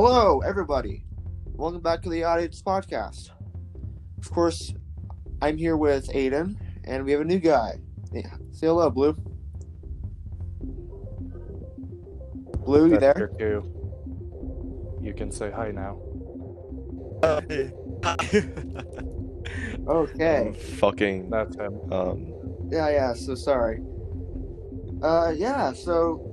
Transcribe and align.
Hello, 0.00 0.42
everybody. 0.42 1.02
Welcome 1.54 1.80
back 1.80 2.02
to 2.02 2.08
the 2.08 2.22
Adiots 2.22 2.62
Podcast. 2.62 3.30
Of 4.16 4.30
course, 4.30 4.72
I'm 5.42 5.58
here 5.58 5.76
with 5.76 6.06
Aiden, 6.10 6.54
and 6.84 7.04
we 7.04 7.10
have 7.10 7.22
a 7.22 7.24
new 7.24 7.40
guy. 7.40 7.80
Yeah. 8.12 8.32
Say 8.52 8.68
hello, 8.68 8.90
Blue. 8.90 9.14
Blue, 12.64 12.90
you 12.90 12.98
That's 13.00 13.18
there? 13.18 13.30
your 13.40 13.60
cue. 13.60 15.00
You 15.02 15.14
can 15.14 15.32
say 15.32 15.50
hi 15.50 15.72
now. 15.72 15.98
Okay. 19.88 20.52
fucking 20.78 21.28
That's 21.28 21.56
him. 21.56 21.92
um 21.92 22.32
Yeah, 22.70 22.88
yeah, 22.90 23.14
so 23.14 23.34
sorry. 23.34 23.82
Uh, 25.02 25.34
yeah, 25.36 25.72
so 25.72 26.27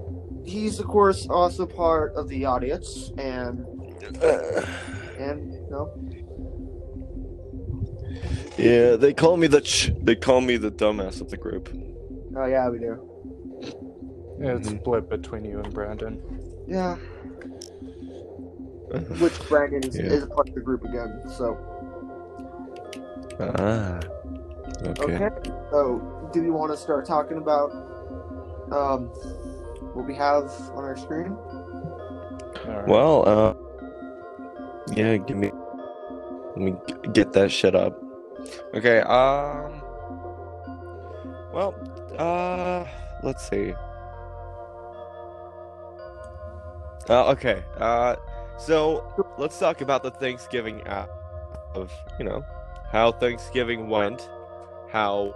he's, 0.45 0.79
of 0.79 0.87
course, 0.87 1.27
also 1.29 1.65
part 1.65 2.13
of 2.15 2.29
the 2.29 2.45
Adiots, 2.45 3.11
and, 3.17 3.65
and, 5.19 5.53
you 5.53 5.67
know, 5.69 5.91
yeah 8.57 8.95
they 8.95 9.13
call 9.13 9.35
me 9.35 9.47
the 9.47 9.59
ch- 9.61 9.91
they 10.01 10.15
call 10.15 10.39
me 10.39 10.55
the 10.57 10.71
dumbass 10.71 11.19
of 11.19 11.29
the 11.29 11.35
group 11.37 11.69
oh, 12.37 12.45
yeah, 12.45 12.69
we 12.69 12.79
do. 12.79 12.97
It's 14.39 14.69
Mhm. 14.69 14.79
split 14.79 15.09
between 15.09 15.43
you 15.45 15.59
and 15.59 15.73
Brandon. 15.73 16.21
Yeah, 16.67 16.95
which 19.19 19.37
Brandon 19.49 19.83
is, 19.83 19.97
Yeah. 19.97 20.05
is 20.05 20.23
a 20.23 20.27
part 20.27 20.47
of 20.49 20.55
the 20.55 20.61
group 20.61 20.83
again, 20.85 21.21
so. 21.37 21.57
ah 23.39 23.99
okay, 24.85 25.15
Okay. 25.15 25.29
So, 25.71 26.29
do 26.33 26.41
we 26.41 26.49
want 26.49 26.71
to 26.71 26.77
start 26.77 27.05
talking 27.05 27.37
about 27.37 27.71
um, 28.71 29.09
what 29.95 30.05
we 30.05 30.13
have 30.15 30.51
on 30.75 30.83
our 30.83 30.97
screen? 30.97 31.37
Alright. 32.67 32.87
well 32.87 33.27
uh 33.27 33.53
yeah 34.95 35.17
give 35.17 35.37
me 35.37 35.51
let 36.55 36.57
me 36.57 36.75
get 37.13 37.31
that 37.33 37.51
shit 37.51 37.75
up 37.75 38.01
okay 38.73 38.99
um 39.01 39.81
well 41.53 41.75
uh 42.17 42.85
let's 43.23 43.47
see 43.47 43.73
uh 47.09 47.29
okay 47.31 47.63
uh 47.77 48.15
so 48.57 49.03
let's 49.37 49.57
talk 49.59 49.81
about 49.81 50.01
the 50.01 50.11
thanksgiving 50.11 50.81
app 50.87 51.09
of 51.75 51.91
you 52.17 52.25
know 52.25 52.43
how 52.91 53.11
thanksgiving 53.11 53.89
went 53.89 54.29
how 54.89 55.33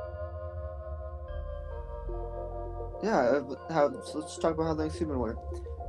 Yeah. 3.04 3.20
uh, 3.20 3.56
How, 3.74 3.92
so 4.02 4.20
let's 4.20 4.38
talk 4.38 4.54
about 4.56 4.66
how 4.66 4.76
Thanksgiving 4.76 5.20
went. 5.20 5.38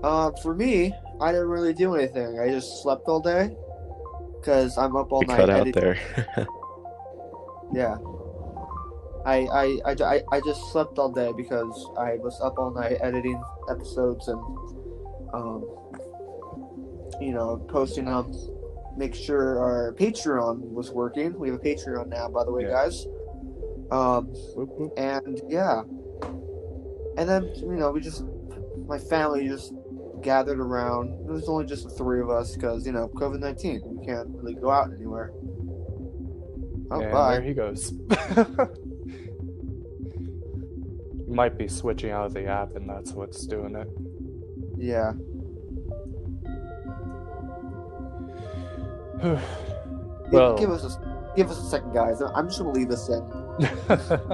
Uh, 0.02 0.30
for 0.42 0.54
me, 0.54 0.92
I 1.20 1.32
didn't 1.32 1.48
really 1.48 1.74
do 1.74 1.94
anything. 1.94 2.38
I 2.40 2.48
just 2.48 2.82
slept 2.82 3.06
all 3.08 3.20
day 3.20 3.54
because 4.36 4.78
I'm 4.78 4.96
up 4.96 5.12
all 5.12 5.20
we 5.20 5.26
night. 5.26 5.36
cut 5.36 5.50
out 5.50 5.72
there 5.72 5.98
Yeah. 7.74 7.96
I, 9.26 9.46
I, 9.84 9.94
I, 10.02 10.22
I, 10.32 10.40
just 10.40 10.72
slept 10.72 10.98
all 10.98 11.12
day 11.12 11.30
because 11.36 11.86
I 11.98 12.14
was 12.16 12.40
up 12.40 12.58
all 12.58 12.70
night 12.72 12.96
editing 13.02 13.40
episodes 13.70 14.28
and, 14.28 14.40
um, 15.34 15.62
you 17.20 17.32
know, 17.32 17.58
posting 17.68 18.06
them. 18.06 18.32
Make 18.96 19.14
sure 19.14 19.58
our 19.60 19.94
Patreon 19.98 20.60
was 20.72 20.90
working. 20.90 21.38
We 21.38 21.50
have 21.50 21.58
a 21.60 21.62
Patreon 21.62 22.08
now, 22.08 22.28
by 22.28 22.44
the 22.44 22.50
way, 22.50 22.62
Yeah. 22.62 22.70
guys. 22.70 23.06
Um, 23.90 24.32
and 24.96 25.40
yeah, 25.48 25.82
and 27.16 27.28
then 27.28 27.52
you 27.56 27.76
know 27.76 27.90
we 27.90 28.00
just 28.00 28.24
my 28.86 28.98
family 28.98 29.48
just 29.48 29.72
gathered 30.22 30.58
around. 30.60 31.08
It 31.28 31.32
was 31.32 31.48
only 31.48 31.66
just 31.66 31.84
the 31.84 31.90
three 31.90 32.20
of 32.20 32.30
us 32.30 32.54
because 32.54 32.86
you 32.86 32.92
know 32.92 33.08
COVID 33.08 33.40
nineteen. 33.40 33.80
We 33.84 34.04
can't 34.06 34.28
really 34.30 34.54
go 34.54 34.70
out 34.70 34.92
anywhere. 34.92 35.32
Oh, 36.92 37.00
and 37.00 37.12
bye. 37.12 37.32
there 37.32 37.42
he 37.42 37.54
goes. 37.54 37.92
you 41.26 41.34
might 41.34 41.56
be 41.56 41.68
switching 41.68 42.10
out 42.10 42.26
of 42.26 42.34
the 42.34 42.46
app, 42.46 42.74
and 42.74 42.88
that's 42.88 43.12
what's 43.12 43.46
doing 43.46 43.76
it. 43.76 43.88
Yeah. 44.82 45.12
Well- 50.32 50.56
give 50.56 50.70
us 50.70 50.84
a 50.84 51.32
give 51.36 51.50
us 51.50 51.58
a 51.58 51.68
second, 51.68 51.92
guys. 51.92 52.22
I'm 52.22 52.48
just 52.48 52.58
gonna 52.58 52.72
leave 52.72 52.88
this 52.88 53.08
in. 53.08 53.20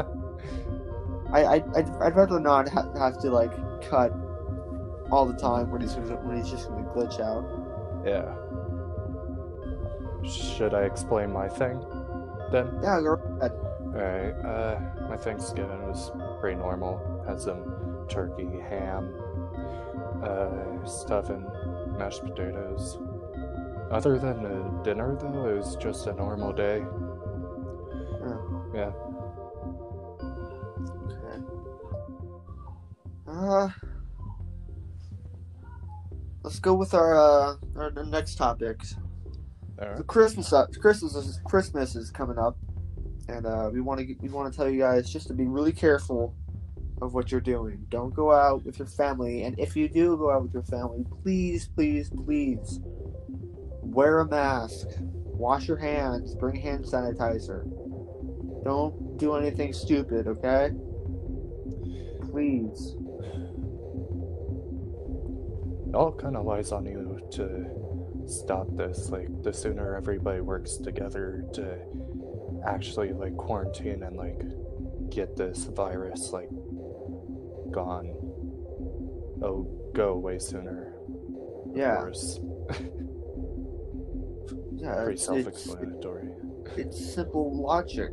I 1.33 1.45
I 1.45 1.55
I'd, 1.77 1.91
I'd 2.01 2.17
rather 2.17 2.39
not 2.41 2.69
ha- 2.69 2.91
have 2.99 3.19
to 3.21 3.31
like 3.31 3.53
cut 3.89 4.13
all 5.11 5.25
the 5.27 5.35
time 5.39 5.71
when 5.71 5.81
he's 5.81 5.95
when 5.97 6.37
he's 6.37 6.51
just 6.51 6.69
gonna 6.69 6.83
glitch 6.91 7.21
out. 7.21 7.45
yeah. 8.05 8.35
Should 10.29 10.75
I 10.75 10.83
explain 10.83 11.33
my 11.33 11.49
thing 11.49 11.79
then? 12.51 12.69
Yeah, 12.83 13.01
go 13.01 13.13
ahead. 13.41 13.53
Alright, 13.95 14.35
uh, 14.45 14.81
my 15.09 15.17
Thanksgiving 15.17 15.87
was 15.87 16.11
pretty 16.41 16.57
normal. 16.57 17.01
Had 17.27 17.41
some 17.41 18.05
turkey, 18.09 18.59
ham, 18.69 19.15
uh, 20.23 20.85
stuff, 20.85 21.31
and 21.31 21.47
mashed 21.97 22.23
potatoes. 22.25 22.99
Other 23.91 24.19
than 24.19 24.43
the 24.43 24.81
dinner, 24.83 25.17
though, 25.17 25.49
it 25.49 25.57
was 25.59 25.77
just 25.77 26.07
a 26.09 26.13
normal 26.13 26.53
day. 26.53 26.85
Yeah. 28.21 28.37
Okay. 28.75 28.97
Uh, 33.29 33.69
let's 36.43 36.59
go 36.61 36.75
with 36.75 36.95
our 36.95 37.17
uh 37.17 37.57
our, 37.77 37.93
our 37.97 38.05
next 38.05 38.37
topics. 38.37 38.97
The 39.77 39.85
Alright. 39.85 40.07
Christmas 40.07 40.53
up. 40.53 40.73
Christmas 40.75 41.15
is 41.15 41.41
Christmas 41.45 41.97
is 41.97 42.11
coming 42.11 42.39
up, 42.39 42.57
and 43.29 43.47
uh, 43.47 43.69
we 43.73 43.81
want 43.81 44.01
to 44.01 44.15
we 44.21 44.29
want 44.29 44.53
to 44.53 44.57
tell 44.57 44.71
you 44.71 44.81
guys 44.81 45.11
just 45.11 45.27
to 45.29 45.35
be 45.35 45.45
really 45.45 45.73
careful 45.73 46.35
of 47.03 47.15
what 47.15 47.31
you're 47.31 47.41
doing. 47.41 47.85
Don't 47.91 48.15
go 48.15 48.33
out 48.33 48.65
with 48.65 48.79
your 48.79 48.89
family, 48.89 49.43
and 49.43 49.59
if 49.59 49.77
you 49.77 49.89
do 49.89 50.17
go 50.17 50.31
out 50.31 50.43
with 50.43 50.55
your 50.55 50.63
family, 50.63 51.05
please, 51.23 51.69
please, 51.69 52.11
please 52.11 52.81
wear 53.83 54.21
a 54.21 54.27
mask, 54.27 54.87
wash 55.01 55.69
your 55.69 55.77
hands, 55.77 56.35
bring 56.35 56.57
hand 56.57 56.85
sanitizer. 56.85 57.65
Don't 58.65 59.19
do 59.19 59.35
anything 59.35 59.73
stupid, 59.73 60.27
okay? 60.27 60.71
Please. 62.31 62.97
It 65.97 65.99
all 65.99 66.13
kind 66.13 66.37
of 66.37 66.45
lies 66.45 66.73
on 66.73 66.85
you 66.85 67.27
to 67.31 68.29
stop 68.29 68.67
this. 68.77 69.09
Like, 69.09 69.43
the 69.43 69.51
sooner 69.51 69.97
everybody 69.97 70.43
works 70.43 70.77
together 70.77 71.43
to 71.55 71.79
actually, 72.67 73.15
like, 73.15 73.35
quarantine 73.39 74.03
and, 74.03 74.15
like, 74.15 74.43
get 75.09 75.37
this 75.37 75.65
virus, 75.65 76.35
like, 76.35 76.51
gone. 77.71 78.09
Oh, 79.41 79.67
go 79.95 80.11
away 80.11 80.39
sooner. 80.39 80.93
Yeah. 81.75 82.05
Yeah, 84.79 84.97
Pretty 84.97 85.13
it's, 85.15 85.25
self 85.25 85.39
it's, 85.39 85.49
explanatory. 85.49 86.29
it's 86.77 87.15
simple 87.15 87.57
logic. 87.57 88.13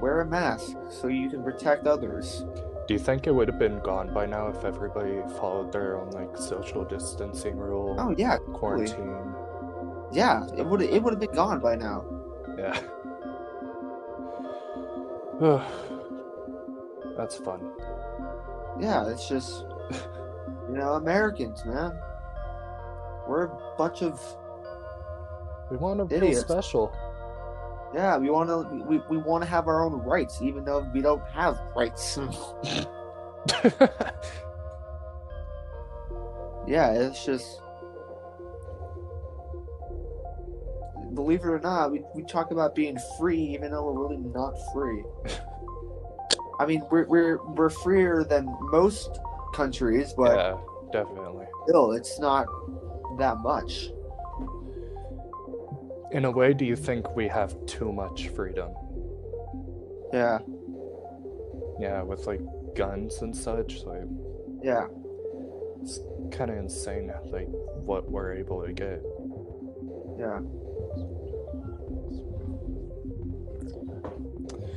Wear 0.00 0.20
a 0.20 0.26
mask 0.26 0.76
so 0.88 1.08
you 1.08 1.28
can 1.28 1.42
protect 1.42 1.88
others. 1.88 2.44
Do 2.88 2.94
you 2.94 2.98
think 2.98 3.26
it 3.26 3.32
would 3.34 3.48
have 3.48 3.58
been 3.58 3.80
gone 3.80 4.14
by 4.14 4.24
now 4.24 4.48
if 4.48 4.64
everybody 4.64 5.20
followed 5.38 5.70
their 5.70 5.98
own, 5.98 6.08
like, 6.12 6.34
social 6.38 6.84
distancing 6.84 7.58
rule? 7.58 7.94
Oh 7.98 8.14
yeah, 8.16 8.38
totally. 8.38 8.88
Quarantine. 8.88 9.34
Yeah, 10.10 10.46
it 10.56 10.64
would 10.64 10.80
it 10.80 11.02
would 11.02 11.12
have 11.12 11.20
been 11.20 11.34
gone 11.34 11.60
by 11.60 11.76
now. 11.76 12.02
Yeah. 12.56 12.80
Ugh. 15.42 15.62
That's 17.18 17.36
fun. 17.36 17.72
Yeah, 18.80 19.06
it's 19.10 19.28
just 19.28 19.66
you 20.70 20.76
know 20.76 20.94
Americans, 20.94 21.66
man. 21.66 21.92
We're 23.28 23.44
a 23.44 23.74
bunch 23.76 24.00
of 24.00 24.18
We 25.70 25.76
want 25.76 26.08
to 26.08 26.20
feel 26.20 26.34
special. 26.40 26.90
Yeah. 27.94 28.16
We 28.16 28.30
want 28.30 28.48
to 28.48 28.84
we, 28.86 29.00
we 29.10 29.18
want 29.18 29.42
to 29.44 29.48
have 29.50 29.68
our 29.68 29.84
own 29.84 29.94
rights, 29.94 30.40
even 30.42 30.64
though 30.64 30.88
we 30.94 31.00
don't 31.00 31.22
have 31.30 31.60
rights. 31.76 32.18
yeah, 36.66 36.92
it's 36.92 37.24
just 37.24 37.60
believe 41.18 41.40
it 41.40 41.48
or 41.48 41.58
not, 41.58 41.90
we, 41.90 42.02
we 42.14 42.22
talk 42.22 42.52
about 42.52 42.76
being 42.76 42.96
free, 43.18 43.40
even 43.40 43.72
though 43.72 43.84
we're 43.84 44.06
really 44.06 44.18
not 44.18 44.54
free. 44.72 45.02
I 46.60 46.66
mean, 46.66 46.82
we're 46.90 47.06
we're 47.06 47.44
we're 47.44 47.70
freer 47.70 48.24
than 48.24 48.48
most 48.70 49.18
countries, 49.52 50.14
but 50.16 50.36
yeah, 50.36 50.58
definitely. 50.92 51.46
still, 51.66 51.92
it's 51.92 52.18
not 52.20 52.46
that 53.18 53.38
much. 53.38 53.90
In 56.10 56.24
a 56.24 56.30
way, 56.30 56.54
do 56.54 56.64
you 56.64 56.76
think 56.76 57.14
we 57.14 57.28
have 57.28 57.54
too 57.66 57.92
much 57.92 58.28
freedom? 58.28 58.70
Yeah, 60.12 60.38
Yeah, 61.78 62.02
with 62.02 62.26
like 62.26 62.40
guns 62.74 63.20
and 63.20 63.36
such. 63.36 63.84
Like, 63.84 64.04
yeah. 64.62 64.86
It's 65.82 66.00
kind 66.30 66.50
of 66.50 66.56
insane, 66.56 67.12
like 67.26 67.46
what 67.48 68.10
we're 68.10 68.32
able 68.32 68.64
to 68.64 68.72
get. 68.72 69.02
Yeah. 70.18 70.40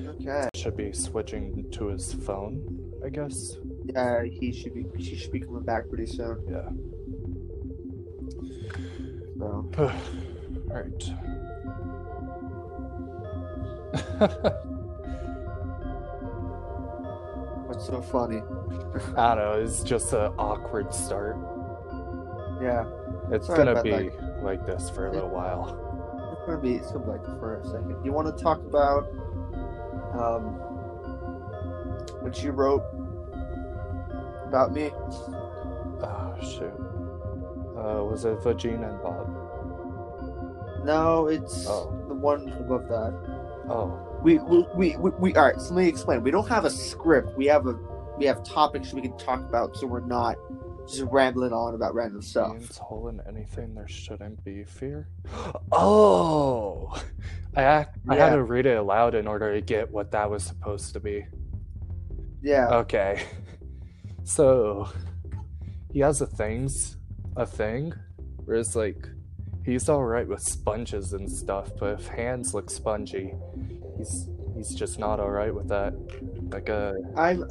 Okay. 0.10 0.50
Should 0.54 0.76
be 0.76 0.92
switching 0.92 1.66
to 1.72 1.88
his 1.88 2.14
phone, 2.14 2.62
I 3.06 3.10
guess. 3.10 3.58
Yeah, 3.86 4.24
he 4.26 4.52
should 4.52 4.74
be. 4.74 4.86
She 5.00 5.16
should 5.16 5.32
be 5.32 5.40
coming 5.40 5.64
back 5.64 5.88
pretty 5.88 6.08
soon. 6.08 6.44
Yeah. 6.50 6.70
So. 9.40 9.92
Alright. 10.72 11.12
What's 17.68 17.86
so 17.88 18.02
funny? 18.02 18.38
I 19.18 19.36
don't 19.36 19.38
know, 19.38 19.54
it's 19.62 19.84
just 19.84 20.14
an 20.14 20.34
awkward 20.38 20.94
start. 20.94 21.38
Yeah, 22.62 22.86
It's 23.32 23.48
Sorry 23.48 23.66
gonna 23.66 23.82
be 23.82 24.10
that. 24.10 24.44
like 24.44 24.66
this 24.68 24.90
for 24.90 25.08
a 25.08 25.12
little 25.12 25.30
while. 25.30 25.70
it's 26.34 26.46
gonna 26.46 26.62
be. 26.62 26.76
It's 26.76 26.92
gonna 26.92 27.06
be 27.06 27.12
like 27.12 27.26
for 27.40 27.60
a 27.60 27.66
second. 27.66 28.04
You 28.06 28.12
want 28.12 28.36
to 28.36 28.44
talk 28.44 28.60
about 28.60 29.08
um 30.14 30.44
what 32.22 32.44
you 32.44 32.52
wrote 32.52 32.84
about 34.48 34.74
me? 34.74 34.92
Oh 36.04 36.36
shoot. 36.42 36.74
Uh, 37.78 38.04
was 38.04 38.26
it 38.26 38.38
Vagina 38.44 38.90
and 38.90 39.02
Bob? 39.02 39.41
No, 40.84 41.28
it's 41.28 41.68
Oh. 41.68 41.94
the 42.08 42.14
one 42.16 42.50
above 42.54 42.88
that. 42.90 43.14
Oh, 43.70 43.98
We 44.24 44.38
we, 44.40 44.66
we 44.76 44.98
we 44.98 45.12
we 45.20 45.36
all 45.36 45.46
right. 45.46 45.60
So 45.60 45.74
let 45.74 45.84
me 45.84 45.88
explain. 45.90 46.24
We 46.24 46.32
don't 46.32 46.48
have 46.50 46.66
a 46.66 46.70
script. 46.70 47.38
We 47.38 47.46
have 47.48 47.66
a 47.68 47.76
we 48.18 48.26
have 48.26 48.44
topics 48.44 48.94
we 48.94 49.02
can 49.02 49.18
talk 49.18 49.40
about, 49.40 49.76
so 49.78 49.88
we're 49.88 50.06
not 50.06 50.36
just 50.88 51.04
rambling 51.12 51.54
on 51.54 51.74
about 51.76 51.94
random 51.96 52.22
stuff. 52.22 52.52
Ian's 52.54 52.78
hole 52.78 53.08
in 53.08 53.22
anything 53.28 53.74
there 53.74 53.88
shouldn't 53.88 54.44
be 54.44 54.64
fear. 54.64 55.08
Oh, 55.72 56.94
I 57.56 57.88
I 58.10 58.16
had 58.16 58.32
to 58.36 58.44
read 58.44 58.66
it 58.66 58.78
aloud 58.78 59.16
in 59.16 59.28
order 59.28 59.54
to 59.54 59.62
get 59.62 59.90
what 59.92 60.12
that 60.12 60.30
was 60.30 60.44
supposed 60.44 60.94
to 60.94 61.00
be. 61.00 61.26
Yeah. 62.42 62.68
Okay, 62.70 63.24
so 64.24 64.90
he 65.92 66.00
has 66.00 66.22
a 66.22 66.28
things 66.28 66.98
a 67.38 67.46
thing 67.46 67.94
where 68.46 68.58
it's 68.58 68.76
like 68.76 69.08
he's 69.66 69.90
all 69.90 70.04
right 70.04 70.28
with 70.28 70.42
sponges 70.42 71.14
and 71.14 71.32
stuff, 71.32 71.72
but 71.80 72.00
if 72.00 72.08
hands 72.08 72.54
look 72.54 72.70
spongy, 72.70 73.34
he's 73.98 74.28
he's 74.56 74.74
just 74.74 75.00
not 75.00 75.20
all 75.20 75.32
right 75.32 75.54
with 75.54 75.68
that. 75.70 75.94
Like 76.52 76.70
uh, 76.70 76.94
I'm 77.16 77.46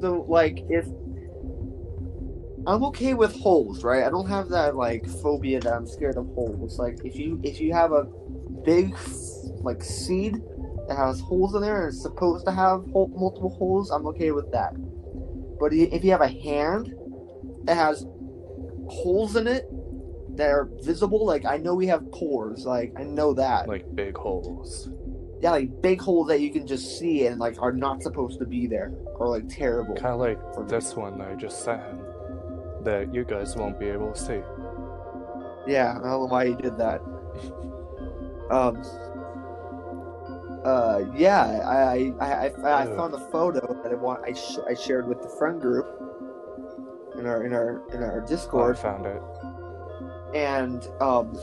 so 0.00 0.24
like 0.28 0.64
if 0.68 0.86
I'm 2.66 2.84
okay 2.84 3.14
with 3.14 3.34
holes, 3.34 3.82
right? 3.82 4.04
I 4.04 4.10
don't 4.10 4.28
have 4.28 4.48
that 4.50 4.76
like 4.76 5.08
phobia 5.08 5.60
that 5.60 5.72
I'm 5.72 5.86
scared 5.86 6.16
of 6.16 6.26
holes. 6.34 6.78
Like 6.78 6.98
if 7.04 7.16
you 7.16 7.40
if 7.42 7.60
you 7.60 7.72
have 7.72 7.92
a 7.92 8.04
big 8.64 8.94
like 9.62 9.82
seed 9.82 10.42
that 10.88 10.96
has 10.96 11.20
holes 11.20 11.54
in 11.54 11.62
there 11.62 11.82
and 11.82 11.88
it's 11.88 12.02
supposed 12.02 12.44
to 12.46 12.52
have 12.52 12.86
multiple 12.86 13.54
holes, 13.58 13.90
I'm 13.90 14.06
okay 14.08 14.32
with 14.32 14.50
that. 14.52 14.74
But 15.58 15.72
if 15.72 16.04
you 16.04 16.10
have 16.10 16.20
a 16.20 16.28
hand 16.28 16.94
that 17.64 17.76
has 17.76 18.06
holes 18.88 19.36
in 19.36 19.46
it 19.46 19.70
that 20.40 20.50
are 20.50 20.68
visible, 20.82 21.24
like 21.26 21.44
I 21.44 21.58
know 21.58 21.74
we 21.74 21.86
have 21.88 22.10
pores, 22.12 22.64
like 22.64 22.92
I 22.96 23.04
know 23.04 23.34
that. 23.34 23.68
like 23.68 23.94
big 23.94 24.16
holes. 24.16 24.88
yeah, 25.40 25.50
like 25.50 25.82
big 25.82 26.00
holes 26.00 26.28
that 26.28 26.40
you 26.40 26.50
can 26.50 26.66
just 26.66 26.98
see 26.98 27.26
and 27.26 27.38
like 27.38 27.60
are 27.60 27.72
not 27.72 28.02
supposed 28.02 28.38
to 28.38 28.46
be 28.46 28.66
there 28.66 28.92
or 29.16 29.28
like 29.28 29.48
terrible. 29.48 29.94
Kind 29.94 30.14
of 30.14 30.20
like 30.20 30.38
me. 30.58 30.64
this 30.66 30.96
one 30.96 31.18
that 31.18 31.28
I 31.28 31.34
just 31.34 31.62
sent 31.62 31.82
him 31.82 32.00
that 32.84 33.14
you 33.14 33.24
guys 33.24 33.54
won't 33.56 33.78
be 33.78 33.86
able 33.88 34.12
to 34.12 34.18
see. 34.18 34.40
Yeah, 35.70 35.90
I 35.90 35.94
don't 35.94 36.04
know 36.04 36.26
why 36.26 36.44
you 36.44 36.56
did 36.56 36.78
that. 36.78 37.00
Um. 38.50 38.82
Uh, 40.64 41.04
yeah, 41.14 41.42
I 41.66 42.12
I, 42.20 42.26
I, 42.26 42.48
I, 42.48 42.82
I 42.82 42.86
found 42.96 43.14
a 43.14 43.30
photo 43.30 43.80
that 43.82 43.92
I 43.92 43.94
want 43.94 44.22
I, 44.24 44.34
sh- 44.34 44.58
I 44.68 44.74
shared 44.74 45.08
with 45.08 45.22
the 45.22 45.28
friend 45.38 45.58
group 45.58 45.86
in 47.18 47.26
our 47.26 47.44
in 47.44 47.52
our 47.52 47.82
in 47.94 48.02
our 48.02 48.20
Discord. 48.22 48.76
I 48.76 48.80
found 48.80 49.06
it. 49.06 49.22
And 50.34 50.86
um, 51.00 51.38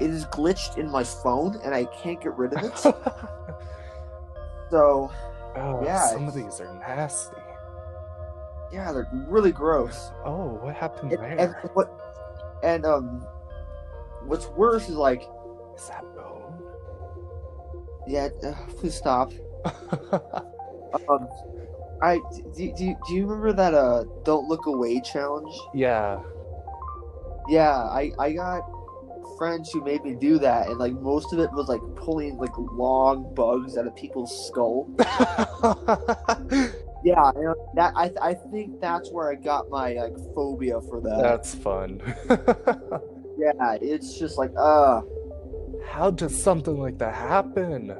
it 0.00 0.10
is 0.10 0.24
glitched 0.26 0.78
in 0.78 0.90
my 0.90 1.04
phone, 1.04 1.58
and 1.64 1.74
I 1.74 1.84
can't 1.86 2.20
get 2.20 2.36
rid 2.36 2.52
of 2.54 2.64
it. 2.64 2.76
so 4.70 5.10
oh, 5.56 5.82
Yeah, 5.84 6.06
some 6.08 6.28
of 6.28 6.34
these 6.34 6.60
are 6.60 6.72
nasty. 6.78 7.36
yeah, 8.72 8.92
they're 8.92 9.08
really 9.28 9.52
gross. 9.52 10.10
Oh, 10.24 10.58
what 10.62 10.74
happened 10.74 11.12
And, 11.12 11.24
and 11.24 11.38
there? 11.38 11.70
what? 11.74 11.90
And 12.62 12.84
um, 12.84 13.26
what's 14.24 14.46
worse 14.48 14.88
is 14.88 14.96
like, 14.96 15.22
Is 15.76 15.88
that 15.88 16.04
bone? 16.14 16.62
yeah, 18.06 18.28
uh, 18.44 18.52
please 18.78 18.94
stop. 18.94 19.32
Um, 21.08 21.28
I 22.02 22.18
do, 22.56 22.72
do, 22.76 22.96
do 23.06 23.14
you 23.14 23.24
remember 23.24 23.52
that 23.52 23.74
uh 23.74 24.02
don't 24.24 24.48
look 24.48 24.66
away 24.66 25.00
challenge? 25.02 25.54
yeah. 25.72 26.18
Yeah, 27.50 27.74
I 27.76 28.12
I 28.18 28.32
got 28.32 28.62
friends 29.36 29.70
who 29.72 29.82
made 29.82 30.04
me 30.04 30.14
do 30.14 30.38
that, 30.38 30.68
and 30.68 30.78
like 30.78 30.92
most 30.92 31.32
of 31.32 31.40
it 31.40 31.50
was 31.52 31.68
like 31.68 31.80
pulling 31.96 32.38
like 32.38 32.56
long 32.56 33.34
bugs 33.34 33.76
out 33.76 33.86
of 33.86 33.96
people's 33.96 34.46
skull. 34.46 34.88
Yeah, 37.02 37.32
that 37.76 37.94
I 37.96 38.12
I 38.20 38.34
think 38.34 38.80
that's 38.80 39.10
where 39.10 39.30
I 39.30 39.34
got 39.34 39.70
my 39.70 39.94
like 39.94 40.16
phobia 40.34 40.80
for 40.82 41.00
that. 41.00 41.20
That's 41.22 41.54
fun. 41.54 42.00
yeah, 43.38 43.78
it's 43.80 44.18
just 44.18 44.36
like 44.36 44.52
uh 44.56 45.00
How 45.86 46.10
does 46.10 46.40
something 46.40 46.78
like 46.78 46.98
that 46.98 47.14
happen? 47.14 47.96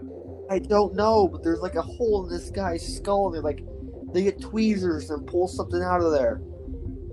I 0.50 0.58
don't 0.58 0.94
know, 0.94 1.29
but 1.29 1.43
there's 1.43 1.61
like 1.61 1.76
a 1.76 1.82
hole 1.82 2.26
in 2.26 2.31
this 2.31 2.50
guy's 2.50 2.96
skull, 2.96 3.29
and 3.29 3.35
they're 3.37 3.43
like 3.43 3.64
they 4.12 4.25
get 4.25 4.41
tweezers 4.41 5.08
and 5.08 5.26
pull 5.26 5.49
something 5.49 5.82
out 5.82 6.03
of 6.03 6.12
there. 6.12 6.43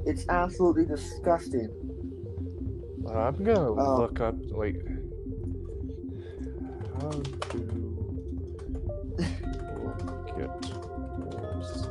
It's 0.06 0.28
absolutely 0.28 0.86
disgusting. 0.86 1.70
I'm 3.14 3.44
gonna 3.44 3.72
Oh. 3.72 3.98
look 4.02 4.20
up 4.20 4.36
like 4.52 4.82
how 7.02 7.10
do 7.10 7.94
get 10.38 10.50
holes? 11.32 11.88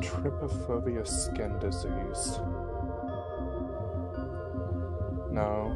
Trypophobia 0.00 1.06
skin 1.06 1.58
disease. 1.58 2.38
No. 5.30 5.74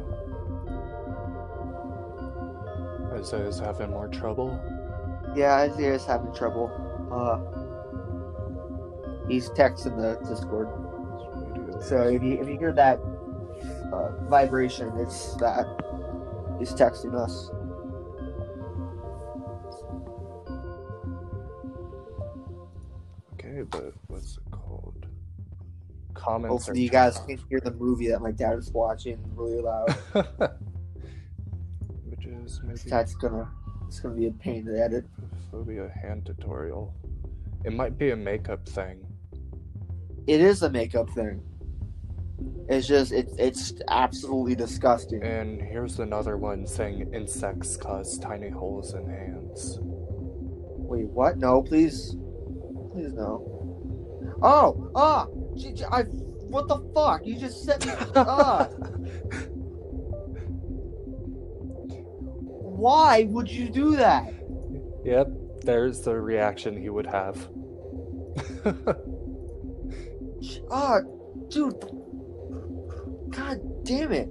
Isaiah's 3.14 3.59
having 3.59 3.90
more 3.90 4.09
trouble. 4.09 4.59
Yeah, 5.35 5.55
Isaiah's 5.55 6.05
having 6.05 6.35
trouble. 6.35 6.71
Uh, 7.11 7.39
he's 9.29 9.49
texting 9.51 9.97
the 9.97 10.19
Discord. 10.29 10.69
So 11.83 12.03
if 12.09 12.23
you 12.23 12.41
if 12.41 12.49
you 12.49 12.59
hear 12.59 12.73
that 12.73 13.01
uh, 13.93 14.12
vibration, 14.29 14.93
it's 14.99 15.35
that 15.37 15.67
he's 16.59 16.73
texting 16.73 17.15
us. 17.15 17.51
Okay, 23.35 23.62
but 23.62 23.95
what's 24.09 24.37
it 24.37 24.51
called? 24.51 25.07
Comments 26.15 26.53
Hopefully, 26.53 26.83
you 26.83 26.91
guys 26.91 27.19
can 27.27 27.39
hear 27.49 27.59
the 27.61 27.73
movie 27.73 28.09
that 28.09 28.21
my 28.21 28.31
dad 28.31 28.59
is 28.59 28.71
watching 28.71 29.19
really 29.35 29.61
loud. 29.61 29.97
Images, 32.07 32.61
maybe. 32.62 32.81
That's 32.87 33.15
gonna 33.17 33.49
it's 33.92 34.00
gonna 34.00 34.14
be 34.14 34.26
a 34.26 34.32
pain 34.32 34.64
to 34.64 34.82
edit. 34.82 35.04
Phobia 35.50 35.92
hand 36.02 36.25
tutorial. 36.25 36.94
It 37.62 37.75
might 37.75 37.99
be 37.99 38.12
a 38.12 38.16
makeup 38.16 38.66
thing. 38.66 39.06
It 40.26 40.40
is 40.40 40.62
a 40.62 40.70
makeup 40.70 41.11
thing. 41.11 41.42
It's 42.70 42.87
just 42.87 43.12
it's 43.12 43.34
it's 43.37 43.75
absolutely 43.88 44.54
disgusting. 44.54 45.22
And 45.22 45.61
here's 45.61 45.99
another 45.99 46.38
one 46.38 46.66
saying 46.66 47.12
insects 47.12 47.76
cause 47.76 48.18
tiny 48.18 48.49
holes 48.49 48.94
in 48.94 49.06
hands. 49.06 49.78
Wait, 49.82 51.08
what? 51.08 51.37
No, 51.37 51.62
please, 51.62 52.16
please 52.92 53.12
no. 53.12 53.46
Oh, 54.40 54.90
ah, 54.94 55.26
I. 55.90 56.04
What 56.49 56.66
the 56.68 56.78
fuck? 56.94 57.26
You 57.26 57.37
just 57.37 57.62
set 57.62 57.84
me. 57.84 57.92
ah, 58.16 58.70
why 62.83 63.25
would 63.31 63.49
you 63.49 63.69
do 63.69 63.95
that? 63.95 64.35
Yep, 65.05 65.29
there's 65.62 66.01
the 66.01 66.21
reaction 66.21 66.77
he 66.77 66.91
would 66.91 67.07
have. 67.07 67.49
Ah, 70.71 70.99
dude. 71.49 71.79
God 73.31 73.85
damn 73.85 74.11
it. 74.11 74.29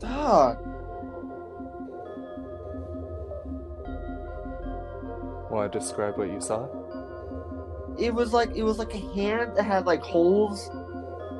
Fuck. 0.00 0.64
Want 5.50 5.70
to 5.70 5.78
describe 5.78 6.16
what 6.16 6.30
you 6.30 6.40
saw? 6.40 6.66
It 7.98 8.14
was 8.14 8.32
like 8.32 8.56
it 8.56 8.62
was 8.62 8.78
like 8.78 8.94
a 8.94 9.14
hand 9.14 9.56
that 9.56 9.64
had 9.64 9.84
like 9.84 10.00
holes, 10.02 10.70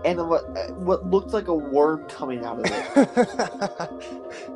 and 0.05 0.29
what 0.29 0.45
uh, 0.57 0.73
what 0.75 1.07
looked 1.07 1.33
like 1.33 1.49
a 1.49 1.55
worm 1.55 2.05
coming 2.09 2.45
out 2.45 2.59
of 2.59 2.65
it. 2.67 4.09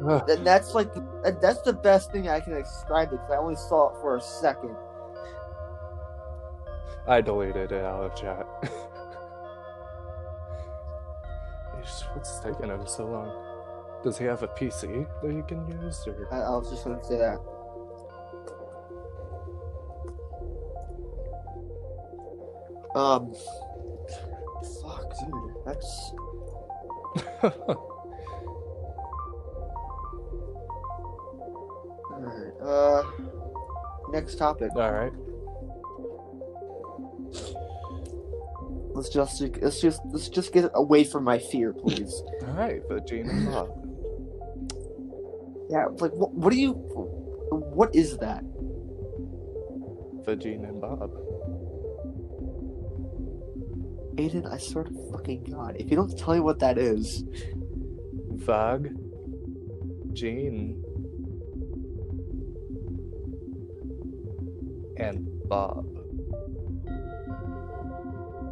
And 0.00 0.46
that's 0.46 0.74
like 0.74 0.88
uh, 1.24 1.32
that's 1.40 1.60
the 1.62 1.72
best 1.72 2.12
thing 2.12 2.28
I 2.28 2.38
can 2.40 2.54
describe 2.54 3.08
it 3.08 3.16
because 3.16 3.30
I 3.32 3.36
only 3.36 3.56
saw 3.56 3.90
it 3.90 4.00
for 4.00 4.16
a 4.16 4.20
second. 4.20 4.76
I 7.06 7.20
deleted 7.20 7.72
it 7.72 7.84
out 7.84 8.04
of 8.04 8.14
chat. 8.14 8.46
What's 12.12 12.38
taking 12.40 12.68
him 12.68 12.86
so 12.86 13.06
long? 13.06 13.32
Does 14.04 14.18
he 14.18 14.24
have 14.26 14.42
a 14.42 14.48
PC 14.48 15.06
that 15.22 15.32
he 15.32 15.42
can 15.42 15.66
use, 15.82 16.06
or 16.06 16.28
I, 16.30 16.40
I 16.40 16.50
was 16.50 16.70
just 16.70 16.84
gonna 16.84 17.02
say 17.02 17.16
that. 17.18 17.38
Um, 22.94 23.34
fuck, 24.82 25.12
dude, 25.20 25.54
that's 25.64 26.12
alright. 32.12 32.54
Uh, 32.62 33.02
next 34.10 34.36
topic. 34.36 34.70
all 34.74 34.92
right? 34.92 35.12
Let's 38.94 39.10
just 39.10 39.40
let's 39.62 39.80
just 39.80 40.00
let's 40.06 40.28
just 40.28 40.52
get 40.52 40.70
away 40.74 41.04
from 41.04 41.22
my 41.22 41.38
fear, 41.38 41.72
please. 41.72 42.22
All 42.48 42.54
right, 42.54 42.82
and 42.90 43.46
Bob. 43.46 43.70
yeah, 45.70 45.86
like 45.86 46.12
what? 46.14 46.32
What 46.34 46.52
do 46.52 46.58
you? 46.58 46.72
What 46.72 47.94
is 47.94 48.18
that? 48.18 48.42
Vagina 50.24 50.68
and 50.68 50.80
Bob. 50.80 51.12
Aiden, 54.18 54.52
I 54.52 54.58
swear 54.58 54.82
to 54.82 55.10
fucking 55.12 55.44
god, 55.44 55.76
if 55.78 55.90
you 55.90 55.96
don't 55.96 56.18
tell 56.18 56.34
me 56.34 56.40
what 56.40 56.58
that 56.58 56.76
is, 56.76 57.22
Vag. 58.32 58.92
Jean. 60.12 60.82
And 64.96 65.28
Bob. 65.48 65.86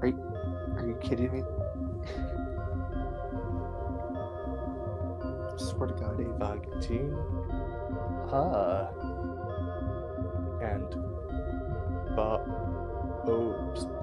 are 0.03 0.87
you 0.87 0.97
kidding 1.03 1.33
me? 1.33 1.43
I 5.53 5.57
swear 5.57 5.89
to 5.89 5.95
god, 5.95 6.19
Aiden. 6.19 6.39
Vag 6.39 6.61
Jean. 6.81 7.13
Ah. 8.31 8.91
And 10.63 10.95
Bob. 12.15 12.43
Oops. 13.29 13.96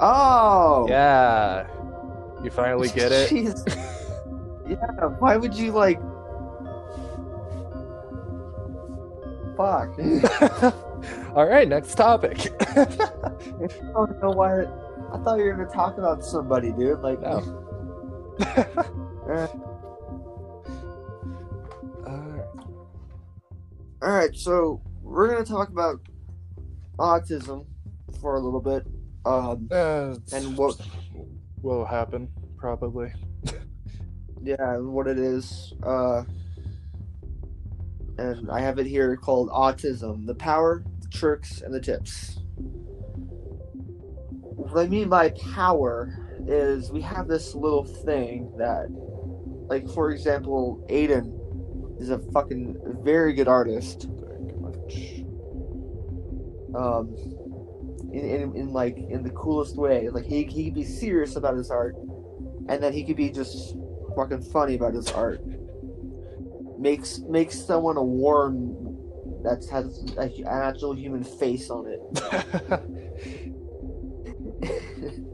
Oh! 0.00 0.86
Yeah. 0.88 1.66
You 2.42 2.50
finally 2.50 2.88
get 2.94 3.10
it? 3.12 3.32
Yeah, 4.68 4.76
why 5.18 5.36
would 5.36 5.54
you 5.54 5.72
like. 5.72 5.98
Fuck. 9.56 9.98
All 11.34 11.46
right, 11.46 11.66
next 11.68 11.94
topic. 11.96 12.52
I 12.76 12.86
don't 13.92 14.22
know 14.22 14.30
why. 14.30 14.62
I 15.12 15.18
thought 15.24 15.38
you 15.38 15.44
were 15.44 15.52
gonna 15.54 15.68
talk 15.68 15.98
about 15.98 16.24
somebody, 16.24 16.70
dude. 16.72 17.00
Like, 17.00 17.20
No. 17.20 17.38
eh. 18.40 19.46
Alright. 22.06 22.46
All 24.02 24.10
right, 24.12 24.34
so 24.36 24.80
we're 25.02 25.28
gonna 25.32 25.44
talk 25.44 25.70
about 25.70 26.00
autism 26.98 27.66
for 28.20 28.36
a 28.36 28.40
little 28.40 28.60
bit. 28.60 28.86
Um, 29.28 29.68
Uh, 29.70 30.16
And 30.32 30.56
what- 30.56 30.80
will 31.62 31.84
happen 31.84 32.28
probably? 32.56 33.12
yeah, 34.42 34.76
and 34.76 34.92
what 34.92 35.06
it 35.06 35.18
is. 35.18 35.74
Uh, 35.82 36.22
and 38.16 38.50
I 38.50 38.60
have 38.60 38.78
it 38.78 38.86
here 38.86 39.16
called 39.16 39.50
autism: 39.50 40.26
the 40.26 40.34
power, 40.34 40.82
the 41.02 41.08
tricks, 41.08 41.60
and 41.62 41.74
the 41.74 41.80
tips. 41.80 42.38
What 44.56 44.78
I 44.78 44.88
mean 44.88 45.08
by 45.08 45.30
power 45.30 46.18
is 46.46 46.90
we 46.92 47.00
have 47.02 47.28
this 47.28 47.54
little 47.54 47.84
thing 47.84 48.52
that, 48.56 48.86
like, 49.68 49.88
for 49.90 50.10
example, 50.10 50.84
Aiden 50.88 51.32
is 52.00 52.10
a 52.10 52.18
fucking 52.18 52.76
very 53.02 53.32
good 53.34 53.48
artist. 53.48 54.08
Very 54.08 54.52
much. 54.60 55.24
um 56.74 57.14
in, 58.12 58.24
in, 58.24 58.56
in 58.56 58.72
like 58.72 58.96
in 58.96 59.22
the 59.22 59.30
coolest 59.30 59.76
way. 59.76 60.08
Like 60.08 60.24
he, 60.24 60.44
he 60.44 60.64
could 60.64 60.74
be 60.74 60.84
serious 60.84 61.36
about 61.36 61.56
his 61.56 61.70
art 61.70 61.96
and 62.68 62.82
then 62.82 62.92
he 62.92 63.04
could 63.04 63.16
be 63.16 63.30
just 63.30 63.76
fucking 64.16 64.42
funny 64.42 64.74
about 64.74 64.94
his 64.94 65.10
art. 65.10 65.40
Makes 66.78 67.20
makes 67.28 67.58
someone 67.58 67.96
a 67.96 68.04
worm 68.04 68.96
that 69.42 69.66
has 69.70 70.04
a, 70.16 70.22
an 70.22 70.46
actual 70.46 70.94
human 70.94 71.24
face 71.24 71.70
on 71.70 71.86
it. 71.88 72.00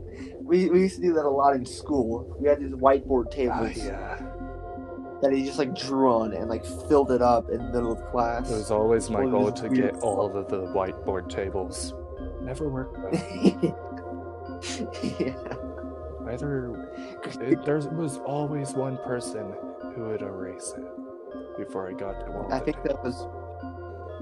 We, 0.45 0.69
we 0.69 0.81
used 0.81 0.97
to 0.97 1.02
do 1.02 1.14
that 1.14 1.25
a 1.25 1.31
lot 1.31 1.57
in 1.57 1.64
school. 1.64 2.37
We 2.38 2.49
had 2.49 2.61
these 2.61 2.75
whiteboard 2.75 3.31
tables 3.31 3.73
ah, 3.76 3.87
yeah. 3.87 4.23
that 5.23 5.33
he 5.33 5.43
just 5.43 5.59
like 5.59 5.75
drew 5.75 6.12
on 6.12 6.35
and 6.35 6.50
like 6.50 6.66
filled 6.87 7.11
it 7.12 7.23
up 7.23 7.49
in 7.49 7.59
the 7.59 7.73
middle 7.73 7.93
of 7.93 8.04
class. 8.11 8.50
It 8.50 8.54
was 8.54 8.71
always 8.71 9.09
my 9.09 9.25
goal 9.25 9.50
to 9.50 9.69
get 9.71 9.97
all 9.97 10.26
of 10.26 10.49
the 10.50 10.61
whiteboard 10.66 11.31
tables. 11.31 11.95
Never 12.44 12.68
worked 12.68 12.94
though. 13.02 13.10
yeah. 15.18 15.34
Either 16.30 16.90
it, 17.40 17.64
there 17.64 17.78
was 17.78 18.18
always 18.18 18.72
one 18.72 18.98
person 18.98 19.54
who 19.94 20.04
would 20.06 20.22
erase 20.22 20.74
it 20.76 21.56
before 21.56 21.88
I 21.88 21.92
got 21.92 22.20
to 22.20 22.32
one. 22.32 22.52
I 22.52 22.58
think 22.60 22.82
that 22.82 23.02
was, 23.02 23.26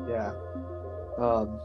yeah. 0.09 0.33
Um, 1.19 1.61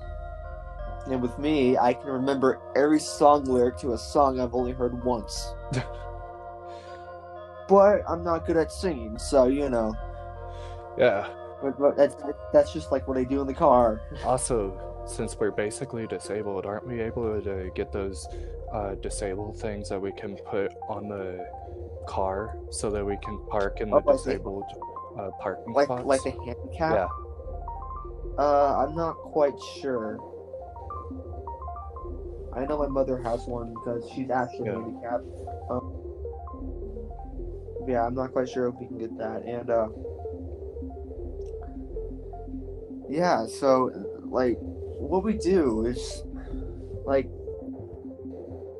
and 1.11 1.21
with 1.21 1.37
me, 1.39 1.77
I 1.77 1.93
can 1.93 2.09
remember 2.09 2.59
every 2.75 2.99
song 2.99 3.45
lyric 3.45 3.77
to 3.77 3.93
a 3.93 3.97
song 3.97 4.39
I've 4.39 4.53
only 4.53 4.73
heard 4.73 5.03
once. 5.03 5.53
but 7.67 8.01
I'm 8.07 8.23
not 8.23 8.45
good 8.45 8.57
at 8.57 8.71
singing, 8.71 9.17
so 9.17 9.47
you 9.47 9.69
know. 9.69 9.93
Yeah. 10.97 11.27
But, 11.61 11.79
but 11.79 11.97
that's 11.97 12.15
that's 12.53 12.71
just 12.71 12.91
like 12.91 13.07
what 13.07 13.17
I 13.17 13.23
do 13.23 13.41
in 13.41 13.47
the 13.47 13.53
car. 13.53 14.01
Also, 14.23 14.86
since 15.07 15.37
we're 15.39 15.51
basically 15.51 16.05
disabled, 16.07 16.65
aren't 16.65 16.85
we 16.87 17.01
able 17.01 17.41
to 17.41 17.71
get 17.75 17.91
those 17.91 18.27
uh, 18.73 18.95
disabled 18.95 19.59
things 19.59 19.89
that 19.89 19.99
we 20.01 20.11
can 20.11 20.35
put 20.37 20.73
on 20.89 21.07
the 21.07 21.47
car 22.07 22.57
so 22.69 22.89
that 22.91 23.03
we 23.05 23.17
can 23.23 23.39
park 23.49 23.79
in 23.81 23.89
the 23.89 23.97
Oh, 23.97 24.11
disabled 24.11 24.65
uh, 25.17 25.29
parking 25.39 25.73
Like 25.73 25.85
spots? 25.87 26.05
like 26.05 26.25
a 26.25 26.31
handicap. 26.31 26.93
yeah. 26.93 27.07
Uh, 28.37 28.85
I'm 28.85 28.95
not 28.95 29.13
quite 29.13 29.59
sure. 29.81 30.19
I 32.55 32.65
know 32.65 32.77
my 32.77 32.87
mother 32.87 33.17
has 33.23 33.45
one 33.47 33.73
because 33.73 34.09
she's 34.13 34.29
actually 34.29 34.67
Yeah. 34.67 34.75
handicapped. 34.81 35.23
Um, 35.69 35.93
yeah, 37.87 38.05
I'm 38.05 38.13
not 38.15 38.31
quite 38.33 38.49
sure 38.49 38.67
if 38.67 38.75
we 38.75 38.87
can 38.87 38.97
get 38.97 39.17
that. 39.17 39.43
And 39.43 39.69
uh, 39.69 39.87
yeah, 43.09 43.45
so 43.47 43.91
like, 44.29 44.59
what 44.99 45.23
we 45.23 45.33
do 45.33 45.85
is 45.85 46.23
like 47.05 47.27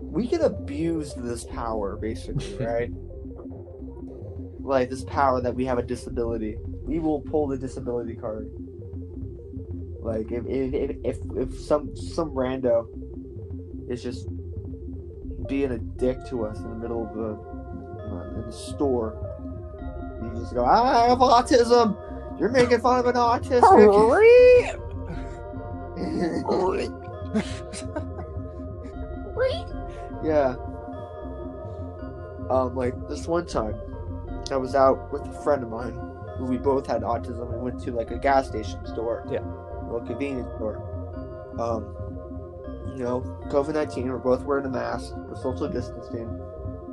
we 0.01 0.27
can 0.27 0.41
abuse 0.41 1.13
this 1.13 1.43
power, 1.45 1.95
basically, 1.95 2.57
right? 2.65 2.91
like 4.67 4.89
this 4.89 5.03
power 5.05 5.41
that 5.41 5.55
we 5.55 5.65
have 5.65 5.77
a 5.77 5.81
disability. 5.83 6.57
We 6.83 6.99
will 6.99 7.21
pull 7.21 7.47
the 7.47 7.57
disability 7.57 8.15
card. 8.15 8.51
Like 10.01 10.31
if 10.31 10.45
if 10.45 10.73
if, 10.73 10.97
if, 11.03 11.17
if 11.35 11.59
some 11.59 11.95
some 11.95 12.31
rando 12.31 12.87
is 13.89 14.03
just 14.03 14.27
being 15.47 15.71
a 15.71 15.77
dick 15.77 16.17
to 16.29 16.45
us 16.45 16.57
in 16.59 16.69
the 16.69 16.75
middle 16.75 17.07
of 17.07 17.15
the 17.15 18.13
uh, 18.13 18.35
in 18.35 18.41
the 18.45 18.51
store, 18.51 19.17
you 20.21 20.39
just 20.39 20.53
go, 20.53 20.65
"I 20.65 21.07
have 21.07 21.19
autism. 21.19 21.97
You're 22.39 22.49
making 22.49 22.81
fun 22.81 22.99
of 22.99 23.05
an 23.07 23.15
autistic." 23.15 23.61
yeah. 30.23 30.55
Um, 32.49 32.75
like 32.75 32.95
this 33.09 33.27
one 33.27 33.45
time, 33.45 33.75
I 34.51 34.57
was 34.57 34.75
out 34.75 35.11
with 35.11 35.23
a 35.23 35.43
friend 35.43 35.63
of 35.63 35.69
mine 35.69 35.99
who 36.37 36.45
we 36.45 36.57
both 36.57 36.87
had 36.87 37.01
autism. 37.01 37.51
We 37.51 37.57
went 37.57 37.81
to 37.83 37.91
like 37.91 38.11
a 38.11 38.17
gas 38.17 38.47
station 38.47 38.85
store. 38.85 39.25
Yeah. 39.29 39.43
A 39.93 40.05
convenience 40.05 40.53
store. 40.55 40.77
Um, 41.59 41.93
you 42.95 43.03
know, 43.03 43.21
COVID 43.49 43.73
19, 43.73 44.09
we're 44.09 44.17
both 44.17 44.43
wearing 44.43 44.65
a 44.65 44.69
mask, 44.69 45.13
we're 45.15 45.35
social 45.35 45.67
distancing, 45.67 46.41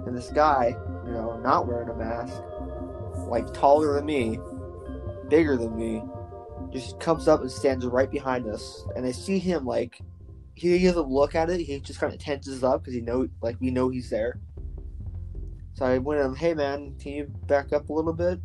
and 0.06 0.16
this 0.16 0.30
guy, 0.30 0.76
you 1.06 1.12
know, 1.12 1.38
not 1.42 1.66
wearing 1.66 1.88
a 1.88 1.94
mask, 1.94 2.42
like 3.28 3.52
taller 3.54 3.94
than 3.94 4.06
me, 4.06 4.38
bigger 5.28 5.56
than 5.56 5.76
me, 5.76 6.02
just 6.74 7.00
comes 7.00 7.28
up 7.28 7.40
and 7.40 7.50
stands 7.50 7.86
right 7.86 8.10
behind 8.10 8.46
us. 8.46 8.84
And 8.96 9.06
I 9.06 9.12
see 9.12 9.38
him 9.38 9.64
like, 9.64 10.00
he 10.54 10.84
doesn't 10.84 11.08
look 11.08 11.34
at 11.34 11.50
it, 11.50 11.60
he 11.60 11.80
just 11.80 12.00
kind 12.00 12.12
of 12.12 12.18
tenses 12.18 12.62
up 12.62 12.82
because 12.82 12.94
he 12.94 13.00
know, 13.00 13.28
like, 13.40 13.56
we 13.60 13.70
know 13.70 13.88
he's 13.88 14.10
there. 14.10 14.38
So 15.74 15.86
I 15.86 15.98
went 15.98 16.20
to 16.20 16.26
him, 16.26 16.36
hey 16.36 16.54
man, 16.54 16.94
can 17.00 17.12
you 17.12 17.24
back 17.46 17.72
up 17.72 17.88
a 17.88 17.92
little 17.92 18.12
bit? 18.12 18.38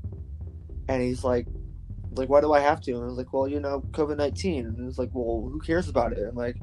And 0.88 1.01
he's 1.01 1.24
like, 1.24 1.48
like, 2.12 2.29
why 2.29 2.41
do 2.41 2.53
I 2.53 2.59
have 2.59 2.81
to? 2.81 2.93
And 2.93 3.03
I 3.03 3.05
was 3.05 3.17
like, 3.17 3.31
well, 3.31 3.48
you 3.48 3.59
know, 3.59 3.81
COVID 3.91 4.17
19. 4.17 4.65
And 4.65 4.86
he's 4.86 4.98
like, 4.98 5.09
well, 5.13 5.48
who 5.51 5.59
cares 5.59 5.88
about 5.88 6.13
it? 6.13 6.27
I'm 6.27 6.36
like, 6.36 6.57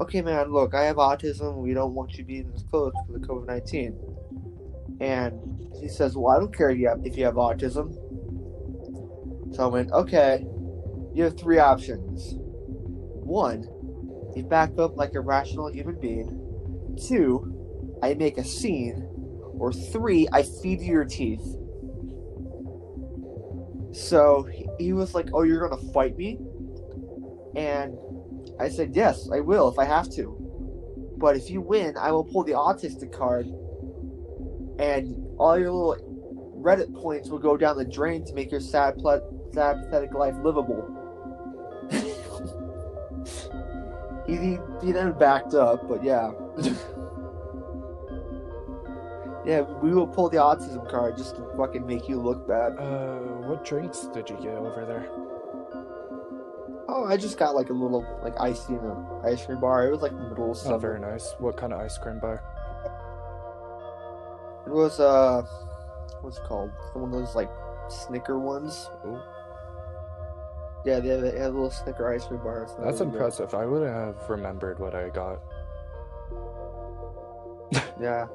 okay, 0.00 0.22
man, 0.22 0.52
look, 0.52 0.74
I 0.74 0.84
have 0.84 0.96
autism. 0.96 1.56
We 1.56 1.74
don't 1.74 1.94
want 1.94 2.16
you 2.16 2.24
being 2.24 2.50
this 2.52 2.64
close 2.70 2.92
for 3.06 3.18
the 3.18 3.26
COVID 3.26 3.46
19. 3.46 3.98
And 5.00 5.60
he 5.80 5.88
says, 5.88 6.16
well, 6.16 6.36
I 6.36 6.38
don't 6.38 6.56
care 6.56 6.70
if 6.70 6.78
you 6.78 6.88
have, 6.88 7.04
if 7.04 7.16
you 7.16 7.24
have 7.24 7.34
autism. 7.34 7.92
So 9.54 9.64
I 9.64 9.66
went, 9.66 9.90
okay, 9.90 10.46
you 11.14 11.24
have 11.24 11.38
three 11.38 11.58
options. 11.58 12.34
One, 12.36 13.68
you 14.34 14.42
back 14.42 14.78
up 14.78 14.96
like 14.96 15.14
a 15.14 15.20
rational 15.20 15.70
human 15.70 15.96
being. 15.96 16.96
Two, 17.06 17.52
I 18.02 18.14
make 18.14 18.38
a 18.38 18.44
scene. 18.44 19.08
Or 19.58 19.72
three, 19.72 20.26
I 20.32 20.42
feed 20.42 20.80
you 20.80 20.92
your 20.92 21.04
teeth. 21.04 21.56
So 23.92 24.42
he- 24.78 24.92
was 24.92 25.14
like, 25.14 25.28
"Oh, 25.32 25.42
you're 25.42 25.68
gonna 25.68 25.80
fight 25.92 26.16
me?" 26.16 26.40
And 27.54 27.96
I 28.58 28.68
said, 28.68 28.96
"Yes, 28.96 29.28
I 29.30 29.40
will 29.40 29.68
if 29.68 29.78
I 29.78 29.84
have 29.84 30.08
to. 30.10 30.36
But 31.18 31.36
if 31.36 31.50
you 31.50 31.60
win, 31.60 31.96
I 31.96 32.10
will 32.12 32.24
pull 32.24 32.42
the 32.42 32.52
autistic 32.52 33.12
card, 33.12 33.46
and 34.78 35.26
all 35.38 35.58
your 35.58 35.70
little 35.70 35.96
Reddit 36.60 36.94
points 36.94 37.28
will 37.28 37.38
go 37.38 37.56
down 37.56 37.76
the 37.76 37.84
drain 37.84 38.24
to 38.24 38.34
make 38.34 38.50
your 38.50 38.60
sad, 38.60 39.00
sad, 39.52 39.84
pathetic 39.84 40.14
life 40.14 40.34
livable." 40.42 41.01
He, 44.26 44.36
he 44.36 44.58
he 44.82 44.92
then 44.92 45.12
backed 45.12 45.54
up, 45.54 45.88
but 45.88 46.02
yeah. 46.04 46.30
Yeah, 49.44 49.62
we 49.82 49.92
will 49.92 50.06
pull 50.06 50.28
the 50.28 50.36
autism 50.36 50.88
card 50.88 51.16
just 51.16 51.34
to 51.36 51.42
fucking 51.56 51.84
make 51.84 52.08
you 52.08 52.20
look 52.20 52.46
bad. 52.46 52.78
Uh, 52.78 53.18
what 53.48 53.64
drinks 53.64 54.06
did 54.14 54.30
you 54.30 54.36
get 54.36 54.54
over 54.54 54.84
there? 54.86 55.08
Oh, 56.88 57.06
I 57.08 57.16
just 57.16 57.38
got 57.38 57.54
like 57.56 57.68
a 57.70 57.72
little 57.72 58.06
like 58.22 58.34
icy 58.40 58.74
in 58.74 58.78
an 58.78 59.04
ice 59.24 59.44
cream 59.44 59.58
bar. 59.58 59.88
It 59.88 59.90
was 59.90 60.00
like 60.00 60.12
the 60.12 60.28
middle 60.28 60.52
of 60.52 60.58
Oh, 60.66 60.78
very 60.78 61.00
nice. 61.00 61.34
What 61.38 61.56
kind 61.56 61.72
of 61.72 61.80
ice 61.80 61.98
cream 61.98 62.20
bar? 62.20 62.40
It 64.66 64.70
was 64.70 65.00
uh, 65.00 65.42
what's 66.20 66.38
it 66.38 66.44
called? 66.44 66.70
One 66.92 67.12
of 67.12 67.18
those 67.18 67.34
like 67.34 67.50
Snicker 67.88 68.38
ones. 68.38 68.88
Ooh. 69.04 69.18
Yeah, 70.84 70.98
they 71.00 71.08
have, 71.10 71.20
they 71.22 71.38
have 71.38 71.54
little 71.54 71.70
Snicker 71.70 72.12
ice 72.12 72.24
cream 72.24 72.40
bars. 72.42 72.70
That 72.74 72.84
That's 72.84 73.00
was 73.00 73.00
good. 73.00 73.14
impressive. 73.14 73.54
I 73.54 73.64
wouldn't 73.66 73.92
have 73.94 74.16
remembered 74.28 74.78
what 74.78 74.94
I 74.94 75.08
got. 75.10 75.40
Yeah. 78.00 78.26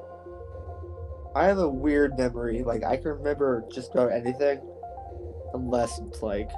I 1.36 1.44
have 1.44 1.58
a 1.58 1.68
weird 1.68 2.16
memory. 2.18 2.62
Like 2.64 2.82
I 2.84 2.96
can 2.96 3.12
remember 3.12 3.64
just 3.70 3.92
about 3.92 4.10
anything, 4.10 4.60
unless 5.54 5.98
it's 6.00 6.22
like, 6.22 6.50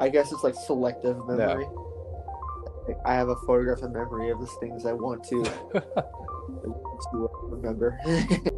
I 0.00 0.08
guess 0.08 0.32
it's 0.32 0.42
like 0.42 0.54
selective 0.54 1.16
memory. 1.28 1.66
Like, 2.88 2.98
I 3.06 3.14
have 3.14 3.28
a 3.28 3.36
photographic 3.46 3.92
memory 3.92 4.30
of 4.30 4.40
the 4.40 4.46
things 4.60 4.84
I 4.84 4.92
want 4.92 5.22
to, 5.28 5.36
I 5.96 6.02
want 6.66 7.02
to 7.12 7.30
remember. 7.44 7.98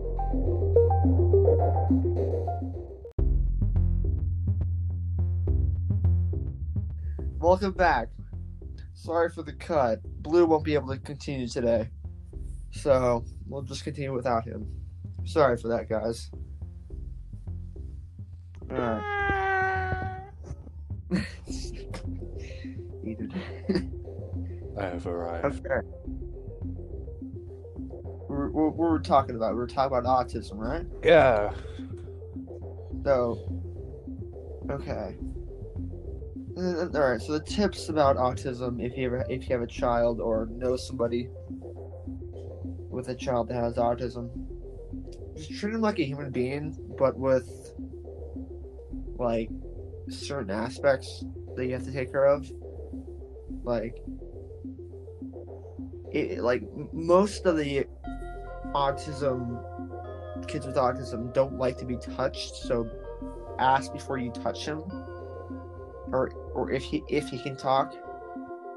Welcome 7.45 7.73
back. 7.73 8.09
Sorry 8.95 9.29
for 9.29 9.43
the 9.43 9.53
cut. 9.53 10.01
Blue 10.23 10.47
won't 10.47 10.65
be 10.65 10.73
able 10.73 10.89
to 10.89 10.99
continue 10.99 11.47
today. 11.47 11.91
So 12.71 13.23
we'll 13.47 13.61
just 13.61 13.85
continue 13.85 14.15
without 14.15 14.47
him. 14.47 14.67
Sorry 15.27 15.59
for 15.59 15.69
that, 15.69 15.87
guys. 15.87 16.31
Alright. 18.73 19.03
I 24.79 24.83
have 24.83 25.07
arrived. 25.07 25.67
okay. 25.67 25.87
We're, 28.27 28.49
we're, 28.49 28.69
what 28.71 28.77
were 28.77 28.97
we 28.97 29.03
talking 29.03 29.37
about? 29.37 29.53
We 29.53 29.59
were 29.59 29.67
talking 29.67 29.95
about 29.95 30.27
autism, 30.27 30.55
right? 30.55 30.87
Yeah. 31.03 31.53
So, 33.05 33.61
okay. 34.71 35.17
Uh, 36.57 36.87
All 36.95 37.11
right. 37.11 37.21
So 37.21 37.33
the 37.33 37.41
tips 37.41 37.89
about 37.89 38.17
autism, 38.17 38.85
if 38.85 38.97
you 38.97 39.07
ever, 39.07 39.25
if 39.29 39.49
you 39.49 39.55
have 39.55 39.63
a 39.63 39.67
child 39.67 40.21
or 40.21 40.47
know 40.47 40.77
somebody 40.77 41.29
with 42.89 43.09
a 43.09 43.15
child 43.15 43.49
that 43.49 43.55
has 43.55 43.75
autism, 43.75 44.31
just 45.37 45.53
treat 45.59 45.73
them 45.73 45.81
like 45.81 45.99
a 45.99 46.05
human 46.05 46.31
being, 46.31 46.77
but 46.97 47.19
with 47.19 47.75
like 49.19 49.51
certain 50.09 50.51
aspects 50.51 51.25
that 51.57 51.67
you 51.67 51.73
have 51.73 51.85
to 51.85 51.93
take 51.93 52.13
care 52.13 52.27
of. 52.27 52.49
Like, 53.65 53.97
it, 56.13 56.41
like 56.41 56.63
most 56.93 57.47
of 57.47 57.57
the 57.57 57.87
autism 58.75 59.65
kids 60.47 60.67
with 60.67 60.77
autism 60.77 61.33
don't 61.33 61.59
like 61.59 61.79
to 61.79 61.85
be 61.85 61.97
touched, 61.97 62.55
so 62.55 62.89
ask 63.59 63.93
before 63.93 64.19
you 64.19 64.31
touch 64.31 64.67
him, 64.67 64.83
or 66.15 66.31
or 66.55 66.71
if 66.71 66.83
he 66.85 67.03
if 67.09 67.29
he 67.29 67.39
can 67.39 67.57
talk, 67.57 67.93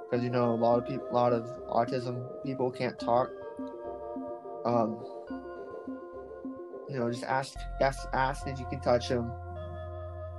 because 0.10 0.24
you 0.24 0.30
know 0.30 0.52
a 0.52 0.56
lot 0.56 0.80
of 0.80 0.88
people, 0.88 1.08
a 1.10 1.14
lot 1.14 1.34
of 1.34 1.44
autism 1.70 2.26
people 2.44 2.72
can't 2.72 2.98
talk. 3.00 3.30
Um, 4.66 4.98
you 6.90 6.98
know, 6.98 7.10
just 7.12 7.24
ask 7.24 7.54
ask 7.80 8.08
ask 8.14 8.48
if 8.48 8.60
you 8.60 8.66
can 8.66 8.82
touch 8.82 9.08
him, 9.08 9.32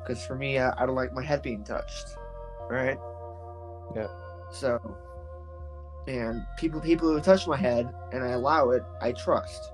because 0.03 0.25
for 0.27 0.35
me, 0.35 0.59
I, 0.59 0.73
I 0.77 0.87
don't 0.87 0.97
like 0.97 1.15
my 1.15 1.25
head 1.25 1.41
being 1.43 1.65
touched, 1.65 2.17
right? 2.69 2.99
Yeah. 3.95 4.09
So, 4.51 4.81
and 6.09 6.43
people 6.59 6.81
people 6.81 7.13
who 7.13 7.21
touch 7.21 7.47
my 7.47 7.57
head 7.57 7.95
and 8.13 8.25
I 8.25 8.31
allow 8.31 8.71
it, 8.71 8.83
I 9.01 9.13
trust. 9.13 9.71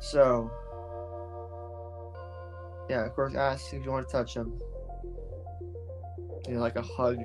So, 0.00 0.50
yeah, 2.90 3.06
of 3.06 3.14
course, 3.14 3.34
ask 3.34 3.72
if 3.72 3.84
you 3.84 3.90
want 3.90 4.06
to 4.06 4.12
touch 4.12 4.34
him. 4.34 4.60
You 6.46 6.54
know, 6.54 6.60
like 6.60 6.76
a 6.76 6.82
hug, 6.82 7.18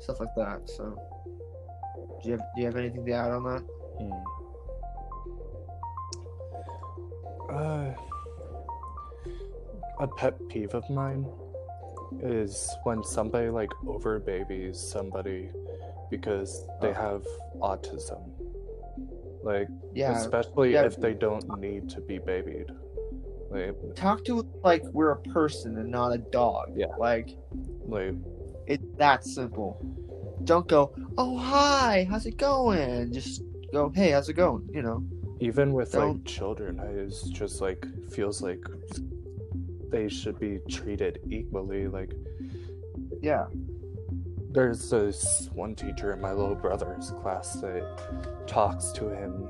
stuff 0.00 0.18
like 0.20 0.34
that. 0.36 0.68
So, 0.68 0.98
do 2.22 2.28
you 2.28 2.32
have 2.36 2.40
do 2.54 2.60
you 2.60 2.66
have 2.66 2.76
anything 2.76 3.04
to 3.06 3.12
add 3.12 3.30
on 3.30 3.44
that? 3.44 3.62
Hmm. 4.00 4.12
Uh, 7.50 7.94
a 10.00 10.06
pet 10.16 10.34
peeve 10.48 10.74
of 10.74 10.88
mine 10.90 11.26
is 12.20 12.68
when 12.84 13.02
somebody 13.04 13.48
like 13.48 13.70
over 13.86 14.18
babies 14.18 14.78
somebody 14.78 15.50
because 16.10 16.66
they 16.80 16.88
Oh. 16.88 16.92
have 16.94 17.26
autism. 17.60 18.22
Like, 19.42 19.68
Yeah, 19.92 20.16
especially 20.16 20.72
yeah. 20.72 20.84
if 20.84 20.96
they 20.96 21.12
don't 21.14 21.58
need 21.60 21.88
to 21.90 22.00
be 22.00 22.18
babied. 22.18 22.70
Talk 23.94 24.24
to 24.26 24.46
like 24.62 24.82
we're 24.92 25.10
a 25.12 25.20
person 25.20 25.78
and 25.78 25.90
not 25.90 26.12
a 26.12 26.18
dog. 26.18 26.72
Yeah. 26.76 26.86
like 26.98 27.36
like 27.86 28.14
it's 28.66 28.84
that 28.98 29.24
simple. 29.24 29.78
Don't 30.44 30.66
go, 30.68 30.94
oh 31.16 31.36
hi, 31.38 32.06
how's 32.10 32.26
it 32.26 32.36
going? 32.36 33.12
Just 33.12 33.42
go, 33.72 33.90
hey, 33.94 34.10
how's 34.10 34.28
it 34.28 34.34
going? 34.34 34.68
You 34.72 34.82
know. 34.82 35.04
even 35.40 35.72
with 35.72 35.92
Don't- 35.92 36.16
like 36.18 36.24
children, 36.24 36.80
it's 36.80 37.28
just 37.28 37.60
like 37.60 37.86
feels 38.10 38.42
like 38.42 38.64
they 39.90 40.08
should 40.08 40.38
be 40.40 40.58
treated 40.68 41.20
equally. 41.30 41.86
Like, 41.86 42.12
Yeah. 43.22 43.46
There's 44.50 44.88
this 44.88 45.50
one 45.52 45.74
teacher 45.74 46.12
in 46.12 46.20
my 46.20 46.32
little 46.32 46.54
brother's 46.54 47.10
class 47.22 47.54
that 47.60 48.46
talks 48.46 48.92
to 48.92 49.08
him 49.08 49.48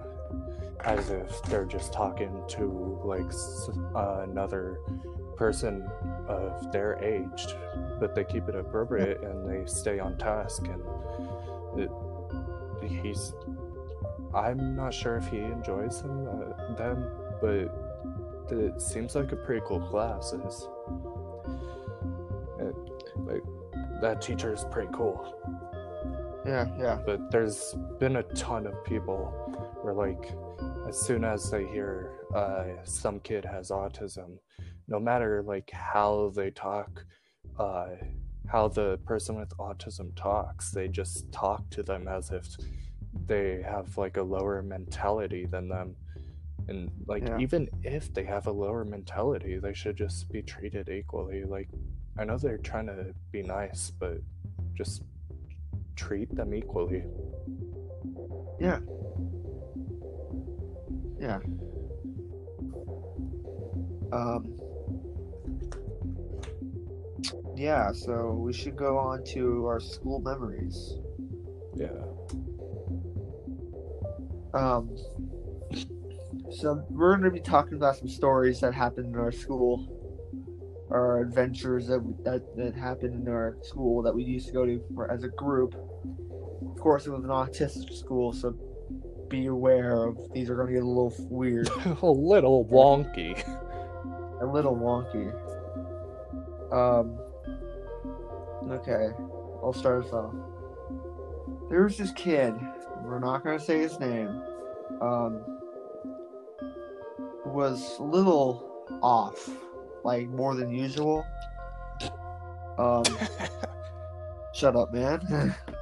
as 0.85 1.11
if 1.11 1.43
they're 1.45 1.65
just 1.65 1.93
talking 1.93 2.43
to 2.49 3.01
like 3.05 3.27
s- 3.27 3.71
uh, 3.95 4.27
another 4.29 4.81
person 5.37 5.89
of 6.29 6.71
their 6.73 7.03
age, 7.03 7.47
but 7.99 8.15
they 8.15 8.25
keep 8.25 8.49
it 8.49 8.55
appropriate 8.55 9.23
and 9.23 9.49
they 9.49 9.67
stay 9.67 9.99
on 9.99 10.17
task. 10.19 10.67
And 10.69 10.83
it, 11.81 11.91
he's, 13.03 13.35
I'm 14.35 14.77
not 14.77 14.93
sure 14.95 15.17
if 15.17 15.27
he 15.29 15.39
enjoys 15.39 16.03
them, 16.03 16.29
uh, 16.29 16.75
them, 16.75 17.09
but 17.41 17.71
it 18.51 18.81
seems 18.81 19.15
like 19.15 19.33
a 19.33 19.37
pretty 19.37 19.63
cool 19.67 19.81
class. 19.81 20.33
Is 20.33 20.69
like 23.19 23.43
that 24.01 24.21
teacher 24.21 24.53
is 24.53 24.65
pretty 24.71 24.91
cool. 24.93 25.35
Yeah, 26.47 26.67
yeah. 26.79 26.99
But 27.05 27.31
there's 27.31 27.75
been 27.99 28.17
a 28.17 28.23
ton 28.23 28.67
of 28.67 28.85
people 28.85 29.27
where, 29.83 29.95
like, 29.95 30.33
as 30.89 30.99
soon 30.99 31.25
as 31.25 31.51
they 31.51 31.67
hear 31.67 32.21
uh, 32.35 32.65
some 32.85 33.21
kid 33.21 33.45
has 33.45 33.71
autism, 33.71 34.39
no 34.89 34.99
matter 35.01 35.43
like 35.43 35.71
how 35.71 36.33
they 36.35 36.51
talk, 36.51 37.05
uh, 37.59 37.89
how 38.47 38.69
the 38.69 38.99
person 39.07 39.37
with 39.37 39.51
autism 39.59 40.15
talks, 40.15 40.71
they 40.71 40.89
just 40.89 41.31
talk 41.33 41.69
to 41.71 41.83
them 41.83 42.07
as 42.09 42.31
if 42.31 42.47
they 43.27 43.63
have 43.63 43.97
like 43.97 44.17
a 44.17 44.23
lower 44.23 44.63
mentality 44.63 45.47
than 45.47 45.69
them. 45.69 45.97
And 46.69 46.91
like, 47.07 47.27
Yeah. 47.27 47.39
even 47.39 47.69
if 47.83 48.13
they 48.13 48.25
have 48.25 48.47
a 48.47 48.53
lower 48.53 48.85
mentality, 48.85 49.59
they 49.59 49.75
should 49.75 49.97
just 49.97 50.31
be 50.31 50.43
treated 50.43 50.89
equally. 50.89 51.45
Like, 51.45 51.69
I 52.19 52.25
know 52.25 52.39
they're 52.39 52.59
trying 52.59 52.87
to 52.87 53.15
be 53.33 53.43
nice, 53.43 53.91
but 53.91 54.19
just 54.75 55.03
treat 55.97 56.35
them 56.35 56.55
equally. 56.55 57.05
Yeah. 58.59 58.81
Yeah. 61.25 61.39
Um. 64.13 64.59
Yeah, 67.57 67.93
so 67.93 68.33
we 68.33 68.53
should 68.53 68.77
go 68.77 68.99
on 68.99 69.25
to 69.33 69.65
our 69.65 69.81
school 69.81 70.21
memories. 70.21 70.99
Yeah. 71.75 71.89
Um. 74.53 74.95
So 76.51 76.85
we're 76.91 77.17
going 77.17 77.25
to 77.25 77.31
be 77.31 77.41
talking 77.41 77.75
about 77.75 77.97
some 77.97 78.09
stories 78.09 78.61
that 78.61 78.75
happened 78.75 79.15
in 79.15 79.19
our 79.19 79.33
school, 79.33 79.89
our 80.91 81.23
adventures 81.23 81.87
that 81.87 82.03
that, 82.25 82.55
that 82.59 82.75
happened 82.75 83.27
in 83.27 83.33
our 83.33 83.57
school 83.63 84.03
that 84.03 84.15
we 84.15 84.25
used 84.25 84.49
to 84.49 84.53
go 84.53 84.67
to 84.67 84.79
for, 84.95 85.11
as 85.11 85.25
a 85.25 85.29
group. 85.29 85.75
Of 85.75 86.79
course, 86.79 87.07
it 87.07 87.13
was 87.13 87.25
an 87.25 87.31
autistic 87.31 87.97
school, 87.97 88.35
so 88.35 88.55
be 89.35 89.47
aware 89.47 90.05
of 90.05 90.33
these 90.33 90.49
are 90.49 90.55
going 90.55 90.69
to 90.69 90.73
get 90.73 90.83
a 90.83 90.87
little 90.87 91.13
weird, 91.29 91.69
a 92.03 92.07
little 92.07 92.65
wonky. 92.67 93.37
a 94.41 94.47
little 94.47 94.77
wonky. 94.77 95.33
Um. 96.73 97.19
Okay, 98.71 99.09
I'll 99.63 99.73
start 99.73 100.07
us 100.07 100.13
off. 100.13 100.35
There 101.69 101.83
was 101.83 101.97
this 101.99 102.13
kid. 102.13 102.55
We're 103.03 103.19
not 103.19 103.43
going 103.45 103.59
to 103.59 103.65
say 103.65 103.81
his 103.81 103.99
name. 103.99 104.29
Um. 105.01 105.45
Was 107.47 107.99
a 107.99 108.05
little 108.05 108.87
off, 109.03 109.51
like 110.05 110.29
more 110.29 110.55
than 110.55 110.71
usual. 110.71 111.25
Um. 112.79 113.05
Shut 114.55 114.77
up, 114.77 114.95
man. 114.95 115.55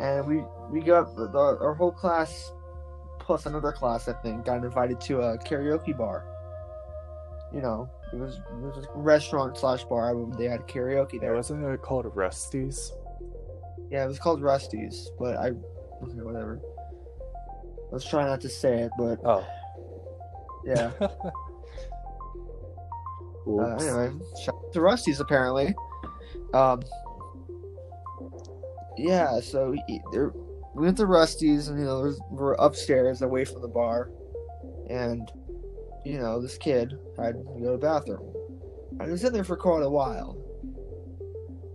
and 0.00 0.26
we 0.26 0.42
we 0.70 0.80
got 0.80 1.14
the, 1.16 1.28
our 1.36 1.74
whole 1.74 1.92
class 1.92 2.52
plus 3.18 3.46
another 3.46 3.70
class 3.72 4.08
I 4.08 4.14
think 4.14 4.44
got 4.44 4.64
invited 4.64 5.00
to 5.02 5.20
a 5.20 5.38
karaoke 5.38 5.96
bar. 5.96 6.24
You 7.52 7.60
know, 7.60 7.88
it 8.12 8.16
was 8.18 8.36
it 8.36 8.54
was 8.60 8.84
a 8.86 8.98
restaurant 8.98 9.56
slash 9.58 9.84
bar. 9.84 10.14
They 10.38 10.46
had 10.46 10.66
karaoke 10.66 11.14
Yeah, 11.14 11.20
there. 11.20 11.34
wasn't 11.34 11.64
it 11.64 11.82
called 11.82 12.06
Rusty's? 12.14 12.92
Yeah, 13.90 14.04
it 14.04 14.08
was 14.08 14.18
called 14.18 14.40
Rusty's, 14.42 15.10
but 15.18 15.36
I 15.36 15.48
okay, 15.48 16.20
whatever. 16.22 16.60
Let's 17.90 18.08
try 18.08 18.24
not 18.24 18.40
to 18.42 18.48
say 18.48 18.82
it, 18.82 18.92
but 18.98 19.18
Oh. 19.24 19.44
yeah. 20.64 20.90
Uh, 23.48 23.74
anyway, 23.76 24.12
shout 24.44 24.54
out 24.54 24.72
to 24.72 24.80
Rusty's 24.80 25.18
apparently. 25.18 25.74
Um, 26.54 26.82
yeah, 28.96 29.40
so 29.40 29.74
he, 29.86 30.00
there, 30.12 30.32
we 30.74 30.84
went 30.84 30.96
to 30.98 31.06
Rusty's, 31.06 31.68
and 31.68 31.78
you 31.78 31.84
know, 31.84 32.14
we're 32.30 32.54
upstairs 32.54 33.22
away 33.22 33.44
from 33.44 33.62
the 33.62 33.68
bar, 33.68 34.10
and 34.88 35.30
you 36.04 36.18
know, 36.18 36.40
this 36.40 36.56
kid 36.56 36.98
had 37.16 37.34
to 37.34 37.42
go 37.42 37.64
to 37.64 37.70
the 37.72 37.78
bathroom. 37.78 38.34
I 39.00 39.06
was 39.06 39.24
in 39.24 39.32
there 39.32 39.44
for 39.44 39.56
quite 39.56 39.82
a 39.82 39.90
while. 39.90 40.36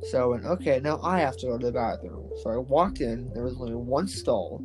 So 0.09 0.21
I 0.21 0.25
went, 0.25 0.45
okay, 0.45 0.79
now 0.83 0.99
I 1.01 1.19
have 1.19 1.35
to 1.37 1.47
go 1.47 1.57
to 1.57 1.65
the 1.65 1.71
bathroom. 1.71 2.29
So 2.43 2.51
I 2.51 2.57
walked 2.57 3.01
in, 3.01 3.31
there 3.33 3.43
was 3.43 3.55
only 3.59 3.73
one 3.73 4.07
stall, 4.07 4.61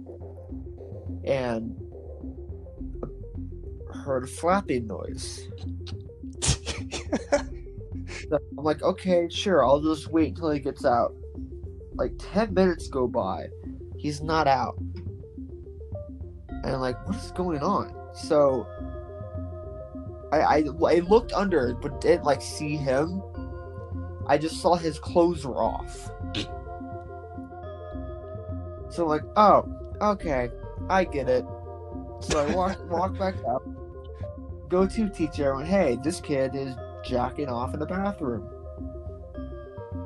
and 1.24 1.76
heard 4.04 4.24
a 4.24 4.26
flapping 4.26 4.86
noise. 4.86 5.48
So 8.30 8.38
I'm 8.56 8.64
like, 8.64 8.82
okay, 8.82 9.28
sure, 9.28 9.64
I'll 9.64 9.80
just 9.80 10.08
wait 10.08 10.28
until 10.28 10.50
he 10.50 10.60
gets 10.60 10.84
out. 10.84 11.14
Like 12.00 12.14
10 12.32 12.54
minutes 12.54 12.88
go 12.88 13.06
by. 13.06 13.48
He's 13.98 14.22
not 14.22 14.48
out. 14.48 14.78
And 16.48 16.64
I'm 16.64 16.80
like, 16.80 17.06
what 17.06 17.14
is 17.16 17.30
going 17.32 17.60
on? 17.60 17.94
So 18.14 18.66
I, 20.32 20.38
I, 20.38 20.64
I 20.88 20.94
looked 21.00 21.34
under, 21.34 21.74
but 21.74 22.00
didn't 22.00 22.24
like 22.24 22.40
see 22.40 22.76
him. 22.76 23.22
I 24.26 24.38
just 24.38 24.62
saw 24.62 24.76
his 24.76 24.98
clothes 24.98 25.46
were 25.46 25.62
off. 25.62 26.10
So 28.88 29.02
I'm 29.02 29.08
like, 29.08 29.24
oh, 29.36 29.68
okay, 30.00 30.48
I 30.88 31.04
get 31.04 31.28
it. 31.28 31.44
So 32.20 32.46
I 32.46 32.54
walk 32.54 32.78
walk 32.90 33.18
back 33.18 33.34
up. 33.46 33.62
Go 34.70 34.86
to 34.86 35.10
teacher. 35.10 35.52
I 35.52 35.56
went, 35.58 35.68
hey, 35.68 35.98
this 36.02 36.18
kid 36.18 36.54
is 36.54 36.74
jacking 37.04 37.50
off 37.50 37.74
in 37.74 37.80
the 37.80 37.84
bathroom. 37.84 38.59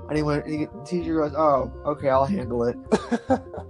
And 0.09 0.17
he 0.17 0.23
went, 0.23 0.45
and 0.47 0.69
the 0.69 0.85
teacher 0.85 1.17
goes, 1.17 1.35
oh, 1.35 1.73
okay, 1.87 2.11
I'll 2.11 2.27
handle 2.27 2.64
it. 2.64 2.77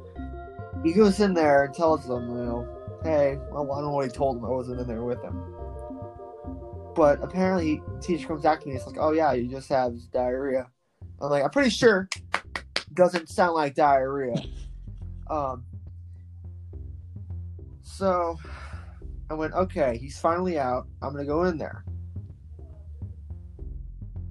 He 0.84 0.92
goes 0.92 1.18
in 1.18 1.32
there 1.32 1.64
and 1.64 1.74
tells 1.74 2.06
them, 2.06 2.28
you 2.28 2.44
know, 2.44 2.68
hey, 3.02 3.38
well, 3.50 3.72
I 3.72 3.76
don't 3.76 3.84
know 3.84 3.90
what 3.92 4.04
he 4.04 4.12
told 4.12 4.36
him. 4.36 4.44
I 4.44 4.50
wasn't 4.50 4.80
in 4.80 4.86
there 4.86 5.02
with 5.02 5.22
him. 5.22 5.42
But 6.94 7.24
apparently, 7.24 7.82
the 7.94 8.00
teacher 8.00 8.28
comes 8.28 8.42
back 8.42 8.60
to 8.60 8.68
me. 8.68 8.74
It's 8.74 8.86
like, 8.86 8.98
oh 9.00 9.12
yeah, 9.12 9.32
you 9.32 9.48
just 9.48 9.70
have 9.70 9.94
diarrhea. 10.12 10.70
I'm 11.22 11.30
like, 11.30 11.42
I'm 11.42 11.50
pretty 11.50 11.70
sure. 11.70 12.08
Doesn't 12.92 13.30
sound 13.30 13.54
like 13.54 13.74
diarrhea. 13.74 14.36
Um. 15.30 15.64
So, 17.80 18.38
I 19.30 19.34
went, 19.34 19.54
okay, 19.54 19.96
he's 19.96 20.18
finally 20.18 20.58
out. 20.58 20.86
I'm 21.00 21.12
gonna 21.12 21.24
go 21.24 21.44
in 21.44 21.56
there. 21.56 21.82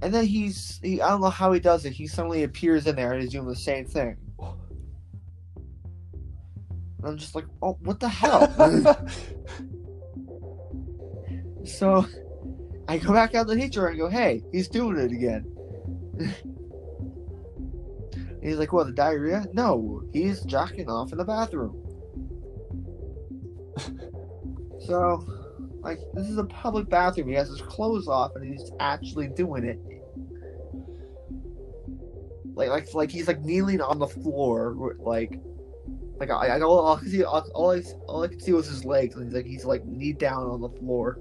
And 0.04 0.14
then 0.14 0.26
he's, 0.26 0.82
he, 0.84 1.02
I 1.02 1.08
don't 1.12 1.22
know 1.22 1.30
how 1.30 1.54
he 1.54 1.62
does 1.62 1.86
it. 1.86 1.94
He 1.94 2.08
suddenly 2.08 2.44
appears 2.44 2.88
in 2.88 2.98
there 2.98 3.14
and 3.14 3.22
he's 3.22 3.32
doing 3.32 3.48
the 3.48 3.56
same 3.56 3.86
thing. 3.86 4.18
And 6.98 7.06
I'm 7.06 7.18
just 7.18 7.36
like, 7.36 7.46
oh, 7.62 7.78
what 7.84 8.02
the 8.02 8.10
hell? 8.10 8.52
so, 11.66 12.06
I 12.90 12.98
go 12.98 13.14
back 13.14 13.34
out 13.34 13.48
to 13.48 13.56
the 13.56 13.62
teacher 13.62 13.88
and 13.88 13.98
go, 13.98 14.10
hey, 14.10 14.44
he's 14.52 14.68
doing 14.68 15.00
it 15.00 15.14
again. 15.14 15.50
He's 18.44 18.58
like, 18.58 18.74
what, 18.74 18.88
the 18.88 18.92
diarrhea? 18.92 19.46
No, 19.54 20.04
he's 20.12 20.42
jacking 20.42 20.90
off 20.90 21.14
in 21.14 21.18
the 21.18 21.24
bathroom. 21.24 21.82
so, 24.86 25.26
like, 25.80 26.00
this 26.14 26.28
is 26.28 26.38
a 26.38 26.44
public 26.44 26.90
bathroom. 26.90 27.30
He 27.30 27.36
has 27.36 27.48
his 27.48 27.62
clothes 27.62 28.10
off 28.10 28.36
and 28.36 28.44
he's 28.44 28.70
actually 28.82 29.28
doing 29.30 29.64
it. 29.64 29.80
Like, 32.56 32.70
like, 32.70 32.94
like 32.94 33.12
he's 33.12 33.28
like 33.28 33.42
kneeling 33.42 33.82
on 33.82 34.00
the 34.00 34.08
floor, 34.08 34.76
like, 35.00 35.40
like 36.20 36.30
I, 36.30 36.58
I 36.58 36.62
all, 36.62 36.80
all 36.80 36.96
I 36.96 37.00
could 37.00 37.10
see, 37.10 37.24
all, 37.24 37.50
all 37.56 37.72
I, 37.72 37.82
all 38.08 38.24
I 38.24 38.28
could 38.28 38.42
see 38.42 38.54
was 38.54 38.68
his 38.68 38.86
legs, 38.86 39.16
and 39.16 39.26
he's 39.26 39.34
like, 39.34 39.46
he's 39.46 39.66
like 39.66 39.86
knee 39.86 40.14
down 40.14 40.44
on 40.44 40.62
the 40.62 40.70
floor. 40.70 41.20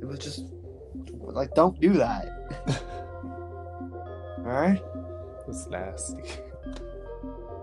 It 0.00 0.06
was 0.06 0.18
just 0.18 0.44
like, 1.18 1.54
don't 1.54 1.78
do 1.80 1.92
that. 1.94 2.26
all 4.38 4.44
right, 4.44 4.82
It's 5.46 5.66
nasty. 5.66 6.22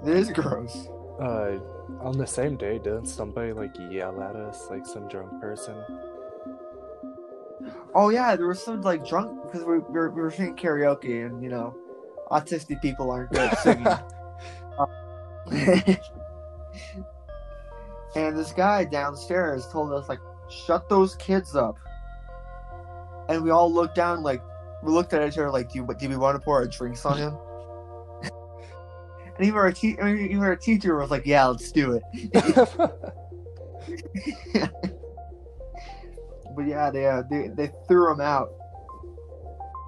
it 0.06 0.16
is 0.16 0.30
gross. 0.32 0.88
Uh, 1.20 1.60
on 2.02 2.16
the 2.16 2.28
same 2.28 2.58
day, 2.58 2.78
didn't 2.78 3.08
somebody 3.08 3.54
like 3.54 3.74
yell 3.90 4.22
at 4.22 4.36
us, 4.36 4.68
like 4.70 4.86
some 4.86 5.08
drunk 5.08 5.42
person? 5.42 5.76
Oh 7.96 8.10
yeah, 8.10 8.36
there 8.36 8.48
was 8.48 8.62
some 8.62 8.82
like 8.82 9.06
drunk 9.08 9.42
because 9.44 9.66
we, 9.66 9.80
we, 9.80 9.94
were, 9.94 10.12
we 10.12 10.22
were 10.22 10.30
singing 10.30 10.56
karaoke, 10.56 11.26
and 11.26 11.42
you 11.42 11.50
know, 11.50 11.76
autistic 12.32 12.82
people 12.82 13.12
aren't 13.12 13.32
good 13.32 13.40
at 13.40 13.60
singing. 13.60 13.88
and 18.16 18.38
this 18.38 18.52
guy 18.52 18.84
downstairs 18.84 19.68
told 19.68 19.92
us 19.94 20.10
like, 20.10 20.20
"Shut 20.50 20.90
those 20.90 21.16
kids 21.16 21.56
up." 21.56 21.78
And 23.30 23.44
we 23.44 23.50
all 23.50 23.72
looked 23.72 23.96
down, 23.96 24.24
like 24.24 24.42
we 24.84 24.92
looked 24.92 25.13
at 25.13 25.28
each 25.28 25.38
other, 25.38 25.52
like, 25.52 25.72
"Do 25.72 25.80
you, 25.80 25.88
do 25.98 26.10
we 26.10 26.18
want 26.18 26.36
to 26.38 26.44
pour 26.44 26.58
our 26.58 26.68
drinks 26.68 27.06
on 27.06 27.18
him?" 27.18 27.38
and 28.24 29.46
even 29.46 29.56
our 29.56 29.72
te- 29.72 29.98
even 30.02 30.40
our 30.40 30.56
teacher 30.56 30.98
was 30.98 31.12
like, 31.12 31.26
"Yeah, 31.26 31.46
let's 31.46 31.72
do 31.72 31.94
it." 31.94 32.04
But 36.58 36.66
yeah, 36.66 36.90
they 36.90 37.06
uh, 37.06 37.22
they, 37.30 37.50
they 37.50 37.72
threw 37.88 38.12
him 38.12 38.20
out, 38.20 38.50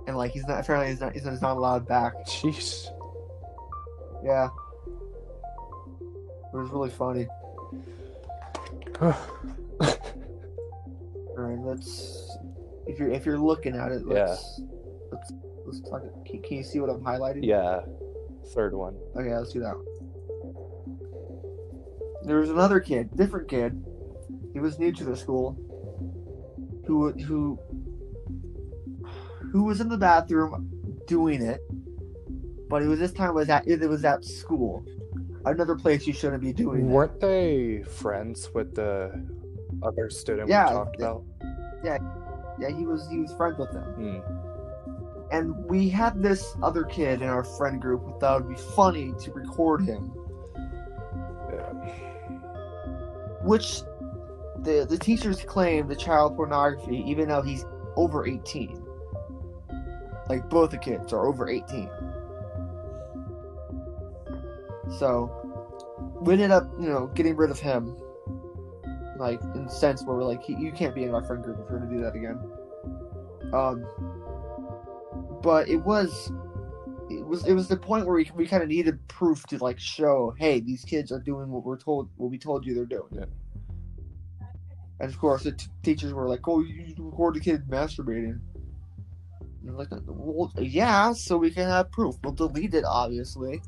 and 0.09 0.17
like 0.17 0.31
he's 0.31 0.45
not 0.47 0.59
apparently 0.59 0.89
he's 0.89 0.99
not 0.99 1.13
he's 1.13 1.23
not 1.23 1.55
allowed 1.55 1.87
back. 1.87 2.13
Jeez. 2.25 2.87
Yeah. 4.23 4.49
It 6.51 6.57
was 6.57 6.71
really 6.71 6.89
funny. 6.89 7.27
All 9.01 9.15
right, 11.37 11.59
let's. 11.59 12.37
If 12.87 12.97
you're 12.97 13.11
if 13.11 13.23
you're 13.25 13.37
looking 13.37 13.75
at 13.75 13.91
it, 13.91 14.05
let's 14.05 14.61
let's 15.11 15.31
let's 15.65 15.79
talk. 15.81 16.01
Can, 16.25 16.41
can 16.41 16.57
you 16.57 16.63
see 16.63 16.79
what 16.79 16.89
I'm 16.89 17.01
highlighting? 17.01 17.45
yeah. 17.45 17.81
Third 18.47 18.73
one. 18.73 18.95
Okay, 19.15 19.33
let's 19.35 19.53
do 19.53 19.59
that. 19.59 19.77
one. 19.77 19.85
There 22.23 22.39
was 22.39 22.49
another 22.49 22.79
kid, 22.79 23.15
different 23.15 23.47
kid. 23.47 23.85
He 24.53 24.59
was 24.59 24.79
new 24.79 24.91
to 24.91 25.03
the 25.03 25.15
school. 25.15 25.55
Who 26.87 27.11
who 27.11 27.59
who 29.51 29.63
was 29.63 29.81
in 29.81 29.89
the 29.89 29.97
bathroom 29.97 30.69
doing 31.07 31.41
it, 31.41 31.61
but 32.69 32.81
it 32.83 32.87
was 32.87 32.99
this 32.99 33.11
time 33.11 33.33
was 33.33 33.49
at 33.49 33.67
it 33.67 33.81
was 33.87 34.05
at 34.05 34.23
school, 34.23 34.85
another 35.45 35.75
place 35.75 36.05
you 36.07 36.13
shouldn't 36.13 36.41
be 36.41 36.53
doing. 36.53 36.89
Weren't 36.89 37.19
they 37.19 37.83
friends 37.83 38.49
with 38.53 38.75
the 38.75 39.11
other 39.83 40.09
student 40.09 40.49
Yeah, 40.49 40.69
we 40.69 40.75
talked 40.75 40.97
they- 40.97 41.03
about? 41.05 41.23
Yeah, 41.83 41.97
yeah, 42.59 42.69
he 42.77 42.85
was 42.85 43.07
he 43.09 43.19
was 43.19 43.33
friends 43.33 43.57
with 43.57 43.71
them. 43.71 43.93
Hmm. 43.93 44.19
And 45.31 45.55
we 45.65 45.87
had 45.89 46.21
this 46.23 46.55
other 46.63 46.83
kid 46.83 47.21
in 47.21 47.29
our 47.29 47.43
friend 47.43 47.79
group 47.79 48.03
who 48.03 48.19
thought 48.19 48.37
it'd 48.41 48.49
be 48.49 48.55
funny 48.75 49.13
to 49.19 49.31
record 49.31 49.81
him, 49.81 50.11
Yeah. 51.53 51.71
which 53.43 53.81
the 54.63 54.85
the 54.89 54.97
teachers 54.97 55.41
claim 55.43 55.87
the 55.87 55.95
child 55.95 56.35
pornography, 56.35 56.97
even 57.07 57.29
though 57.29 57.41
he's 57.41 57.65
over 57.95 58.25
eighteen. 58.27 58.78
Like 60.29 60.49
both 60.49 60.69
the 60.69 60.77
kids 60.77 61.11
are 61.11 61.27
over 61.27 61.49
eighteen. 61.49 61.89
So 64.97 65.29
we 66.21 66.33
ended 66.33 66.51
up, 66.51 66.69
you 66.79 66.87
know, 66.87 67.07
getting 67.07 67.35
rid 67.35 67.51
of 67.51 67.59
him. 67.59 67.97
Like 69.17 69.41
in 69.55 69.65
the 69.65 69.71
sense 69.71 70.03
where 70.05 70.15
we're 70.15 70.23
like, 70.23 70.43
he, 70.43 70.55
you 70.55 70.71
can't 70.71 70.95
be 70.95 71.03
in 71.03 71.13
our 71.13 71.23
friend 71.23 71.43
group 71.43 71.59
if 71.59 71.69
you're 71.69 71.79
gonna 71.79 71.91
do 71.91 72.01
that 72.01 72.15
again. 72.15 72.39
Um, 73.53 73.85
but 75.41 75.67
it 75.67 75.77
was, 75.77 76.31
it 77.09 77.25
was, 77.25 77.45
it 77.45 77.53
was 77.53 77.67
the 77.67 77.75
point 77.75 78.05
where 78.05 78.15
we, 78.15 78.29
we 78.35 78.47
kind 78.47 78.61
of 78.61 78.69
needed 78.69 79.05
proof 79.07 79.45
to 79.47 79.57
like 79.57 79.79
show, 79.79 80.35
hey, 80.37 80.59
these 80.59 80.85
kids 80.85 81.11
are 81.11 81.19
doing 81.19 81.49
what 81.49 81.65
we're 81.65 81.77
told, 81.77 82.09
what 82.17 82.29
we 82.29 82.37
told 82.37 82.65
you 82.65 82.75
they're 82.75 82.85
doing. 82.85 83.09
Yeah. 83.11 83.25
And 85.01 85.09
of 85.09 85.17
course, 85.17 85.43
the 85.43 85.53
t- 85.53 85.67
teachers 85.81 86.13
were 86.13 86.27
like, 86.27 86.47
"Oh, 86.47 86.61
you 86.61 86.93
record 86.97 87.35
the 87.35 87.39
kid 87.39 87.67
masturbating." 87.69 88.39
Like, 89.63 89.89
well, 90.07 90.51
yeah, 90.57 91.13
so 91.13 91.37
we 91.37 91.51
can 91.51 91.67
have 91.67 91.91
proof. 91.91 92.15
We'll 92.23 92.33
delete 92.33 92.73
it, 92.73 92.85
obviously. 92.85 93.61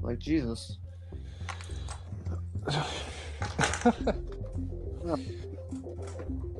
Like 0.00 0.18
Jesus. 0.18 0.78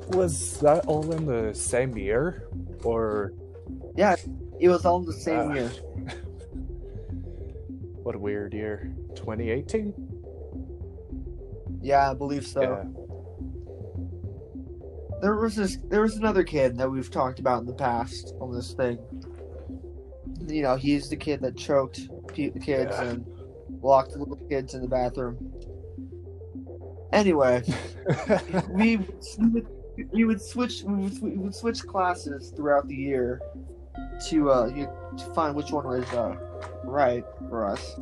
Was 0.09 0.61
that 0.61 0.87
all 0.87 1.11
in 1.13 1.27
the 1.27 1.53
same 1.55 1.97
year? 1.97 2.45
Or 2.85 3.33
Yeah, 3.97 4.15
It 4.61 4.69
was 4.69 4.85
all 4.87 5.01
in 5.01 5.07
the 5.07 5.13
same 5.13 5.51
Ah. 5.51 5.55
year. 5.55 5.69
what 8.03 8.15
a 8.15 8.19
weird 8.19 8.55
year. 8.55 8.93
2018? 9.15 9.93
Yeah, 11.83 12.11
I 12.11 12.15
believe 12.15 12.47
so. 12.47 12.63
Yeah. 12.63 12.85
There 15.21 15.37
was 15.37 15.57
this. 15.57 15.79
There 15.89 16.03
was 16.03 16.17
another 16.17 16.45
kid 16.45 16.77
that 16.79 16.91
we've 16.91 17.11
talked 17.11 17.39
about 17.39 17.61
in 17.61 17.67
the 17.67 17.75
past 17.75 18.35
on 18.41 18.53
this 18.55 18.73
thing. 18.73 18.99
You 20.47 20.63
know, 20.63 20.77
he's 20.77 21.09
the 21.09 21.17
kid 21.17 21.41
that 21.41 21.57
choked 21.57 22.09
the 22.35 22.51
kids 22.51 22.93
Yeah. 22.93 23.03
and 23.05 23.27
locked 23.83 24.13
the 24.13 24.19
little 24.19 24.37
kids 24.49 24.75
in 24.75 24.83
the 24.83 24.89
bathroom. 24.89 25.53
Anyway, 27.13 27.63
we 28.71 28.99
we 30.13 30.25
would, 30.25 30.43
switch 30.43 30.83
we 30.83 30.95
would, 30.95 31.23
we 31.23 31.37
would 31.39 31.55
switch 31.55 31.83
classes 31.87 32.53
throughout 32.55 32.87
the 32.87 32.95
year 32.95 33.41
to 34.29 34.51
uh 34.51 34.67
you, 34.67 34.89
to 35.17 35.25
find 35.35 35.55
which 35.55 35.71
one 35.71 35.87
was 35.87 36.05
uh 36.13 36.37
right 36.85 37.25
for 37.49 37.65
us. 37.65 37.99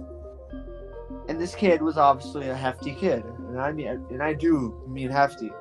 And 1.29 1.41
this 1.41 1.55
kid 1.55 1.81
was 1.81 1.97
obviously 1.97 2.49
a 2.49 2.57
hefty 2.57 2.95
kid, 2.95 3.25
and 3.49 3.61
I 3.61 3.73
mean 3.73 3.87
and 4.11 4.23
I 4.23 4.35
do 4.35 4.83
mean 4.89 5.11
hefty. 5.11 5.53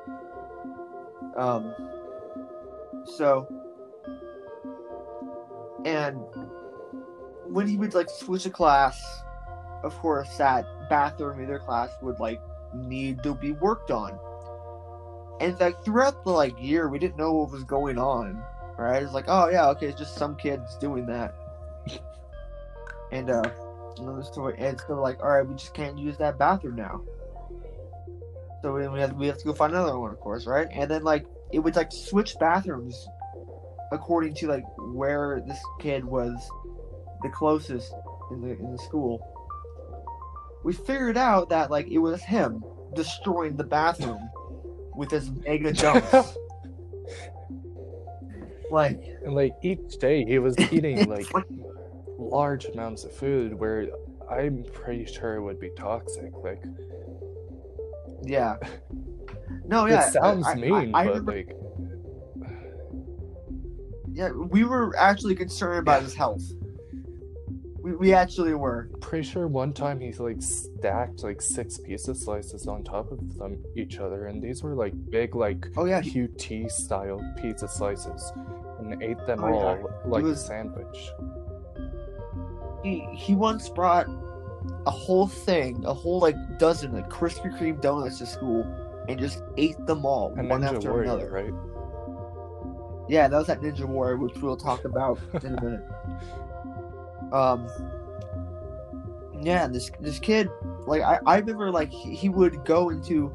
Um. 1.36 1.74
So. 3.16 3.48
And 5.84 6.18
when 7.46 7.68
he 7.68 7.76
would 7.76 7.94
like 7.94 8.08
switch 8.08 8.46
a 8.46 8.50
class, 8.50 9.22
of 9.82 9.94
course 9.98 10.34
that 10.38 10.64
bathroom 10.88 11.40
in 11.40 11.46
their 11.46 11.58
class 11.58 11.90
would 12.00 12.18
like 12.18 12.40
need 12.74 13.22
to 13.22 13.34
be 13.34 13.52
worked 13.52 13.90
on. 13.90 14.18
And 15.40 15.58
like 15.60 15.82
throughout 15.84 16.24
the 16.24 16.30
like 16.30 16.60
year, 16.60 16.88
we 16.88 16.98
didn't 16.98 17.18
know 17.18 17.32
what 17.32 17.50
was 17.50 17.64
going 17.64 17.98
on. 17.98 18.42
Right? 18.78 19.02
It's 19.02 19.12
like, 19.12 19.26
oh 19.28 19.48
yeah, 19.48 19.68
okay, 19.70 19.86
it's 19.88 19.98
just 19.98 20.16
some 20.16 20.36
kids 20.36 20.76
doing 20.76 21.06
that. 21.06 21.34
and 23.12 23.30
uh. 23.30 23.50
And 23.96 24.80
so 24.80 24.94
like, 24.94 25.22
all 25.22 25.30
right, 25.30 25.46
we 25.46 25.54
just 25.54 25.72
can't 25.72 25.96
use 25.96 26.16
that 26.16 26.36
bathroom 26.36 26.76
now. 26.76 27.02
So 28.64 28.72
we 28.72 28.98
have 28.98 29.12
we 29.12 29.26
have 29.26 29.36
to 29.36 29.44
go 29.44 29.52
find 29.52 29.74
another 29.74 29.98
one, 29.98 30.10
of 30.10 30.18
course, 30.20 30.46
right? 30.46 30.66
And 30.72 30.90
then 30.90 31.04
like 31.04 31.26
it 31.52 31.58
would 31.58 31.76
like 31.76 31.92
switch 31.92 32.34
bathrooms 32.40 33.06
according 33.92 34.32
to 34.36 34.46
like 34.46 34.64
where 34.78 35.42
this 35.46 35.58
kid 35.80 36.02
was 36.02 36.34
the 37.22 37.28
closest 37.28 37.92
in 38.30 38.40
the 38.40 38.52
in 38.52 38.72
the 38.72 38.78
school. 38.78 39.20
We 40.64 40.72
figured 40.72 41.18
out 41.18 41.50
that 41.50 41.70
like 41.70 41.88
it 41.88 41.98
was 41.98 42.22
him 42.22 42.64
destroying 42.94 43.54
the 43.56 43.64
bathroom 43.64 44.30
with 44.96 45.10
his 45.10 45.30
mega 45.30 45.70
jumps. 45.74 46.38
like 48.70 48.98
And 49.26 49.34
like 49.34 49.52
each 49.60 49.98
day 49.98 50.24
he 50.24 50.38
was 50.38 50.58
eating 50.72 51.06
like 51.06 51.30
like- 51.34 51.44
large 52.16 52.64
amounts 52.64 53.04
of 53.04 53.12
food 53.12 53.52
where 53.52 53.88
I'm 54.30 54.64
pretty 54.72 55.04
sure 55.04 55.34
it 55.34 55.42
would 55.42 55.60
be 55.60 55.68
toxic. 55.76 56.32
Like 56.42 56.62
yeah. 58.24 58.56
No, 59.66 59.86
yeah. 59.86 60.06
it 60.08 60.12
sounds 60.12 60.46
I- 60.46 60.52
I- 60.52 60.54
mean, 60.56 60.94
I 60.94 61.04
but 61.04 61.08
remember- 61.08 61.32
like 61.32 61.56
yeah, 64.12 64.30
we 64.30 64.64
were 64.64 64.94
actually 64.96 65.34
concerned 65.34 65.80
about 65.80 66.02
his 66.02 66.14
health. 66.14 66.42
We, 67.82 67.96
we 67.96 68.14
actually 68.14 68.54
were. 68.54 68.88
pretty 69.00 69.26
sure 69.28 69.46
one 69.48 69.72
time 69.72 70.00
he 70.00 70.12
like 70.12 70.40
stacked 70.40 71.22
like 71.22 71.42
six 71.42 71.78
pizza 71.78 72.14
slices 72.14 72.66
on 72.66 72.82
top 72.84 73.10
of 73.10 73.36
them 73.36 73.62
each 73.76 73.98
other, 73.98 74.26
and 74.26 74.42
these 74.42 74.62
were 74.62 74.74
like 74.74 74.94
big 75.10 75.34
like 75.34 75.66
Oh 75.76 75.84
yeah, 75.84 76.00
QT 76.00 76.70
style 76.70 77.20
pizza 77.40 77.66
slices, 77.68 78.32
and 78.78 79.02
ate 79.02 79.18
them 79.26 79.42
Oh, 79.42 79.48
yeah. 79.48 79.54
all 79.54 79.90
like 80.06 80.22
was- 80.22 80.40
a 80.40 80.46
sandwich. 80.46 81.10
he 82.82 83.00
he 83.12 83.34
once 83.34 83.68
brought 83.68 84.06
a 84.86 84.90
whole 84.90 85.26
thing, 85.26 85.84
a 85.84 85.94
whole 85.94 86.20
like 86.20 86.36
dozen 86.58 86.96
of 86.96 87.08
Krispy 87.08 87.56
Kreme 87.58 87.80
donuts 87.80 88.18
to 88.18 88.26
school, 88.26 88.62
and 89.08 89.18
just 89.18 89.42
ate 89.56 89.84
them 89.86 90.04
all 90.04 90.30
one 90.30 90.46
Ninja 90.48 90.74
after 90.76 90.90
Warrior, 90.90 91.04
another. 91.04 91.30
right? 91.30 91.52
Yeah, 93.08 93.28
that 93.28 93.36
was 93.36 93.46
that 93.48 93.60
Ninja 93.60 93.84
Warrior, 93.84 94.16
which 94.16 94.36
we'll 94.36 94.56
talk 94.56 94.84
about 94.84 95.18
in 95.42 95.54
a 95.58 95.62
minute. 95.62 95.84
Um, 97.32 97.66
yeah, 99.42 99.66
this 99.66 99.90
this 99.98 100.20
kid, 100.20 100.48
like 100.86 101.02
I, 101.02 101.18
I 101.26 101.38
remember, 101.38 101.70
like 101.70 101.90
he, 101.90 102.14
he 102.14 102.28
would 102.28 102.64
go 102.64 102.90
into, 102.90 103.34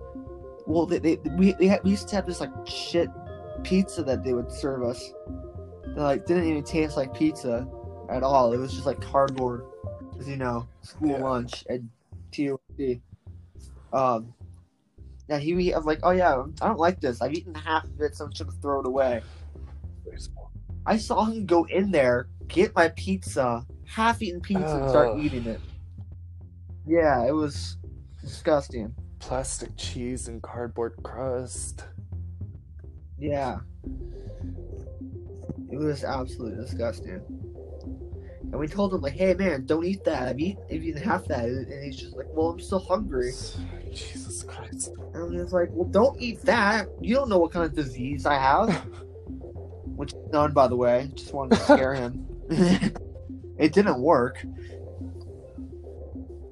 well, 0.65 0.85
they, 0.85 0.99
they 0.99 1.17
we 1.37 1.51
they 1.53 1.67
had, 1.67 1.83
we 1.83 1.91
used 1.91 2.07
to 2.09 2.15
have 2.15 2.25
this 2.25 2.39
like 2.39 2.51
shit 2.65 3.09
pizza 3.63 4.03
that 4.03 4.23
they 4.23 4.33
would 4.33 4.51
serve 4.51 4.83
us, 4.83 5.11
that 5.95 6.01
like 6.01 6.25
didn't 6.25 6.45
even 6.47 6.63
taste 6.63 6.95
like 6.95 7.13
pizza 7.13 7.67
at 8.09 8.23
all. 8.23 8.53
It 8.53 8.57
was 8.57 8.71
just 8.71 8.85
like 8.85 9.01
cardboard, 9.01 9.65
you 10.25 10.35
know, 10.37 10.67
school 10.81 11.11
Yeah. 11.11 11.23
lunch 11.23 11.65
at 11.69 11.81
TOC. 12.31 13.01
Um, 13.91 14.33
yeah, 15.27 15.37
he 15.37 15.73
I 15.73 15.77
was 15.77 15.85
like, 15.85 15.99
oh 16.03 16.11
yeah, 16.11 16.43
I 16.61 16.67
don't 16.67 16.79
like 16.79 16.99
this. 16.99 17.21
I've 17.21 17.33
eaten 17.33 17.53
half 17.53 17.85
of 17.85 18.01
it, 18.01 18.15
so 18.15 18.25
I'm 18.25 18.31
just 18.31 18.45
gonna 18.45 18.61
throw 18.61 18.79
it 18.81 18.87
away. 18.87 19.21
Baseball. 20.09 20.51
I 20.85 20.97
saw 20.97 21.25
him 21.25 21.45
go 21.45 21.65
in 21.65 21.91
there, 21.91 22.27
get 22.47 22.75
my 22.75 22.89
pizza, 22.89 23.65
half-eaten 23.85 24.41
pizza, 24.41 24.77
and 24.77 24.89
start 24.89 25.17
eating 25.19 25.45
it. 25.45 25.61
Yeah, 26.87 27.25
it 27.27 27.31
was 27.33 27.77
disgusting. 28.21 28.95
Plastic 29.19 29.75
cheese 29.77 30.27
and 30.27 30.41
cardboard 30.41 30.95
crust. 31.03 31.85
Yeah, 33.19 33.59
it 35.71 35.77
was 35.77 36.03
absolutely 36.03 36.63
disgusting. 36.63 37.21
And 38.51 38.59
we 38.59 38.67
told 38.67 38.93
him 38.93 39.01
like, 39.01 39.13
"Hey 39.13 39.33
man, 39.33 39.65
don't 39.65 39.85
eat 39.85 40.03
that. 40.05 40.27
I've 40.27 40.39
eaten, 40.39 40.63
I've 40.71 40.83
eaten 40.83 41.01
half 41.01 41.25
that." 41.25 41.45
And 41.45 41.83
he's 41.83 41.97
just 41.97 42.15
like, 42.15 42.27
"Well, 42.33 42.49
I'm 42.49 42.59
still 42.59 42.79
hungry." 42.79 43.31
Jesus 43.93 44.43
Christ. 44.43 44.91
And 45.13 45.33
he's 45.33 45.53
like, 45.53 45.69
"Well, 45.71 45.87
don't 45.87 46.19
eat 46.19 46.41
that. 46.43 46.87
You 46.99 47.15
don't 47.15 47.29
know 47.29 47.37
what 47.37 47.51
kind 47.51 47.65
of 47.65 47.75
disease 47.75 48.25
I 48.25 48.35
have." 48.35 48.69
Which 49.95 50.13
none, 50.31 50.53
by 50.53 50.67
the 50.67 50.75
way. 50.75 51.11
Just 51.13 51.33
wanted 51.33 51.57
to 51.57 51.63
scare 51.63 51.93
him. 51.93 52.25
It 53.59 53.73
didn't 53.73 53.99
work. 53.99 54.43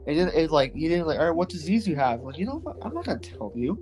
It 0.06 0.14
didn't. 0.14 0.36
It 0.36 0.52
like 0.52 0.76
he 0.76 0.90
didn't 0.90 1.08
like. 1.08 1.20
All 1.20 1.28
right, 1.28 1.36
what 1.36 1.48
disease 1.48 1.88
you 1.88 1.96
have? 1.96 2.22
Like 2.22 2.38
you 2.38 2.46
know, 2.46 2.60
what? 2.60 2.76
I'm 2.82 2.94
not 2.94 3.06
gonna 3.06 3.20
tell 3.20 3.54
you. 3.56 3.80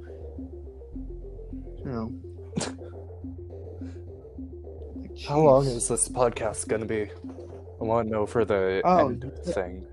You 1.80 1.86
know. 1.86 2.14
How 5.28 5.40
long 5.40 5.66
is 5.66 5.88
this 5.88 6.08
podcast 6.08 6.68
gonna 6.68 6.86
be? 6.86 7.10
Want 7.86 8.08
to 8.08 8.12
know 8.12 8.26
for 8.26 8.46
the 8.46 8.82
Oh, 8.84 9.10
end 9.10 9.32
thing 9.46 9.86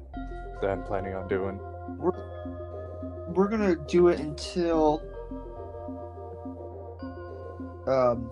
that 0.60 0.70
I'm 0.70 0.82
planning 0.84 1.14
on 1.14 1.28
doing. 1.28 1.58
We're, 1.98 2.12
we're 3.34 3.48
gonna 3.48 3.76
do 3.76 4.08
it 4.08 4.18
until 4.20 5.02
um 7.86 8.30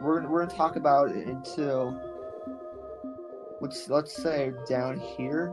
we're 0.00 0.16
gonna 0.20 0.28
we're 0.30 0.44
gonna 0.44 0.56
talk 0.56 0.76
about 0.76 1.10
it 1.10 1.26
until 1.26 1.98
let's 3.60 3.88
let's 3.88 4.12
say 4.14 4.52
down 4.68 4.98
here 4.98 5.48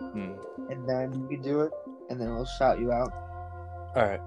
Hmm. 0.00 0.32
and 0.70 0.88
then 0.88 1.26
you 1.30 1.36
do 1.38 1.60
it 1.60 1.72
and 2.10 2.20
then 2.20 2.34
we'll 2.34 2.44
shout 2.44 2.78
you 2.80 2.92
out. 2.92 3.12
All 3.94 4.02
right. 4.06 4.20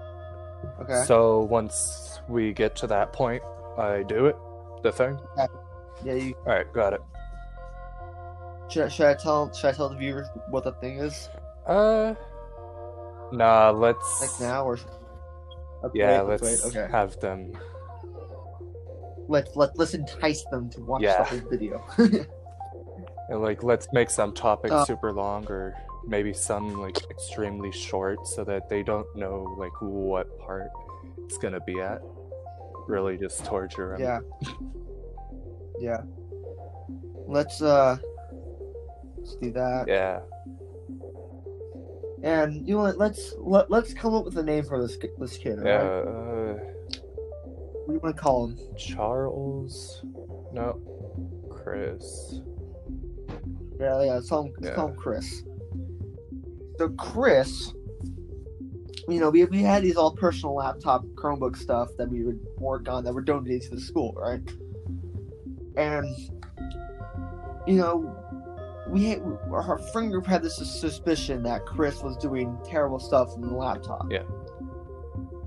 Okay. 0.82 1.04
So 1.06 1.40
once 1.42 2.20
we 2.28 2.52
get 2.52 2.76
to 2.76 2.86
that 2.88 3.12
point, 3.12 3.42
I 3.78 4.02
do 4.02 4.26
it. 4.26 4.36
The 4.82 4.92
thing. 4.92 5.18
yeah, 6.04 6.14
you 6.14 6.34
All 6.46 6.52
right, 6.52 6.70
got 6.72 6.92
it. 6.92 7.00
Should, 8.70 8.84
I- 8.84 8.88
should 8.88 9.06
I 9.06 9.14
tell 9.14 9.52
should 9.52 9.68
I 9.68 9.72
tell 9.72 9.88
the 9.88 9.96
viewers 9.96 10.26
what 10.50 10.64
the 10.64 10.72
thing 10.74 10.98
is 10.98 11.28
Uh, 11.66 12.14
nah. 13.32 13.70
Let's. 13.70 14.20
like 14.20 14.40
now 14.48 14.64
or 14.64 14.78
Okay, 15.84 15.98
Yeah, 15.98 16.22
wait, 16.22 16.28
let's 16.42 16.42
wait, 16.64 16.76
okay. 16.76 16.90
have 16.92 17.18
them. 17.20 17.52
Let's 19.28 19.54
let 19.56 19.78
let's 19.78 19.94
entice 19.94 20.44
them 20.50 20.68
to 20.70 20.80
watch 20.82 21.02
Yeah. 21.02 21.22
the 21.22 21.24
whole 21.40 21.50
video. 21.50 21.84
And 23.30 23.40
like, 23.42 23.62
let's 23.62 23.86
make 23.92 24.10
some 24.10 24.34
topics 24.34 24.72
Uh, 24.74 24.84
super 24.84 25.12
long, 25.12 25.46
or 25.46 25.72
maybe 26.04 26.32
some 26.32 26.80
like 26.82 26.96
extremely 27.12 27.70
short, 27.70 28.26
so 28.26 28.42
that 28.42 28.68
they 28.68 28.82
don't 28.82 29.06
know 29.14 29.54
like 29.56 29.70
what 29.80 30.26
part 30.40 30.68
it's 31.24 31.38
gonna 31.38 31.60
be 31.60 31.80
at. 31.80 32.00
Really, 32.88 33.16
just 33.16 33.44
torture 33.44 33.94
'em. 33.94 34.00
Yeah. 34.00 34.18
Yeah. 35.78 36.02
Let's 37.28 37.62
uh 37.62 37.98
let's 39.20 39.36
do 39.36 39.50
that. 39.52 39.84
Yeah. 39.86 40.20
And 42.22 42.66
you 42.68 42.74
know 42.74 42.82
what, 42.82 42.98
let's 42.98 43.34
let, 43.38 43.70
let's 43.70 43.94
come 43.94 44.14
up 44.14 44.24
with 44.24 44.36
a 44.36 44.42
name 44.42 44.64
for 44.64 44.80
this 44.80 44.98
this 45.18 45.36
kid? 45.36 45.58
Yeah. 45.64 45.80
Uh, 45.80 46.54
What 46.54 47.86
do 47.86 47.92
you 47.94 48.00
want 48.00 48.16
to 48.16 48.22
call 48.22 48.48
him? 48.48 48.58
Charles. 48.76 50.04
No. 50.52 50.80
Chris. 51.50 52.40
Yeah, 53.78 54.02
yeah, 54.02 54.14
let's 54.14 54.28
call 54.28 54.46
him, 54.46 54.52
let's 54.58 54.66
Yeah. 54.68 54.74
call 54.74 54.88
him 54.88 54.96
Chris. 54.96 55.44
So 56.78 56.88
Chris 56.90 57.72
you 59.10 59.18
know, 59.18 59.30
we, 59.30 59.44
we 59.46 59.60
had 59.62 59.82
these 59.82 59.96
all 59.96 60.14
personal 60.14 60.54
laptop 60.54 61.04
Chromebook 61.14 61.56
stuff 61.56 61.88
that 61.98 62.08
we 62.08 62.22
would 62.22 62.38
work 62.58 62.88
on 62.88 63.04
that 63.04 63.12
were 63.12 63.22
donated 63.22 63.62
to 63.62 63.74
the 63.74 63.80
school, 63.80 64.14
right? 64.16 64.40
And 65.76 66.06
you 67.66 67.76
know, 67.76 68.16
we 68.90 69.04
had, 69.04 69.22
our 69.52 69.78
friend 69.92 70.10
group 70.10 70.26
had 70.26 70.42
this 70.42 70.56
suspicion 70.56 71.42
that 71.44 71.64
Chris 71.64 72.02
was 72.02 72.16
doing 72.16 72.58
terrible 72.64 72.98
stuff 72.98 73.30
on 73.34 73.42
the 73.42 73.48
laptop. 73.48 74.06
Yeah. 74.10 74.24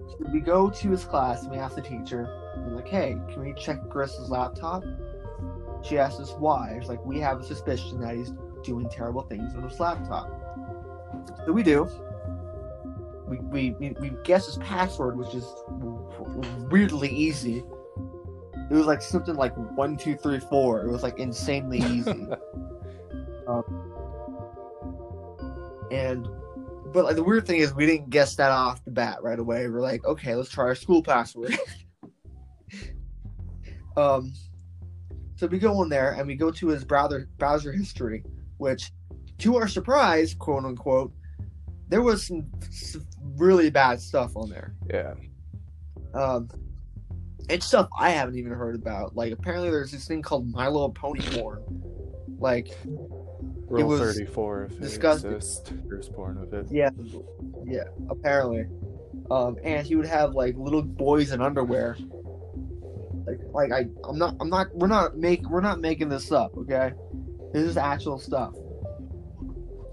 So 0.08 0.18
we 0.32 0.40
go 0.40 0.70
to 0.70 0.90
his 0.90 1.04
class 1.04 1.44
and 1.44 1.52
we 1.52 1.58
ask 1.58 1.76
the 1.76 1.82
teacher, 1.82 2.40
we're 2.58 2.76
like, 2.76 2.88
"Hey, 2.88 3.18
can 3.32 3.42
we 3.42 3.54
check 3.54 3.90
Chris's 3.90 4.30
laptop?" 4.30 4.84
She 5.84 5.98
asks 5.98 6.20
us 6.20 6.34
why. 6.40 6.78
It's 6.80 6.88
like 6.88 7.04
we 7.06 7.20
have 7.20 7.42
a 7.42 7.44
suspicion 7.44 8.00
that 8.02 8.16
he's 8.16 8.32
doing 8.64 8.88
terrible 8.90 9.24
things 9.24 9.54
on 9.56 9.64
his 9.64 9.80
laptop. 9.80 10.30
So 11.46 11.52
we 11.52 11.64
do. 11.64 11.90
We 13.28 13.40
we 13.40 13.72
we, 13.72 13.90
we 14.00 14.12
guess 14.24 14.46
his 14.46 14.58
password, 14.58 15.18
which 15.18 15.34
is 15.36 15.46
weirdly 16.70 17.10
easy. 17.10 17.64
It 18.70 18.74
was 18.74 18.86
like 18.86 19.02
something 19.02 19.36
like 19.36 19.54
one 19.76 19.98
two 19.98 20.16
three 20.16 20.40
four. 20.40 20.86
It 20.86 20.90
was 20.90 21.04
like 21.04 21.20
insanely 21.20 21.80
easy. 21.80 22.28
And 25.92 26.28
but 26.94 27.06
like 27.06 27.16
the 27.16 27.24
weird 27.24 27.48
thing 27.48 27.60
is 27.60 27.74
we 27.74 27.86
didn't 27.86 28.10
guess 28.10 28.36
that 28.36 28.52
off 28.52 28.84
the 28.86 28.92
bat 28.92 29.18
right 29.22 29.40
away. 29.40 29.68
We're 29.68 29.82
like, 29.82 30.06
okay, 30.06 30.36
let's 30.36 30.50
try 30.50 30.66
our 30.66 30.76
school 30.76 31.02
password. 31.02 31.58
um 33.98 34.32
so 35.36 35.48
we 35.48 35.60
go 35.60 35.84
in 35.84 35.90
there 35.90 36.12
and 36.12 36.28
we 36.28 36.36
go 36.36 36.52
to 36.52 36.68
his 36.68 36.86
browser 36.86 37.28
browser 37.38 37.72
history, 37.72 38.24
which 38.58 38.92
to 39.40 39.58
our 39.58 39.68
surprise, 39.68 40.34
quote 40.34 40.64
unquote, 40.64 41.12
there 41.90 42.02
was 42.02 42.28
some, 42.28 42.46
some 42.70 43.06
really 43.36 43.70
bad 43.70 44.00
stuff 44.00 44.38
on 44.38 44.50
there. 44.50 44.76
Yeah. 44.90 45.14
Um 46.14 46.50
it's 47.50 47.66
stuff 47.66 47.90
I 48.00 48.12
haven't 48.12 48.38
even 48.38 48.52
heard 48.52 48.76
about. 48.76 49.16
Like 49.16 49.34
apparently 49.34 49.70
there's 49.70 49.92
this 49.92 50.08
thing 50.08 50.22
called 50.22 50.50
My 50.52 50.68
Little 50.68 50.92
Pony 50.92 51.22
porn. 51.22 51.62
Like 52.40 52.78
Rule 53.74 53.88
was 53.88 54.00
34 54.00 54.66
if 54.66 54.80
disgusting. 54.80 55.32
it 55.32 55.36
exists. 55.36 55.72
There's 55.88 56.10
porn 56.10 56.38
of 56.38 56.54
it. 56.54 56.68
Yeah, 56.70 56.90
yeah, 57.66 57.86
apparently. 58.10 58.68
Um, 59.32 59.58
and 59.64 59.86
he 59.86 59.96
would 59.96 60.06
have 60.06 60.36
like 60.36 60.56
little 60.58 60.84
boys 60.84 61.32
in 61.32 61.42
underwear. 61.42 61.98
Like, 63.26 63.40
like 63.52 63.72
I, 63.72 63.88
I'm 64.08 64.20
not, 64.20 64.36
I'm 64.40 64.50
not, 64.50 64.76
we're 64.76 64.88
not 64.88 65.18
make, 65.18 65.50
we're 65.50 65.62
not 65.62 65.80
making 65.80 66.10
this 66.10 66.32
up, 66.32 66.56
okay? 66.58 66.94
This 67.52 67.64
is 67.64 67.78
actual 67.78 68.20
stuff. 68.20 68.54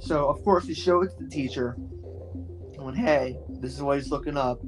So 0.01 0.29
of 0.29 0.43
course 0.45 0.66
he 0.66 0.75
showed 0.75 1.07
it 1.07 1.16
to 1.16 1.25
the 1.25 1.31
teacher. 1.31 1.77
And 2.75 2.85
went, 2.85 2.99
hey, 2.99 3.38
this 3.49 3.73
is 3.73 3.83
what 3.83 3.99
he's 3.99 4.11
looking 4.11 4.37
up. 4.37 4.61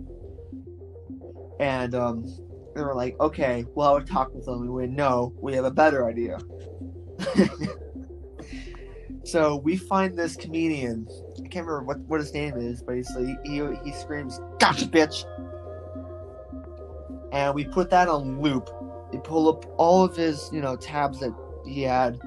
And 1.61 1.95
um, 1.95 2.25
they 2.75 2.83
were 2.83 2.95
like, 2.95 3.19
okay, 3.21 3.67
well 3.75 3.91
I 3.91 3.93
would 3.95 4.07
talk 4.07 4.33
with 4.33 4.47
them. 4.47 4.61
We 4.63 4.69
went, 4.69 4.93
no, 4.93 5.35
we 5.39 5.55
have 5.55 5.65
a 5.67 5.71
better 5.71 6.07
idea. 6.07 6.39
so 9.25 9.57
we 9.57 9.77
find 9.77 10.19
this 10.19 10.37
comedian 10.37 11.07
I 11.45 11.49
can't 11.49 11.67
remember 11.67 11.85
what, 11.85 11.99
what 12.01 12.21
his 12.21 12.33
name 12.35 12.57
is, 12.57 12.83
but 12.83 12.97
he's 12.97 13.11
like, 13.17 13.37
he 13.45 13.63
he 13.85 13.93
screams, 13.93 14.41
"Gotcha, 14.59 14.87
bitch!" 14.87 15.25
And 17.33 17.55
we 17.55 17.65
put 17.65 17.91
that 17.91 18.09
on 18.09 18.41
loop. 18.41 18.71
We 19.13 19.19
pull 19.19 19.49
up 19.49 19.65
all 19.77 20.05
of 20.05 20.17
his, 20.17 20.51
you 20.53 20.61
know, 20.61 20.77
tabs 20.77 21.21
that 21.21 21.35
he 21.67 21.83
had, 21.83 22.21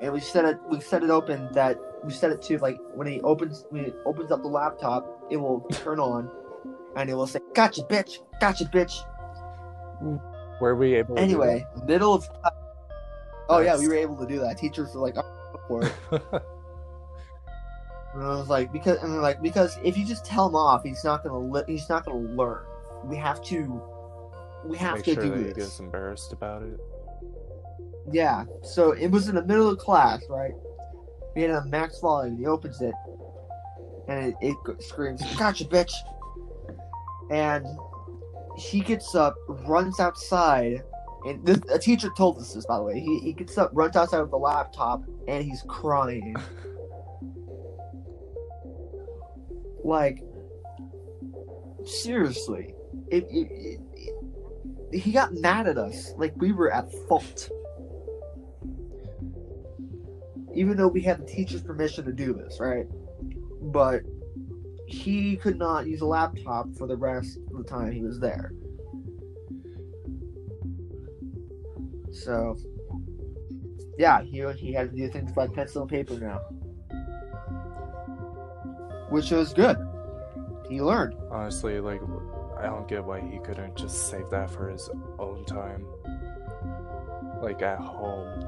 and 0.00 0.12
we 0.12 0.20
set 0.20 0.44
it. 0.44 0.58
We 0.68 0.80
set 0.80 1.02
it 1.02 1.10
open 1.10 1.48
that 1.52 1.78
we 2.04 2.12
set 2.12 2.30
it 2.30 2.42
to 2.42 2.58
like 2.58 2.78
when 2.94 3.06
he 3.06 3.20
opens 3.20 3.64
when 3.70 3.84
he 3.86 3.92
opens 4.06 4.30
up 4.30 4.42
the 4.42 4.48
laptop, 4.48 5.26
it 5.30 5.36
will 5.36 5.60
turn 5.70 6.00
on, 6.00 6.30
and 6.96 7.10
it 7.10 7.14
will 7.14 7.26
say, 7.26 7.40
"Gotcha, 7.54 7.82
bitch! 7.82 8.18
Gotcha, 8.40 8.64
bitch!" 8.64 9.04
Were 10.60 10.76
we 10.76 10.94
able 10.94 11.16
to 11.16 11.20
do 11.20 11.22
Anyway, 11.22 11.66
middle 11.86 12.14
of. 12.14 12.28
Oh 13.48 13.60
yeah, 13.60 13.76
we 13.76 13.88
were 13.88 13.94
able 13.94 14.16
to 14.16 14.26
do 14.26 14.38
that. 14.40 14.58
Teachers 14.58 14.94
were 14.94 15.00
like, 15.00 15.16
"Oh, 15.16 15.39
for 15.70 15.84
it." 15.84 16.42
And 18.14 18.24
I 18.24 18.30
was 18.30 18.48
like, 18.48 18.72
because 18.72 18.98
and 19.02 19.22
like, 19.22 19.40
because 19.40 19.78
if 19.84 19.96
you 19.96 20.04
just 20.04 20.24
tell 20.24 20.48
him 20.48 20.56
off, 20.56 20.82
he's 20.82 21.04
not 21.04 21.22
gonna 21.22 21.38
li- 21.38 21.64
he's 21.66 21.88
not 21.88 22.04
gonna 22.04 22.18
learn. 22.18 22.64
We 23.04 23.16
have 23.16 23.40
to, 23.44 23.80
we 24.64 24.76
have 24.78 24.96
Make 24.96 25.04
to 25.04 25.14
sure 25.14 25.22
do 25.22 25.30
that 25.30 25.46
he 25.46 25.52
gets 25.52 25.78
embarrassed 25.78 26.32
about 26.32 26.62
it. 26.62 26.80
Yeah. 28.10 28.44
So 28.62 28.92
it 28.92 29.08
was 29.08 29.28
in 29.28 29.36
the 29.36 29.44
middle 29.44 29.68
of 29.68 29.78
class, 29.78 30.22
right? 30.28 30.52
We 31.36 31.42
had 31.42 31.50
it 31.50 31.54
uh, 31.54 31.60
on 31.60 31.70
max 31.70 32.00
volume. 32.00 32.36
He 32.36 32.46
opens 32.46 32.80
it, 32.80 32.94
and 34.08 34.34
it, 34.40 34.56
it 34.66 34.82
screams, 34.82 35.22
"Gotcha, 35.36 35.64
bitch!" 35.64 35.92
And 37.30 37.64
he 38.58 38.80
gets 38.80 39.14
up, 39.14 39.36
runs 39.48 40.00
outside, 40.00 40.82
and 41.24 41.44
this, 41.44 41.60
a 41.72 41.78
teacher 41.78 42.10
told 42.16 42.38
us 42.38 42.54
this, 42.54 42.66
by 42.66 42.76
the 42.76 42.82
way. 42.82 43.00
He 43.00 43.18
he 43.20 43.32
gets 43.32 43.58
up, 43.58 43.70
runs 43.72 43.96
outside 43.96 44.20
with 44.20 44.32
a 44.32 44.36
laptop, 44.36 45.02
and 45.28 45.44
he's 45.44 45.62
crying. 45.68 46.36
like 49.84 50.22
seriously 51.84 52.74
it, 53.08 53.24
it, 53.30 53.80
it, 54.92 55.02
he 55.02 55.12
got 55.12 55.32
mad 55.34 55.66
at 55.66 55.78
us 55.78 56.12
like 56.16 56.32
we 56.36 56.52
were 56.52 56.72
at 56.72 56.92
fault 57.08 57.48
even 60.54 60.76
though 60.76 60.88
we 60.88 61.00
had 61.00 61.20
the 61.20 61.26
teacher's 61.26 61.62
permission 61.62 62.04
to 62.04 62.12
do 62.12 62.32
this 62.32 62.60
right 62.60 62.86
but 63.62 64.02
he 64.86 65.36
could 65.36 65.56
not 65.56 65.86
use 65.86 66.00
a 66.00 66.06
laptop 66.06 66.66
for 66.76 66.86
the 66.86 66.96
rest 66.96 67.38
of 67.50 67.58
the 67.58 67.64
time 67.64 67.92
he 67.92 68.02
was 68.02 68.18
there 68.18 68.52
so 72.20 72.56
yeah 73.98 74.22
he, 74.22 74.44
he 74.56 74.72
had 74.72 74.90
to 74.90 74.96
do 74.96 75.08
things 75.08 75.36
like 75.36 75.52
pencil 75.52 75.82
and 75.82 75.90
paper 75.90 76.14
now 76.18 76.40
which 79.10 79.30
was 79.30 79.52
good 79.52 79.76
he 80.68 80.80
learned 80.80 81.20
Honestly, 81.30 81.78
like, 81.78 82.00
I 82.58 82.64
don't 82.64 82.88
get 82.88 83.04
why 83.04 83.20
he 83.20 83.38
couldn't 83.38 83.76
just 83.76 84.10
save 84.10 84.28
that 84.30 84.50
for 84.50 84.68
his 84.68 84.90
own 85.18 85.44
time. 85.44 85.86
Like, 87.40 87.62
at 87.62 87.78
home. 87.78 88.44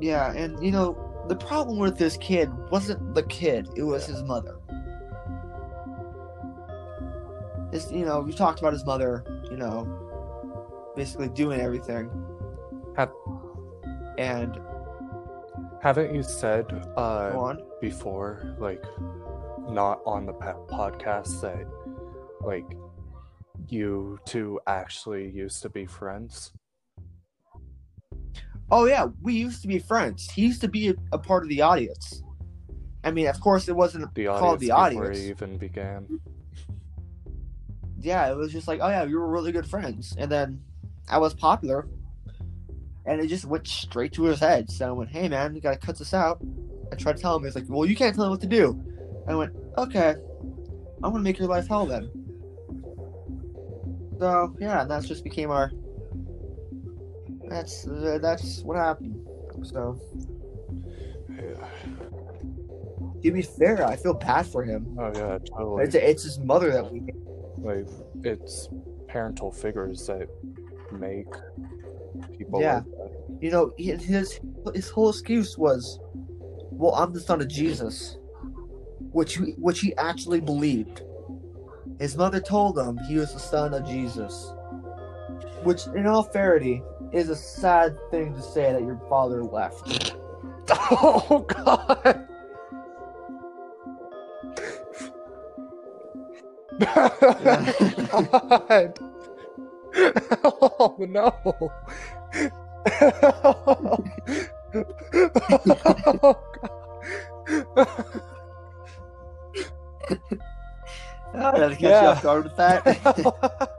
Yeah, 0.00 0.32
and 0.32 0.62
you 0.64 0.70
know, 0.70 0.96
the 1.28 1.36
problem 1.36 1.78
with 1.78 1.98
this 1.98 2.16
kid 2.16 2.50
wasn't 2.70 3.14
the 3.14 3.22
kid, 3.24 3.68
it 3.76 3.82
was 3.82 4.06
his 4.06 4.22
mother. 4.22 4.56
This, 7.70 7.92
you 7.92 8.06
know, 8.06 8.20
we 8.20 8.32
talked 8.32 8.58
about 8.58 8.72
his 8.72 8.84
mother, 8.86 9.22
you 9.50 9.58
know, 9.58 9.84
basically 10.96 11.28
doing 11.28 11.60
everything. 11.60 12.10
Have- 12.96 13.12
and 14.18 14.58
Haven't 15.82 16.14
you 16.14 16.22
said 16.22 16.66
uh, 16.96 17.54
before, 17.80 18.54
like, 18.58 18.84
not 19.70 20.00
on 20.04 20.26
the 20.26 20.32
podcast, 20.34 21.40
that, 21.40 21.66
like, 22.42 22.66
you 23.68 24.18
two 24.26 24.60
actually 24.66 25.30
used 25.30 25.62
to 25.62 25.68
be 25.70 25.86
friends? 25.86 26.52
Oh 28.70 28.84
yeah, 28.84 29.06
we 29.22 29.34
used 29.34 29.62
to 29.62 29.68
be 29.68 29.78
friends. 29.78 30.30
He 30.30 30.42
used 30.42 30.60
to 30.60 30.68
be 30.68 30.88
a, 30.90 30.94
a 31.12 31.18
part 31.18 31.42
of 31.42 31.48
the 31.48 31.60
audience. 31.62 32.22
I 33.02 33.10
mean, 33.10 33.26
of 33.26 33.40
course, 33.40 33.68
it 33.68 33.74
wasn't 33.74 34.14
The 34.14 34.26
called 34.26 34.42
audience 34.42 34.60
the 34.60 34.66
before 34.66 34.78
audience. 34.84 35.18
it 35.18 35.30
even 35.30 35.56
began. 35.58 36.20
yeah, 38.00 38.30
it 38.30 38.36
was 38.36 38.52
just 38.52 38.68
like, 38.68 38.80
oh 38.82 38.88
yeah, 38.88 39.04
we 39.04 39.14
were 39.14 39.28
really 39.28 39.50
good 39.52 39.66
friends. 39.66 40.14
And 40.18 40.30
then 40.30 40.60
I 41.10 41.18
was 41.18 41.34
popular, 41.34 41.88
and 43.04 43.20
it 43.20 43.26
just 43.26 43.44
went 43.44 43.66
straight 43.66 44.12
to 44.12 44.24
his 44.24 44.38
head. 44.40 44.70
So 44.70 44.88
I 44.88 44.92
went, 44.92 45.10
hey 45.10 45.28
man, 45.28 45.54
you 45.54 45.60
gotta 45.60 45.76
cut 45.76 45.98
this 45.98 46.14
out. 46.14 46.40
I 46.92 46.96
tried 46.96 47.16
to 47.16 47.22
tell 47.22 47.36
him, 47.36 47.44
he's 47.44 47.54
like, 47.54 47.64
well, 47.68 47.86
you 47.86 47.96
can't 47.96 48.14
tell 48.14 48.24
him 48.24 48.30
what 48.30 48.40
to 48.40 48.46
do. 48.46 48.80
I 49.28 49.34
went, 49.34 49.52
okay, 49.76 50.14
I'm 51.02 51.12
gonna 51.12 51.20
make 51.22 51.38
your 51.38 51.48
life 51.48 51.68
hell 51.68 51.86
then. 51.86 52.10
So 54.18 54.54
yeah, 54.60 54.82
and 54.82 54.90
that's 54.90 55.06
just 55.08 55.24
became 55.24 55.50
our. 55.50 55.72
That's 57.48 57.88
uh, 57.88 58.18
that's 58.22 58.62
what 58.62 58.76
happened. 58.76 59.26
So 59.62 59.98
Yeah. 61.28 61.68
to 63.22 63.32
be 63.32 63.42
fair, 63.42 63.84
I 63.86 63.96
feel 63.96 64.14
bad 64.14 64.46
for 64.46 64.62
him. 64.62 64.96
Oh, 64.98 65.10
yeah, 65.14 65.38
totally. 65.56 65.84
It's 65.84 65.94
it's 65.94 66.22
his 66.22 66.38
mother 66.38 66.70
that 66.70 66.92
we. 66.92 67.02
like 67.58 67.86
it's 68.22 68.68
parental 69.08 69.50
figures 69.50 70.06
that 70.06 70.28
make 70.92 71.26
people 72.38 72.60
Yeah. 72.60 72.82
like. 72.98 73.12
You 73.40 73.50
know, 73.50 73.72
his 73.78 74.38
his 74.74 74.88
whole 74.90 75.10
excuse 75.10 75.56
was, 75.56 75.98
"Well, 76.70 76.94
I'm 76.94 77.12
the 77.12 77.20
son 77.20 77.40
of 77.40 77.48
Jesus," 77.48 78.18
which 79.12 79.36
he, 79.36 79.52
which 79.58 79.80
he 79.80 79.94
actually 79.96 80.40
believed. 80.40 81.02
His 81.98 82.16
mother 82.16 82.40
told 82.40 82.78
him 82.78 82.98
he 83.08 83.16
was 83.16 83.32
the 83.32 83.40
son 83.40 83.74
of 83.74 83.84
Jesus, 83.86 84.52
which, 85.62 85.86
in 85.88 86.06
all 86.06 86.22
fairity, 86.22 86.82
is 87.12 87.28
a 87.30 87.36
sad 87.36 87.96
thing 88.10 88.34
to 88.34 88.42
say 88.42 88.72
that 88.72 88.82
your 88.82 89.00
father 89.08 89.42
left. 89.44 90.12
Oh 90.92 91.44
god. 91.48 92.28
God. 96.80 98.98
Oh 100.42 100.96
no. 101.00 101.34
oh, 111.34 111.34
I 111.34 111.58
had 111.58 111.68
to 111.68 111.76
catch 111.76 111.80
you 111.80 111.88
Yeah. 111.88 112.08
off 112.10 112.22
guard 112.22 112.44
with 112.44 112.56
that. 112.56 113.70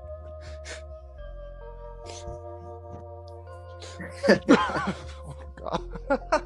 oh 4.28 5.36
god. 5.58 6.44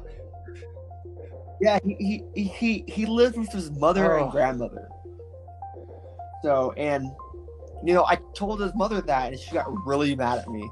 Yeah, 1.60 1.78
he, 1.84 1.94
he 1.94 2.24
he 2.34 2.44
he 2.44 2.84
he 2.86 3.06
lived 3.06 3.36
with 3.38 3.50
his 3.52 3.70
mother 3.70 4.18
Oh. 4.18 4.24
and 4.24 4.32
grandmother. 4.32 4.88
So 6.42 6.72
and 6.72 7.10
you 7.84 7.94
know, 7.94 8.04
I 8.04 8.16
told 8.34 8.60
his 8.60 8.74
mother 8.74 9.00
that 9.00 9.32
and 9.32 9.40
she 9.40 9.52
got 9.52 9.66
really 9.86 10.14
mad 10.16 10.38
at 10.38 10.48
me. 10.48 10.68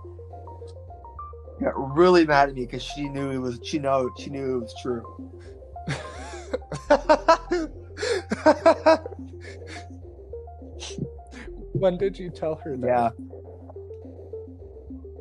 Got 1.63 1.97
really 1.97 2.27
mad 2.27 2.49
at 2.49 2.55
me 2.55 2.63
because 2.63 2.83
she 2.83 3.09
knew 3.09 3.31
it 3.31 3.39
was 3.39 3.61
she 3.63 3.79
know 3.79 4.11
she 4.19 4.31
knew 4.31 4.57
it 4.57 4.61
was 4.61 4.75
true. 4.83 5.31
when 11.73 11.97
did 11.99 12.19
you 12.19 12.31
tell 12.31 12.55
her 12.57 12.77
that? 12.77 12.87
Yeah. 12.87 13.11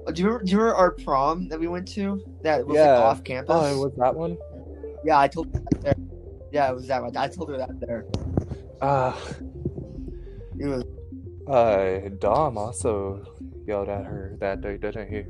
Uh, 0.06 0.12
Do 0.12 0.22
you 0.22 0.28
remember, 0.28 0.44
do 0.46 0.52
you 0.52 0.58
remember 0.58 0.76
our 0.78 0.92
prom 0.92 1.48
that 1.50 1.60
we 1.60 1.68
went 1.68 1.88
to? 1.90 2.22
That 2.42 2.66
was 2.68 2.76
Yeah. 2.76 2.94
like 2.94 3.00
off 3.04 3.24
campus. 3.24 3.56
Oh, 3.58 3.66
it 3.66 3.78
was 3.78 3.94
that 3.98 4.16
one? 4.16 4.38
Yeah, 5.04 5.20
I 5.20 5.28
told 5.28 5.54
her 5.54 5.60
that 5.60 5.82
there. 5.82 5.96
Yeah, 6.52 6.70
it 6.70 6.76
was 6.76 6.88
that 6.88 7.02
one. 7.02 7.16
I 7.18 7.28
told 7.28 7.50
her 7.50 7.58
that 7.58 7.80
there. 7.80 8.06
Uh, 8.82 9.14
It 10.60 10.68
was 10.68 10.84
uh, 11.48 12.10
Dom 12.20 12.58
also 12.58 13.24
yelled 13.66 13.90
at 13.90 14.06
her 14.06 14.36
that 14.40 14.62
day, 14.62 14.78
didn't 14.78 15.10
he? 15.10 15.24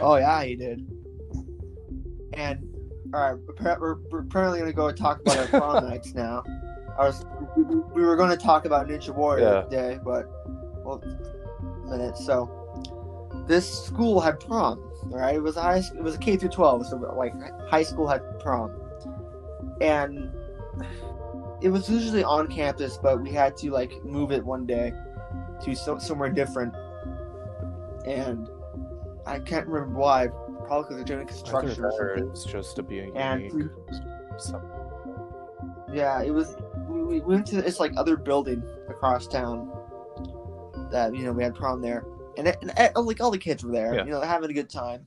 Oh 0.00 0.16
yeah, 0.16 0.42
he 0.44 0.56
did. 0.56 0.86
And 2.34 2.60
all 3.14 3.34
right, 3.34 3.78
we're, 3.80 3.96
we're, 4.10 4.20
apparently 4.20 4.58
gonna 4.60 4.72
go 4.72 4.90
talk 4.92 5.20
about 5.20 5.38
our 5.38 5.46
prom 5.48 5.84
nights 5.88 6.14
now. 6.14 6.42
I 6.98 7.04
was 7.06 7.24
we, 7.56 7.62
we- 7.64 7.82
we 7.94 8.02
were 8.02 8.16
going 8.16 8.30
to 8.30 8.36
talk 8.36 8.64
about 8.64 8.86
Ninja 8.88 9.14
Warrior 9.14 9.64
Yeah. 9.70 9.76
day, 9.76 9.98
but 10.04 10.26
well, 10.84 11.02
minute. 11.88 12.16
So 12.18 12.50
this 13.48 13.84
school 13.86 14.20
had 14.20 14.40
prom. 14.40 14.88
Right, 15.06 15.34
it 15.34 15.42
was 15.42 15.56
a 15.56 15.62
high. 15.62 15.78
It 15.78 16.02
was 16.02 16.14
a 16.14 16.18
K 16.18 16.36
through 16.36 16.50
twelve, 16.50 16.86
so 16.86 16.96
like 16.96 17.34
high 17.68 17.82
school 17.82 18.06
had 18.06 18.22
prom, 18.38 18.70
and 19.80 20.30
it 21.62 21.68
was 21.68 21.88
usually 21.88 22.24
on 22.24 22.48
campus, 22.48 22.98
but 23.00 23.22
we 23.22 23.30
had 23.30 23.56
to 23.58 23.70
like 23.70 24.04
move 24.04 24.32
it 24.32 24.44
one 24.44 24.66
day 24.66 24.92
to 25.64 25.74
so, 25.74 25.98
somewhere 25.98 26.28
different, 26.30 26.74
and 28.06 28.48
I 29.26 29.38
can't 29.38 29.66
remember 29.66 29.98
why. 29.98 30.28
Probably 30.66 30.82
because 30.82 30.96
they're 30.96 31.16
doing 31.16 31.26
construction 31.26 31.84
or 31.84 31.92
something. 31.92 32.30
it's 32.30 32.44
just 32.44 32.76
to 32.76 32.82
be 32.82 33.10
And 33.14 33.42
unique. 33.42 33.68
So, 34.38 34.62
Yeah, 35.92 36.22
it 36.22 36.30
was. 36.30 36.56
We, 36.88 37.02
we 37.02 37.20
went 37.20 37.46
to 37.46 37.60
this 37.60 37.78
like 37.78 37.92
other 37.96 38.16
building 38.16 38.62
across 38.88 39.26
town. 39.26 39.70
That 40.90 41.14
you 41.14 41.24
know 41.24 41.32
we 41.32 41.42
had 41.42 41.54
prom 41.54 41.80
there, 41.80 42.04
and, 42.36 42.48
it, 42.48 42.58
and 42.60 42.72
it- 42.76 42.96
like 42.96 43.20
all 43.20 43.30
the 43.30 43.38
kids 43.38 43.64
were 43.64 43.72
there. 43.72 43.94
Yeah. 43.94 44.04
You 44.04 44.10
know, 44.10 44.20
having 44.20 44.50
a 44.50 44.54
good 44.54 44.70
time. 44.70 45.06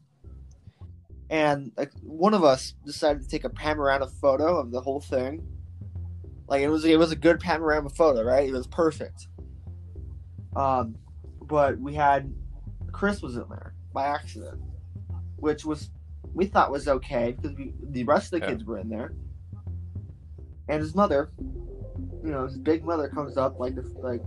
And 1.30 1.72
like 1.76 1.92
one 2.04 2.34
of 2.36 2.44
us 2.44 2.76
decided 2.86 3.24
to 3.24 3.28
take 3.28 3.46
a 3.46 3.50
panorama 3.50 4.08
photo 4.08 4.58
of 4.58 4.72
the 4.72 4.80
whole 4.80 5.02
thing. 5.02 5.46
Like 6.48 6.62
it 6.62 6.70
was, 6.70 6.86
it 6.86 6.98
was 7.00 7.12
a 7.12 7.16
good 7.16 7.40
panorama 7.40 7.90
photo, 7.90 8.24
right? 8.24 8.48
It 8.48 8.54
was 8.54 8.68
perfect. 8.68 9.28
Um, 10.56 10.96
but 11.42 11.80
we 11.80 11.94
had 11.94 12.34
Chris 12.92 13.22
was 13.22 13.36
in 13.36 13.46
there 13.50 13.74
by 13.94 14.06
accident, 14.06 14.62
which 15.38 15.66
was 15.66 15.90
we 16.34 16.46
thought 16.46 16.72
was 16.72 16.88
okay 16.88 17.32
because 17.34 17.56
we, 17.58 17.74
the 17.92 18.04
rest 18.04 18.34
of 18.34 18.40
the 18.40 18.46
Yeah. 18.46 18.52
kids 18.52 18.66
were 18.66 18.78
in 18.80 18.90
there 18.90 19.14
and 20.68 20.82
his 20.82 20.96
mother, 20.96 21.32
you 22.24 22.32
know, 22.32 22.46
his 22.46 22.58
big 22.58 22.84
mother 22.84 23.08
comes 23.08 23.38
up 23.38 23.60
like 23.60 23.76
the 23.76 23.82
like, 24.00 24.22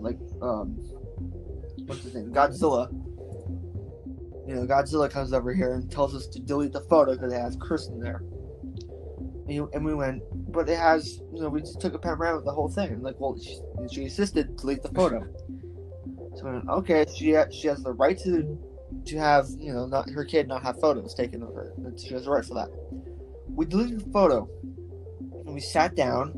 like 0.00 0.18
um, 0.42 0.74
what's 1.86 2.02
his 2.02 2.14
name, 2.14 2.32
Godzilla. 2.32 2.90
You 4.48 4.56
know, 4.56 4.66
Godzilla 4.66 5.08
comes 5.08 5.32
over 5.32 5.52
here 5.54 5.74
and 5.74 5.90
tells 5.90 6.14
us 6.14 6.26
to 6.28 6.40
delete 6.40 6.72
the 6.72 6.80
photo 6.80 7.12
because 7.14 7.32
it 7.32 7.40
has 7.40 7.56
Chris 7.56 7.86
in 7.88 8.00
there. 8.00 8.22
And, 9.50 9.84
we 9.84 9.94
went, 9.94 10.22
but 10.52 10.68
it 10.68 10.78
has, 10.78 11.20
you 11.32 11.42
know, 11.42 11.48
we 11.48 11.60
just 11.60 11.80
took 11.80 11.94
a 11.94 11.98
panorama 11.98 12.38
of 12.38 12.44
the 12.44 12.52
whole 12.52 12.68
thing. 12.68 12.92
And 12.92 13.02
like, 13.02 13.18
well, 13.18 13.36
she, 13.40 13.58
she 13.92 14.04
insisted 14.04 14.56
delete 14.56 14.82
the 14.82 14.90
photo. 14.90 15.26
So 16.36 16.44
we 16.44 16.52
went, 16.52 16.68
okay, 16.68 17.04
she 17.14 17.34
ha- 17.34 17.50
she 17.50 17.66
has 17.68 17.82
the 17.82 17.92
right 17.92 18.18
to 18.20 18.58
to 19.06 19.16
have, 19.18 19.46
you 19.58 19.72
know, 19.72 19.86
not 19.86 20.08
her 20.10 20.24
kid 20.24 20.46
not 20.48 20.62
have 20.62 20.80
photos 20.80 21.14
taken 21.14 21.42
of 21.42 21.54
her. 21.54 21.72
She 21.98 22.14
has 22.14 22.24
the 22.24 22.30
right 22.30 22.44
for 22.44 22.54
that. 22.54 22.68
We 23.48 23.66
deleted 23.66 24.00
the 24.00 24.10
photo 24.10 24.48
and 25.44 25.54
we 25.54 25.60
sat 25.60 25.96
down 25.96 26.30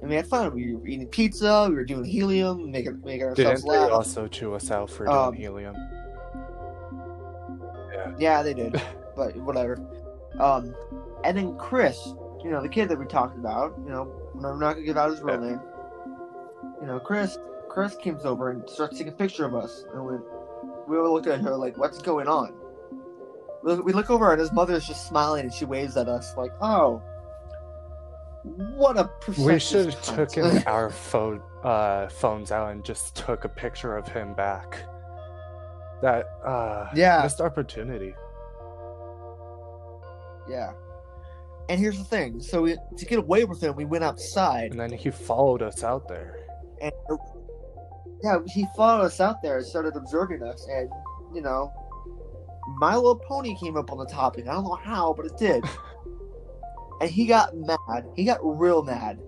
and 0.00 0.08
we 0.08 0.16
had 0.16 0.26
fun. 0.26 0.54
We 0.54 0.74
were 0.74 0.86
eating 0.86 1.06
pizza, 1.08 1.66
we 1.68 1.74
were 1.74 1.84
doing 1.84 2.04
helium, 2.04 2.70
making 2.70 3.00
making 3.04 3.24
ourselves 3.26 3.62
didn't 3.62 3.72
they 3.72 3.78
laugh. 3.78 3.90
also 3.90 4.26
chew 4.28 4.54
us 4.54 4.70
out 4.70 4.88
for 4.90 5.04
doing 5.06 5.16
Um, 5.18 5.34
helium? 5.34 5.76
Yeah, 8.18 8.42
they 8.42 8.54
did, 8.54 8.80
but 9.16 9.36
whatever. 9.36 9.78
Um, 10.38 10.74
and 11.24 11.36
then 11.36 11.56
Chris, 11.56 12.14
you 12.44 12.50
know, 12.50 12.60
the 12.62 12.68
kid 12.68 12.88
that 12.90 12.98
we 12.98 13.06
talked 13.06 13.36
about, 13.38 13.74
you 13.84 13.90
know, 13.90 14.12
we're 14.34 14.56
not 14.58 14.74
gonna 14.74 14.82
give 14.84 14.96
out 14.98 15.10
his 15.10 15.22
real 15.22 15.40
Yeah. 15.42 15.48
name. 15.50 15.60
You 16.80 16.86
know, 16.86 17.00
Chris, 17.00 17.38
Chris 17.68 17.96
comes 18.02 18.24
over 18.24 18.50
and 18.50 18.68
starts 18.68 18.98
taking 18.98 19.12
a 19.12 19.16
picture 19.16 19.44
of 19.46 19.54
us, 19.54 19.84
and 19.94 20.04
we 20.04 20.14
we 20.86 20.98
all 20.98 21.14
looked 21.14 21.26
at 21.26 21.40
her 21.40 21.56
like, 21.56 21.76
"What's 21.78 22.02
going 22.02 22.28
on?" 22.28 22.52
We 23.62 23.72
look, 23.72 23.84
we 23.86 23.92
look 23.94 24.10
over 24.10 24.30
and 24.32 24.38
his 24.40 24.52
mother's 24.52 24.86
just 24.86 25.08
smiling 25.08 25.44
and 25.44 25.52
she 25.54 25.64
waves 25.64 25.96
at 25.96 26.08
us 26.08 26.36
like, 26.36 26.52
"Oh, 26.60 27.00
what 28.76 28.98
a 28.98 29.08
We 29.42 29.58
should 29.58 29.86
have 29.86 29.96
cunt." 30.02 30.28
taken 30.32 30.62
our 30.66 30.90
phone, 30.90 31.40
uh, 31.62 32.08
phones 32.08 32.52
out 32.52 32.70
and 32.72 32.84
just 32.84 33.16
took 33.16 33.44
a 33.46 33.48
picture 33.48 33.96
of 33.96 34.06
him 34.06 34.34
back. 34.34 34.78
That 36.02 36.26
uh, 36.44 36.88
Yeah. 36.94 37.22
missed 37.22 37.40
opportunity. 37.40 38.14
Yeah. 40.46 40.72
And 41.68 41.80
here's 41.80 41.98
the 41.98 42.04
thing. 42.04 42.40
So 42.40 42.62
we, 42.62 42.76
to 42.96 43.04
get 43.06 43.18
away 43.18 43.44
with 43.44 43.62
him, 43.62 43.74
we 43.74 43.84
went 43.84 44.04
outside, 44.04 44.72
And 44.72 44.80
then 44.80 44.92
he 44.92 45.10
followed 45.10 45.62
us 45.62 45.82
out 45.82 46.08
there. 46.08 46.36
and 46.80 46.92
uh, 47.10 47.16
yeah, 48.22 48.38
he 48.46 48.66
followed 48.76 49.04
us 49.04 49.20
out 49.20 49.42
there 49.42 49.58
and 49.58 49.66
started 49.66 49.96
observing 49.96 50.42
us. 50.42 50.66
And 50.70 50.90
you 51.34 51.40
know, 51.40 51.72
My 52.78 52.94
Little 52.94 53.16
Pony 53.16 53.56
came 53.58 53.76
up 53.76 53.90
on 53.90 53.98
the 53.98 54.06
topic. 54.06 54.46
I 54.46 54.52
don't 54.52 54.64
know 54.64 54.78
how, 54.82 55.14
but 55.14 55.26
it 55.26 55.36
did. 55.38 55.64
and 57.00 57.10
he 57.10 57.26
got 57.26 57.56
mad. 57.56 58.06
He 58.14 58.24
got 58.24 58.40
real 58.42 58.82
mad. 58.82 59.20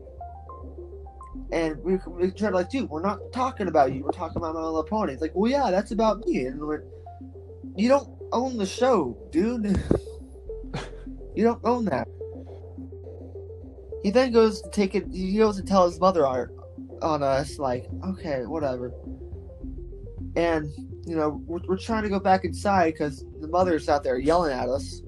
And 1.53 1.83
we, 1.83 1.99
we 2.07 2.31
tried 2.33 2.55
like, 2.55 2.71
dude, 2.71 2.91
we're 2.91 3.03
not 3.03 3.21
talking 3.33 3.69
about 3.69 3.93
you. 3.95 4.03
We're 4.03 4.11
talking 4.11 4.39
about 4.39 4.55
My 4.55 4.63
Little 4.63 4.83
Pony. 4.83 5.13
It's 5.13 5.23
like, 5.23 5.33
well, 5.35 5.51
yeah, 5.51 5.71
that's 5.71 5.93
about 5.93 6.27
me. 6.27 6.47
And 6.47 6.61
we're, 6.61 6.85
you 7.77 7.89
don't 7.89 8.09
own 8.33 8.57
the 8.57 8.67
show, 8.67 9.17
dude. 9.31 9.65
you 11.35 11.45
don't 11.45 11.61
own 11.65 11.85
that. 11.87 12.09
He 14.03 14.11
then 14.11 14.33
goes 14.33 14.63
to 14.63 14.71
take 14.71 14.95
it. 14.95 15.07
He 15.11 15.37
goes 15.37 15.57
to 15.57 15.63
tell 15.63 15.89
his 15.89 15.99
mother 15.99 16.27
on, 16.27 16.49
on 17.03 17.23
us, 17.23 17.59
like, 17.59 17.87
okay, 18.05 18.43
whatever. 18.47 18.93
And 20.37 20.71
you 21.07 21.17
know, 21.17 21.41
we're, 21.47 21.61
we're 21.67 21.79
trying 21.79 22.03
to 22.03 22.09
go 22.09 22.19
back 22.19 22.45
inside 22.45 22.93
because 22.93 23.25
the 23.41 23.49
mother's 23.49 23.89
out 23.89 24.03
there 24.03 24.19
yelling 24.19 24.53
at 24.53 24.69
us, 24.69 25.03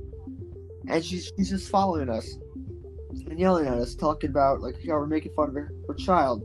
and 0.86 1.04
she's 1.04 1.32
she's 1.36 1.50
just 1.50 1.70
following 1.70 2.08
us 2.08 2.36
and 3.28 3.38
yelling 3.38 3.66
at 3.66 3.74
us, 3.74 3.94
talking 3.94 4.30
about 4.30 4.60
like 4.60 4.76
how 4.86 4.94
we're 4.94 5.06
making 5.06 5.32
fun 5.34 5.48
of 5.48 5.54
her, 5.54 5.72
her 5.86 5.94
child. 5.94 6.42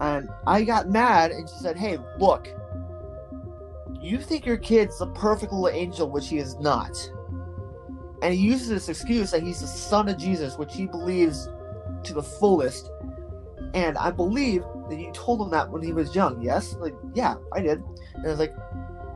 And 0.00 0.28
I 0.46 0.62
got 0.64 0.88
mad, 0.88 1.30
and 1.30 1.48
she 1.48 1.56
said, 1.56 1.76
"Hey, 1.76 1.98
look, 2.18 2.48
you 4.00 4.18
think 4.18 4.46
your 4.46 4.56
kid's 4.56 5.00
a 5.00 5.06
perfect 5.06 5.52
little 5.52 5.68
angel, 5.68 6.10
which 6.10 6.28
he 6.28 6.38
is 6.38 6.56
not." 6.58 6.96
And 8.22 8.34
he 8.34 8.40
uses 8.40 8.68
this 8.68 8.88
excuse 8.88 9.30
that 9.30 9.42
he's 9.42 9.60
the 9.60 9.66
son 9.66 10.08
of 10.08 10.18
Jesus, 10.18 10.58
which 10.58 10.74
he 10.74 10.86
believes 10.86 11.48
to 12.04 12.14
the 12.14 12.22
fullest. 12.22 12.90
And 13.74 13.96
I 13.96 14.10
believe 14.10 14.62
that 14.88 14.98
you 14.98 15.10
told 15.12 15.40
him 15.40 15.50
that 15.50 15.70
when 15.70 15.82
he 15.82 15.92
was 15.92 16.14
young. 16.14 16.42
Yes, 16.42 16.74
like 16.74 16.94
yeah, 17.14 17.36
I 17.52 17.60
did. 17.60 17.82
And 18.14 18.26
I 18.26 18.28
was 18.28 18.38
like, 18.38 18.54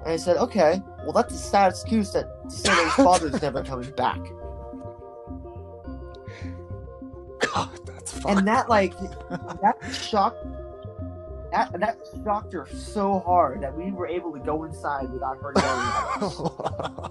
and 0.04 0.12
I 0.12 0.16
said, 0.16 0.36
okay, 0.36 0.82
well 1.02 1.12
that's 1.12 1.34
a 1.34 1.38
sad 1.38 1.70
excuse 1.72 2.12
that 2.12 2.48
to 2.48 2.54
say 2.54 2.68
that 2.70 2.84
his 2.84 2.94
father's 2.94 3.42
never 3.42 3.62
coming 3.62 3.90
back. 3.92 4.18
God, 7.40 7.86
that's 7.86 8.18
fine. 8.18 8.38
And 8.38 8.48
that 8.48 8.68
like 8.68 8.94
that 9.60 9.76
shocked 9.92 10.46
that 11.52 11.72
that 11.80 11.98
shocked 12.24 12.52
her 12.52 12.66
so 12.72 13.20
hard 13.20 13.62
that 13.62 13.76
we 13.76 13.90
were 13.92 14.06
able 14.06 14.32
to 14.32 14.40
go 14.40 14.64
inside 14.64 15.10
without 15.10 15.38
her 15.40 15.52
us. 15.56 16.40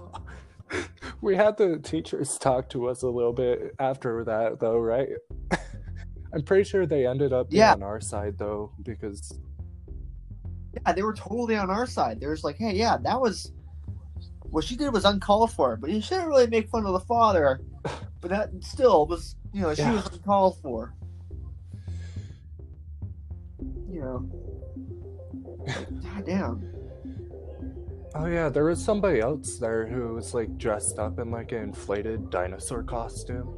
we 1.24 1.36
had 1.38 1.57
the 1.57 1.80
teachers 1.80 2.38
talk 2.41 2.69
to 2.69 2.88
us 2.89 3.01
a 3.01 3.07
little 3.07 3.34
bit 3.34 3.74
after 3.80 4.24
that, 4.26 4.59
though, 4.59 4.78
right? 4.78 5.09
I'm 6.34 6.41
pretty 6.43 6.63
sure 6.65 6.86
they 6.86 7.07
ended 7.07 7.32
up 7.32 7.49
being 7.49 7.59
Yeah. 7.61 7.74
on 7.74 7.84
our 7.84 8.01
side, 8.01 8.38
though, 8.38 8.71
because 8.84 9.39
Yeah, 10.86 10.91
they 10.93 11.03
were 11.03 11.13
totally 11.13 11.55
on 11.55 11.69
our 11.69 11.86
side. 11.86 12.19
They 12.19 12.28
was 12.28 12.43
like, 12.43 12.57
hey, 12.57 12.74
yeah, 12.76 12.97
that 13.03 13.19
was 13.21 13.51
what 14.49 14.63
she 14.63 14.76
did 14.76 14.91
was 14.91 15.05
uncalled 15.05 15.51
for, 15.53 15.78
but 15.78 15.89
you 15.91 16.01
shouldn't 16.01 16.28
really 16.28 16.47
make 16.47 16.69
fun 16.69 16.86
of 16.86 16.93
the 16.93 16.99
father. 17.01 17.61
But 18.21 18.30
that 18.30 18.51
still 18.61 19.05
was, 19.05 19.36
you 19.51 19.61
know, 19.63 19.74
she 19.76 19.82
Yeah. 19.82 19.95
was 19.95 20.07
uncalled 20.07 20.57
for. 20.61 20.93
You 23.89 23.99
know, 24.01 24.19
god 26.01 26.26
damn. 26.26 26.72
Oh 28.16 28.26
yeah, 28.26 28.49
there 28.49 28.66
was 28.66 28.84
somebody 28.84 29.20
else 29.20 29.57
there 29.57 29.86
who 29.88 30.14
was 30.14 30.34
like 30.34 30.57
dressed 30.57 30.99
up 30.99 31.20
in 31.20 31.32
like 31.32 31.51
an 31.51 31.64
inflated 31.64 32.30
dinosaur 32.30 32.84
costume. 32.84 33.53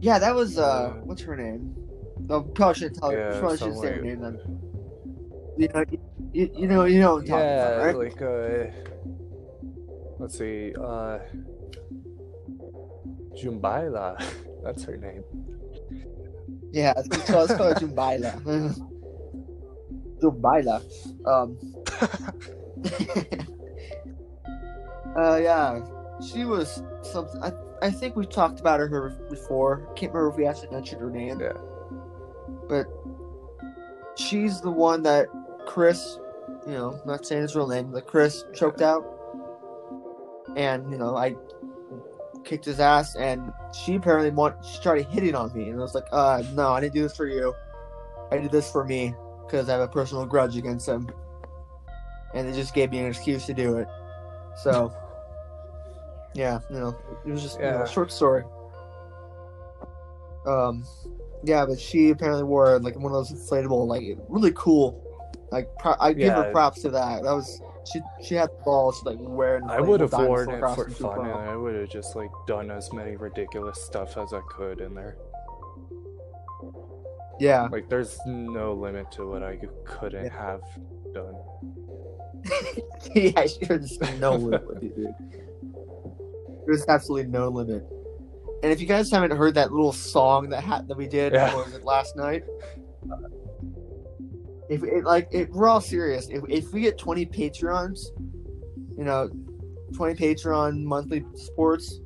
Yeah, 0.00 0.18
that 0.18 0.34
was 0.34 0.58
uh, 0.58 0.64
Uh, 0.64 0.90
what's 1.04 1.22
her 1.22 1.36
name? 1.36 1.74
No, 2.28 2.42
probably 2.42 2.74
shouldn't 2.74 2.98
tell. 2.98 3.12
Yeah, 3.12 3.38
probably 3.38 3.58
shouldn't 3.58 3.80
say 3.80 3.92
her 3.92 4.02
name 4.02 4.20
then. 4.20 4.40
You 5.56 5.68
know, 5.68 5.84
you, 6.32 6.50
you 6.56 6.66
know, 6.66 6.84
you 6.84 7.00
know 7.00 7.14
what 7.14 7.22
I'm 7.22 7.28
talking 7.28 7.44
yeah, 7.44 7.68
about, 7.68 7.84
right? 7.84 7.96
like 7.96 8.22
uh, 8.22 8.70
let's 10.18 10.38
see, 10.38 10.74
uh, 10.80 11.18
Jumbaila, 13.36 14.22
that's 14.64 14.84
her 14.84 14.96
name. 14.96 15.24
Yeah, 16.72 16.94
it's 16.96 17.30
called, 17.30 17.50
it's 17.50 17.58
called 17.58 17.76
Jumbaila. 17.76 18.88
Jumbaila. 20.22 20.82
Um. 21.26 21.58
uh, 25.16 25.36
yeah, 25.36 25.80
she 26.24 26.44
was 26.44 26.82
something. 27.02 27.42
I 27.42 27.52
I 27.82 27.90
think 27.90 28.14
we 28.14 28.26
talked 28.26 28.60
about 28.60 28.78
her 28.78 29.10
before. 29.28 29.88
Can't 29.96 30.12
remember 30.12 30.30
if 30.30 30.36
we 30.36 30.46
actually 30.46 30.70
mentioned 30.70 31.00
her 31.00 31.10
name. 31.10 31.40
Yeah. 31.40 31.54
But 32.68 32.86
she's 34.16 34.60
the 34.60 34.70
one 34.70 35.02
that 35.02 35.26
Chris, 35.66 36.18
you 36.66 36.74
know, 36.74 37.00
not 37.04 37.26
saying 37.26 37.42
his 37.42 37.56
real 37.56 37.66
name, 37.66 37.90
but 37.90 38.06
Chris 38.06 38.44
choked 38.54 38.82
out, 38.82 39.04
and 40.56 40.90
you 40.92 40.98
know 40.98 41.16
I 41.16 41.34
kicked 42.44 42.64
his 42.64 42.78
ass, 42.78 43.16
and 43.16 43.52
she 43.74 43.96
apparently 43.96 44.30
want 44.30 44.64
she 44.64 44.76
started 44.76 45.06
hitting 45.06 45.34
on 45.34 45.52
me, 45.52 45.68
and 45.68 45.78
I 45.78 45.82
was 45.82 45.94
like, 45.94 46.06
uh, 46.12 46.44
no, 46.54 46.70
I 46.70 46.80
didn't 46.80 46.94
do 46.94 47.02
this 47.02 47.16
for 47.16 47.26
you. 47.26 47.52
I 48.30 48.38
did 48.38 48.52
this 48.52 48.70
for 48.70 48.84
me 48.84 49.14
because 49.44 49.68
I 49.68 49.72
have 49.72 49.82
a 49.82 49.88
personal 49.88 50.26
grudge 50.26 50.56
against 50.56 50.88
him, 50.88 51.08
and 52.34 52.48
it 52.48 52.54
just 52.54 52.74
gave 52.74 52.90
me 52.90 52.98
an 52.98 53.06
excuse 53.06 53.46
to 53.46 53.54
do 53.54 53.76
it. 53.76 53.88
So, 54.62 54.92
yeah, 56.34 56.60
you 56.70 56.78
know, 56.78 56.96
it 57.26 57.30
was 57.30 57.42
just 57.42 57.58
you 57.58 57.66
know, 57.66 57.82
a 57.82 57.88
short 57.88 58.12
story. 58.12 58.44
Um, 60.46 60.84
yeah, 61.44 61.66
but 61.66 61.78
she 61.78 62.10
apparently 62.10 62.44
wore 62.44 62.78
like 62.78 62.96
one 62.96 63.12
of 63.12 63.12
those 63.12 63.32
inflatable, 63.32 63.86
like 63.86 64.18
really 64.28 64.52
cool. 64.54 65.02
Like 65.50 65.68
pro- 65.78 65.96
I 66.00 66.12
give 66.12 66.32
her 66.32 66.50
props 66.50 66.82
to 66.82 66.90
that. 66.90 67.22
That 67.22 67.32
was 67.32 67.60
she. 67.90 68.00
She 68.22 68.34
had 68.34 68.48
balls 68.64 69.02
to 69.02 69.10
like 69.10 69.18
wear. 69.20 69.60
I 69.68 69.80
would 69.80 70.00
have 70.00 70.12
worn 70.12 70.50
it 70.50 70.60
for 70.60 70.88
fun, 70.88 71.26
and. 71.26 71.32
I 71.32 71.54
would 71.56 71.74
have 71.74 71.90
just 71.90 72.16
like 72.16 72.30
done 72.46 72.70
as 72.70 72.92
many 72.92 73.16
ridiculous 73.16 73.82
stuff 73.82 74.16
as 74.16 74.32
I 74.32 74.40
could 74.48 74.80
in 74.80 74.94
there. 74.94 75.16
Yeah, 77.40 77.68
Like, 77.72 77.88
there's 77.88 78.18
no 78.26 78.72
limit 78.74 79.10
to 79.12 79.26
what 79.26 79.42
I 79.42 79.58
couldn't 79.84 80.30
have 80.30 80.60
done. 81.12 81.34
yeah. 83.14 83.46
There's 83.62 83.98
no 84.20 84.34
limit, 84.36 84.80
dude. 84.80 85.14
There's 86.66 86.84
absolutely 86.88 87.30
no 87.30 87.48
limit. 87.48 87.84
And 88.62 88.70
if 88.70 88.80
you 88.80 88.86
guys 88.86 89.10
haven't 89.10 89.32
heard 89.36 89.54
that 89.54 89.72
little 89.72 89.92
song 89.92 90.48
that 90.50 90.62
ha- 90.62 90.82
that 90.86 90.96
we 90.96 91.08
did, 91.08 91.32
Yeah. 91.32 91.54
was 91.56 91.74
it 91.74 91.84
last 91.84 92.14
night? 92.16 92.44
If 94.68 94.84
it 94.84 95.04
like, 95.04 95.28
if 95.32 95.48
we're 95.50 95.68
all 95.68 95.80
serious, 95.80 96.28
if 96.28 96.44
if 96.48 96.72
we 96.72 96.80
get 96.82 96.96
20 96.96 97.26
Patreons, 97.26 98.06
you 98.96 99.04
know, 99.04 99.28
20 99.94 100.14
Patreon 100.14 100.82
monthly 100.84 101.24
sports, 101.34 102.00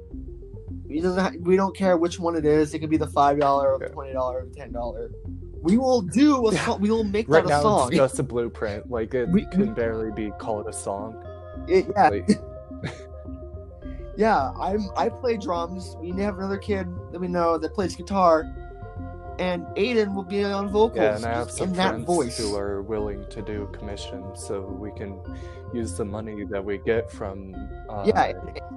we 0.88 1.00
doesn't 1.00 1.18
ha- 1.22 1.32
we 1.40 1.56
don't 1.56 1.76
care 1.76 1.96
which 1.96 2.18
one 2.18 2.36
it 2.36 2.44
is. 2.44 2.74
It 2.74 2.78
could 2.80 2.90
be 2.90 2.96
the 2.96 3.06
five 3.08 3.38
dollar 3.40 3.72
or 3.72 3.78
the 3.78 3.88
twenty 3.88 4.12
dollar 4.12 4.38
or 4.40 4.46
ten 4.54 4.72
dollar. 4.72 5.10
We 5.62 5.78
will 5.78 6.00
do 6.02 6.48
a 6.48 6.54
song. 6.56 6.80
We 6.80 6.90
will 6.90 7.02
make 7.04 7.28
Right 7.28 7.42
that 7.42 7.46
a 7.46 7.56
now, 7.56 7.62
song. 7.62 7.88
it's 7.88 7.96
just 7.96 8.18
a 8.20 8.22
blueprint. 8.22 8.88
Like, 8.90 9.14
it 9.14 9.28
We- 9.30 9.46
can 9.46 9.74
barely 9.74 10.12
be 10.12 10.30
called 10.38 10.68
a 10.68 10.72
song. 10.72 11.16
It- 11.68 11.86
yeah, 11.90 12.08
Like, 12.10 12.28
Yeah, 14.16 14.52
I'm. 14.58 14.88
I 14.96 15.08
play 15.10 15.36
drums. 15.36 15.96
We 16.00 16.10
have 16.22 16.38
another 16.38 16.56
kid 16.56 16.86
that 17.12 17.18
we 17.20 17.28
know 17.28 17.58
that 17.58 17.74
plays 17.74 17.94
guitar, 17.94 18.44
and 19.38 19.66
Aiden 19.76 20.14
will 20.14 20.22
be 20.22 20.42
on 20.42 20.68
vocals 20.70 20.96
yeah, 21.02 21.16
and 21.16 21.26
I 21.26 21.34
have 21.34 21.50
some 21.50 21.74
friends 21.74 22.06
voice. 22.06 22.38
who 22.38 22.56
are 22.56 22.80
willing 22.80 23.26
to 23.28 23.42
do 23.42 23.68
commissions, 23.72 24.42
so 24.42 24.60
we 24.62 24.90
can 24.92 25.18
use 25.74 25.98
the 25.98 26.04
money 26.06 26.44
that 26.44 26.64
we 26.64 26.78
get 26.78 27.10
from 27.12 27.54
uh, 27.90 28.04
Yeah, 28.06 28.32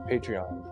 Patreon. 0.10 0.66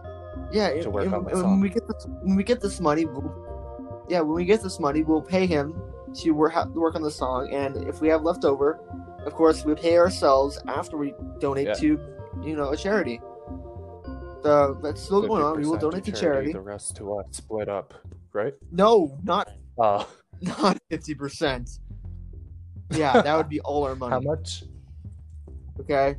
Yeah, 0.52 0.70
to 0.82 0.90
work 0.90 1.06
and- 1.06 1.14
on 1.16 1.24
the 1.24 1.30
and 1.32 1.38
when 1.38 1.44
song. 1.46 1.60
we 1.62 1.70
get 1.70 1.88
this, 1.88 2.06
when 2.24 2.36
we 2.36 2.44
get 2.44 2.62
this 2.62 2.80
money, 2.80 3.06
we'll, 3.06 4.06
yeah, 4.10 4.20
when 4.22 4.36
we 4.36 4.46
get 4.46 4.62
this 4.62 4.80
money, 4.80 5.04
we'll 5.04 5.22
pay 5.22 5.46
him 5.46 5.80
to 6.16 6.32
work 6.32 6.56
work 6.74 6.96
on 6.96 7.02
the 7.02 7.12
song, 7.12 7.54
and 7.54 7.76
if 7.88 8.02
we 8.02 8.08
have 8.08 8.22
left 8.24 8.46
over, 8.46 8.80
of 9.26 9.34
course, 9.34 9.66
we 9.66 9.76
pay 9.76 9.98
ourselves 9.98 10.60
after 10.68 10.96
we 10.98 11.14
donate 11.40 11.68
Yeah. 11.68 11.74
to, 11.76 12.00
you 12.44 12.56
know, 12.56 12.70
a 12.72 12.78
charity. 12.78 13.20
So 14.44 14.78
that's 14.82 15.02
still 15.02 15.28
going 15.28 15.44
on. 15.44 15.58
We 15.60 15.66
will 15.66 15.76
50% 15.78 15.82
donate 15.82 16.04
to 16.06 16.12
charity. 16.14 16.54
The 16.54 16.62
rest 16.62 16.96
to 16.98 17.16
us, 17.18 17.26
split 17.32 17.68
up, 17.68 17.94
right? 18.34 18.54
No, 18.72 19.18
not 19.24 19.50
Uh, 19.80 20.06
not 20.42 20.78
fifty 20.90 21.14
percent. 21.14 21.80
Yeah, 22.92 23.22
that 23.22 23.36
would 23.36 23.50
be 23.50 23.60
all 23.62 23.84
our 23.84 23.96
money. 24.02 24.12
how 24.14 24.22
much? 24.22 24.64
Okay. 25.82 26.16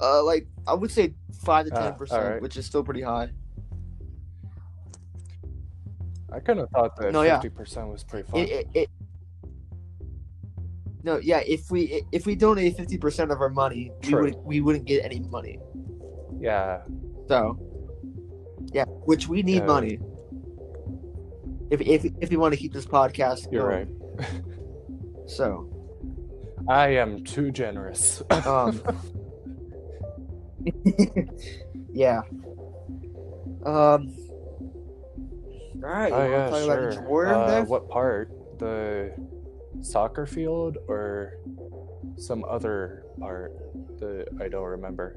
Uh, 0.00 0.22
like 0.24 0.46
I 0.66 0.74
would 0.74 0.90
say 0.90 1.14
five 1.44 1.66
to 1.66 1.72
Ah, 1.74 1.82
ten 1.90 1.94
percent, 1.94 2.22
alright. 2.22 2.42
which 2.42 2.56
is 2.56 2.64
still 2.66 2.82
pretty 2.82 3.02
high. 3.02 3.30
I 6.32 6.38
kind 6.40 6.60
of 6.60 6.70
thought 6.70 6.96
that 6.96 7.12
No, 7.12 7.22
yeah. 7.22 7.40
50% 7.40 7.90
was 7.90 8.04
pretty 8.04 8.30
fun. 8.30 8.40
It, 8.40 8.50
it, 8.50 8.66
it, 8.74 8.88
no, 11.02 11.18
yeah. 11.18 11.40
If 11.46 11.70
we 11.70 12.04
if 12.12 12.24
we 12.26 12.36
donate 12.36 12.76
fifty 12.76 12.98
percent 12.98 13.30
of 13.32 13.40
our 13.40 13.48
money, 13.48 13.90
we 14.06 14.14
would 14.14 14.34
we 14.44 14.60
wouldn't 14.60 14.84
get 14.84 15.04
any 15.04 15.20
money. 15.20 15.58
Yeah, 16.38 16.82
So, 17.28 17.58
yeah, 18.72 18.84
which 18.84 19.28
we 19.28 19.42
need 19.42 19.58
Yeah. 19.62 19.66
money. 19.66 19.98
If 21.70 21.80
if 21.80 22.04
if 22.20 22.30
you 22.32 22.38
want 22.38 22.54
to 22.54 22.60
keep 22.60 22.72
this 22.72 22.86
podcast, 22.86 23.50
you're 23.52 23.68
going. 23.70 23.98
right. 24.18 24.26
So, 25.26 25.68
I 26.68 26.88
am 26.96 27.22
too 27.24 27.50
generous. 27.52 28.20
um, 28.46 28.82
yeah. 31.92 32.20
Um. 33.64 34.14
All 35.82 35.88
right. 35.88 36.08
You 36.08 36.14
oh 36.14 36.28
yeah, 36.30 36.64
sure. 36.64 37.24
about 37.26 37.50
uh, 37.50 37.64
what 37.64 37.88
part? 37.88 38.30
The 38.58 39.14
soccer 39.80 40.26
field 40.26 40.76
or 40.88 41.34
some 42.16 42.44
other 42.44 43.04
part 43.18 43.52
that 43.98 44.26
I 44.40 44.48
don't 44.48 44.64
remember? 44.66 45.16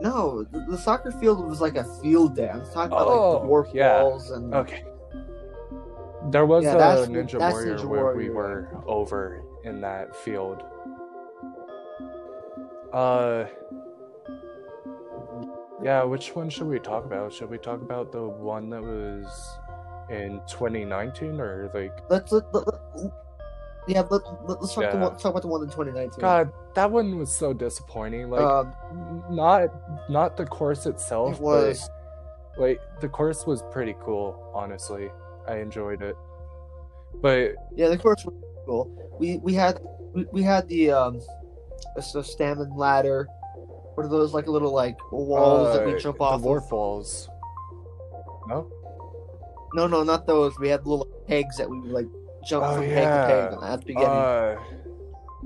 No, 0.00 0.44
the, 0.44 0.64
the 0.68 0.78
soccer 0.78 1.10
field 1.10 1.44
was 1.44 1.60
like 1.60 1.76
a 1.76 1.84
field 2.00 2.36
day. 2.36 2.48
I'm 2.48 2.60
talking 2.66 2.92
about 2.92 3.08
like 3.08 3.18
Oh, 3.18 3.40
the 3.40 3.46
warp 3.46 3.68
yeah. 3.74 4.02
walls 4.02 4.30
and 4.30 4.54
Okay. 4.54 4.84
There 6.30 6.46
was 6.46 6.64
Yeah, 6.64 6.74
a 6.74 6.78
that's- 6.78 7.08
Ninja 7.08 7.38
that's 7.38 7.52
Warrior 7.54 7.76
Ninja 7.78 7.84
where 7.88 8.14
we 8.14 8.30
were 8.30 8.68
over 8.86 9.42
in 9.64 9.80
that 9.80 10.14
field. 10.14 10.62
Uh 12.92 13.46
Yeah, 15.82 16.02
which 16.04 16.34
one 16.34 16.50
should 16.50 16.66
we 16.66 16.78
talk 16.78 17.04
about? 17.04 17.32
Should 17.32 17.50
we 17.50 17.58
talk 17.58 17.82
about 17.82 18.12
the 18.12 18.22
one 18.22 18.70
that 18.70 18.82
was 18.82 19.58
in 20.10 20.40
2019 20.48 21.38
or 21.40 21.70
like 21.74 21.92
let's 22.08 22.32
let, 22.32 22.42
let, 22.54 22.66
let- 22.66 23.12
yeah 23.86 24.00
let, 24.10 24.22
let, 24.48 24.58
us 24.58 24.74
talk, 24.74 24.84
Yeah. 24.84 24.92
talk 24.92 25.24
about 25.26 25.42
the 25.42 25.48
one 25.48 25.62
in 25.62 25.68
2019. 25.68 26.20
God, 26.20 26.50
that 26.74 26.90
one 26.90 27.18
was 27.18 27.30
so 27.34 27.52
disappointing. 27.52 28.30
Like 28.30 28.40
um, 28.40 28.72
not 29.30 29.68
not 30.10 30.36
the 30.36 30.46
course 30.46 30.86
itself, 30.86 31.36
it 31.36 31.40
was 31.40 31.88
but 32.56 32.60
like 32.62 32.80
the 33.00 33.08
course 33.08 33.46
was 33.46 33.62
pretty 33.70 33.94
cool, 34.00 34.50
honestly. 34.54 35.10
I 35.46 35.58
enjoyed 35.58 36.02
it. 36.02 36.16
But 37.14 37.54
yeah 37.76 37.88
the 37.88 37.98
course 37.98 38.24
was 38.24 38.34
cool. 38.66 38.90
We 39.18 39.38
we 39.38 39.54
had 39.54 39.78
we, 40.14 40.26
we 40.32 40.42
had 40.42 40.68
the 40.68 40.90
um 40.90 41.20
a, 41.96 42.18
a 42.18 42.24
stamina 42.24 42.74
ladder. 42.74 43.26
What 43.94 44.04
are 44.06 44.08
those 44.08 44.32
like 44.34 44.46
little 44.46 44.72
like 44.72 44.96
walls 45.10 45.76
that 45.76 45.84
we 45.86 45.94
uh, 45.94 45.98
jump 45.98 46.20
off? 46.20 46.40
warp 46.40 46.64
Of? 46.64 46.72
walls. 46.72 47.28
No? 48.48 48.70
No, 49.74 49.86
no, 49.86 50.02
not 50.02 50.26
those. 50.26 50.58
We 50.58 50.68
had 50.68 50.86
little 50.86 51.06
pegs 51.26 51.58
that 51.58 51.68
we 51.68 51.80
would 51.80 51.90
like 51.90 52.06
jump 52.46 52.64
Oh, 52.64 52.74
from 52.76 52.84
peg 52.84 52.90
yeah. 52.92 53.26
to 53.26 53.56
peg 53.56 53.62
at 53.70 53.80
the 53.80 53.86
beginning. 53.86 54.08
Uh, 54.08 54.56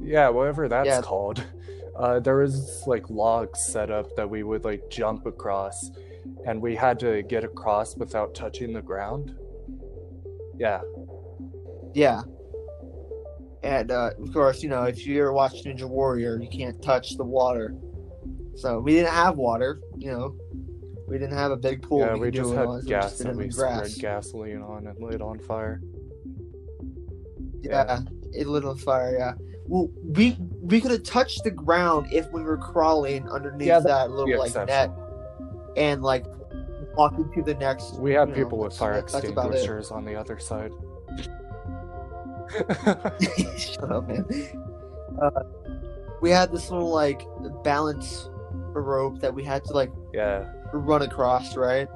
yeah, 0.00 0.28
whatever 0.28 0.68
that's 0.68 0.86
Yeah. 0.86 1.00
called. 1.00 1.42
Uh, 1.96 2.20
there 2.20 2.36
was 2.36 2.84
like 2.86 3.10
logs 3.10 3.60
set 3.60 3.90
up 3.90 4.14
that 4.16 4.28
we 4.28 4.42
would 4.42 4.64
like 4.64 4.88
jump 4.90 5.26
across, 5.26 5.90
and 6.46 6.60
we 6.62 6.74
had 6.76 6.98
to 7.00 7.22
get 7.24 7.44
across 7.44 7.96
without 7.96 8.34
touching 8.34 8.72
the 8.72 8.80
ground. 8.82 9.34
Yeah, 10.56 10.80
Yeah. 11.94 12.22
And 13.62 13.90
uh, 13.90 14.10
of 14.18 14.32
course, 14.32 14.62
you 14.62 14.68
know, 14.68 14.82
if 14.84 15.06
you 15.06 15.20
ever 15.20 15.32
watched 15.32 15.64
Ninja 15.64 15.88
Warrior, 15.88 16.40
you 16.40 16.48
can't 16.48 16.82
touch 16.82 17.16
the 17.16 17.24
water. 17.24 17.74
So 18.56 18.80
we 18.80 18.92
didn't 18.92 19.12
have 19.12 19.36
water, 19.36 19.80
you 19.96 20.10
know. 20.10 20.36
We 21.08 21.18
didn't 21.18 21.36
have 21.36 21.50
a 21.50 21.56
big 21.56 21.82
pool. 21.82 22.00
yeah, 22.00 22.14
we, 22.14 22.20
we 22.20 22.30
just 22.30 22.52
had 22.54 22.66
on, 22.66 22.84
gas 22.84 23.04
just 23.04 23.20
it 23.20 23.24
that 23.24 23.30
in 23.30 23.36
we 23.36 23.46
the 23.46 23.52
spread 23.52 23.90
gasoline 23.98 24.62
on 24.62 24.86
and 24.86 24.98
lit 25.02 25.20
on 25.20 25.38
fire. 25.38 25.82
Yeah, 27.60 28.00
it 28.32 28.46
lit 28.46 28.64
on 28.64 28.76
fire. 28.76 29.14
Yeah. 29.16 29.34
Well, 29.66 29.88
we 30.02 30.36
we 30.60 30.80
could 30.80 30.90
have 30.90 31.02
touched 31.02 31.44
the 31.44 31.50
ground 31.50 32.12
if 32.12 32.30
we 32.32 32.42
were 32.42 32.56
crawling 32.56 33.28
underneath 33.28 33.68
Yeah, 33.68 33.80
that 33.80 34.10
little 34.10 34.38
like 34.38 34.54
net 34.66 34.90
and 35.76 36.02
like 36.02 36.24
walking 36.96 37.30
to 37.34 37.42
the 37.42 37.54
next. 37.54 37.94
We 37.96 38.12
had 38.12 38.28
you 38.28 38.34
know, 38.34 38.44
people 38.44 38.58
with 38.58 38.76
fire 38.76 38.94
that's 38.94 39.12
about 39.12 39.24
it. 39.24 39.54
extinguishers 39.54 39.90
on 39.90 40.04
the 40.04 40.14
other 40.14 40.38
side. 40.38 40.72
Shut 43.56 43.90
up, 43.90 44.08
man. 44.08 44.26
Uh, 45.20 45.30
we 46.20 46.30
had 46.30 46.52
this 46.52 46.70
little 46.70 46.90
like 46.90 47.22
balance 47.64 48.28
rope 48.72 49.20
that 49.20 49.34
we 49.34 49.44
had 49.44 49.64
to 49.64 49.72
like 49.72 49.90
yeah, 50.12 50.50
run 50.72 51.02
across, 51.02 51.56
right? 51.56 51.88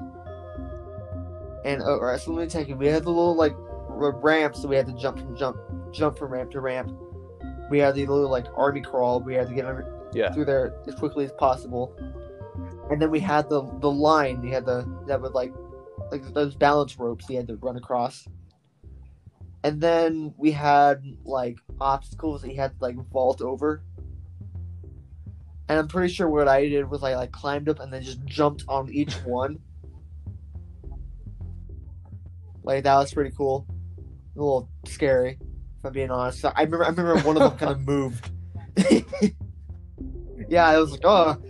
And 1.65 1.83
uh, 1.83 1.87
alright, 1.87 2.21
so 2.21 2.33
let 2.33 2.45
me 2.45 2.49
take 2.49 2.69
it. 2.69 2.75
We 2.75 2.87
had 2.87 3.05
the 3.05 3.11
little 3.11 3.35
like 3.35 3.55
r- 3.89 4.13
ramps 4.13 4.63
that 4.63 4.69
we 4.69 4.77
had 4.77 4.87
to 4.87 4.93
jump 4.95 5.19
from 5.19 5.37
jump 5.37 5.57
jump 5.93 6.19
from 6.19 6.33
ramp 6.33 6.51
to 6.53 6.61
ramp. 6.61 6.93
We 7.71 7.79
had 7.79 7.95
the 7.95 8.07
little 8.07 8.31
like 8.31 8.47
army 8.57 8.81
crawl. 8.81 9.21
We 9.21 9.35
had 9.35 9.49
to 9.49 9.55
get 9.55 9.65
under, 9.65 10.09
yeah, 10.13 10.33
through 10.33 10.45
there 10.45 10.77
as 10.87 10.95
quickly 10.95 11.25
as 11.25 11.33
possible. 11.33 11.97
And 12.91 13.03
then 13.03 13.11
we 13.11 13.21
had 13.21 13.49
the 13.49 13.63
the 13.81 13.91
line. 13.91 14.41
We 14.41 14.51
had 14.51 14.65
the 14.65 14.87
that 15.07 15.21
would 15.21 15.33
like 15.33 15.53
like 16.11 16.23
those 16.35 16.55
balance 16.55 16.99
ropes. 16.99 17.29
We 17.29 17.35
had 17.35 17.49
to 17.49 17.57
run 17.57 17.77
across. 17.77 18.29
And 19.67 19.81
then 19.81 20.33
we 20.37 20.53
had 20.53 21.03
like 21.25 21.59
obstacles 21.81 22.43
that 22.43 22.53
you 22.53 22.61
had 22.61 22.71
to 22.71 22.85
like 22.85 22.95
vault 23.11 23.43
over. 23.43 23.83
And 25.69 25.77
I'm 25.77 25.89
pretty 25.89 26.15
sure 26.15 26.29
what 26.29 26.47
I 26.47 26.69
did 26.69 26.89
was 26.89 27.03
I 27.03 27.17
like 27.17 27.33
climbed 27.33 27.69
up 27.69 27.81
and 27.81 27.93
then 27.93 28.01
just 28.05 28.25
jumped 28.25 28.63
on 28.69 28.89
each 28.93 29.15
one. 29.25 29.59
Like 32.63 32.85
that 32.85 32.95
was 32.95 33.13
pretty 33.13 33.35
cool. 33.37 33.67
A 34.37 34.39
little 34.39 34.69
scary, 34.87 35.31
if 35.33 35.85
I'm 35.85 35.93
being 35.93 36.13
honest. 36.13 36.45
I 36.45 36.63
remember 36.63 36.85
I 36.85 36.91
remember 36.91 37.19
one 37.23 37.37
of 37.37 37.51
them 37.51 37.59
kind 37.59 37.73
of 37.73 37.81
moved. 37.89 38.31
yeah, 40.49 40.69
I 40.69 40.79
was 40.79 40.93
like, 40.93 41.01
oh. 41.03 41.43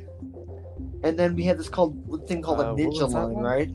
And 1.03 1.19
then 1.19 1.37
we 1.37 1.45
had 1.45 1.59
this 1.59 1.69
called 1.69 2.27
thing 2.27 2.41
called 2.41 2.61
Uh, 2.61 2.73
a 2.73 2.77
ninja 2.77 3.03
was 3.03 3.13
line, 3.13 3.35
one? 3.35 3.45
right? 3.45 3.71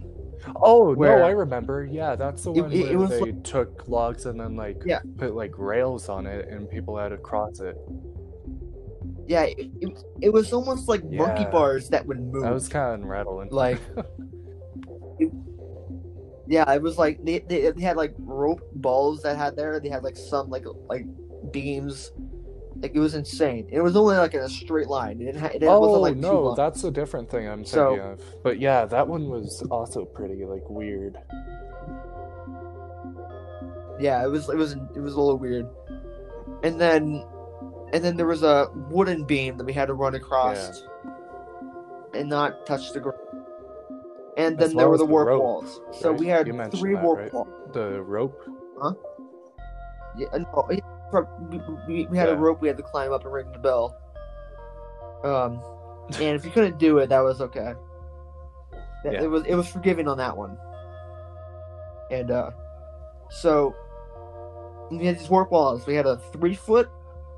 Oh 0.56 0.94
Where- 0.96 1.20
no, 1.20 1.26
I 1.26 1.32
remember. 1.32 1.86
Yeah, 1.86 2.16
that's 2.16 2.44
the 2.44 2.52
one 2.52 2.72
it- 2.72 2.78
it 2.78 2.89
where 2.89 2.98
was 3.00 3.10
they 3.12 3.20
like- 3.20 3.44
took 3.44 3.88
logs 3.88 4.26
and 4.26 4.39
then 4.39 4.56
like 4.56 4.82
Yeah. 4.86 5.00
put 5.18 5.36
like 5.36 5.54
rails 5.58 6.10
on 6.10 6.26
it, 6.26 6.48
and 6.50 6.70
people 6.70 6.98
had 6.98 7.10
to 7.10 7.18
cross 7.18 7.60
it. 7.60 7.78
Yeah, 9.28 9.44
it, 9.44 9.70
it, 9.80 10.04
it 10.22 10.30
was 10.34 10.52
almost 10.52 10.89
like 10.89 11.04
monkey 11.10 11.46
bars 11.46 11.89
that 11.89 12.06
would 12.06 12.20
move. 12.20 12.44
That 12.44 12.54
was 12.54 12.68
kind 12.68 13.04
of 13.04 13.08
rattling. 13.10 13.50
like 13.52 13.80
it- 15.20 15.32
yeah 16.48 16.70
it 16.74 16.82
was 16.82 16.98
like 16.98 17.24
they, 17.24 17.39
they, 17.39 17.70
they 17.72 17.82
had 17.82 17.96
like 17.96 18.14
rope 18.18 18.62
balls 18.74 19.22
that 19.22 19.38
had 19.38 19.56
there 19.56 19.80
they 19.80 19.88
had 19.89 20.04
like 20.04 20.18
some 20.18 20.50
like 20.50 20.66
like 20.89 21.06
beams 21.52 22.12
like 22.82 22.96
it 22.96 23.00
was 23.00 23.14
insane 23.16 23.68
it 23.72 23.82
was 23.82 23.96
only 23.96 24.16
like 24.18 24.34
in 24.34 24.40
a 24.42 24.50
straight 24.50 24.88
line 24.88 25.22
it 25.22 25.26
didn't 25.26 25.40
ha- 25.42 25.48
it 25.54 25.64
oh 25.64 25.80
wasn't 25.80 26.02
like 26.02 26.18
no, 26.18 26.56
that's 26.56 26.84
a 26.84 26.92
different 26.92 27.30
thing 27.30 27.48
I'm 27.48 27.64
So- 27.64 27.90
thinking 27.92 28.12
of. 28.14 28.44
But 28.44 28.60
yeah, 28.60 28.86
that 28.86 29.08
one 29.08 29.30
was 29.30 29.62
also 29.70 30.06
pretty 30.06 30.44
like 30.46 30.68
weird. 30.70 31.18
yeah 34.00 34.24
it 34.24 34.28
was 34.30 34.50
it 34.50 34.58
was 34.58 34.74
it 34.96 35.00
was 35.00 35.14
a 35.14 35.22
little 35.22 35.38
weird 35.38 35.68
and 36.64 36.80
then 36.82 37.24
and 37.94 38.04
then 38.04 38.16
there 38.18 38.26
was 38.26 38.42
a 38.44 38.68
wooden 38.90 39.24
beam 39.26 39.58
that 39.58 39.66
we 39.66 39.74
had 39.74 39.88
to 39.88 39.94
run 39.94 40.16
across 40.16 40.84
and 42.14 42.28
not 42.30 42.66
touch 42.66 42.92
the 42.94 43.00
ground 43.00 43.20
and 44.38 44.58
then 44.58 44.76
there 44.76 44.90
were 44.90 44.98
the 44.98 45.06
the 45.06 45.12
warp 45.12 45.28
rope, 45.28 45.42
walls 45.44 45.82
so 45.92 46.12
right? 46.12 46.20
we 46.20 46.26
had 46.28 46.46
three 46.72 46.96
that, 46.96 47.04
warp 47.04 47.20
right? 47.20 47.34
walls 47.34 47.48
The 47.74 48.02
rope. 48.02 48.42
Huh? 48.82 48.94
Yeah, 50.18 50.28
no, 50.38 50.68
yeah, 50.72 50.80
we, 51.88 52.05
we, 52.05 52.18
had 52.18 52.30
a 52.30 52.36
rope 52.36 52.62
we 52.62 52.68
had 52.68 52.78
to 52.78 52.84
climb 52.84 53.12
up 53.12 53.24
and 53.26 53.34
ring 53.34 53.51
the 53.51 53.59
bell. 53.59 53.97
Um, 55.24 55.62
and 56.16 56.36
if 56.36 56.43
you 56.45 56.51
couldn't 56.51 56.78
do 56.80 56.97
it, 56.99 57.07
that 57.09 57.20
was 57.20 57.41
okay. 57.41 57.74
That- 59.03 59.14
Yeah. 59.14 59.24
It 59.24 59.30
was 59.30 59.45
it 59.45 59.55
was 59.55 59.68
forgiving 59.68 60.07
on 60.07 60.18
that 60.18 60.36
one. 60.36 60.57
And 62.12 62.30
uh, 62.32 62.51
so 63.30 63.76
we 64.91 65.05
had 65.05 65.18
these 65.20 65.30
warp 65.30 65.51
walls. 65.51 65.86
We 65.88 65.95
had 65.95 66.05
a 66.05 66.18
three 66.34 66.55
foot, 66.55 66.89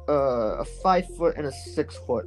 uh, 0.09 0.57
a 0.59 0.65
five 0.65 1.05
foot, 1.15 1.37
and 1.37 1.45
a 1.45 1.51
six 1.51 1.95
foot. 1.95 2.25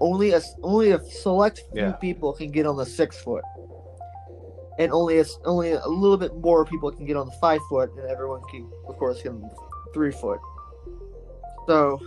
Only 0.00 0.32
a 0.32 0.40
only 0.62 0.90
a 0.92 1.00
select 1.04 1.64
few 1.72 1.82
Yeah. 1.82 1.92
people 1.92 2.32
can 2.32 2.50
get 2.50 2.66
on 2.66 2.76
the 2.76 2.86
six 2.86 3.18
foot, 3.22 3.44
and 4.78 4.92
only 4.92 5.18
a, 5.20 5.24
only 5.44 5.72
a 5.72 5.86
little 5.86 6.16
bit 6.18 6.34
more 6.36 6.64
people 6.64 6.90
can 6.90 7.06
get 7.06 7.16
on 7.16 7.26
the 7.26 7.36
five 7.40 7.60
foot, 7.68 7.90
and 7.96 8.06
everyone 8.10 8.42
can, 8.50 8.70
of 8.88 8.96
course, 8.98 9.22
get 9.22 9.32
on 9.32 9.40
the 9.40 9.50
three 9.96 10.12
foot. 10.12 10.38
So 11.66 11.98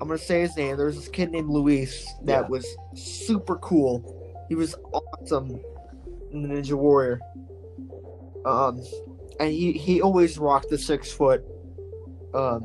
I'm 0.00 0.08
gonna 0.08 0.18
say 0.18 0.40
his 0.40 0.56
name. 0.56 0.76
There 0.76 0.86
was 0.86 0.96
this 0.96 1.06
kid 1.08 1.30
named 1.30 1.48
Luis 1.48 2.04
that 2.24 2.42
Yeah. 2.42 2.48
was 2.48 2.66
super 2.96 3.54
cool. 3.58 4.02
He 4.48 4.56
was 4.56 4.74
awesome 4.92 5.60
in 6.32 6.42
the 6.42 6.48
Ninja 6.48 6.72
Warrior. 6.74 7.20
Um, 8.44 8.80
and 9.38 9.52
he 9.52 9.70
he 9.72 10.02
always 10.02 10.38
rocked 10.38 10.70
the 10.70 10.76
six 10.78 11.12
foot 11.12 11.44
um 12.34 12.64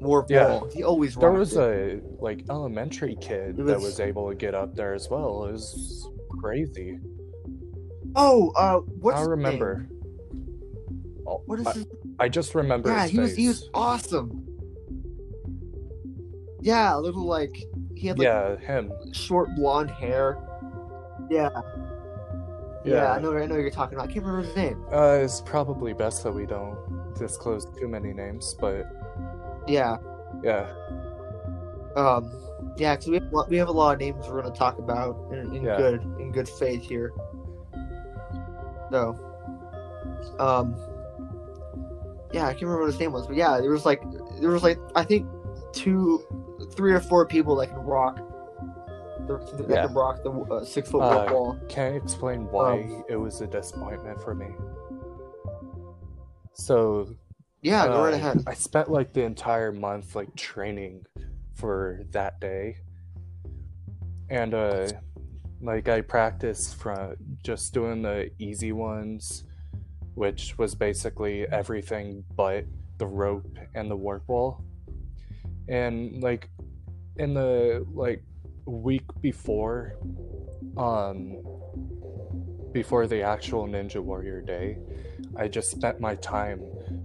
warp 0.00 0.30
Yeah. 0.30 0.58
wall. 0.60 0.68
He 0.72 0.82
always 0.82 1.16
rocked 1.16 1.20
There 1.20 1.32
was 1.32 1.54
it. 1.56 2.02
a 2.02 2.24
like 2.24 2.46
elementary 2.48 3.16
kid 3.20 3.58
It 3.60 3.66
that 3.66 3.74
was- 3.76 3.84
was 3.84 4.00
able 4.00 4.30
to 4.30 4.34
get 4.34 4.54
up 4.54 4.74
there 4.74 4.94
as 4.94 5.10
well. 5.10 5.44
It 5.44 5.52
was 5.52 6.08
crazy. 6.40 6.98
oh 8.16 8.50
uh 8.56 8.78
what's 9.02 9.20
I 9.20 9.24
remember. 9.24 9.86
name? 9.90 9.99
What 11.46 11.60
is 11.60 11.66
I, 11.66 11.72
his 11.72 11.86
I 12.18 12.28
just 12.28 12.54
remember 12.54 12.90
Yeah, 12.90 13.02
his 13.02 13.10
he 13.10 13.18
was 13.18 13.36
he 13.36 13.48
was 13.48 13.70
awesome. 13.74 14.46
Yeah, 16.60 16.96
a 16.96 17.00
little 17.00 17.24
like 17.24 17.54
he 17.94 18.08
had 18.08 18.18
like 18.18 18.26
yeah, 18.26 18.56
him. 18.56 18.92
short 19.12 19.48
blonde 19.56 19.90
hair. 19.90 20.38
Yeah, 21.30 21.48
yeah, 22.84 22.94
Yeah. 22.94 23.12
I 23.12 23.18
know. 23.20 23.36
I 23.36 23.46
know 23.46 23.54
what 23.54 23.60
you're 23.62 23.70
talking 23.70 23.96
about. 23.96 24.10
I 24.10 24.12
can't 24.12 24.24
remember 24.24 24.46
his 24.46 24.56
name. 24.56 24.82
Uh, 24.92 25.18
it's 25.22 25.40
probably 25.40 25.92
best 25.92 26.22
that 26.24 26.32
we 26.32 26.46
don't 26.46 26.76
disclose 27.18 27.66
too 27.78 27.88
many 27.88 28.12
names, 28.12 28.54
but 28.60 28.86
Yeah, 29.66 29.96
yeah, 30.42 30.72
um, 31.96 32.30
yeah, 32.76 32.96
because 32.96 33.08
we 33.08 33.14
have, 33.14 33.48
we 33.48 33.56
have 33.56 33.68
a 33.68 33.72
lot 33.72 33.94
of 33.94 34.00
names 34.00 34.26
we're 34.28 34.42
gonna 34.42 34.54
talk 34.54 34.78
about 34.78 35.30
in, 35.32 35.54
in 35.54 35.62
Yeah. 35.64 35.76
good 35.76 36.02
in 36.18 36.32
good 36.32 36.48
faith 36.48 36.82
here. 36.82 37.12
So, 38.90 39.16
um, 40.38 40.74
yeah, 42.32 42.44
I 42.46 42.50
can't 42.52 42.62
remember 42.62 42.82
what 42.82 42.92
his 42.92 43.00
name 43.00 43.12
was, 43.12 43.26
but 43.26 43.36
yeah, 43.36 43.60
there 43.60 43.70
was 43.70 43.84
like 43.84 44.02
there 44.40 44.50
was 44.50 44.62
like 44.62 44.78
I 44.94 45.04
think 45.04 45.26
two, 45.72 46.24
three 46.72 46.92
or 46.92 47.00
four 47.00 47.26
people 47.26 47.56
that 47.56 47.68
can 47.68 47.78
rock. 47.78 48.16
The, 49.26 49.38
that 49.68 49.68
Yeah. 49.68 49.86
can 49.86 49.94
rock 49.94 50.22
the 50.24 50.30
uh, 50.30 50.64
six 50.64 50.90
foot 50.90 51.02
Uh, 51.02 51.26
wall. 51.30 51.58
can 51.68 51.92
I 51.92 51.96
explain 51.96 52.46
why 52.50 52.80
Um, 52.80 53.04
it 53.08 53.16
was 53.16 53.40
a 53.40 53.46
disappointment 53.46 54.20
for 54.22 54.34
me? 54.34 54.48
So 56.54 57.08
Yeah, 57.62 57.86
go 57.86 58.02
right 58.02 58.14
Uh, 58.14 58.16
ahead. 58.16 58.42
I 58.46 58.54
spent 58.54 58.90
like 58.90 59.12
the 59.12 59.22
entire 59.22 59.72
month 59.72 60.14
like 60.16 60.34
training 60.36 61.04
for 61.54 62.00
that 62.12 62.40
day. 62.40 62.76
And 64.30 64.54
uh 64.54 64.92
like 65.60 65.88
I 65.88 66.00
practiced 66.00 66.76
from 66.76 67.16
just 67.42 67.74
doing 67.74 68.02
the 68.02 68.30
easy 68.38 68.72
ones, 68.72 69.44
which 70.14 70.56
was 70.58 70.74
basically 70.74 71.46
everything 71.48 72.24
but 72.36 72.64
the 72.98 73.06
rope 73.06 73.58
and 73.74 73.90
the 73.90 73.96
warp 73.96 74.28
wall. 74.28 74.64
And 75.68 76.22
like 76.22 76.48
in 77.16 77.34
the 77.34 77.86
like 77.92 78.22
week 78.66 79.04
before 79.20 79.96
um 80.76 81.42
before 82.72 83.06
the 83.06 83.22
actual 83.22 83.66
Ninja 83.66 84.00
Warrior 84.00 84.40
day, 84.42 84.78
I 85.36 85.48
just 85.48 85.70
spent 85.70 86.00
my 86.00 86.14
time 86.16 86.62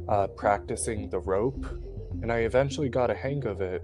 uh, 0.07 0.27
practicing 0.27 1.09
the 1.09 1.19
rope, 1.19 1.65
and 2.21 2.31
I 2.31 2.39
eventually 2.39 2.89
got 2.89 3.09
a 3.09 3.15
hang 3.15 3.45
of 3.45 3.61
it. 3.61 3.81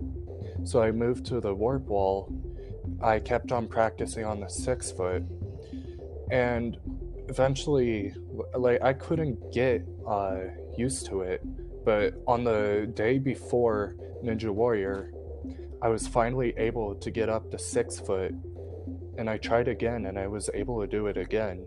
So 0.64 0.82
I 0.82 0.92
moved 0.92 1.26
to 1.28 1.40
the 1.40 1.54
warp 1.54 1.88
wall. 1.88 2.32
I 3.02 3.20
kept 3.20 3.52
on 3.52 3.68
practicing 3.68 4.26
on 4.26 4.40
the 4.40 4.48
six 4.48 4.92
foot, 4.92 5.24
and 6.30 6.78
eventually, 7.30 8.14
like 8.56 8.82
I 8.82 8.94
couldn't 8.94 9.52
get 9.54 9.86
uh, 10.08 10.40
used 10.78 11.06
to 11.08 11.22
it. 11.22 11.42
But 11.84 12.14
on 12.28 12.44
the 12.44 12.92
day 12.94 13.18
before 13.18 13.96
Ninja 14.24 14.50
Warrior, 14.50 15.14
I 15.82 15.90
was 15.90 16.08
finally 16.08 16.54
able 16.58 16.96
to 16.96 17.10
get 17.10 17.28
up 17.28 17.50
to 17.52 17.58
six 17.58 18.00
foot, 18.00 18.34
and 19.18 19.30
I 19.30 19.38
tried 19.38 19.68
again, 19.68 20.06
and 20.06 20.20
I 20.20 20.28
was 20.28 20.50
able 20.54 20.80
to 20.82 20.88
do 20.88 21.08
it 21.08 21.18
again. 21.18 21.66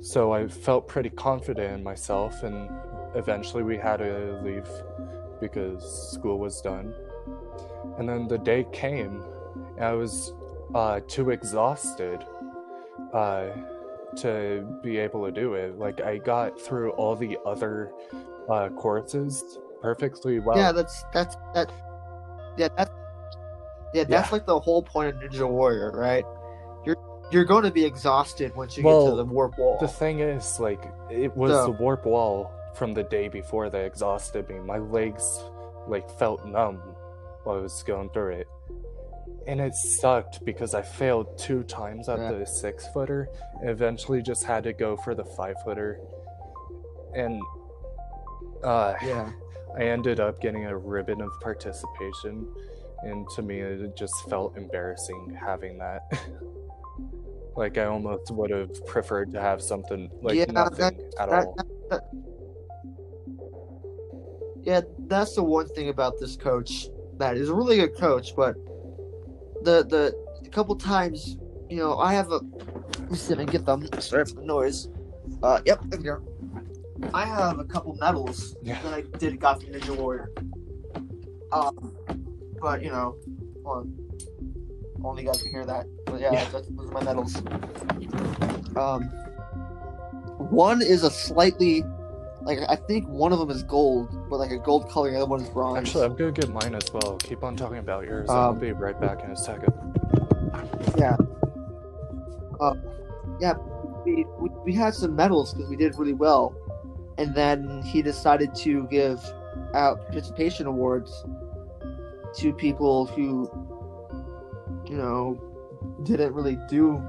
So 0.00 0.32
I 0.32 0.46
felt 0.46 0.86
pretty 0.86 1.10
confident 1.10 1.74
in 1.74 1.82
myself, 1.82 2.44
and 2.44 2.70
eventually 3.16 3.64
we 3.64 3.76
had 3.76 3.96
to 3.96 4.40
leave 4.44 4.68
because 5.40 6.12
school 6.12 6.38
was 6.38 6.60
done. 6.60 6.94
And 7.98 8.08
then 8.08 8.28
the 8.28 8.38
day 8.38 8.64
came, 8.72 9.24
and 9.76 9.84
I 9.84 9.94
was 9.94 10.32
uh, 10.72 11.00
too 11.08 11.30
exhausted 11.30 12.24
uh, 13.12 13.46
to 14.22 14.64
be 14.82 14.98
able 14.98 15.24
to 15.26 15.32
do 15.32 15.54
it. 15.54 15.78
Like, 15.78 16.00
I 16.00 16.18
got 16.18 16.60
through 16.60 16.90
all 16.92 17.14
the 17.16 17.38
other 17.46 17.92
uh, 18.48 18.68
courses 18.70 19.58
perfectly 19.80 20.40
well. 20.40 20.56
yeah, 20.56 20.72
that's 20.72 21.04
that's 21.12 21.36
that. 21.54 21.70
Yeah, 22.56 22.68
that. 22.76 22.90
Yeah, 23.94 24.04
that's 24.04 24.28
Yeah. 24.28 24.32
like 24.32 24.46
the 24.46 24.58
whole 24.58 24.82
point 24.82 25.08
of 25.16 25.22
Ninja 25.22 25.48
Warrior, 25.48 25.92
right? 25.92 26.24
You're 26.84 26.96
you're 27.30 27.44
going 27.44 27.64
to 27.64 27.70
be 27.70 27.84
exhausted 27.84 28.54
once 28.56 28.76
you 28.76 28.82
get 28.82 28.90
to 28.90 29.14
the 29.16 29.24
warp 29.24 29.58
wall. 29.58 29.78
The 29.80 29.88
thing 29.88 30.20
is, 30.20 30.58
like, 30.60 30.82
it 31.10 31.34
was 31.36 31.52
So- 31.52 31.64
the 31.66 31.82
warp 31.82 32.04
wall 32.06 32.50
from 32.74 32.92
the 32.94 33.02
day 33.04 33.28
before 33.28 33.70
that 33.70 33.84
exhausted 33.84 34.48
me. 34.48 34.58
My 34.60 34.78
legs, 34.78 35.42
like, 35.88 36.08
felt 36.18 36.44
numb 36.46 36.76
while 37.44 37.56
I 37.56 37.60
was 37.60 37.82
going 37.82 38.10
through 38.10 38.32
it. 38.34 38.48
And 39.48 39.62
it 39.62 39.74
sucked 39.74 40.44
because 40.44 40.74
I 40.74 40.82
failed 40.82 41.38
two 41.38 41.62
times 41.62 42.10
at 42.10 42.18
Yeah. 42.18 42.32
the 42.32 42.44
six 42.46 42.86
footer 42.88 43.30
eventually 43.62 44.20
just 44.20 44.44
had 44.44 44.62
to 44.64 44.74
go 44.74 44.94
for 44.98 45.14
the 45.14 45.24
five 45.24 45.56
footer. 45.64 45.98
And 47.14 47.40
uh, 48.62 48.94
yeah, 49.02 49.30
I 49.74 49.84
ended 49.84 50.20
up 50.20 50.38
getting 50.42 50.66
a 50.66 50.76
ribbon 50.76 51.22
of 51.22 51.30
participation. 51.40 52.46
And 53.04 53.26
to 53.36 53.42
me, 53.42 53.60
it 53.60 53.96
just 53.96 54.12
felt 54.28 54.54
embarrassing 54.56 55.34
having 55.40 55.78
that. 55.78 56.02
like, 57.56 57.78
I 57.78 57.86
almost 57.86 58.30
would 58.30 58.50
have 58.50 58.84
preferred 58.86 59.32
to 59.32 59.40
have 59.40 59.62
something 59.62 60.10
like 60.20 60.34
Yeah, 60.36 60.44
that- 60.44 60.52
nothing 60.54 61.00
at 61.18 61.30
that- 61.30 61.46
all. 61.46 61.56
yeah. 64.62 64.82
That's 65.06 65.34
the 65.36 65.42
one 65.42 65.68
thing 65.68 65.88
about 65.88 66.18
this 66.20 66.36
coach 66.36 66.88
that 67.16 67.38
is 67.38 67.48
a 67.48 67.54
really 67.54 67.76
good 67.78 67.96
coach, 67.96 68.36
but 68.36 68.54
the 69.62 69.84
the 69.84 70.14
a 70.46 70.50
couple 70.50 70.74
times, 70.76 71.36
you 71.68 71.76
know, 71.76 71.98
I 71.98 72.12
have 72.14 72.30
a. 72.30 72.40
Let 73.00 73.10
me 73.10 73.16
see 73.16 73.32
if 73.32 73.38
I 73.38 73.44
can 73.44 73.52
get 73.52 73.64
them. 73.66 73.86
Sorry 74.00 74.24
for 74.24 74.34
the 74.34 74.42
noise. 74.46 74.88
Uh, 75.42 75.60
yep, 75.64 75.80
there 75.86 75.98
we 75.98 76.04
go. 76.04 76.22
I 77.14 77.24
have 77.26 77.58
a 77.58 77.64
couple 77.64 77.94
medals 78.00 78.56
Yeah. 78.62 78.82
that 78.82 78.92
I 78.94 79.02
did 79.18 79.38
got 79.38 79.62
from 79.62 79.72
Ninja 79.72 79.96
Warrior. 79.96 80.30
Um, 81.52 81.94
but 82.60 82.82
you 82.82 82.90
know, 82.90 83.16
on. 83.64 83.94
Only 85.04 85.22
guys 85.22 85.40
can 85.42 85.52
hear 85.52 85.64
that. 85.64 85.86
But 86.06 86.20
yeah, 86.20 86.32
Yeah. 86.32 86.48
Those 86.50 86.68
are 86.68 86.72
my 86.72 87.04
medals. 87.04 87.36
Um, 88.76 89.04
one 90.50 90.82
is 90.82 91.04
a 91.04 91.10
slightly, 91.10 91.84
like 92.48 92.60
I 92.66 92.76
think 92.76 93.06
one 93.08 93.30
of 93.34 93.38
them 93.38 93.50
is 93.50 93.62
gold, 93.62 94.08
but 94.30 94.38
like 94.38 94.50
a 94.50 94.58
gold 94.58 94.88
color. 94.88 95.10
The 95.10 95.18
other 95.18 95.26
one 95.26 95.42
is 95.42 95.50
bronze. 95.50 95.76
Actually, 95.86 96.06
I'm 96.06 96.16
gonna 96.16 96.32
get 96.32 96.48
mine 96.48 96.74
as 96.74 96.90
well. 96.92 97.18
Keep 97.18 97.44
on 97.44 97.56
talking 97.56 97.76
about 97.76 98.04
yours. 98.06 98.28
I'll 98.30 98.50
Um, 98.50 98.58
be 98.58 98.72
right 98.72 98.98
back 98.98 99.22
in 99.22 99.30
a 99.30 99.36
second. 99.36 99.72
yeah. 100.96 101.14
Um, 102.58 102.82
yeah, 103.38 103.52
we, 104.06 104.24
we, 104.40 104.48
we 104.64 104.72
had 104.72 104.94
some 104.94 105.14
medals 105.14 105.52
because 105.52 105.68
we 105.68 105.76
did 105.76 105.96
really 105.98 106.14
well, 106.14 106.54
and 107.18 107.34
then 107.34 107.82
he 107.82 108.00
decided 108.00 108.54
to 108.56 108.84
give 108.88 109.22
out 109.74 110.00
participation 110.06 110.66
awards 110.66 111.24
to 112.36 112.52
people 112.54 113.04
who, 113.06 113.48
you 114.86 114.96
know, 114.96 115.38
didn't 116.04 116.32
really 116.32 116.58
do 116.68 117.02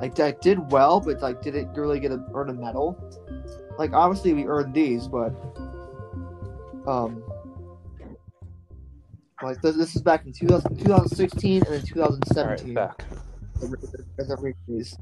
like 0.00 0.14
that 0.14 0.40
did 0.40 0.72
well, 0.72 1.00
but 1.00 1.20
like 1.20 1.42
didn't 1.42 1.74
really 1.74 2.00
get 2.00 2.12
a 2.12 2.24
earn 2.34 2.48
a 2.48 2.54
medal. 2.54 2.96
Like 3.80 3.94
obviously 3.94 4.34
we 4.34 4.44
earned 4.44 4.74
these, 4.74 5.08
but 5.08 5.30
um. 6.86 7.24
Like 9.42 9.62
this, 9.62 9.74
this 9.74 9.96
is 9.96 10.02
back 10.02 10.26
in 10.26 10.34
2000, 10.34 10.76
2016 10.76 11.62
and 11.62 11.64
then 11.64 11.72
All 11.72 12.44
right, 12.44 12.58
2017 12.58 12.74
back. 12.74 13.06
as. 14.78 14.98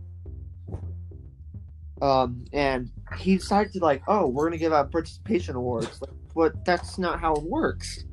Um, 2.01 2.45
and 2.53 2.93
he 3.17 3.39
decided 3.39 3.73
to 3.73 3.81
like, 3.81 4.05
oh, 4.07 4.29
we're 4.29 4.45
gonna 4.45 4.59
give 4.59 4.73
out 4.73 4.93
participation 4.93 5.57
awards, 5.57 6.01
like, 6.01 6.11
but 6.33 6.65
that's 6.65 6.99
not 6.99 7.19
how 7.19 7.35
it 7.35 7.43
works. 7.43 8.05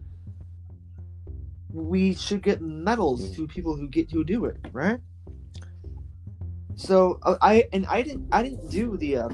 We 1.72 2.16
should 2.16 2.42
get 2.42 2.64
medals 2.64 3.36
to 3.36 3.48
people 3.48 3.76
who 3.76 3.88
get 3.88 4.10
who 4.10 4.24
do 4.24 4.46
it, 4.46 4.58
right? 4.72 5.00
So 6.74 7.20
uh, 7.22 7.36
I 7.40 7.68
and 7.72 7.86
I 7.86 8.02
didn't 8.02 8.30
I 8.32 8.42
didn't 8.42 8.72
do 8.72 8.98
the 8.98 9.18
uh, 9.18 9.30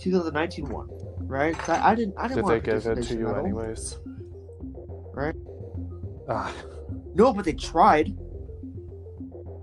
2019 0.00 0.68
one, 0.68 0.88
right? 1.26 1.68
I, 1.68 1.92
I 1.92 1.94
didn't 1.94 2.14
I 2.18 2.22
didn't 2.28 2.36
Did 2.36 2.44
want 2.44 2.64
they 2.64 2.72
give 2.72 2.86
it 2.86 3.02
to 3.02 3.14
you 3.14 3.26
medal. 3.26 3.44
anyways? 3.44 3.98
Right. 5.12 5.34
Ah, 6.28 6.52
No, 7.14 7.32
but 7.32 7.44
they 7.44 7.52
tried. 7.52 8.16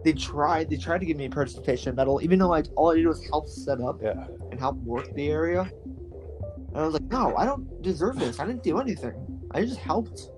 They 0.04 0.14
tried. 0.14 0.70
They 0.70 0.78
tried 0.78 1.00
to 1.00 1.06
give 1.06 1.18
me 1.18 1.26
a 1.26 1.30
participation 1.30 1.96
medal, 1.96 2.22
even 2.24 2.40
though 2.40 2.50
like 2.50 2.68
all 2.76 2.92
I 2.92 2.96
did 2.96 3.08
was 3.08 3.24
help 3.28 3.48
set 3.48 3.82
up 3.82 4.00
yeah. 4.02 4.28
and 4.50 4.60
help 4.60 4.78
work 4.78 5.14
the 5.14 5.28
area. 5.28 5.62
And 5.62 6.78
I 6.78 6.86
was 6.86 6.94
like, 6.94 7.04
no, 7.04 7.36
I 7.36 7.46
don't 7.46 7.82
deserve 7.82 8.18
this. 8.18 8.40
I 8.40 8.46
didn't 8.46 8.64
do 8.64 8.80
anything. 8.80 9.14
I 9.52 9.62
just 9.62 9.80
helped, 9.80 10.30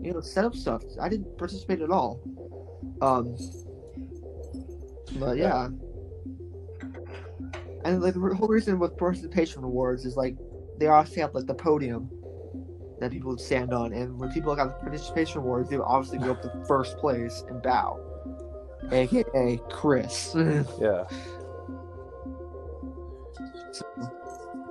you 0.00 0.14
know, 0.14 0.20
set 0.20 0.44
up 0.44 0.56
stuff. 0.56 0.82
I 1.00 1.08
didn't 1.08 1.36
participate 1.36 1.82
at 1.82 1.90
all. 1.90 2.20
Um, 3.02 3.36
but 5.18 5.36
yeah. 5.36 5.68
And 7.84 8.02
like 8.02 8.14
the 8.14 8.20
whole 8.34 8.48
reason 8.48 8.78
with 8.78 8.96
participation 8.96 9.62
awards 9.64 10.04
is 10.04 10.16
like 10.16 10.36
they 10.78 10.86
obviously 10.86 11.22
have 11.22 11.34
like 11.34 11.46
the 11.46 11.54
podium 11.54 12.10
that 13.00 13.12
people 13.12 13.30
would 13.30 13.40
stand 13.40 13.72
on, 13.72 13.92
and 13.92 14.18
when 14.18 14.30
people 14.32 14.54
got 14.56 14.78
the 14.80 14.84
participation 14.84 15.38
awards, 15.38 15.70
they 15.70 15.76
would 15.76 15.84
obviously 15.84 16.18
go 16.18 16.32
up 16.32 16.42
to 16.42 16.64
first 16.66 16.98
place 16.98 17.44
and 17.48 17.62
bow, 17.62 18.00
aka 18.90 19.60
Chris. 19.70 20.34
Yeah. 20.80 21.04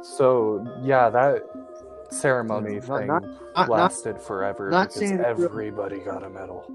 So 0.02 0.66
yeah, 0.84 1.10
that 1.10 1.44
ceremony 2.10 2.76
Not- 2.76 2.84
thing 3.00 3.08
not- 3.08 3.24
Not, 3.56 3.70
lasted 3.70 4.20
forever 4.20 4.70
because 4.70 4.94
saying 4.96 5.20
it's 5.20 5.40
real- 5.40 5.46
everybody 5.50 6.00
got 6.00 6.24
a 6.24 6.30
medal. 6.30 6.70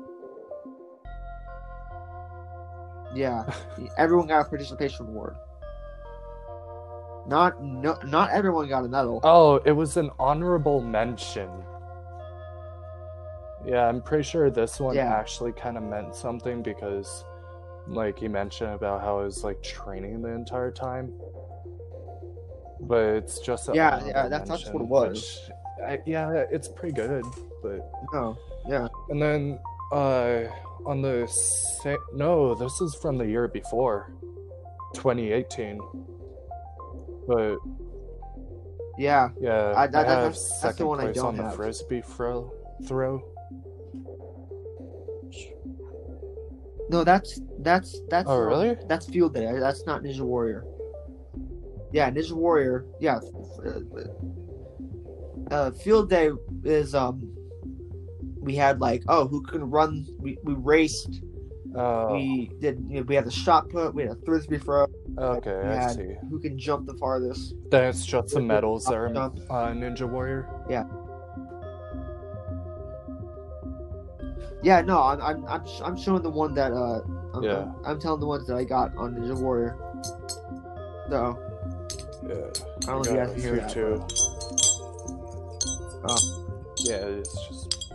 yeah, 3.14 3.44
everyone 3.98 4.26
got 4.26 4.46
a 4.46 4.48
participation 4.48 5.06
award. 5.06 5.36
Not 7.26 7.62
no, 7.62 7.96
not 8.04 8.30
everyone 8.30 8.68
got 8.68 8.84
a 8.84 8.88
medal. 8.88 9.20
Oh, 9.22 9.56
it 9.64 9.72
was 9.72 9.96
an 9.96 10.10
honorable 10.18 10.80
mention. 10.80 11.48
Yeah, 13.64 13.86
I'm 13.88 14.02
pretty 14.02 14.24
sure 14.24 14.50
this 14.50 14.80
one 14.80 14.96
Yeah. 14.96 15.12
actually 15.14 15.52
kind 15.52 15.76
of 15.76 15.84
meant 15.84 16.16
something 16.16 16.62
because, 16.62 17.24
like, 17.86 18.18
he 18.18 18.26
mentioned 18.26 18.74
about 18.74 19.02
how 19.02 19.18
he 19.20 19.24
was 19.24 19.44
like 19.44 19.62
training 19.62 20.20
the 20.20 20.30
entire 20.30 20.72
time. 20.72 21.12
But 22.80 23.04
it's 23.04 23.38
just 23.38 23.68
a 23.68 23.74
Yeah, 23.74 24.04
yeah, 24.04 24.28
that's- 24.28 24.48
that's 24.48 24.72
what 24.72 24.82
it 24.82 24.88
was. 24.88 25.08
which 25.48 25.50
I, 25.86 26.00
yeah, 26.06 26.30
it's 26.50 26.66
pretty 26.66 26.94
good. 26.94 27.24
But 27.62 27.88
No, 28.12 28.36
yeah, 28.66 28.88
and 29.10 29.22
then 29.22 29.60
uh, 29.92 30.44
on 30.84 31.00
the 31.02 31.26
sa- 31.28 31.94
no, 32.12 32.54
this 32.54 32.80
is 32.80 32.96
from 32.96 33.16
the 33.18 33.26
year 33.26 33.46
before, 33.46 34.10
2018. 34.94 35.80
But 37.26 37.58
yeah. 38.98 39.30
yeah, 39.40 39.72
I- 39.76 39.80
I, 39.80 39.80
have 39.82 39.92
that's- 39.92 40.08
that's 40.22 40.48
the 40.48 40.68
second 40.68 40.86
one 40.86 41.00
I 41.00 41.12
don't 41.12 41.26
on 41.26 41.36
the 41.36 41.42
have. 41.44 41.54
frisbee 41.56 42.02
throw. 42.02 42.52
Throw. 42.86 43.22
No, 46.90 47.04
that's 47.04 47.40
that's 47.60 48.00
that's. 48.10 48.28
Oh, 48.28 48.38
really? 48.40 48.76
That's 48.86 49.06
Field 49.06 49.34
Day. 49.34 49.50
That's 49.58 49.86
not 49.86 50.02
Ninja 50.02 50.20
Warrior. 50.20 50.64
Yeah, 51.92 52.10
Ninja 52.10 52.32
Warrior. 52.32 52.84
Yeah. 53.00 53.18
uh, 53.64 53.80
Uh, 55.50 55.70
Field 55.70 56.10
Day 56.10 56.30
is 56.64 56.94
um. 56.94 57.28
We 58.40 58.56
had 58.56 58.80
like 58.80 59.04
oh 59.08 59.26
who 59.28 59.40
can 59.42 59.70
run? 59.70 60.04
We, 60.18 60.36
we 60.42 60.54
raced. 60.54 61.22
Oh, 61.74 62.12
We 62.14 62.50
did. 62.60 62.84
You 62.88 62.96
know, 62.96 63.02
we 63.02 63.14
had 63.14 63.24
the 63.24 63.30
shot 63.30 63.70
put. 63.70 63.94
We 63.94 64.02
had 64.02 64.12
a 64.12 64.16
frisbee 64.26 64.58
throw. 64.58 64.86
Okay, 65.18 65.60
I 65.68 65.74
had- 65.74 65.96
see. 65.96 66.14
Who 66.30 66.38
can 66.40 66.58
jump 66.58 66.86
the 66.86 66.94
farthest? 66.94 67.54
Then 67.70 67.84
it's 67.88 68.04
just 68.06 68.34
the 68.34 68.40
medals 68.40 68.84
that 68.86 68.94
are 68.94 69.06
uh, 69.08 69.72
Ninja 69.72 70.08
Warrior. 70.08 70.48
Yeah, 70.70 70.84
Yeah, 74.62 74.80
no, 74.80 75.02
I'm 75.02 75.20
I'm 75.20 75.44
I'm, 75.46 75.66
sh- 75.66 75.80
I'm 75.84 75.96
showing 75.96 76.22
the 76.22 76.30
one 76.30 76.54
that 76.54 76.72
uh. 76.72 77.00
I'm, 77.34 77.42
Yeah. 77.42 77.62
I'm, 77.62 77.74
I'm 77.84 77.98
telling 78.00 78.20
the 78.20 78.26
ones 78.26 78.46
that 78.46 78.56
I 78.56 78.64
got 78.64 78.94
on 78.96 79.14
Ninja 79.16 79.38
Warrior. 79.40 79.76
So 81.10 81.38
Yeah, 82.28 82.34
I 82.34 82.86
don't 82.86 82.86
know 82.86 83.00
if 83.00 83.06
you 83.08 83.16
guys 83.16 83.32
can 83.32 83.40
hear 83.40 83.56
that. 83.56 83.70
too. 83.70 84.06
Oh. 86.04 86.18
Yeah, 86.78 86.96
it's 87.18 87.46
just. 87.48 87.92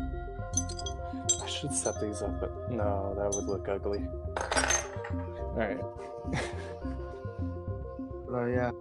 I 1.44 1.48
should 1.48 1.74
set 1.74 2.00
these 2.02 2.22
up, 2.22 2.40
but 2.40 2.72
no, 2.72 3.14
that 3.18 3.30
would 3.36 3.46
look 3.46 3.68
ugly. 3.70 4.06
All 4.38 5.56
right. 5.56 5.80
Oh 8.38 8.46
yeah. 8.46 8.72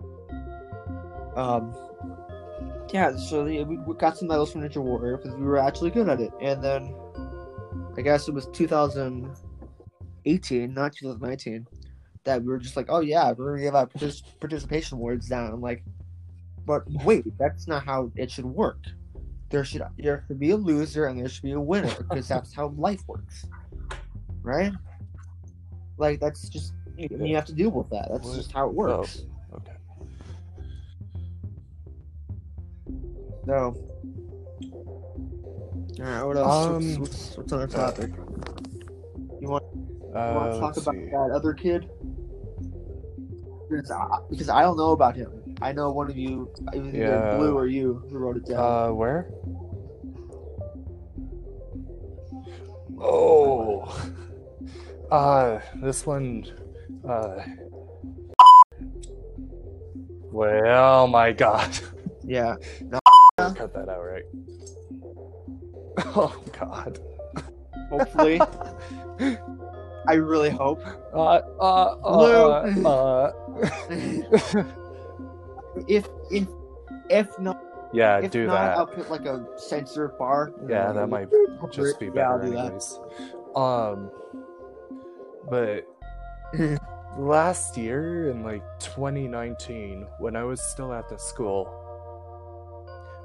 Um. 1.35 1.75
Yeah, 2.93 3.17
so 3.17 3.45
we, 3.45 3.65
got 3.99 4.17
some 4.17 4.29
medals 4.29 4.53
from 4.53 4.63
Ninja 4.63 4.77
Warrior 4.77 5.17
because 5.17 5.35
we 5.35 5.45
were 5.45 5.59
actually 5.59 5.91
good 5.91 6.09
at 6.09 6.21
it, 6.21 6.31
and 6.41 6.63
then 6.63 6.95
I 7.97 8.03
guess 8.03 8.29
it 8.29 8.35
was 8.35 8.47
2018, 8.53 10.73
not 10.73 10.95
2019, 10.95 11.67
that 12.25 12.43
we 12.43 12.49
were 12.49 12.59
just 12.59 12.77
like, 12.77 12.87
oh 12.89 13.01
yeah, 13.01 13.33
we're 13.33 13.51
gonna 13.53 13.63
give 13.63 13.75
out 13.75 13.93
partic- 13.93 14.23
participation 14.39 14.99
awards 14.99 15.29
down. 15.29 15.53
I'm 15.53 15.61
like, 15.61 15.83
but 16.65 16.85
wait, 17.05 17.25
that's 17.39 17.67
not 17.67 17.85
how 17.85 18.13
it 18.15 18.31
should 18.31 18.45
work. 18.45 18.79
There 19.49 19.65
should 19.65 19.83
there 19.99 20.25
should 20.29 20.39
be 20.39 20.51
a 20.51 20.57
loser 20.57 21.07
and 21.07 21.19
there 21.19 21.29
should 21.29 21.45
be 21.45 21.53
a 21.53 21.61
winner 21.61 21.93
because 21.97 22.29
that's 22.29 22.55
how 22.55 22.69
life 22.77 23.03
works, 23.09 23.47
right? 24.43 24.73
Like 25.99 26.21
that's 26.21 26.49
just 26.49 26.73
you, 26.97 27.09
you 27.21 27.35
have 27.35 27.47
to 27.47 27.53
deal 27.53 27.71
with 27.71 27.91
that. 27.91 28.09
That's 28.11 28.33
just 28.35 28.53
how 28.53 28.69
it 28.69 28.75
works. 28.75 29.23
Oh, 29.23 29.36
No. 33.47 33.77
Alright, 36.01 36.27
what 36.27 36.37
else? 36.37 36.67
Um, 36.67 37.01
what's, 37.01 37.37
what's, 37.37 37.53
our 37.53 37.67
topic? 37.69 38.11
You 39.41 39.49
want, 39.49 39.65
Uh, 40.15 40.29
you 40.29 40.35
want 40.35 40.53
to 40.53 40.61
talk 40.61 40.77
about 40.77 40.95
see. 40.95 41.11
that 41.11 41.31
other 41.33 41.55
kid? 41.55 41.89
Because 43.71 43.91
I, 43.91 44.19
because 44.29 44.49
I 44.49 44.63
don't 44.63 44.77
know 44.77 44.91
about 44.91 45.15
him. 45.15 45.31
I 45.63 45.73
know 45.73 45.91
one 45.91 46.11
of 46.11 46.17
you, 46.17 46.53
either 46.75 46.91
Yeah. 46.91 47.37
Blue 47.37 47.57
or 47.57 47.67
you, 47.67 48.03
who 48.11 48.19
wrote 48.19 48.37
it 48.37 48.47
down. 48.47 48.59
Uh, 48.59 48.93
where? 48.93 49.31
Oh, 52.99 53.85
uh, 55.11 55.61
this 55.77 56.05
one, 56.05 56.47
uh, 57.09 57.43
well, 60.33 61.07
my 61.07 61.33
God, 61.33 61.79
yeah. 62.25 62.57
cut 63.55 63.75
that 63.75 63.89
out, 63.89 64.03
right? 64.03 64.25
Oh 66.15 66.37
God. 66.59 66.99
Hopefully. 67.91 68.41
I 70.09 70.15
really 70.15 70.51
hope. 70.51 70.83
Uh, 71.13 71.41
uh, 71.61 71.97
Blue. 71.97 72.87
uh, 72.87 73.33
uh, 73.61 74.65
If 75.89 76.09
if 76.31 76.49
if 77.11 77.39
not, 77.39 77.63
yeah, 77.93 78.19
if 78.19 78.31
do 78.31 78.47
not, 78.47 78.53
that. 78.55 78.79
I'll 78.79 78.87
put 78.87 79.11
like 79.11 79.27
a 79.27 79.47
censor 79.57 80.09
bar. 80.19 80.53
Yeah, 80.69 80.93
that 80.93 81.09
might 81.09 81.29
just 81.71 82.01
be 82.01 82.07
Yeah, 82.15 82.31
I'll 82.31 82.39
better 82.39 82.51
do 82.51 82.57
that. 82.57 83.59
Um, 83.59 84.11
but 85.51 85.87
last 87.19 87.77
year 87.77 88.31
in 88.31 88.43
like 88.43 88.63
2019, 88.81 90.07
when 90.19 90.35
I 90.37 90.45
was 90.45 90.61
still 90.63 90.93
at 90.93 91.09
the 91.09 91.19
school, 91.19 91.69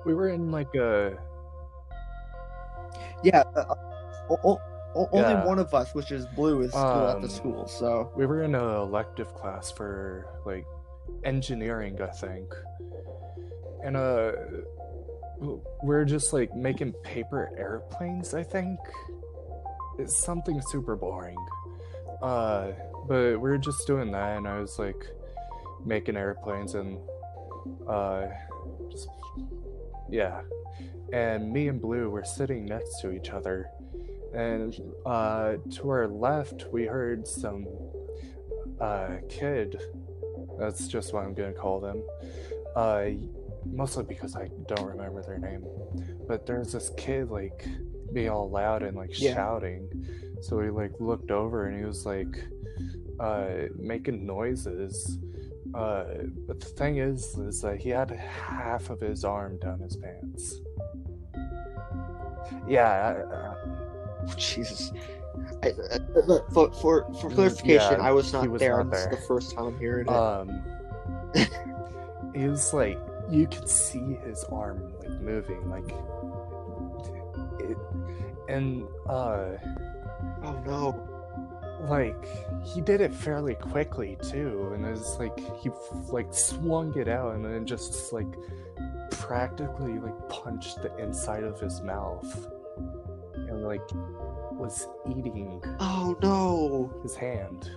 we 0.06 0.14
were 0.14 0.30
in 0.30 0.52
like 0.52 0.74
a 0.76 1.18
Yeah. 3.24 3.43
Uh, 3.56 3.76
o- 4.30 4.60
o- 4.95 5.10
only 5.12 5.32
Yeah. 5.34 5.45
one 5.45 5.60
of 5.60 5.74
us, 5.74 5.93
which 5.93 6.12
is 6.12 6.26
Blue, 6.36 6.62
is 6.62 6.72
still 6.72 7.08
at 7.10 7.16
Um, 7.18 7.22
the 7.22 7.30
school. 7.30 7.68
So 7.68 8.12
we 8.16 8.26
were 8.26 8.41
in 8.43 8.56
an 8.56 8.70
elective 8.76 9.34
class 9.36 9.70
for 9.72 10.26
like 10.45 10.66
engineering, 11.24 12.02
I 12.02 12.08
think, 12.08 12.54
and 13.84 13.95
uh, 13.95 14.32
we're 15.84 16.06
just 16.06 16.34
like 16.34 16.56
making 16.56 16.93
paper 17.04 17.52
airplanes. 17.58 18.34
I 18.34 18.43
think 18.43 18.80
it's 19.99 20.16
something 20.16 20.62
super 20.62 20.95
boring. 20.95 21.38
Uh, 22.22 22.72
but 23.08 23.39
we 23.39 23.49
are 23.49 23.58
just 23.58 23.86
doing 23.88 24.12
that, 24.12 24.38
and 24.38 24.47
I 24.47 24.60
was 24.60 24.78
like 24.80 25.04
making 25.86 26.16
airplanes 26.18 26.76
and 26.76 26.99
uh, 27.88 28.28
just 28.89 29.08
yeah. 30.12 30.41
And 31.14 31.51
me 31.51 31.68
and 31.68 31.82
Blue 31.82 32.09
were 32.09 32.24
sitting 32.24 32.66
next 32.66 33.01
to 33.01 33.12
each 33.12 33.32
other, 33.32 33.68
and 34.34 34.80
uh, 35.05 35.55
to 35.76 35.89
our 35.89 36.07
left, 36.07 36.68
we 36.72 36.86
heard 36.86 37.28
some 37.28 37.66
uh, 38.80 39.18
kid. 39.28 39.80
That's 40.57 40.88
just 40.88 41.14
what 41.14 41.26
I'm 41.26 41.34
gonna 41.34 41.51
call 41.53 41.80
them. 41.82 42.01
Uh, 42.76 43.05
mostly 43.66 44.03
because 44.05 44.36
I 44.36 44.49
don't 44.68 44.86
remember 44.86 45.22
their 45.22 45.38
name. 45.38 45.66
But 46.28 46.45
there's 46.45 46.72
this 46.72 46.91
kid 46.97 47.30
like 47.30 47.68
being 48.14 48.30
all 48.30 48.49
loud 48.49 48.82
and 48.84 48.95
like 48.95 49.20
Yeah. 49.20 49.34
shouting. 49.34 49.89
So 50.41 50.57
we 50.57 50.70
like 50.70 50.93
looked 50.99 51.32
over 51.32 51.66
and 51.68 51.78
he 51.78 51.86
was 51.86 52.05
like 52.05 52.43
uh, 53.20 53.68
making 53.78 54.26
noises. 54.26 55.20
Uh, 55.74 56.03
but 56.47 56.59
the 56.59 56.65
thing 56.65 56.97
is, 56.97 57.38
is 57.38 57.61
that 57.61 57.78
he 57.80 57.89
had 57.89 58.11
half 58.11 58.89
of 58.89 58.99
his 58.99 59.24
arm 59.24 59.57
down 59.59 59.80
his 59.80 59.95
pants. 59.95 60.59
Yeah, 62.67 63.24
uh, 63.32 63.55
Jesus. 64.36 64.91
I, 65.63 65.74
look, 66.28 66.51
for, 66.51 66.72
for 66.74 67.13
for 67.13 67.30
clarification, 67.30 67.99
yeah, 67.99 68.05
I 68.05 68.11
was 68.11 68.34
not 68.34 68.47
was 68.49 68.59
there. 68.59 68.78
not 68.78 68.91
there. 68.91 69.09
the 69.11 69.17
first 69.17 69.55
time 69.55 69.67
I'm 69.67 69.80
hearing 69.80 70.07
it. 70.07 70.13
um 70.13 70.61
it 72.34 72.49
was 72.49 72.74
like 72.74 72.99
you 73.30 73.47
could 73.47 73.69
see 73.69 74.17
his 74.26 74.43
arm 74.45 74.93
like 74.99 75.22
moving 75.22 75.69
like 75.69 75.89
it 77.61 77.78
and 78.49 78.84
uh 79.07 79.51
oh 80.43 80.61
no. 80.65 81.11
Like 81.89 82.27
he 82.63 82.79
did 82.82 83.01
it 83.01 83.13
fairly 83.13 83.55
quickly 83.55 84.17
too 84.23 84.71
and 84.73 84.86
it 84.86 84.91
was 84.91 85.17
like 85.17 85.38
he 85.59 85.69
like 86.09 86.34
swung 86.34 86.95
it 86.97 87.07
out 87.07 87.34
and 87.36 87.43
then 87.45 87.65
just 87.65 88.13
like 88.13 88.27
practically 89.09 89.97
like 89.99 90.13
punched 90.29 90.82
the 90.82 90.95
inside 90.97 91.43
of 91.43 91.59
his 91.59 91.82
mouth 91.82 92.47
and 93.36 93.63
like 93.63 93.82
was 94.51 94.88
eating 95.09 95.61
Oh 95.79 96.15
no. 96.21 96.93
his 97.03 97.15
hand 97.15 97.71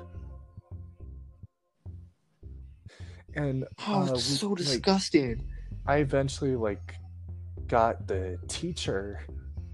and 3.34 3.64
Oh, 3.88 4.02
uh, 4.02 4.12
it's 4.14 4.30
we- 4.30 4.36
so 4.36 4.48
like, 4.50 4.58
disgusting. 4.58 5.48
I 5.86 5.96
eventually 5.98 6.56
like 6.56 6.94
got 7.66 8.06
the 8.06 8.38
teacher 8.48 9.20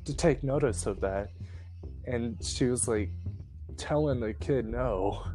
to 0.05 0.15
take 0.17 0.43
notice 0.43 0.87
of 0.87 1.01
that. 1.03 1.29
And 2.07 2.43
she 2.43 2.65
was 2.67 2.89
like 2.89 3.11
telling 3.81 4.21
the 4.21 4.35
kid 4.35 4.67
no. 4.67 5.27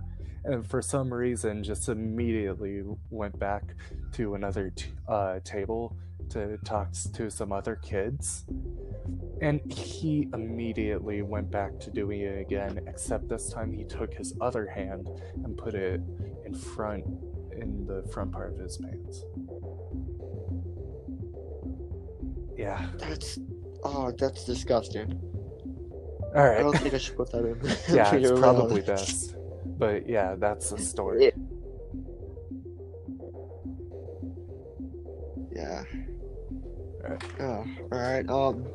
And 0.45 0.65
for 0.65 0.81
some 0.81 1.11
reason, 1.11 1.63
just 1.63 1.89
immediately 1.89 2.83
went 3.09 3.37
back 3.39 3.63
to 4.13 4.35
another 4.35 4.69
t- 4.69 4.91
uh, 5.07 5.39
table 5.43 5.97
to 6.29 6.57
talk 6.59 6.91
to 7.13 7.31
some 7.31 7.51
other 7.51 7.75
kids. 7.77 8.45
And 9.41 9.59
he 9.71 10.29
immediately 10.33 11.23
went 11.23 11.49
back 11.49 11.79
to 11.79 11.89
doing 11.89 12.21
it 12.21 12.39
again, 12.39 12.79
except 12.87 13.27
this 13.27 13.49
time 13.49 13.73
he 13.73 13.83
took 13.83 14.13
his 14.13 14.35
other 14.39 14.67
hand 14.67 15.09
and 15.43 15.57
put 15.57 15.73
it 15.73 15.99
in 16.45 16.53
front, 16.53 17.05
in 17.51 17.87
the 17.87 18.07
front 18.13 18.31
part 18.31 18.53
of 18.53 18.59
his 18.59 18.77
pants. 18.77 19.23
Yeah. 22.55 22.85
That's 22.99 23.39
oh, 23.83 24.11
that's 24.17 24.45
disgusting. 24.45 25.19
All 26.35 26.43
I 26.43 26.59
don't 26.59 26.77
think 26.77 26.93
I 26.93 26.97
should 26.97 27.15
put 27.15 27.31
that 27.31 27.45
in. 27.45 27.59
yeah, 27.95 28.13
it's 28.13 28.39
probably 28.39 28.81
best. 28.81 29.35
But 29.77 30.07
yeah, 30.07 30.35
that's 30.35 30.69
the 30.69 30.79
story. 30.79 31.31
Yeah. 35.51 35.83
Alright. 37.03 37.23
Oh, 37.39 37.65
all 37.91 37.99
right. 37.99 38.29
Um. 38.29 38.65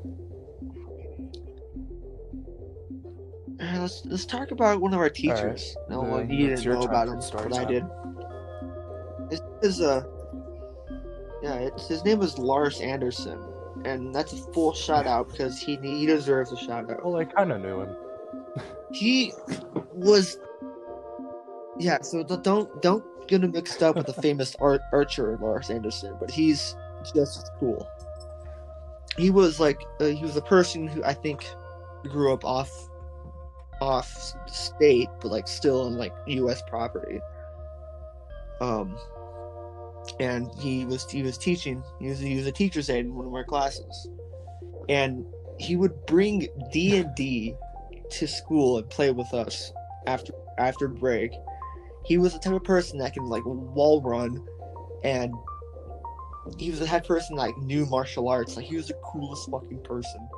uh, 3.60 3.80
Let's 3.80 4.02
let's 4.06 4.24
talk 4.24 4.50
about 4.50 4.80
one 4.80 4.94
of 4.94 5.00
our 5.00 5.10
teachers. 5.10 5.76
No, 5.90 6.00
well, 6.00 6.16
Then 6.18 6.30
you 6.30 6.48
didn't 6.48 6.64
know 6.64 6.82
about 6.82 7.08
him, 7.08 7.20
story 7.20 7.48
but 7.50 7.58
I 7.58 7.64
did. 7.64 7.84
This 9.28 9.40
is 9.62 9.80
uh 9.80 10.04
yeah, 11.42 11.54
it's 11.54 11.88
his 11.88 12.04
name 12.04 12.18
was 12.18 12.38
Lars 12.38 12.80
Anderson, 12.80 13.38
and 13.84 14.14
that's 14.14 14.32
a 14.32 14.36
full 14.52 14.72
shout 14.72 15.06
out 15.06 15.28
because 15.30 15.58
he 15.58 15.76
he 15.82 16.06
deserves 16.06 16.52
a 16.52 16.56
shout 16.56 16.90
out. 16.90 17.04
Well, 17.04 17.16
I 17.16 17.24
kind 17.24 17.52
of 17.52 17.60
knew 17.60 17.80
him. 17.80 17.96
He 18.92 19.32
was 19.92 20.38
yeah. 21.78 22.00
So 22.02 22.22
don't 22.22 22.82
don't 22.82 23.04
get 23.26 23.42
him 23.42 23.52
mixed 23.52 23.82
up 23.82 23.96
with 23.96 24.06
the 24.06 24.12
famous 24.22 24.54
ar- 24.60 24.80
archer 24.92 25.38
Lars 25.40 25.70
Andersen, 25.70 26.16
but 26.18 26.30
he's 26.30 26.76
just 27.14 27.50
cool. 27.58 27.88
He 29.16 29.30
was 29.30 29.60
like 29.60 29.82
uh, 30.00 30.06
he 30.06 30.22
was 30.22 30.36
a 30.36 30.42
person 30.42 30.86
who 30.86 31.02
I 31.04 31.14
think 31.14 31.46
grew 32.04 32.32
up 32.32 32.44
off 32.44 32.70
off 33.80 34.10
s- 34.14 34.34
state, 34.46 35.08
but 35.20 35.30
like 35.30 35.48
still 35.48 35.82
on 35.82 35.96
like 35.96 36.12
U.S. 36.26 36.62
property. 36.68 37.20
Um, 38.60 38.96
and 40.18 40.50
he 40.58 40.84
was 40.84 41.08
he 41.10 41.22
was 41.22 41.38
teaching. 41.38 41.82
He 42.00 42.08
was 42.08 42.18
he 42.18 42.36
was 42.36 42.46
a 42.46 42.52
teacher's 42.52 42.90
aide 42.90 43.06
in 43.06 43.14
one 43.14 43.26
of 43.26 43.34
our 43.34 43.44
classes, 43.44 44.08
and 44.88 45.24
he 45.58 45.76
would 45.76 45.94
bring 46.06 46.48
D 46.72 46.96
and 46.96 47.14
D 47.14 47.54
to 48.10 48.26
school 48.26 48.78
and 48.78 48.88
play 48.90 49.10
with 49.10 49.32
us 49.34 49.72
after 50.06 50.32
after 50.58 50.88
break. 50.88 51.32
He 52.04 52.18
was 52.18 52.32
the 52.32 52.38
type 52.38 52.54
of 52.54 52.64
person 52.64 52.98
that 52.98 53.14
can 53.14 53.24
like 53.24 53.44
wall 53.44 54.02
run, 54.02 54.44
and 55.04 55.32
he 56.58 56.70
was 56.70 56.80
the 56.80 56.86
type 56.86 57.02
of 57.02 57.08
person 57.08 57.36
that 57.36 57.42
like, 57.42 57.58
knew 57.58 57.86
martial 57.86 58.28
arts. 58.28 58.56
Like 58.56 58.66
he 58.66 58.76
was 58.76 58.88
the 58.88 58.98
coolest 59.04 59.50
fucking 59.50 59.82
person. 59.82 60.28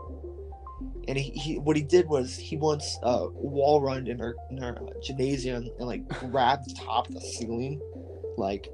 And 1.08 1.16
he, 1.16 1.30
he 1.30 1.58
what 1.58 1.76
he 1.76 1.82
did 1.82 2.08
was 2.08 2.36
he 2.36 2.56
once 2.56 2.98
uh, 3.02 3.26
wall 3.32 3.80
run 3.80 4.06
in 4.06 4.20
our 4.20 4.34
in 4.50 4.62
our 4.62 4.76
gymnasium 5.02 5.68
and 5.78 5.86
like 5.86 6.06
grabbed 6.08 6.68
the 6.68 6.74
top 6.74 7.08
of 7.08 7.14
the 7.14 7.20
ceiling, 7.20 7.80
like. 8.36 8.68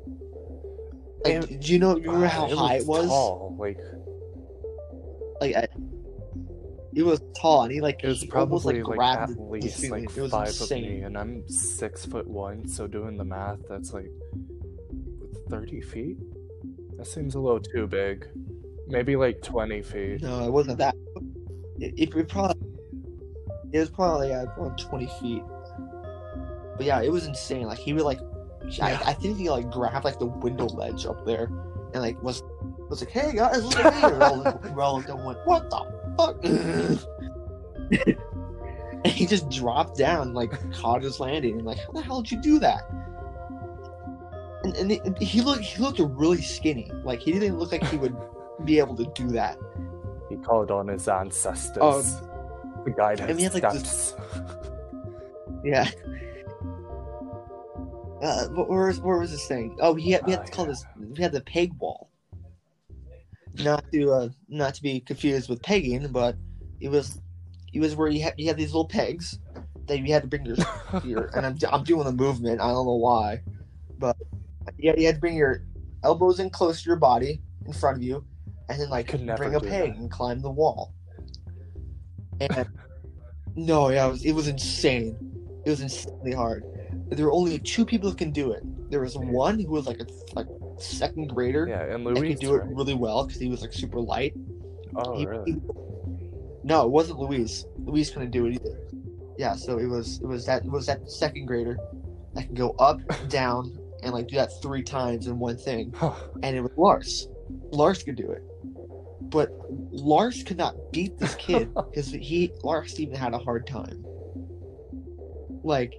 Like, 1.25 1.35
And- 1.35 1.61
do 1.61 1.73
you 1.73 1.79
know? 1.79 1.97
You 1.97 2.05
remember 2.05 2.27
how 2.27 2.49
high 2.55 2.77
it 2.77 2.87
was? 2.87 3.09
Tall. 3.09 3.57
Like 3.59 3.79
Like, 5.41 5.57
I, 5.57 5.67
it 6.95 7.03
was 7.05 7.21
tall, 7.41 7.63
and 7.63 7.73
he 7.73 7.81
like 7.81 8.03
it 8.03 8.09
was 8.09 8.23
he 8.23 8.31
almost 8.33 8.65
probably 8.65 8.83
like 8.83 8.99
like, 8.99 9.19
at 9.19 9.39
least 9.39 9.79
ceiling. 9.79 10.07
like 10.07 10.17
it 10.17 10.29
five 10.31 10.49
insane. 10.49 10.85
of 10.85 10.91
me, 10.91 11.01
and 11.03 11.17
I'm 11.19 11.49
six 11.49 12.05
foot 12.05 12.27
one. 12.27 12.67
So 12.69 12.87
doing 12.87 13.17
the 13.17 13.25
math, 13.25 13.61
that's 13.69 13.93
like 13.93 14.11
thirty 15.49 15.81
feet. 15.81 16.17
That 16.97 17.07
seems 17.07 17.37
a 17.37 17.41
little 17.41 17.61
too 17.61 17.87
big. 17.87 18.27
Maybe 18.89 19.15
like 19.17 19.43
twenty 19.43 19.83
feet. 19.83 20.23
No, 20.23 20.45
it 20.45 20.51
wasn't 20.51 20.79
that. 20.79 20.95
It, 21.79 21.95
it, 21.97 22.17
it 22.17 22.29
probably 22.29 22.67
it 23.73 23.79
was 23.79 23.91
probably 23.91 24.33
uh, 24.33 24.47
around 24.57 24.79
twenty 24.79 25.09
feet. 25.21 25.43
But 26.77 26.87
yeah, 26.87 27.01
it 27.03 27.13
was 27.13 27.27
insane. 27.27 27.67
Like 27.67 27.79
he 27.79 27.93
would 27.93 28.03
like, 28.03 28.19
Yeah. 28.71 29.01
I, 29.05 29.11
I 29.11 29.15
think 29.15 29.39
he 29.39 29.49
like 29.51 29.71
grabbed 29.71 30.05
like 30.05 30.19
the 30.19 30.27
window 30.27 30.67
ledge 30.67 31.07
up 31.07 31.25
there, 31.25 31.45
and 31.95 32.03
like 32.03 32.21
was 32.23 32.43
was 32.89 33.01
like, 33.03 33.11
"Hey 33.11 33.33
guys, 33.35 33.65
look 33.65 33.79
at 33.79 33.95
me!" 33.95 34.03
And 34.03 34.19
we're 34.19 34.25
all, 34.25 34.43
we're 34.75 34.83
all 34.83 34.97
like, 35.01 35.25
went, 35.25 35.39
"What 35.47 35.71
the 35.71 35.87
fuck?" 36.17 36.45
and 39.05 39.07
he 39.07 39.27
just 39.27 39.49
dropped 39.49 39.97
down, 39.97 40.35
like 40.35 40.53
caught 40.73 41.03
his 41.03 41.21
landing, 41.21 41.57
and 41.59 41.67
like, 41.67 41.79
"How 41.79 41.93
the 41.93 42.03
hell 42.03 42.23
did 42.23 42.33
you 42.33 42.41
do 42.43 42.59
that?" 42.61 42.83
And, 44.65 44.77
and 44.77 44.93
it- 44.93 45.23
he 45.23 45.41
looked 45.41 45.63
he 45.63 45.83
looked 45.83 46.01
really 46.01 46.43
skinny. 46.43 46.91
Like 47.05 47.21
he 47.21 47.33
didn't 47.33 47.59
look 47.59 47.73
like 47.73 47.85
he 47.85 47.97
would 47.97 48.17
be 48.65 48.79
able 48.79 48.97
to 48.97 49.07
do 49.15 49.29
that. 49.29 49.57
He 50.29 50.37
called 50.37 50.71
on 50.71 50.89
his 50.89 51.09
ancestors. 51.09 51.83
Um, 51.83 52.03
the 52.85 53.03
I 53.03 53.15
mean, 53.29 53.39
his 53.39 53.55
it's 53.55 53.63
like 53.63 53.73
steps. 53.73 54.15
Yeah. 55.65 55.91
Uh, 58.21 58.47
what, 58.49 58.69
where 58.69 58.87
was 58.87 59.01
where 59.01 59.19
was 59.19 59.31
this 59.31 59.47
thing? 59.47 59.77
Oh, 59.81 59.95
he 59.95 60.11
had, 60.13 60.27
we 60.27 60.33
had 60.33 60.41
Oh, 60.43 60.45
to 60.45 60.53
call 60.53 60.65
yeah. 60.67 60.73
this. 60.73 60.85
We 61.17 61.23
had 61.23 61.33
the 61.33 61.41
peg 61.41 61.73
wall. 61.79 62.11
Not 63.55 63.85
to 63.93 64.11
uh, 64.13 64.29
not 64.49 64.75
to 64.75 64.83
be 64.83 65.01
confused 65.01 65.49
with 65.49 65.63
pegging, 65.63 66.09
but 66.09 66.37
it 66.81 66.89
was 66.89 67.21
it 67.73 67.81
was 67.81 67.97
where 67.97 68.09
you 68.09 68.23
had 68.23 68.35
you 68.37 68.47
had 68.47 68.57
these 68.57 68.73
little 68.73 68.89
pegs 68.89 69.39
that 69.87 69.99
you 70.01 70.13
had 70.13 70.23
to 70.23 70.29
bring 70.29 70.45
your 70.45 70.57
your 71.05 71.31
and 71.37 71.47
I'm 71.47 71.57
I'm 71.71 71.85
doing 71.85 72.05
the 72.05 72.13
movement. 72.13 72.61
I 72.61 72.69
don't 72.69 72.87
know 72.87 72.97
why, 72.97 73.41
but 73.99 74.17
yeah, 74.79 74.95
you 74.97 75.07
had 75.07 75.17
to 75.17 75.21
bring 75.21 75.37
your 75.37 75.65
elbows 76.05 76.41
in 76.41 76.51
close 76.51 76.83
to 76.83 76.87
your 76.87 76.97
body 76.97 77.41
in 77.67 77.73
front 77.73 77.97
of 77.97 78.03
you, 78.03 78.25
and 78.69 78.81
then 78.81 78.91
like 78.91 79.11
bring 79.37 79.55
a 79.55 79.61
peg 79.61 79.93
that. 79.93 79.99
and 79.99 80.11
climb 80.11 80.41
the 80.41 80.51
wall. 80.51 80.93
And 82.41 82.69
no, 83.57 83.91
yeah, 83.91 84.07
it 84.07 84.11
was 84.11 84.25
it 84.25 84.33
was 84.33 84.49
insane. 84.49 85.17
It 85.65 85.71
was 85.71 85.81
insanely 85.81 86.33
hard. 86.33 86.65
There 87.11 87.27
were 87.27 87.33
only 87.33 87.59
two 87.59 87.85
people 87.85 88.11
who 88.11 88.17
can 88.17 88.31
do 88.31 88.53
it. 88.53 88.63
There 88.91 89.01
was 89.01 89.15
hmm. 89.15 89.29
one 89.31 89.59
who 89.59 89.71
was 89.71 89.87
like 89.87 90.01
a 90.01 90.07
like 90.35 90.47
second 90.79 91.29
grader 91.29 91.67
yeah, 91.69 91.83
and 91.83 91.95
and 91.95 92.05
Louis 92.05 92.35
could 92.35 92.41
do 92.41 92.55
it 92.55 92.65
really 92.67 92.95
well 92.95 93.27
because 93.27 93.41
he 93.41 93.49
was 93.49 93.63
like 93.63 93.73
super 93.73 94.01
light. 94.01 94.35
Oh, 94.97 95.17
He- 95.17 95.27
really? 95.27 95.53
he- 95.53 95.61
no, 96.65 96.85
it 96.85 96.91
wasn't 96.91 97.19
Louise. 97.19 97.65
Louise 97.79 98.11
couldn't 98.11 98.31
do 98.31 98.47
it 98.47 98.55
either. 98.55 98.79
Yeah, 99.39 99.55
so 99.55 99.79
it 99.79 99.87
was 99.87 100.21
it 100.21 100.27
was 100.27 100.45
that 100.47 100.65
it 100.65 100.71
was 100.71 100.87
that 100.87 101.11
second 101.11 101.47
grader 101.47 101.79
that 102.35 102.49
could 102.49 102.57
go 102.57 102.71
up, 102.79 103.01
down, 103.29 103.79
and 104.03 104.13
like 104.13 104.29
do 104.29 104.37
that 104.37 104.51
three 104.61 104.83
times 104.83 105.27
in 105.27 105.39
one 105.39 105.57
thing. 105.57 105.95
And 106.43 106.57
it 106.57 106.61
was 106.61 106.73
Lars. 106.77 107.29
Lars 107.71 108.03
could 108.03 108.17
do 108.17 108.31
it. 108.31 108.43
But 109.31 109.51
Lars 109.91 110.43
could 110.43 110.57
not 110.57 110.75
beat 110.93 111.19
this 111.19 111.35
kid 111.35 111.75
because 111.75 112.11
he 112.11 112.53
Lars 112.63 112.99
even 113.01 113.15
had 113.15 113.35
a 113.35 113.39
hard 113.39 113.67
time. 113.67 114.05
Like 115.63 115.95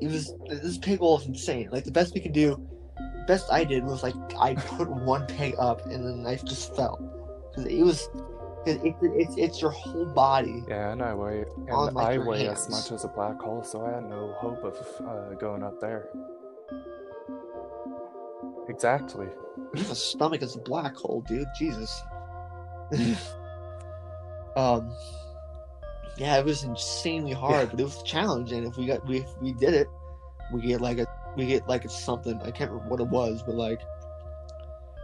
it 0.00 0.10
was 0.10 0.34
this 0.48 0.78
peg 0.78 1.00
wall 1.00 1.18
is 1.18 1.26
insane. 1.26 1.68
Like 1.70 1.84
the 1.84 1.90
best 1.90 2.14
we 2.14 2.20
could 2.20 2.32
do, 2.32 2.60
best 3.26 3.50
I 3.50 3.64
did 3.64 3.84
was 3.84 4.02
like 4.02 4.14
I 4.38 4.54
put 4.54 4.88
one 4.88 5.26
peg 5.26 5.54
up 5.58 5.84
and 5.86 6.04
then 6.06 6.26
I 6.26 6.36
just 6.36 6.74
fell 6.74 6.98
because 7.50 7.70
it 7.70 7.82
was 7.82 8.08
it, 8.66 8.80
it, 8.84 8.96
it's 9.02 9.36
it's 9.36 9.60
your 9.60 9.70
whole 9.70 10.06
body. 10.06 10.62
Yeah, 10.68 10.92
and 10.92 11.02
I 11.02 11.14
weigh, 11.14 11.44
On, 11.70 11.88
and 11.88 11.96
like, 11.96 12.06
I 12.06 12.18
weigh 12.18 12.48
as 12.48 12.68
much 12.68 12.92
as 12.92 13.04
a 13.04 13.08
black 13.08 13.40
hole, 13.40 13.62
so 13.62 13.84
I 13.84 13.94
had 13.94 14.08
no 14.08 14.34
hope 14.38 14.64
of 14.64 14.76
uh, 15.06 15.34
going 15.34 15.62
up 15.62 15.80
there. 15.80 16.08
Exactly. 18.68 19.26
A 19.74 19.94
stomach 19.94 20.42
as 20.42 20.56
a 20.56 20.60
black 20.60 20.96
hole, 20.96 21.22
dude. 21.26 21.46
Jesus. 21.58 22.02
um. 24.56 24.90
Yeah, 26.16 26.38
it 26.38 26.44
was 26.44 26.62
insanely 26.62 27.32
hard, 27.32 27.64
Yeah. 27.64 27.70
but 27.70 27.80
it 27.80 27.84
was 27.84 28.02
challenging. 28.02 28.64
If 28.64 28.76
we 28.76 28.86
got 28.86 29.06
we 29.06 29.18
if 29.18 29.38
we 29.40 29.52
did 29.52 29.74
it, 29.74 29.88
we 30.52 30.60
get 30.62 30.80
like 30.80 30.98
a 30.98 31.06
we 31.36 31.46
get 31.46 31.66
like 31.68 31.84
a 31.84 31.88
something. 31.88 32.40
I 32.42 32.50
can't 32.50 32.70
remember 32.70 32.90
what 32.90 33.00
it 33.00 33.08
was, 33.08 33.42
but 33.42 33.56
like 33.56 33.80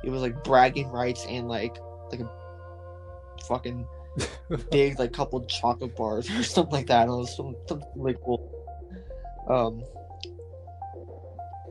it 0.05 0.11
was 0.11 0.23
like 0.23 0.45
bragging 0.45 0.89
rights 0.89 1.27
and 1.29 1.49
like 1.49 1.77
like 2.11 2.21
a 2.21 2.31
fucking 3.47 3.87
big 4.71 4.99
like 4.99 5.13
couple 5.13 5.45
chocolate 5.47 5.97
bars 5.97 6.31
or 6.31 6.43
something 6.45 6.73
like 6.73 6.87
that. 6.87 7.09
It 7.09 7.11
was 7.11 7.37
some, 7.37 7.57
something 7.67 7.89
really 7.97 8.19
cool. 8.25 8.49
Um. 9.49 9.83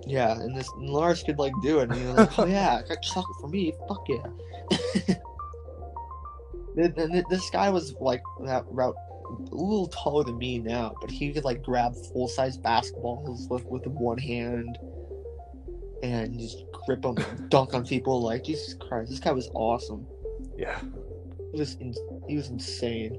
Yeah, 0.06 0.40
and 0.40 0.58
this 0.58 0.68
and 0.78 0.90
Lars 0.90 1.24
could 1.24 1.38
like 1.38 1.54
do 1.62 1.80
it, 1.80 1.90
and 1.90 1.96
he 1.96 2.06
was 2.06 2.16
like, 2.16 2.40
"Oh 2.40 2.46
yeah, 2.46 2.82
I 2.84 2.88
got 2.88 3.02
chocolate 3.02 3.38
for 3.40 3.48
me. 3.48 3.74
Fuck 3.88 4.06
yeah." 4.10 5.16
and 6.78 6.98
and 6.98 7.26
this 7.30 7.50
guy 7.52 7.70
was 7.70 7.94
like 8.00 8.22
that 8.46 8.66
route 8.70 8.96
a 9.30 9.56
little 9.56 9.88
taller 9.88 10.24
than 10.24 10.38
me 10.38 10.60
now, 10.60 10.96
but 11.02 11.12
he 11.12 11.32
could 11.32 11.44
like 11.44 11.64
grab 11.64 11.94
full 12.12 12.28
size 12.28 12.58
basketballs 12.58 13.50
with 13.50 13.66
with 13.66 13.86
one 13.88 14.18
hand 14.18 14.78
and 16.04 16.40
just 16.40 16.64
grip 16.86 17.02
them 17.02 17.18
and 17.18 17.50
dunk 17.50 17.74
on 17.74 17.86
people. 17.86 18.22
Like 18.22 18.44
Jesus 18.44 18.74
Christ, 18.74 19.12
this 19.12 19.20
guy 19.20 19.32
was 19.32 19.50
awesome. 19.54 20.06
Yeah. 20.58 20.80
He 21.52 21.60
was 21.60 21.76
in, 21.76 21.94
he 22.28 22.36
was 22.36 22.50
insane. 22.50 23.18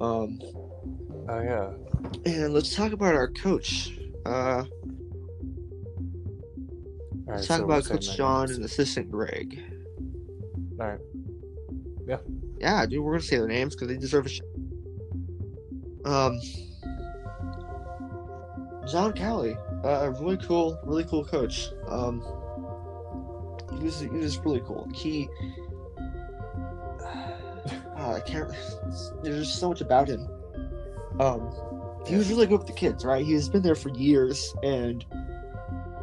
Um, 0.00 0.38
Oh 1.26 1.40
yeah. 1.40 1.70
and 2.26 2.52
let's 2.52 2.74
talk 2.74 2.92
about 2.92 3.14
our 3.14 3.28
coach. 3.28 3.90
Uh, 4.26 4.30
All 4.30 4.66
let's 7.26 7.46
talk 7.46 7.58
so 7.58 7.64
about 7.64 7.84
Coach 7.84 8.14
John 8.16 8.50
and 8.50 8.64
assistant 8.64 9.10
Greg. 9.10 9.62
All 10.78 10.88
right. 10.88 10.98
Yeah, 12.06 12.18
dude, 12.60 13.02
we're 13.02 13.12
gonna 13.12 13.22
say 13.22 13.38
their 13.38 13.48
names 13.48 13.74
because 13.74 13.88
they 13.88 13.96
deserve 13.96 14.26
a 14.26 16.08
Um, 16.08 16.40
John 18.90 19.12
Cowley, 19.12 19.56
uh, 19.84 19.88
a 19.88 20.10
really 20.10 20.36
cool, 20.36 20.78
really 20.84 21.04
cool 21.04 21.24
coach. 21.24 21.70
Um, 21.88 22.20
he 23.78 23.84
was, 23.84 24.00
he 24.00 24.08
was 24.08 24.38
really 24.38 24.60
cool. 24.60 24.88
He, 24.94 25.28
uh, 27.02 27.96
I 27.96 28.20
can't. 28.20 28.50
There's 29.22 29.46
just 29.46 29.58
so 29.58 29.68
much 29.68 29.80
about 29.80 30.08
him. 30.08 30.28
Um, 31.18 31.50
he 32.06 32.16
was 32.16 32.28
really 32.28 32.46
good 32.46 32.58
with 32.58 32.66
the 32.66 32.74
kids, 32.74 33.04
right? 33.04 33.24
He's 33.24 33.48
been 33.48 33.62
there 33.62 33.74
for 33.74 33.88
years 33.90 34.54
and 34.62 35.04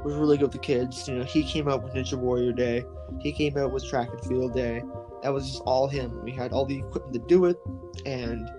was 0.04 0.16
really 0.16 0.38
good 0.38 0.46
with 0.46 0.54
the 0.54 0.58
kids. 0.58 1.08
You 1.08 1.16
know, 1.16 1.24
he 1.24 1.44
came 1.44 1.68
out 1.68 1.84
with 1.84 1.94
Ninja 1.94 2.18
Warrior 2.18 2.54
Day. 2.54 2.84
He 3.20 3.32
came 3.32 3.58
out 3.58 3.72
with 3.72 3.88
Track 3.88 4.10
and 4.12 4.22
Field 4.22 4.56
Day 4.56 4.82
that 5.24 5.34
was 5.34 5.48
just 5.50 5.62
all 5.66 5.88
him. 5.88 6.24
We 6.24 6.32
had 6.32 6.52
all 6.52 6.66
the 6.66 6.78
equipment 6.80 7.14
to 7.14 7.20
do 7.28 7.46
it, 7.46 7.58
and 8.06 8.50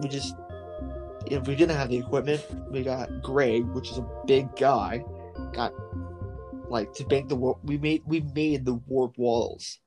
we 0.00 0.08
just 0.08 0.34
if 1.26 1.46
we 1.46 1.54
didn't 1.56 1.76
have 1.76 1.88
the 1.90 1.98
equipment, 1.98 2.44
we 2.70 2.82
got 2.82 3.22
Greg, 3.22 3.64
which 3.66 3.90
is 3.90 3.98
a 3.98 4.08
big 4.26 4.54
guy, 4.56 5.04
got 5.52 5.72
like 6.70 6.92
to 6.94 7.06
make 7.08 7.28
the 7.28 7.36
war. 7.36 7.58
We 7.62 7.78
made 7.78 8.02
we 8.06 8.20
made 8.20 8.64
the 8.64 8.74
warp 8.74 9.18
walls. 9.18 9.78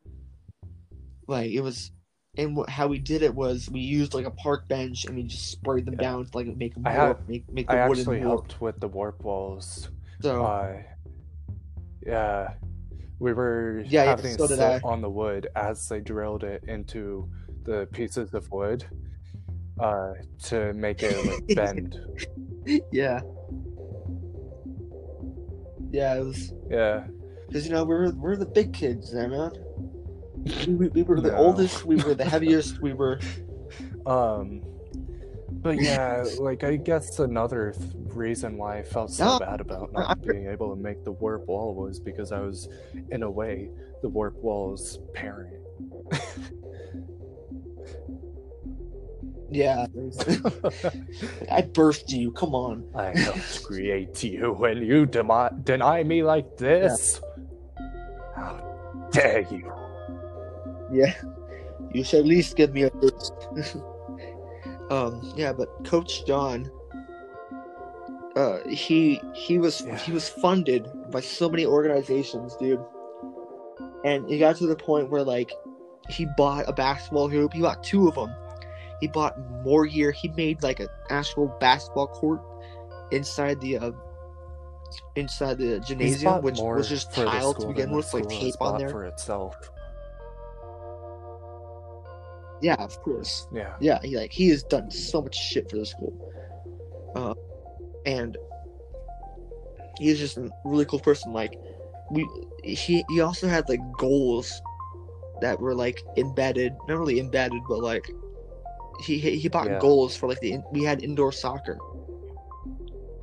Like 1.27 1.51
it 1.51 1.61
was, 1.61 1.91
and 2.37 2.55
what, 2.57 2.69
how 2.69 2.87
we 2.87 2.97
did 2.99 3.21
it 3.21 3.33
was 3.33 3.69
we 3.71 3.79
used 3.79 4.13
like 4.13 4.25
a 4.25 4.31
park 4.31 4.67
bench 4.67 5.05
and 5.05 5.15
we 5.15 5.23
just 5.23 5.49
sprayed 5.51 5.85
them 5.85 5.93
Yeah. 5.95 6.01
down 6.01 6.25
to 6.25 6.37
like 6.37 6.47
make 6.57 6.73
them 6.73 6.83
warp, 6.83 7.27
make 7.29 7.49
make 7.51 7.67
the 7.67 7.73
I 7.73 7.87
wooden 7.87 8.01
actually 8.01 8.17
warp. 8.19 8.29
helped 8.29 8.61
with 8.61 8.79
the 8.79 8.87
warp 8.87 9.23
walls. 9.23 9.89
So 10.21 10.43
Uh, 10.43 10.81
yeah, 12.05 12.53
we 13.21 13.33
were 13.33 13.83
Yeah, 13.85 14.03
yeah, 14.03 14.09
having 14.09 14.35
so 14.35 14.47
to 14.47 14.55
sit 14.55 14.83
on 14.83 14.99
the 15.01 15.09
wood 15.09 15.47
as 15.55 15.87
they 15.87 15.99
drilled 15.99 16.43
it 16.43 16.63
into 16.67 17.29
the 17.63 17.87
pieces 17.91 18.33
of 18.33 18.49
wood 18.51 18.83
uh, 19.79 20.13
to 20.45 20.73
make 20.73 21.03
it 21.03 21.23
like 21.23 21.43
bend. 21.55 21.99
yeah, 22.91 23.21
yeah, 25.91 26.15
it 26.15 26.25
was. 26.25 26.51
Yeah, 26.69 27.03
Because 27.47 27.67
you 27.67 27.71
know 27.73 27.83
we're 27.83 28.11
we're 28.11 28.35
the 28.35 28.45
big 28.45 28.73
kids 28.73 29.11
there, 29.13 29.27
man. 29.27 29.51
We, 30.67 30.73
we, 30.73 30.87
we 30.87 31.03
were 31.03 31.21
the 31.21 31.29
No. 31.31 31.37
oldest. 31.37 31.85
We 31.85 31.97
were 31.97 32.15
the 32.15 32.25
heaviest. 32.25 32.81
We 32.81 32.93
were. 33.01 33.19
um, 34.07 34.63
but 35.61 35.77
yeah, 35.79 36.25
like 36.39 36.63
I 36.63 36.77
guess 36.77 37.19
another 37.19 37.73
th- 37.77 37.93
reason 38.13 38.57
why 38.57 38.79
I 38.79 38.83
felt 38.83 39.11
so 39.11 39.39
bad 39.39 39.61
about 39.61 39.91
not 39.93 40.21
being 40.21 40.47
able 40.47 40.75
to 40.75 40.81
make 40.81 41.03
the 41.03 41.11
warp 41.11 41.47
wall 41.47 41.75
was 41.75 41.99
because 41.99 42.31
I 42.31 42.39
was, 42.39 42.69
in 43.11 43.23
a 43.23 43.29
way, 43.29 43.69
the 44.01 44.09
warp 44.09 44.35
wall's 44.35 44.99
parent. 45.13 45.61
Yeah. 49.51 49.85
I 51.51 51.61
birthed 51.61 52.09
you. 52.09 52.31
Come 52.31 52.55
on. 52.55 52.85
I 52.95 53.17
helped 53.17 53.63
create 53.63 54.23
you, 54.23 54.55
and 54.63 54.87
you 54.87 55.05
demi- 55.05 55.49
deny 55.63 56.03
me 56.03 56.23
like 56.23 56.55
this? 56.55 57.19
How 58.33 59.09
dare 59.11 59.45
you? 59.51 59.71
Yeah. 60.89 61.13
You 61.93 62.03
should 62.05 62.21
at 62.21 62.25
least 62.25 62.55
give 62.55 62.73
me 62.73 62.83
a 62.83 62.91
boost. 62.91 63.33
um. 64.89 65.33
Yeah, 65.35 65.51
but 65.51 65.67
Coach 65.83 66.25
John. 66.25 66.71
Uh, 68.35 68.59
he 68.67 69.21
he 69.33 69.57
was 69.59 69.81
Yeah. 69.81 69.97
he 69.97 70.11
was 70.11 70.29
funded 70.29 70.87
by 71.11 71.19
so 71.19 71.49
many 71.49 71.65
organizations, 71.65 72.55
dude. 72.55 72.79
And 74.05 74.29
it 74.31 74.39
got 74.39 74.55
to 74.57 74.67
the 74.67 74.75
point 74.75 75.09
where 75.09 75.23
like 75.23 75.51
he 76.09 76.25
bought 76.37 76.67
a 76.67 76.73
basketball 76.73 77.27
hoop. 77.27 77.53
He 77.53 77.61
bought 77.61 77.83
two 77.83 78.07
of 78.07 78.15
them. 78.15 78.33
He 79.01 79.07
bought 79.07 79.35
more 79.63 79.85
gear. 79.85 80.11
He 80.11 80.29
made 80.29 80.63
like 80.63 80.79
an 80.79 80.87
actual 81.09 81.47
basketball 81.59 82.07
court 82.07 82.41
inside 83.11 83.59
the 83.59 83.77
uh, 83.77 83.91
inside 85.15 85.57
the 85.57 85.79
gymnasium, 85.79 86.41
which 86.41 86.59
was 86.59 86.87
just 86.87 87.13
tiled 87.13 87.59
to 87.59 87.67
begin 87.67 87.91
with, 87.91 88.13
like 88.13 88.27
tape 88.29 88.55
on 88.61 88.77
there. 88.79 88.89
for 88.89 89.05
itself. 89.05 89.55
Yeah, 92.61 92.75
of 92.75 93.01
course. 93.01 93.47
Yeah, 93.51 93.75
Yeah, 93.79 93.99
he 94.03 94.15
like 94.17 94.31
he 94.31 94.49
has 94.49 94.63
done 94.63 94.91
so 94.91 95.21
much 95.21 95.35
shit 95.35 95.69
for 95.69 95.77
the 95.77 95.85
school, 95.85 96.13
uh, 97.15 97.33
and 98.05 98.37
he's 99.97 100.19
just 100.19 100.37
a 100.37 100.49
really 100.65 100.85
cool 100.85 100.99
person. 100.99 101.33
Like 101.33 101.57
we, 102.09 102.27
he 102.63 103.03
he 103.09 103.21
also 103.21 103.47
had 103.47 103.67
like 103.69 103.79
goals 103.97 104.61
that 105.41 105.59
were 105.59 105.75
like 105.75 106.01
embedded, 106.17 106.73
not 106.87 106.97
really 106.97 107.19
embedded, 107.19 107.61
but 107.67 107.79
like 107.79 108.09
he 108.99 109.17
he 109.19 109.47
bought 109.49 109.67
Yeah. 109.67 109.79
goals 109.79 110.15
for 110.15 110.27
like 110.27 110.39
the 110.39 110.59
we 110.71 110.83
had 110.83 111.03
indoor 111.03 111.31
soccer, 111.31 111.77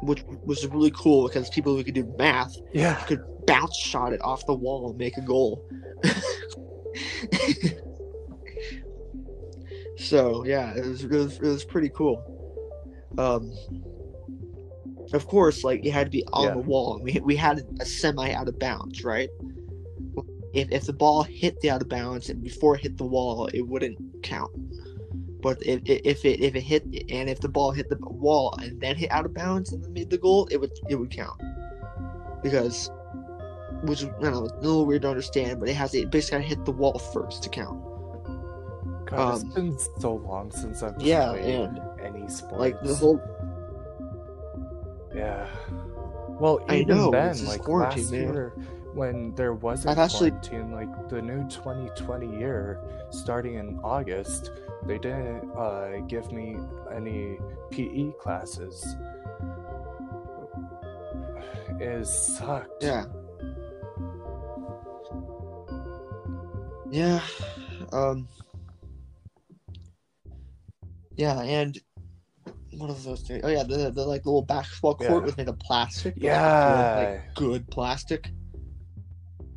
which 0.01 0.25
was 0.45 0.67
really 0.67 0.93
cool 0.93 1.29
because 1.29 1.49
people 1.51 1.77
who 1.77 1.85
could 1.85 1.95
do 1.95 2.13
math 2.19 2.57
yeah. 2.73 2.95
could 3.07 3.21
bounce 3.47 3.77
shot 3.77 4.13
it 4.13 4.21
off 4.23 4.45
the 4.47 4.55
wall 4.55 4.91
and 4.91 4.99
make 4.99 5.17
a 5.17 5.23
goal. 5.23 5.65
so 9.97 10.45
yeah, 10.45 10.75
it 10.75 10.85
was, 10.85 11.05
it 11.05 11.11
was 11.11 11.37
it 11.37 11.43
was 11.43 11.65
pretty 11.65 11.89
cool. 11.91 12.23
Um, 13.17 13.53
of 15.13 15.27
course, 15.27 15.65
like 15.65 15.85
it 15.85 15.91
had 15.91 16.07
to 16.07 16.11
be 16.11 16.25
on 16.33 16.45
Yeah. 16.45 16.53
the 16.55 16.59
wall. 16.59 17.01
We 17.03 17.21
we 17.25 17.37
had 17.37 17.63
a 17.81 17.85
semi 17.85 18.33
out 18.33 18.49
of 18.49 18.59
bounds, 18.59 19.05
right? 19.05 19.29
If 20.55 20.71
if 20.71 20.85
the 20.87 20.93
ball 20.93 21.23
hit 21.23 21.61
the 21.61 21.71
out 21.71 21.83
of 21.83 21.89
bounds 21.89 22.29
and 22.31 22.43
before 22.43 22.77
it 22.77 22.83
hit 22.83 22.97
the 22.97 23.05
wall, 23.07 23.47
it 23.53 23.63
wouldn't 23.67 23.99
count. 24.23 24.51
But 25.41 25.59
if, 25.65 25.81
if 25.85 26.25
it 26.25 26.41
if 26.41 26.55
it 26.57 26.61
hit 26.63 26.85
and 27.11 27.29
if 27.31 27.41
the 27.41 27.49
ball 27.49 27.71
hit 27.71 27.89
the 27.89 27.99
wall 28.01 28.55
and 28.61 28.81
then 28.81 28.97
hit 28.97 29.11
out 29.11 29.25
of 29.25 29.35
bounds 29.35 29.73
and 29.73 29.83
then 29.85 29.93
made 29.93 30.11
the 30.11 30.19
goal, 30.19 30.47
it 30.51 30.57
would 30.59 30.73
it 30.89 30.97
would 30.97 31.11
count 31.11 31.41
because 32.43 32.91
which 33.83 34.03
I 34.05 34.09
don't 34.21 34.33
know, 34.33 34.49
a 34.53 34.61
little 34.61 34.87
weird 34.87 35.03
to 35.03 35.11
understand, 35.11 35.61
but 35.61 35.69
it 35.69 35.75
has 35.75 35.95
it 35.95 36.11
basically 36.11 36.43
hit 36.45 36.65
the 36.65 36.73
wall 36.73 36.99
first 36.99 37.43
to 37.45 37.49
count. 37.49 37.81
God, 39.07 39.35
it's 39.37 39.45
um, 39.45 39.51
been 39.55 39.79
so 40.01 40.15
long 40.17 40.51
since 40.51 40.83
I've 40.83 41.01
Yeah, 41.01 41.31
played 41.31 41.45
and 41.45 41.81
any 42.03 42.29
sports. 42.29 42.59
like 42.59 42.81
the 42.83 42.95
whole 42.95 43.21
Yeah. 45.19 45.47
Well, 46.41 46.61
I 46.69 46.77
even 46.77 46.97
know, 46.97 47.11
then, 47.11 47.45
like 47.45 47.67
last 47.69 48.13
man. 48.13 48.23
year, 48.23 48.53
when 48.95 49.35
there 49.35 49.53
wasn't 49.55 49.91
I've 49.91 49.99
actually- 49.99 50.31
quarantine, 50.31 50.71
like 50.73 51.09
the 51.09 51.21
new 51.21 51.43
2020 51.49 52.39
year, 52.39 52.81
starting 53.11 53.55
in 53.55 53.81
August, 53.83 54.53
they 54.87 54.99
didn't 54.99 55.51
uh, 55.57 55.99
give 56.07 56.31
me 56.31 56.57
any 56.95 57.39
PE 57.71 58.13
classes. 58.21 58.87
It 61.81 62.07
sucked. 62.07 62.83
yeah. 62.83 63.05
Yeah. 66.91 67.21
Um 67.93 68.29
Yeah, 71.17 71.41
and 71.43 71.79
what 72.79 72.91
are 72.91 72.95
those 72.95 73.23
things? 73.23 73.41
Oh 73.45 73.49
yeah, 73.49 73.63
the 73.63 73.91
the 73.91 74.05
like 74.05 74.25
little 74.25 74.43
basketball 74.43 74.95
court 74.95 75.11
Yeah. 75.23 75.27
was 75.27 75.37
made 75.37 75.49
of 75.49 75.59
plastic. 75.59 76.15
but, 76.15 76.23
like, 76.23 76.33
Yeah. 76.33 76.95
good, 76.95 76.99
like 76.99 77.35
good 77.35 77.71
plastic. 77.71 78.31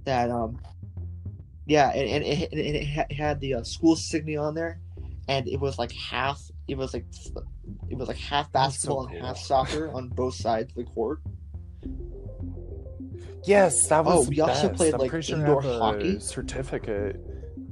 That 0.05 0.29
um, 0.31 0.59
yeah, 1.67 1.89
and, 1.91 2.09
and 2.09 2.23
it, 2.25 2.51
and 2.51 2.59
it 2.59 3.11
had 3.13 3.39
the 3.39 3.55
uh, 3.55 3.63
school 3.63 3.95
signia 3.95 4.41
on 4.41 4.55
there, 4.55 4.79
and 5.27 5.47
it 5.47 5.59
was 5.59 5.77
like 5.77 5.91
half. 5.91 6.41
It 6.67 6.77
was 6.77 6.93
like 6.93 7.05
it 7.89 7.97
was 7.97 8.07
like 8.07 8.17
half 8.17 8.51
That's 8.51 8.79
so 8.79 8.95
basketball 8.95 9.01
and 9.07 9.11
cool. 9.19 9.27
half 9.27 9.37
soccer 9.37 9.89
on 9.91 10.09
both 10.09 10.35
sides 10.35 10.71
of 10.71 10.75
the 10.75 10.83
court. 10.91 11.19
Yes, 13.43 13.87
that 13.87 14.05
was 14.05 14.27
Oh, 14.27 14.29
we 14.29 14.39
also 14.39 14.67
best. 14.67 14.77
played, 14.77 14.93
I'm 14.93 14.99
like, 14.99 15.23
sure 15.23 15.37
indoor 15.39 15.61
hockey. 15.61 16.17
a 16.17 16.19
certificate 16.19 17.19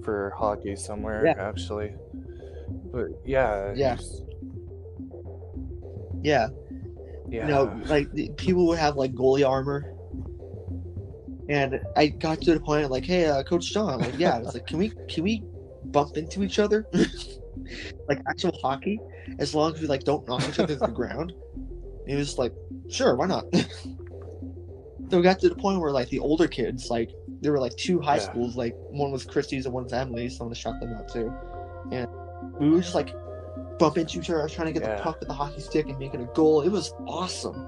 for 0.03 0.33
hockey 0.37 0.75
somewhere, 0.75 1.25
Yeah. 1.25 1.33
actually. 1.37 1.93
But 2.91 3.07
yeah, 3.23 3.73
Yeah. 3.75 3.97
Yeah, 6.21 6.49
yeah. 7.29 7.45
you 7.45 7.47
know, 7.47 7.81
like 7.85 8.11
the, 8.11 8.29
people 8.37 8.67
would 8.67 8.79
have 8.79 8.95
like 8.95 9.13
goalie 9.13 9.47
armor, 9.47 9.85
and 11.49 11.79
I 11.95 12.07
got 12.07 12.41
to 12.41 12.53
the 12.53 12.59
point 12.59 12.89
like, 12.91 13.05
hey, 13.05 13.25
uh, 13.25 13.43
Coach 13.43 13.73
John, 13.73 13.99
like, 13.99 14.17
yeah, 14.19 14.39
it's 14.39 14.53
like, 14.53 14.67
can 14.67 14.77
we 14.77 14.91
can 15.07 15.23
we 15.23 15.43
bump 15.85 16.17
into 16.17 16.43
each 16.43 16.59
other, 16.59 16.87
like 18.07 18.21
actual 18.27 18.57
hockey, 18.61 18.99
as 19.39 19.55
long 19.55 19.73
as 19.73 19.81
we 19.81 19.87
like 19.87 20.03
don't 20.03 20.27
knock 20.27 20.47
each 20.47 20.59
other 20.59 20.75
to 20.75 20.79
the 20.79 20.87
ground. 20.93 21.33
And 21.55 22.09
he 22.09 22.15
was 22.15 22.37
like, 22.37 22.53
sure, 22.89 23.15
why 23.15 23.27
not? 23.27 23.45
So 25.09 25.17
we 25.17 25.23
got 25.23 25.39
to 25.39 25.49
the 25.49 25.55
point 25.55 25.79
where 25.79 25.91
like 25.91 26.09
the 26.09 26.19
older 26.19 26.47
kids, 26.47 26.91
like 26.91 27.09
there 27.41 27.51
were 27.51 27.59
like 27.59 27.75
two 27.77 27.99
high 27.99 28.17
Yeah. 28.17 28.25
schools, 28.25 28.55
like 28.55 28.75
one 28.91 29.11
was 29.11 29.25
Christie's 29.25 29.65
and 29.65 29.73
one's 29.73 29.91
Emily's. 29.91 30.37
So 30.37 30.43
I'm 30.43 30.49
gonna 30.49 30.55
shout 30.55 30.79
them 30.79 30.93
out 30.93 31.07
too. 31.11 31.33
And 31.91 32.07
we 32.59 32.69
were 32.69 32.79
just 32.79 32.93
like 32.93 33.11
bumping 33.79 34.01
into 34.01 34.19
each 34.19 34.29
other, 34.29 34.41
I 34.41 34.43
was 34.43 34.53
trying 34.53 34.67
to 34.67 34.73
get 34.73 34.83
Yeah. 34.87 34.97
the 34.97 35.01
puck 35.03 35.19
with 35.19 35.27
the 35.29 35.33
hockey 35.33 35.61
stick 35.61 35.87
and 35.89 35.97
making 35.97 36.21
a 36.21 36.25
goal. 36.33 36.61
It 36.61 36.69
was 36.69 36.93
awesome. 37.07 37.67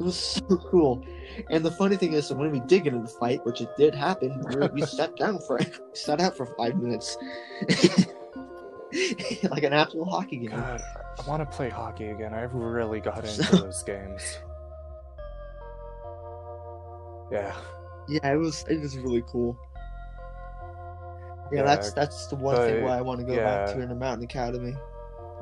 It 0.00 0.02
was 0.02 0.16
so 0.16 0.40
cool. 0.70 1.04
And 1.50 1.64
the 1.64 1.70
funny 1.70 1.96
thing 1.96 2.14
is, 2.14 2.32
when 2.32 2.50
we 2.50 2.58
did 2.60 2.82
get 2.84 2.94
in 2.94 3.02
the 3.02 3.08
fight, 3.08 3.44
which 3.46 3.60
it 3.60 3.68
did 3.76 3.94
happen, 3.94 4.42
we, 4.48 4.66
we 4.68 4.82
sat 4.86 5.14
down 5.16 5.38
for 5.38 5.60
sat 5.92 6.20
out 6.20 6.36
for 6.36 6.46
five 6.46 6.76
minutes, 6.76 7.16
like 9.50 9.62
an 9.62 9.72
actual 9.72 10.04
hockey 10.04 10.38
game. 10.38 10.50
God, 10.50 10.80
I 11.24 11.28
want 11.28 11.48
to 11.48 11.56
play 11.56 11.68
hockey 11.68 12.08
again. 12.10 12.34
I 12.34 12.42
really 12.42 13.00
got 13.00 13.18
into 13.24 13.44
So- 13.44 13.56
those 13.58 13.82
games. 13.84 14.38
Yeah, 17.32 17.54
Yeah, 18.08 18.32
it 18.32 18.36
was 18.36 18.64
it 18.68 18.80
was 18.80 18.96
really 18.98 19.22
cool. 19.26 19.56
Yeah, 21.52 21.60
Yeah, 21.60 21.62
that's 21.64 21.92
that's 21.92 22.26
the 22.28 22.36
one 22.36 22.56
thing 22.56 22.84
why 22.84 22.98
I 22.98 23.00
want 23.00 23.20
to 23.20 23.26
go 23.26 23.36
back 23.36 23.68
to 23.74 23.80
in 23.80 23.88
the 23.88 23.94
Mountain 23.94 24.24
Academy. 24.24 24.74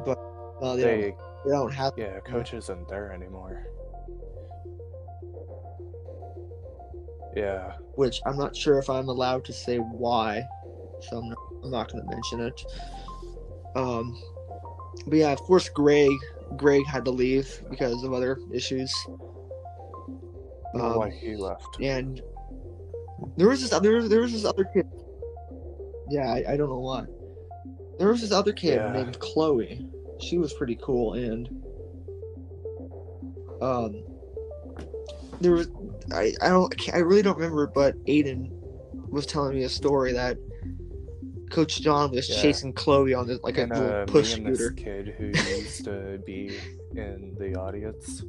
But 0.04 0.18
well, 0.60 0.76
they, 0.76 0.82
they 0.82 1.00
don't, 1.00 1.18
they 1.44 1.50
don't 1.50 1.72
have 1.72 1.92
yeah, 1.96 2.20
coach 2.20 2.54
isn't 2.54 2.88
there 2.88 3.12
anymore. 3.12 3.66
Yeah, 7.36 7.72
which 7.94 8.20
I'm 8.26 8.36
not 8.36 8.54
sure 8.54 8.78
if 8.78 8.90
I'm 8.90 9.08
allowed 9.08 9.44
to 9.46 9.52
say 9.52 9.78
why, 9.78 10.42
so 11.00 11.18
I'm 11.18 11.28
not, 11.28 11.38
I'm 11.64 11.70
not 11.70 11.92
going 11.92 12.04
to 12.04 12.10
mention 12.10 12.40
it. 12.40 12.64
Um, 13.74 14.20
but 15.06 15.16
yeah, 15.18 15.32
of 15.32 15.40
course, 15.40 15.68
Greg 15.68 16.10
Greg 16.56 16.86
had 16.86 17.04
to 17.06 17.10
leave 17.10 17.62
because 17.70 18.02
of 18.04 18.12
other 18.12 18.38
issues. 18.52 18.92
Um, 20.74 20.96
why 20.96 21.10
he 21.10 21.36
left. 21.36 21.80
and 21.80 22.22
there 23.36 23.48
was 23.48 23.60
this 23.60 23.72
other 23.72 24.08
there 24.08 24.20
was 24.20 24.32
this 24.32 24.44
other 24.44 24.64
kid. 24.64 24.86
Yeah, 26.10 26.30
I, 26.32 26.52
I 26.52 26.56
don't 26.56 26.68
know 26.68 26.80
why. 26.80 27.04
There 28.02 28.10
was 28.10 28.20
this 28.20 28.32
other 28.32 28.52
kid 28.52 28.80
Yeah. 28.80 28.90
named 28.90 29.16
Chloe. 29.20 29.86
She 30.22 30.36
was 30.36 30.52
pretty 30.54 30.76
cool, 30.82 31.12
and 31.12 31.48
um, 33.60 34.02
there 35.40 35.52
was 35.52 35.68
I 36.10 36.32
I 36.42 36.48
don't 36.48 36.74
I 36.92 36.98
really 36.98 37.22
don't 37.22 37.36
remember, 37.38 37.68
but 37.68 37.94
Aiden 38.06 38.50
was 39.12 39.24
telling 39.24 39.54
me 39.54 39.62
a 39.62 39.68
story 39.68 40.12
that 40.14 40.36
Coach 41.50 41.80
John 41.80 42.10
was 42.10 42.28
Yeah. 42.28 42.42
chasing 42.42 42.72
Chloe 42.72 43.14
on 43.14 43.28
this, 43.28 43.38
like 43.44 43.58
and 43.58 43.70
a 43.70 43.78
little 43.80 44.02
uh, 44.02 44.06
push 44.06 44.36
me 44.36 44.46
and 44.46 44.56
this 44.56 44.70
kid 44.70 45.14
who 45.16 45.26
used 45.26 45.84
to 45.84 46.20
be 46.26 46.58
in 46.96 47.36
the 47.38 47.54
audience, 47.54 48.24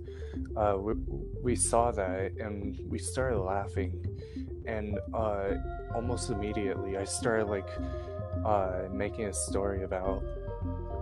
uh, 0.55 0.77
we, 0.79 0.93
we 1.41 1.55
saw 1.55 1.89
that 1.89 2.33
and 2.39 2.77
we 2.87 2.99
started 2.99 3.39
laughing, 3.39 3.99
and 4.67 4.99
uh, 5.15 5.55
almost 5.95 6.29
immediately 6.29 6.95
I 6.95 7.05
started 7.05 7.47
like 7.47 7.67
uh, 8.45 8.84
making 8.91 9.26
a 9.26 9.34
story 9.34 9.84
about, 9.84 10.23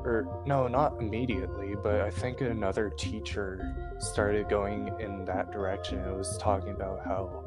or 0.03 0.27
no, 0.45 0.67
not 0.67 0.99
immediately, 0.99 1.75
but 1.81 2.01
I 2.01 2.09
think 2.09 2.41
another 2.41 2.89
teacher 2.89 3.61
started 3.99 4.49
going 4.49 4.93
in 4.99 5.25
that 5.25 5.51
direction. 5.51 5.99
It 5.99 6.15
was 6.15 6.37
talking 6.37 6.71
about 6.71 7.05
how 7.05 7.43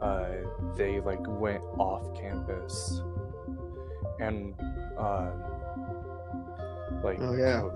uh, 0.00 0.28
they 0.76 1.00
like 1.00 1.20
went 1.26 1.62
off 1.78 2.14
campus 2.18 3.00
and 4.20 4.54
um, 4.98 5.42
like 7.02 7.18
Oh, 7.20 7.34
yeah. 7.34 7.68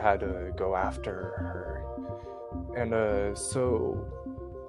had 0.00 0.20
to 0.20 0.52
go 0.56 0.74
after 0.76 1.12
her 1.12 1.84
and 2.76 2.92
uh 2.92 3.34
so 3.34 4.06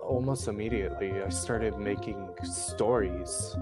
almost 0.03 0.47
immediately 0.47 1.11
i 1.21 1.29
started 1.29 1.77
making 1.77 2.29
stories 2.43 3.55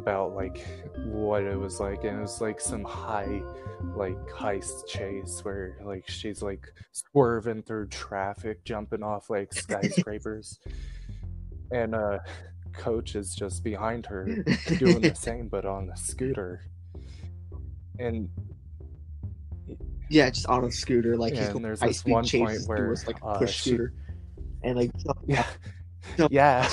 about 0.00 0.34
like 0.34 0.66
what 1.04 1.42
it 1.42 1.58
was 1.58 1.78
like 1.78 2.04
and 2.04 2.18
it 2.18 2.20
was 2.20 2.40
like 2.40 2.60
some 2.60 2.82
high 2.82 3.42
like 3.94 4.18
heist 4.28 4.86
chase 4.88 5.40
where 5.44 5.76
like 5.84 6.08
she's 6.08 6.42
like 6.42 6.66
swerving 6.92 7.62
through 7.62 7.86
traffic 7.88 8.64
jumping 8.64 9.02
off 9.02 9.30
like 9.30 9.52
skyscrapers. 9.52 10.58
And 11.72 11.94
uh 11.94 12.18
coach 12.72 13.14
is 13.14 13.32
just 13.32 13.62
behind 13.62 14.04
her 14.06 14.24
doing 14.78 15.00
the 15.02 15.14
same 15.14 15.46
but 15.46 15.64
on 15.64 15.88
a 15.88 15.96
scooter. 15.96 16.62
And 18.00 18.28
yeah, 20.08 20.28
just 20.30 20.46
on 20.46 20.64
a 20.64 20.70
scooter, 20.72 21.16
like 21.16 21.34
Yeah, 21.34 21.46
he's 21.46 21.54
and 21.54 21.64
there's 21.64 21.78
this 21.78 22.04
one 22.04 22.26
point 22.26 22.62
where, 22.66 22.88
was 22.88 23.06
like 23.06 23.20
a 23.22 23.26
uh, 23.26 23.38
push 23.38 23.54
she- 23.54 23.70
scooter, 23.70 23.92
and 24.64 24.76
like 24.76 24.90
yeah. 25.28 25.46
yeah. 26.28 26.68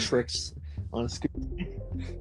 tricks 0.00 0.54
on 0.92 1.04
a 1.04 1.08
scooter. 1.08 1.40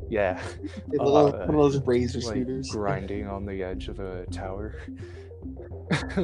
yeah 0.09 0.39
One 0.87 1.07
of 1.07 1.13
those- 1.13 1.33
Uh, 1.33 1.45
one 1.45 1.55
of 1.55 1.73
those 1.73 1.81
razor 1.85 2.19
like 2.19 2.27
scooters. 2.27 2.69
grinding 2.71 3.27
on 3.27 3.45
the 3.45 3.63
edge 3.63 3.87
of 3.87 3.99
a 3.99 4.25
tower 4.27 4.75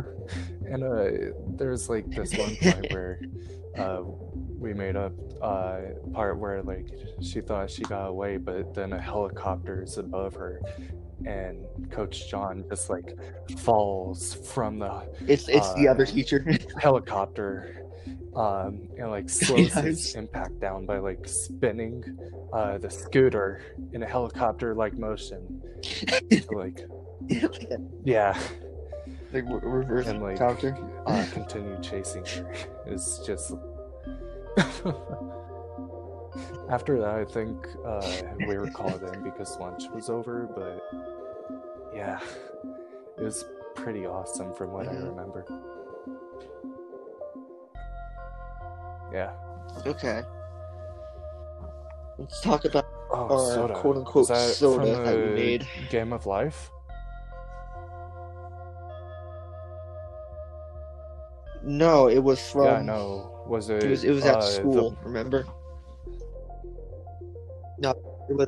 and 0.69 0.83
uh 0.83 1.07
there's 1.55 1.89
like 1.89 2.09
this 2.11 2.35
one 2.37 2.55
point 2.57 2.91
where 2.91 3.21
uh 3.77 4.01
we 4.59 4.73
made 4.73 4.95
up 4.95 5.13
uh 5.41 5.79
part 6.13 6.37
where 6.37 6.61
like 6.61 6.87
she 7.21 7.41
thought 7.41 7.69
she 7.69 7.81
got 7.83 8.05
away 8.07 8.37
but 8.37 8.73
then 8.73 8.93
a 8.93 9.01
helicopter 9.01 9.83
is 9.83 9.97
above 9.97 10.33
her 10.35 10.61
and 11.25 11.57
coach 11.91 12.29
john 12.29 12.63
just 12.69 12.89
like 12.89 13.17
falls 13.57 14.33
from 14.53 14.77
the 14.77 15.07
It's 15.27 15.47
it's 15.47 15.73
the 15.75 15.87
other 15.87 16.03
uh, 16.03 16.07
teacher. 16.07 16.45
helicopter 16.79 17.84
um 18.35 18.87
and 18.97 19.09
like 19.11 19.29
slows 19.41 19.75
it's- 19.77 20.15
impact 20.15 20.59
down 20.59 20.85
by 20.85 20.97
like 20.97 21.27
spinning 21.27 22.03
uh 22.53 22.77
the 22.77 22.89
scooter 22.89 23.61
in 23.93 24.03
a 24.03 24.05
helicopter 24.07 24.73
like 24.75 24.93
motion. 24.97 25.61
To, 26.31 26.57
like 26.57 26.81
yeah. 28.03 28.37
like 29.31 29.45
re- 29.45 29.59
reverse 29.63 30.07
and 30.07 30.21
like 30.21 30.37
counter. 30.37 30.75
uh 31.05 31.25
continue 31.31 31.77
chasing 31.81 32.25
her. 32.25 32.53
Is 32.87 33.21
just 33.25 33.53
after 36.69 36.99
that 36.99 37.15
i 37.15 37.25
think 37.25 37.67
uh 37.85 38.01
we 38.47 38.57
were 38.57 38.69
called 38.69 39.01
in 39.03 39.23
because 39.23 39.57
lunch 39.59 39.83
was 39.93 40.09
over 40.09 40.47
but 40.55 40.81
yeah. 41.95 42.19
It 43.17 43.23
was 43.23 43.45
pretty 43.75 44.05
awesome 44.05 44.53
from 44.53 44.71
what 44.71 44.87
i 44.87 44.93
Mhm. 44.93 45.09
remember 45.09 45.45
yeah 49.13 49.31
Okay. 49.85 50.23
Let's 52.17 52.39
talk 52.41 52.63
about 52.65 52.85
Oh, 53.11 53.27
Or, 53.29 53.53
soda. 53.53 53.73
quote-unquote, 53.75 54.27
that 54.29 54.55
soda 54.55 54.85
that 55.03 55.15
we 55.15 55.33
made. 55.35 55.67
Game 55.89 56.11
of 56.13 56.25
Life? 56.25 56.71
no. 61.63 62.07
It 62.09 62.19
was 62.23 62.39
from. 62.51 62.65
yeah, 62.65 62.81
no. 62.81 63.31
Was 63.47 63.69
it? 63.69 63.83
It 63.83 63.89
was 63.89 64.03
it 64.03 64.11
was 64.11 64.25
at 64.25 64.35
uh, 64.35 64.39
the- 64.41 64.47
school. 64.51 64.97
Remember? 65.03 65.45
No, 67.77 67.91
it 68.29 68.33
was 68.35 68.47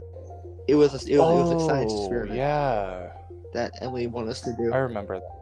it 0.67 0.75
was 0.75 0.91
a, 0.93 0.95
it 0.95 1.17
was, 1.19 1.51
it 1.51 1.55
was 1.55 1.63
a 1.63 1.65
science 1.65 1.91
Oh, 1.95 2.01
experiment 2.05 2.35
Yeah, 2.37 3.11
that 3.53 3.71
Emily 3.81 4.07
wanted 4.07 4.29
us 4.31 4.41
to 4.41 4.53
do. 4.57 4.73
I 4.73 4.77
remember 4.77 5.19
that. 5.19 5.37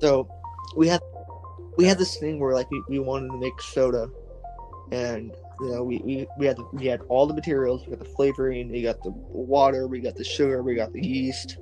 So 0.00 0.28
we 0.76 0.88
had 0.88 1.00
we 1.76 1.84
had 1.84 1.98
this 1.98 2.16
thing 2.16 2.38
where 2.38 2.54
like 2.54 2.70
we, 2.70 2.82
we 2.88 2.98
wanted 2.98 3.28
to 3.30 3.38
make 3.38 3.60
soda, 3.60 4.08
and 4.92 5.34
you 5.60 5.70
know 5.70 5.82
we, 5.82 5.98
we, 6.04 6.26
we 6.38 6.46
had 6.46 6.56
the, 6.56 6.66
we 6.72 6.86
had 6.86 7.00
all 7.08 7.26
the 7.26 7.34
materials. 7.34 7.84
We 7.86 7.90
got 7.90 7.98
the 7.98 8.10
flavoring, 8.16 8.70
we 8.70 8.82
got 8.82 9.02
the 9.02 9.10
water, 9.10 9.86
we 9.86 10.00
got 10.00 10.16
the 10.16 10.24
sugar, 10.24 10.62
we 10.62 10.74
got 10.74 10.92
the 10.92 11.04
yeast. 11.04 11.58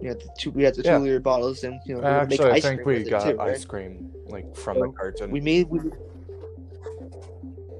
We 0.00 0.08
had 0.08 0.18
the 0.18 0.30
two 0.38 0.50
we 0.50 0.62
had 0.62 0.74
the 0.74 0.82
two 0.82 0.88
Yeah. 0.88 0.98
liter 0.98 1.20
bottles, 1.20 1.62
and 1.62 1.78
you 1.84 1.94
know 1.94 2.00
we 2.00 2.06
were 2.06 2.12
gonna 2.12 2.26
make 2.28 2.40
Actually, 2.40 2.52
I 2.52 2.60
think 2.60 2.82
cream 2.82 3.04
we 3.04 3.10
got 3.10 3.26
too, 3.26 3.36
right? 3.36 3.50
ice 3.50 3.64
cream 3.64 4.10
like 4.26 4.56
from 4.56 4.78
So, 4.78 4.82
the 4.86 4.92
carton. 4.92 5.30
We 5.30 5.40
made 5.40 5.68
we, 5.68 5.80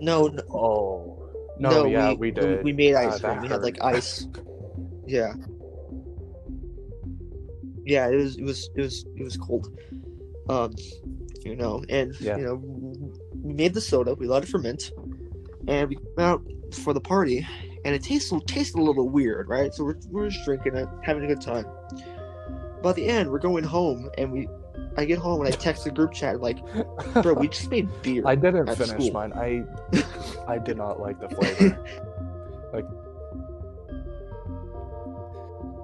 no 0.01 0.29
no, 0.29 0.43
Oh 0.51 1.31
no, 1.59 1.85
yeah, 1.85 2.15
we, 2.15 2.31
did. 2.31 2.65
We, 2.65 2.73
made 2.73 2.95
Uh, 2.95 3.01
ice 3.01 3.21
that 3.21 3.31
cream. 3.33 3.43
We 3.43 3.49
had 3.49 3.63
like 3.63 3.79
ice. 3.83 4.27
Yeah. 5.07 5.35
Yeah, 7.85 8.09
it 8.09 8.17
was 8.17 8.37
it 8.37 8.45
was 8.45 8.71
it 8.77 8.81
was 8.81 9.05
it 9.17 9.25
was 9.25 9.37
cold. 9.37 9.69
Um, 10.49 10.75
you 11.45 11.57
know, 11.57 11.83
and 11.89 12.19
Yeah. 12.21 12.37
you 12.37 12.45
know, 12.45 12.55
we 13.43 13.53
made 13.53 13.75
the 13.75 13.81
soda. 13.81 14.15
We 14.15 14.27
let 14.27 14.43
it 14.43 14.49
ferment, 14.49 14.93
and 15.69 15.89
we 15.89 15.97
went 16.17 16.29
out 16.29 16.43
for 16.75 16.93
the 16.93 17.01
party, 17.01 17.47
and 17.85 17.95
it 17.95 18.03
tasted 18.03 18.47
tasted 18.47 18.79
a 18.79 18.83
little 18.83 19.09
weird, 19.09 19.49
right? 19.49 19.73
So 19.75 19.85
we're 19.85 19.97
we're 20.11 20.29
just 20.29 20.45
drinking 20.45 20.77
it, 20.77 20.89
having 21.03 21.25
a 21.25 21.27
good 21.27 21.41
time. 21.41 21.67
By 22.83 22.93
the 22.93 23.07
end, 23.07 23.31
we're 23.31 23.39
going 23.39 23.65
home, 23.65 24.11
and 24.19 24.31
we. 24.33 24.49
I 24.97 25.05
get 25.05 25.19
home 25.19 25.45
and 25.45 25.49
I 25.53 25.57
text 25.57 25.85
the 25.85 25.91
group 25.91 26.13
chat 26.13 26.41
like, 26.41 26.59
"Bro, 27.23 27.35
we 27.35 27.49
just 27.49 27.71
made 27.71 27.89
beer." 28.03 28.23
I 28.27 28.35
didn't 28.35 28.67
finish 28.75 28.89
school. 28.89 29.13
mine. 29.13 29.33
I 29.35 29.63
I 30.49 30.59
did 30.59 30.77
not 30.79 30.99
like 31.01 31.21
the 31.21 31.29
flavor. 31.37 31.85
Like, 32.73 32.87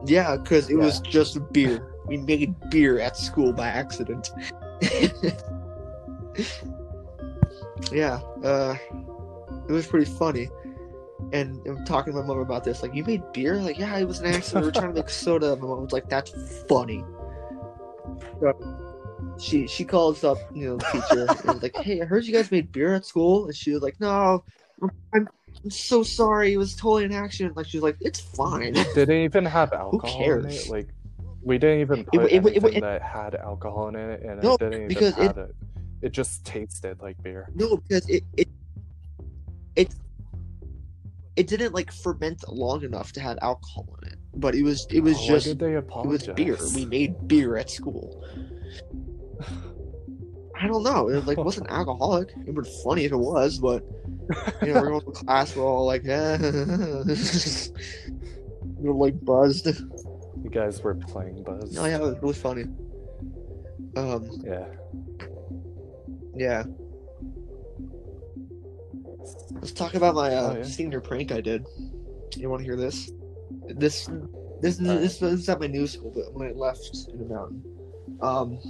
yeah, 0.06 0.36
because 0.36 0.70
it 0.70 0.76
was 0.76 1.00
just 1.00 1.38
beer. 1.52 1.92
We 2.06 2.16
made 2.16 2.54
beer 2.70 2.98
at 3.00 3.16
school 3.16 3.52
by 3.52 3.68
accident. 3.68 4.30
yeah, 7.92 8.20
uh, 8.44 8.76
it 9.68 9.72
was 9.72 9.86
pretty 9.86 10.06
funny. 10.06 10.48
And 11.32 11.66
I'm 11.66 11.84
talking 11.84 12.12
to 12.12 12.20
my 12.20 12.26
mom 12.26 12.38
about 12.38 12.64
this. 12.64 12.82
Like, 12.82 12.94
you 12.94 13.04
made 13.04 13.22
beer? 13.32 13.56
Like, 13.56 13.78
yeah, 13.78 13.96
it 13.96 14.04
was 14.04 14.20
an 14.20 14.26
accident. 14.26 14.64
We 14.64 14.68
were 14.68 14.72
trying 14.72 14.94
to 14.94 15.00
make 15.00 15.10
soda. 15.10 15.56
My 15.56 15.66
mom 15.66 15.82
was 15.82 15.92
like, 15.92 16.08
that's 16.08 16.32
funny. 16.68 17.04
So 18.40 18.52
she 19.38 19.66
she 19.66 19.84
calls 19.84 20.24
up, 20.24 20.38
you 20.54 20.68
know, 20.68 20.76
the 20.76 20.84
teacher 20.84 21.26
and 21.28 21.54
was 21.54 21.62
like, 21.62 21.76
hey, 21.76 22.00
I 22.00 22.04
heard 22.04 22.24
you 22.24 22.32
guys 22.32 22.50
made 22.50 22.72
beer 22.72 22.94
at 22.94 23.04
school. 23.04 23.46
And 23.46 23.54
she 23.54 23.72
was 23.72 23.82
like, 23.82 23.98
no, 24.00 24.44
I'm, 24.82 24.90
I'm 25.14 25.70
so 25.70 26.02
sorry. 26.02 26.52
It 26.52 26.58
was 26.58 26.76
totally 26.76 27.04
an 27.04 27.12
accident. 27.12 27.56
Like, 27.56 27.66
she 27.66 27.78
was 27.78 27.82
like, 27.82 27.96
it's 28.00 28.20
fine. 28.20 28.72
Did 28.72 29.08
it 29.08 29.10
even 29.10 29.44
have 29.44 29.72
alcohol 29.72 30.20
in 30.20 30.24
cares? 30.24 30.66
it? 30.66 30.70
Like, 30.70 30.88
we 31.46 31.58
didn't 31.58 31.80
even 31.80 32.00
It- 32.00 32.06
put 32.08 32.22
it- 32.24 32.32
it- 32.44 32.56
it- 32.56 32.76
it- 32.76 32.80
that 32.80 33.02
had 33.02 33.34
alcohol 33.36 33.88
in 33.88 33.94
it, 33.96 34.20
and 34.22 34.42
No, 34.42 34.54
it 34.54 34.60
didn't 34.60 34.90
even 34.90 35.12
have 35.12 35.38
it. 35.38 35.54
It 36.02 36.10
just 36.12 36.44
tasted 36.44 37.00
like 37.00 37.22
beer. 37.22 37.48
No, 37.54 37.76
because 37.76 38.06
it 38.08 38.24
it 38.36 38.48
it 39.76 39.94
it 41.36 41.46
didn't 41.46 41.72
like 41.72 41.92
ferment 41.92 42.42
long 42.48 42.82
enough 42.82 43.12
to 43.12 43.20
have 43.20 43.38
alcohol 43.42 43.96
in 44.02 44.08
it. 44.12 44.18
But 44.34 44.54
it 44.56 44.62
was 44.64 44.86
it 44.90 45.00
was 45.00 45.16
Oh, 45.20 45.26
just 45.28 45.46
it 45.46 45.60
was 46.04 46.26
beer. 46.34 46.58
We 46.74 46.84
made 46.84 47.28
beer 47.28 47.56
at 47.56 47.70
school. 47.70 48.24
I 50.60 50.66
don't 50.66 50.82
know. 50.82 51.08
It 51.10 51.26
like 51.26 51.38
wasn't 51.38 51.70
alcoholic. 51.70 52.30
It 52.46 52.52
would 52.54 52.64
be 52.64 52.70
funny 52.82 53.04
if 53.04 53.12
it 53.12 53.16
was, 53.16 53.58
but 53.58 53.84
you 54.62 54.72
know, 54.72 54.80
we're 54.80 54.88
going 54.98 55.04
to 55.04 55.12
class. 55.12 55.54
We're 55.54 55.64
all 55.64 55.84
like, 55.86 56.04
eh. 56.06 56.38
we're 58.78 58.92
like 58.94 59.22
buzzed. 59.24 59.68
You 60.46 60.52
guys 60.52 60.80
were 60.80 60.94
playing 60.94 61.42
Buzz. 61.42 61.72
No, 61.72 61.86
yeah, 61.86 62.06
it 62.06 62.22
was 62.22 62.38
funny. 62.38 62.66
Um, 63.96 64.30
Yeah. 64.44 64.66
yeah. 66.36 66.62
Let's 69.54 69.72
talk 69.72 69.94
about 69.94 70.14
my 70.14 70.32
uh, 70.32 70.52
Oh, 70.52 70.56
yeah. 70.58 70.62
senior 70.62 71.00
prank 71.00 71.32
I 71.32 71.40
did. 71.40 71.66
You 72.36 72.48
want 72.48 72.60
to 72.60 72.64
hear 72.64 72.76
this? 72.76 73.10
This, 73.66 74.08
this, 74.60 74.78
Alright. 74.80 75.00
this, 75.00 75.18
this 75.18 75.32
is 75.32 75.48
at 75.48 75.58
my 75.58 75.66
new 75.66 75.88
school, 75.88 76.12
but 76.14 76.32
when 76.32 76.46
I 76.46 76.52
left 76.52 77.08
in 77.12 77.18
the 77.18 77.24
mountain. 77.24 77.64
Um, 78.20 78.60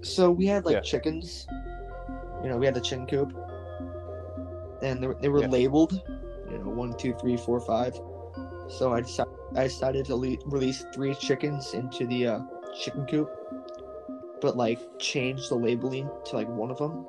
so 0.00 0.30
we 0.30 0.46
had 0.46 0.64
like 0.64 0.76
Yeah. 0.76 0.80
chickens. 0.80 1.46
You 2.42 2.48
know, 2.48 2.56
we 2.56 2.64
had 2.64 2.74
the 2.74 2.80
chicken 2.80 3.06
coop, 3.06 3.30
and 4.80 5.02
they 5.02 5.06
were, 5.06 5.18
they 5.20 5.28
were 5.28 5.42
Yeah. 5.42 5.48
labeled. 5.48 6.00
You 6.50 6.58
know, 6.60 6.70
one, 6.70 6.96
two, 6.96 7.12
three, 7.20 7.36
four, 7.36 7.60
five. 7.60 7.92
So 8.70 8.94
I 8.94 9.02
decided 9.02 9.30
I 9.56 9.64
decided 9.64 10.06
to 10.06 10.16
le- 10.16 10.36
release 10.46 10.84
three 10.92 11.14
chickens 11.14 11.74
into 11.74 12.06
the 12.06 12.26
uh, 12.26 12.40
chicken 12.82 13.06
coop, 13.06 13.30
but 14.40 14.56
like 14.56 14.80
change 14.98 15.48
the 15.48 15.54
labeling 15.54 16.10
to 16.26 16.36
like 16.36 16.48
one 16.48 16.70
of 16.70 16.78
them. 16.78 17.06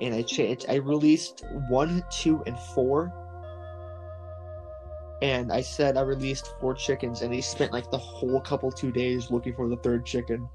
And 0.00 0.14
I 0.14 0.22
changed. 0.22 0.66
I 0.68 0.76
released 0.76 1.44
one, 1.68 2.02
two, 2.10 2.42
and 2.46 2.58
four. 2.74 3.12
And 5.20 5.52
I 5.52 5.60
said 5.60 5.98
I 5.98 6.00
released 6.00 6.54
four 6.58 6.72
chickens, 6.72 7.20
and 7.20 7.34
he 7.34 7.42
spent 7.42 7.72
like 7.72 7.90
the 7.90 7.98
whole 7.98 8.40
couple 8.40 8.72
two 8.72 8.90
days 8.90 9.30
looking 9.30 9.54
for 9.54 9.68
the 9.68 9.76
third 9.76 10.06
chicken, 10.06 10.48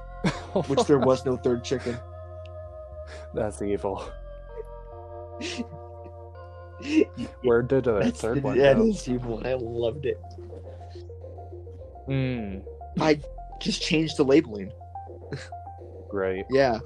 which 0.66 0.84
there 0.84 0.98
was 0.98 1.24
no 1.24 1.38
third 1.38 1.64
chicken. 1.64 1.96
That's 3.32 3.62
evil. 3.62 4.04
Where 7.42 7.62
did 7.62 7.84
the 7.84 8.00
That's 8.00 8.20
third 8.20 8.42
one 8.42 8.58
that 8.58 8.76
go? 8.76 8.86
is 8.86 9.06
and 9.06 9.46
I 9.46 9.54
loved 9.54 10.06
it. 10.06 10.20
Mm, 12.08 12.62
I 13.00 13.20
Just 13.60 13.82
changed 13.82 14.16
the 14.16 14.24
labeling. 14.24 14.72
great. 16.10 16.44
Yeah. 16.50 16.78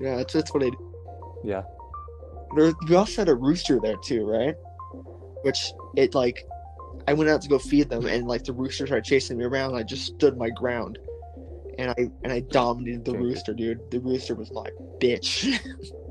Yeah, 0.00 0.16
that's, 0.16 0.32
that's 0.32 0.52
what 0.52 0.62
I 0.62 0.70
did. 0.70 0.78
Yeah. 1.44 1.62
There, 2.56 2.72
we 2.88 2.96
also 2.96 3.22
had 3.22 3.28
a 3.28 3.34
rooster 3.34 3.78
there 3.80 3.96
too, 3.96 4.24
right? 4.24 4.54
Which 5.42 5.72
it 5.96 6.14
like, 6.14 6.44
I 7.06 7.12
went 7.12 7.30
out 7.30 7.42
to 7.42 7.48
go 7.48 7.58
feed 7.58 7.88
them, 7.88 8.06
and 8.06 8.26
like 8.26 8.44
the 8.44 8.52
rooster 8.52 8.86
started 8.86 9.04
chasing 9.04 9.38
me 9.38 9.44
around. 9.44 9.70
And 9.70 9.78
I 9.78 9.82
just 9.82 10.06
stood 10.06 10.36
my 10.36 10.50
ground, 10.50 10.98
and 11.78 11.90
I 11.90 12.10
and 12.22 12.32
I 12.32 12.40
dominated 12.40 13.04
the 13.04 13.16
rooster, 13.16 13.54
dude. 13.54 13.80
The 13.90 14.00
rooster 14.00 14.34
was 14.34 14.52
my 14.52 14.68
bitch. 15.00 15.58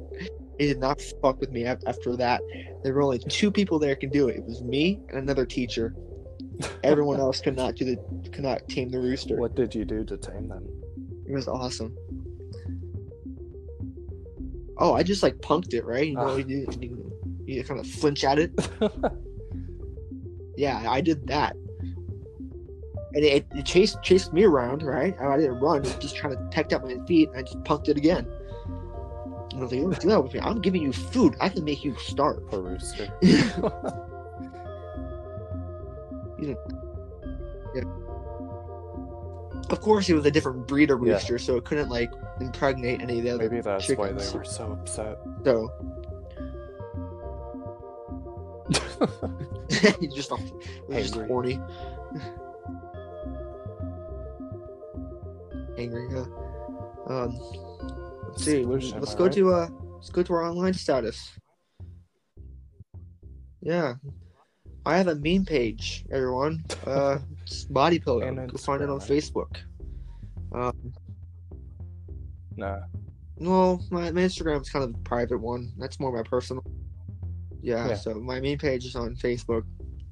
he 0.61 0.67
did 0.67 0.79
not 0.79 1.01
fuck 1.21 1.39
with 1.39 1.51
me 1.51 1.65
after 1.65 2.15
that. 2.15 2.39
There 2.83 2.93
were 2.93 3.01
only 3.01 3.17
two 3.17 3.49
people 3.49 3.79
there 3.79 3.95
can 3.95 4.11
do 4.11 4.27
it. 4.27 4.37
It 4.37 4.45
was 4.45 4.61
me 4.61 4.99
and 5.09 5.17
another 5.17 5.43
teacher. 5.45 5.95
Everyone 6.83 7.19
else 7.25 7.41
could 7.41 7.55
not 7.55 7.75
do 7.75 7.83
the 7.83 7.97
could 8.29 8.43
not 8.43 8.67
tame 8.69 8.89
the 8.89 8.99
rooster. 8.99 9.35
What 9.37 9.55
did 9.55 9.73
you 9.73 9.85
do 9.85 10.03
to 10.05 10.17
tame 10.17 10.47
them? 10.49 10.67
It 11.27 11.33
was 11.33 11.47
awesome. 11.47 11.97
Oh, 14.77 14.93
I 14.93 15.01
just 15.01 15.23
like 15.23 15.37
punked 15.37 15.73
it, 15.73 15.83
right? 15.83 16.07
You 16.07 16.13
know, 16.15 16.29
Ah. 16.29 16.35
you, 16.35 16.67
you, 16.79 17.11
you 17.45 17.63
kind 17.63 17.79
of 17.79 17.87
flinch 17.87 18.23
at 18.23 18.37
it. 18.37 18.51
Yeah, 20.57 20.85
I 20.87 21.01
did 21.01 21.25
that. 21.27 21.55
And 23.13 23.23
it, 23.23 23.47
it 23.55 23.65
chased 23.65 24.03
chased 24.03 24.31
me 24.31 24.43
around, 24.43 24.83
right? 24.83 25.15
I 25.19 25.37
didn't 25.37 25.59
run, 25.59 25.83
it 25.83 25.97
just 25.99 26.15
trying 26.15 26.35
to 26.35 26.43
peck 26.51 26.71
up 26.71 26.83
my 26.83 26.97
feet, 27.07 27.29
and 27.29 27.39
I 27.39 27.41
just 27.41 27.57
punked 27.63 27.89
it 27.89 27.97
again. 27.97 28.27
And 29.51 29.59
I 29.59 29.63
was 29.63 29.71
like, 29.71 29.81
don't 29.81 29.99
do 30.01 30.07
that 30.09 30.23
with 30.23 30.33
me. 30.33 30.39
I'm 30.39 30.61
giving 30.61 30.81
you 30.81 30.93
food. 30.93 31.35
I 31.41 31.49
can 31.49 31.63
make 31.63 31.83
you 31.83 31.95
starve. 31.97 32.47
Poor 32.47 32.61
rooster. 32.61 33.07
Of 39.69 39.79
course, 39.79 40.09
it 40.09 40.13
was 40.13 40.25
a 40.25 40.31
different 40.31 40.67
breed 40.67 40.91
of 40.91 41.01
Yeah. 41.05 41.13
rooster, 41.13 41.39
so 41.39 41.55
it 41.55 41.63
couldn't 41.63 41.89
like 41.89 42.11
impregnate 42.41 43.01
any 43.01 43.19
of 43.19 43.23
the 43.23 43.29
other. 43.31 43.49
Maybe 43.49 43.61
that's 43.61 43.89
why 43.91 44.11
they 44.11 44.29
were 44.37 44.43
so 44.43 44.71
upset. 44.73 45.17
So 45.45 45.71
He's 49.99 50.13
just, 50.13 50.31
he's 50.89 51.11
just 51.11 51.27
horny. 51.27 51.59
Angry, 55.77 56.07
yeah. 56.11 56.25
Um, 57.07 57.39
let's 58.31 58.43
see. 58.45 58.63
Let's 58.65 58.93
I 58.93 59.17
go 59.17 59.23
right? 59.25 59.33
to 59.33 59.53
uh, 59.53 59.67
let's 59.95 60.09
go 60.09 60.23
to 60.23 60.33
our 60.33 60.43
online 60.43 60.73
status. 60.73 61.31
Yeah, 63.61 63.95
I 64.85 64.97
have 64.97 65.07
a 65.07 65.15
meme 65.15 65.45
page, 65.45 66.05
everyone. 66.11 66.63
Uh, 66.85 67.19
it's 67.43 67.65
Body 67.65 67.99
Pillow. 67.99 68.21
And 68.21 68.49
Go 68.51 68.57
find 68.57 68.81
it 68.81 68.89
on 68.89 68.99
Facebook. 68.99 69.57
Um, 70.53 70.93
Nah. 72.57 72.79
no, 73.37 73.79
my, 73.89 74.11
my 74.11 74.21
Instagram 74.21 74.61
is 74.61 74.69
kind 74.69 74.83
of 74.83 74.91
a 74.93 74.97
private 75.03 75.39
one. 75.39 75.71
That's 75.77 75.99
more 75.99 76.11
my 76.11 76.21
personal. 76.21 76.63
Yeah, 77.61 77.87
Yeah. 77.89 77.95
so 77.95 78.15
my 78.15 78.39
main 78.41 78.57
page 78.57 78.85
is 78.85 78.95
on 78.95 79.15
Facebook. 79.15 79.63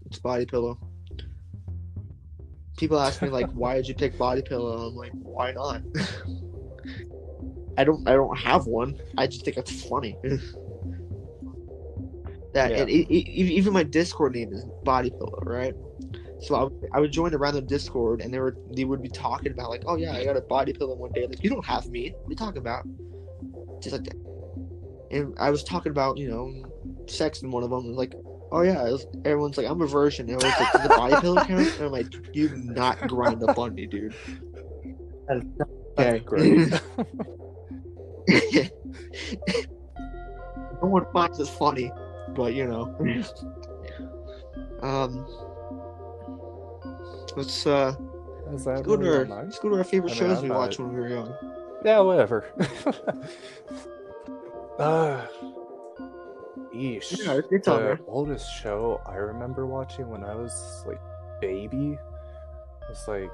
It's 0.06 0.20
Body 0.20 0.46
Pillow. 0.46 0.80
People 2.78 2.98
ask 2.98 3.22
me 3.22 3.28
like, 3.30 3.52
"Why 3.52 3.76
did 3.76 3.88
you 3.90 3.94
pick 3.94 4.18
Body 4.18 4.41
Pillow?" 4.41 4.88
I'm 4.88 4.96
like, 4.96 5.12
"Why 5.22 5.52
not?" 5.52 5.82
I 7.78 7.84
don't. 7.84 8.08
I 8.08 8.14
don't 8.14 8.38
have 8.38 8.66
one. 8.68 9.00
I 9.18 9.28
just 9.28 9.46
think 9.46 9.58
it's 9.58 9.86
funny. 9.88 10.18
that 12.54 12.72
Yeah. 12.72 12.78
and 12.78 12.90
e- 12.90 13.06
e- 13.10 13.26
even 13.56 13.74
my 13.74 13.84
Discord 13.84 14.34
name 14.36 14.52
is 14.52 14.66
Body 14.84 15.10
Pillow, 15.12 15.40
right? 15.44 15.74
So 16.41 16.56
I, 16.56 16.64
would- 16.64 16.90
I 16.94 17.00
would 17.00 17.12
join 17.12 17.34
a 17.34 17.38
random 17.38 17.66
Discord, 17.68 18.22
and 18.22 18.34
they 18.34 18.40
were 18.40 18.58
they 18.76 18.86
would 18.86 19.02
be 19.02 19.10
talking 19.10 19.52
about 19.52 19.70
like, 19.70 19.84
"Oh 19.86 19.96
yeah, 19.96 20.14
I 20.14 20.24
got 20.26 20.38
a 20.38 20.41
body 20.41 20.74
pillow 20.74 20.96
one 20.96 21.12
day." 21.12 21.28
Like, 21.28 21.44
you 21.44 21.50
don't 21.50 21.66
have 21.66 21.88
me. 21.88 22.10
What 22.24 22.28
are 22.28 22.32
you 22.32 22.36
talking 22.36 22.62
about? 22.62 22.86
Just 23.82 23.94
like 23.94 24.04
that. 24.06 24.16
And 25.12 25.34
I 25.40 25.50
was 25.52 25.64
talking 25.64 25.91
about 25.91 26.18
you 26.18 26.30
know 26.30 26.54
sex 27.08 27.41
in 27.41 27.52
one 27.52 27.64
of 27.64 27.70
them. 27.70 27.86
And 27.86 27.96
like, 27.96 28.14
oh 28.52 28.62
yeah, 28.62 28.84
was, 28.84 29.06
everyone's 29.26 29.58
like, 29.58 29.68
I'm 29.68 29.82
a 29.82 29.86
virgin. 29.88 30.30
And 30.30 30.41
I 30.41 30.46
was 30.46 30.60
like, 30.60 30.72
does 30.74 30.84
the 30.84 30.90
body 30.90 31.16
pillow 31.22 31.44
count? 31.44 31.74
And 31.76 31.86
I'm 31.86 31.91
like, 31.91 32.08
you 32.34 32.50
do 32.50 32.56
not 32.58 33.08
grind 33.08 33.44
up 33.44 33.58
on 33.58 33.74
me, 33.76 33.86
dude. 33.86 34.14
Okay. 36.00 36.20
Great. 36.20 36.74
no 40.81 40.88
one 40.88 41.06
finds 41.14 41.38
this 41.38 41.49
funny, 41.49 41.91
but 42.35 42.53
you 42.53 42.68
know. 42.68 42.95
um, 44.81 45.26
let's 47.35 47.65
uh 47.68 47.93
Is 48.53 48.65
that 48.65 48.84
go 48.84 48.95
to 48.97 49.07
our 49.18 49.26
let's 49.26 49.60
go 49.60 49.69
to 49.69 49.76
our 49.76 49.84
favorite 49.84 50.11
I 50.11 50.15
mean, 50.15 50.19
shows 50.30 50.38
I'm 50.38 50.43
we 50.43 50.49
not- 50.49 50.57
watched 50.57 50.80
when 50.80 50.93
we 50.93 50.99
were 50.99 51.10
young. 51.10 51.34
Yeah, 51.85 51.99
whatever. 52.01 52.45
uh, 54.80 55.26
Eesh. 56.76 57.18
Yeah, 57.26 57.39
it's 57.49 57.65
the 57.65 57.77
there. 57.77 57.99
oldest 58.07 58.51
show 58.61 59.01
I 59.06 59.15
remember 59.15 59.65
watching 59.65 60.10
when 60.10 60.23
I 60.23 60.35
was 60.35 60.84
like 60.85 60.99
baby 61.41 61.97
was 62.89 63.07
like 63.07 63.31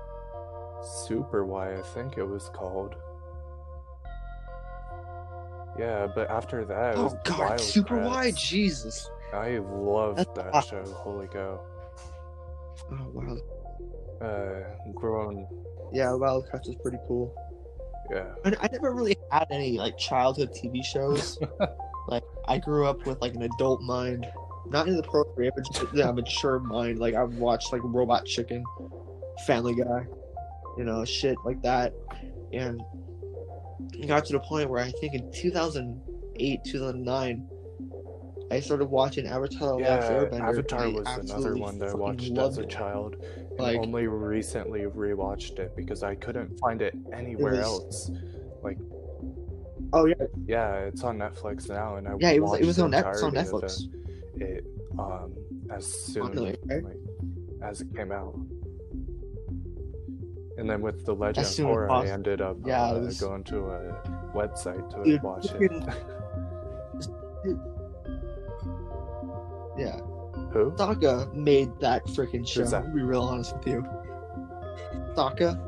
Super 1.07 1.43
Why, 1.45 1.73
I 1.73 1.81
think 1.81 2.17
it 2.17 2.23
was 2.23 2.49
called. 2.49 2.95
Yeah, 5.77 6.07
but 6.13 6.29
after 6.29 6.63
that, 6.65 6.95
Oh 6.95 7.17
God, 7.23 7.39
Wild 7.39 7.59
super 7.61 7.95
Kratts. 7.97 8.05
wide, 8.05 8.35
Jesus. 8.37 9.09
I 9.33 9.57
loved 9.57 10.19
That's 10.19 10.31
that 10.35 10.53
awesome. 10.53 10.85
show. 10.85 10.91
Holy 10.93 11.27
go! 11.27 11.59
Oh, 12.91 13.07
wow. 13.13 13.37
Uh, 14.21 14.91
grown. 14.93 15.45
Yeah, 15.91 16.13
Wild 16.13 16.47
Kratts 16.47 16.69
is 16.69 16.75
pretty 16.75 16.97
cool. 17.07 17.33
Yeah. 18.11 18.27
I, 18.45 18.53
I 18.61 18.69
never 18.71 18.93
really 18.93 19.17
had 19.31 19.47
any 19.51 19.77
like 19.77 19.97
childhood 19.97 20.51
TV 20.51 20.83
shows. 20.85 21.37
like 22.07 22.23
I 22.47 22.57
grew 22.59 22.85
up 22.85 23.05
with 23.05 23.19
like 23.21 23.33
an 23.33 23.41
adult 23.41 23.81
mind, 23.81 24.25
not 24.67 24.87
inappropriate, 24.87 25.53
but 25.55 25.65
just 25.65 25.93
a 25.93 26.13
mature 26.13 26.59
mind. 26.59 26.99
Like 26.99 27.15
I 27.15 27.23
watched 27.23 27.73
like 27.73 27.81
Robot 27.83 28.25
Chicken, 28.25 28.63
Family 29.45 29.75
Guy, 29.75 30.05
you 30.77 30.83
know, 30.83 31.03
shit 31.03 31.37
like 31.43 31.61
that, 31.63 31.93
and 32.53 32.81
got 34.07 34.25
to 34.25 34.33
the 34.33 34.39
point 34.39 34.69
where 34.69 34.81
I 34.83 34.91
think 34.91 35.13
in 35.13 35.31
2008, 35.31 36.63
2009. 36.65 37.49
I 38.51 38.59
started 38.59 38.85
watching 38.85 39.25
Avatar: 39.25 39.79
Yeah, 39.81 39.95
Last 39.95 40.11
Airbender. 40.11 40.39
Avatar 40.41 40.89
was 40.91 41.07
another 41.31 41.55
one 41.57 41.79
that 41.79 41.89
I 41.89 41.93
watched 41.95 42.37
as 42.37 42.57
a 42.59 42.61
it. 42.61 42.69
child. 42.69 43.15
And 43.49 43.59
Like- 43.59 43.79
only 43.79 44.05
recently 44.07 44.81
rewatched 44.81 45.57
it 45.59 45.75
because 45.75 46.03
I 46.03 46.13
couldn't 46.15 46.59
find 46.59 46.81
it 46.83 46.93
anywhere 47.11 47.53
was- 47.53 47.61
else. 47.63 48.11
Like, 48.61 48.77
Oh 49.93 50.05
yeah, 50.05 50.15
yeah, 50.45 50.75
it's 50.79 51.03
on 51.03 51.17
Netflix 51.17 51.69
now, 51.69 51.95
and 51.95 52.07
I 52.07 52.15
yeah. 52.19 52.31
It 52.31 52.41
was 52.43 52.59
it 52.59 52.65
was 52.65 52.79
on, 52.79 52.91
Net- 52.91 53.05
it's 53.07 53.23
on 53.23 53.31
Netflix. 53.33 53.83
It, 54.35 54.41
it 54.41 54.65
um 54.99 55.33
as 55.71 55.85
soon 55.85 56.23
right? 56.35 56.59
like, 56.67 56.97
as 57.63 57.81
it 57.81 57.95
came 57.95 58.11
out. 58.11 58.35
And 60.57 60.69
then 60.69 60.81
with 60.81 61.05
the 61.05 61.13
Legend 61.13 61.45
of 61.45 61.51
as 61.51 62.09
I 62.09 62.13
ended 62.13 62.41
up 62.41 62.57
Yeah, 62.65 62.83
uh, 62.91 62.99
was- 62.99 63.19
going 63.19 63.43
to 63.45 63.57
a 63.65 64.01
website 64.33 64.89
to 64.95 65.03
Dude, 65.03 65.21
watch 65.23 65.47
it. 65.53 65.71
Yeah, 69.77 69.97
Who? 70.53 70.71
Sokka 70.71 71.33
made 71.33 71.69
that 71.81 72.05
freaking 72.05 72.47
show. 72.47 72.63
That? 72.63 72.83
To 72.85 72.89
be 72.89 73.01
real 73.01 73.23
honest 73.23 73.57
with 73.57 73.67
you, 73.67 73.85
Sokka, 75.13 75.59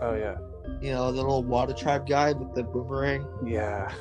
Oh 0.00 0.14
yeah, 0.14 0.38
you 0.80 0.90
know 0.92 1.12
the 1.12 1.18
little 1.20 1.42
water 1.44 1.74
tribe 1.74 2.08
guy 2.08 2.32
with 2.32 2.54
the 2.54 2.62
boomerang. 2.62 3.26
yeah. 3.44 3.92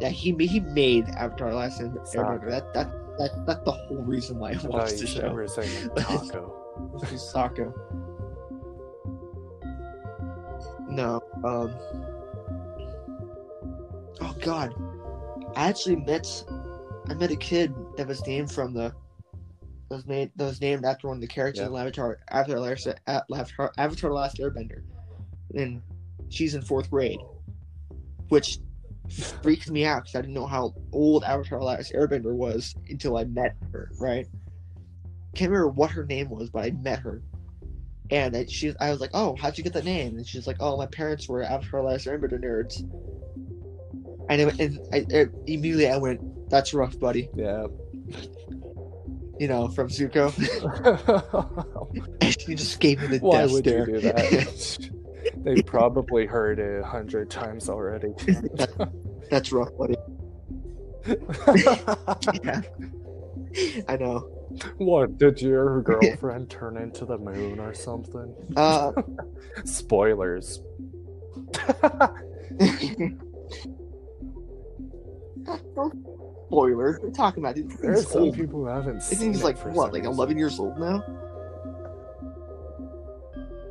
Yeah, 0.00 0.10
he 0.10 0.30
he 0.46 0.60
made 0.60 1.08
Avatar: 1.08 1.50
The 1.50 1.56
Last 1.56 1.80
Airbender. 1.80 2.50
That 2.50 2.72
that 2.74 2.88
that 3.18 3.46
that's 3.46 3.64
the 3.64 3.72
whole 3.72 3.96
reason 4.02 4.38
why 4.38 4.50
I 4.50 4.52
I 4.52 4.66
watched 4.68 4.94
the 4.96 5.00
you 5.00 5.06
show. 5.06 5.32
were 5.32 5.48
saying 5.48 5.90
taco. 5.96 6.52
This 7.00 7.12
is 7.12 7.32
Sokka. 7.34 7.72
No, 10.96 11.20
um. 11.44 11.74
Oh 14.22 14.34
God, 14.40 14.74
I 15.54 15.68
actually 15.68 15.96
met, 15.96 16.26
I 17.10 17.14
met 17.14 17.30
a 17.30 17.36
kid 17.36 17.74
that 17.98 18.06
was 18.08 18.26
named 18.26 18.50
from 18.50 18.72
the, 18.72 18.94
that 19.90 19.94
was 19.94 20.06
made 20.06 20.30
that 20.36 20.44
was 20.46 20.60
named 20.62 20.86
after 20.86 21.08
one 21.08 21.18
of 21.18 21.20
the 21.20 21.26
characters 21.26 21.60
Yeah. 21.60 21.66
in 21.68 21.76
Avatar 21.76 22.18
Avatar 22.30 22.58
Last 22.60 22.88
Avatar 23.06 23.72
Avatar: 23.76 24.08
The 24.10 24.16
Last 24.16 24.38
Airbender, 24.38 24.80
and 25.54 25.82
she's 26.30 26.54
in 26.54 26.62
fourth 26.62 26.90
grade, 26.90 27.20
which 28.30 28.58
freaks 29.42 29.68
me 29.68 29.84
out 29.84 30.04
because 30.04 30.14
I 30.14 30.22
didn't 30.22 30.32
know 30.34 30.46
how 30.46 30.74
old 30.92 31.24
Avatar: 31.24 31.58
The 31.58 31.64
Last 31.66 31.92
Airbender 31.92 32.34
was 32.34 32.74
until 32.88 33.18
I 33.18 33.24
met 33.24 33.54
her. 33.70 33.90
Right 34.00 34.26
can't 35.36 35.50
remember 35.50 35.68
what 35.68 35.90
her 35.90 36.04
name 36.06 36.30
was, 36.30 36.48
but 36.50 36.64
I 36.64 36.70
met 36.70 36.98
her. 37.00 37.22
And 38.10 38.36
I, 38.36 38.46
she, 38.46 38.72
I 38.80 38.90
was 38.90 39.00
like, 39.00 39.10
"Oh, 39.14 39.34
how'd 39.36 39.58
you 39.58 39.64
get 39.64 39.72
that 39.72 39.84
name?" 39.84 40.16
And 40.16 40.26
she's 40.26 40.46
like, 40.46 40.56
"Oh, 40.60 40.76
my 40.76 40.86
parents 40.86 41.28
were 41.28 41.42
after 41.42 41.82
Last 41.82 42.06
Airbender 42.06 42.40
nerds." 42.42 42.80
And, 44.28 44.40
it, 44.42 44.60
and 44.60 44.80
I, 44.92 45.06
I- 45.18 45.26
immediately 45.46 45.88
I 45.88 45.96
went, 45.98 46.48
"That's 46.50 46.72
rough, 46.74 46.98
buddy." 46.98 47.28
Yeah. 47.34 47.66
You 49.38 49.48
know, 49.48 49.68
from 49.68 49.88
Zuko. 49.88 50.32
and 52.20 52.40
she 52.40 52.54
just 52.54 52.80
gave 52.80 53.00
me 53.00 53.06
the 53.08 53.18
Why 53.18 53.42
death 53.42 53.52
would 53.52 53.64
stare. 53.64 53.88
you 53.90 53.94
do 53.96 54.00
that? 54.12 54.90
they 55.44 55.60
probably 55.62 56.26
heard 56.26 56.58
it 56.58 56.80
a 56.80 56.86
hundred 56.86 57.28
times 57.30 57.68
already. 57.68 58.14
That's 59.30 59.52
rough, 59.52 59.76
buddy. 59.76 59.96
Yeah, 62.44 62.62
I 63.88 63.96
know. 63.96 64.28
What 64.78 65.18
did 65.18 65.40
your 65.40 65.80
girlfriend 65.82 66.50
turn 66.50 66.76
into 66.76 67.04
the 67.04 67.18
moon 67.18 67.58
or 67.60 67.74
something? 67.74 68.34
Uh, 68.56 68.92
Spoilers. 69.64 70.60
spoilers. 76.46 76.96
Are 77.02 77.10
talking 77.10 77.42
about? 77.42 77.54
Dude, 77.56 77.70
There 77.78 77.92
are 77.92 77.96
He's 77.96 78.08
some 78.08 78.22
old. 78.24 78.34
people 78.34 78.60
who 78.60 78.66
haven't 78.66 78.96
I 78.96 79.00
seen 79.00 79.18
think 79.18 79.34
he's 79.34 79.42
it 79.42 79.44
like 79.44 79.58
what, 79.74 79.92
like 79.92 80.04
11 80.04 80.38
years 80.38 80.58
old 80.58 80.78
now? 80.78 81.04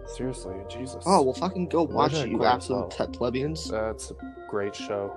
Seriously, 0.08 0.56
Jesus. 0.70 1.04
Oh 1.08 1.24
well, 1.24 1.34
fucking 1.34 1.68
go 1.68 1.84
watch 1.84 2.14
it, 2.14 2.30
you 2.30 2.46
absolute 2.46 2.94
well. 3.00 3.08
plebeians. 3.08 3.70
That's 3.70 4.12
a 4.12 4.16
great 4.50 4.76
show. 4.76 5.16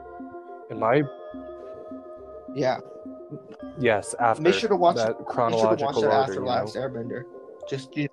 In 0.70 0.78
my 0.80 1.02
Yeah, 2.54 2.78
yes, 3.78 4.14
after 4.20 4.42
make 4.42 4.54
sure 4.54 4.68
to 4.68 4.76
watch. 4.76 4.96
that 4.96 5.08
make 5.08 5.16
sure 5.16 5.24
to 5.24 5.32
chronological 5.32 5.86
watch 5.86 5.94
that 5.94 6.04
order, 6.04 6.10
after 6.10 6.34
you 6.34 6.40
know? 6.40 6.64
Airbender. 6.74 7.24
Just 7.68 7.96
you 7.96 8.08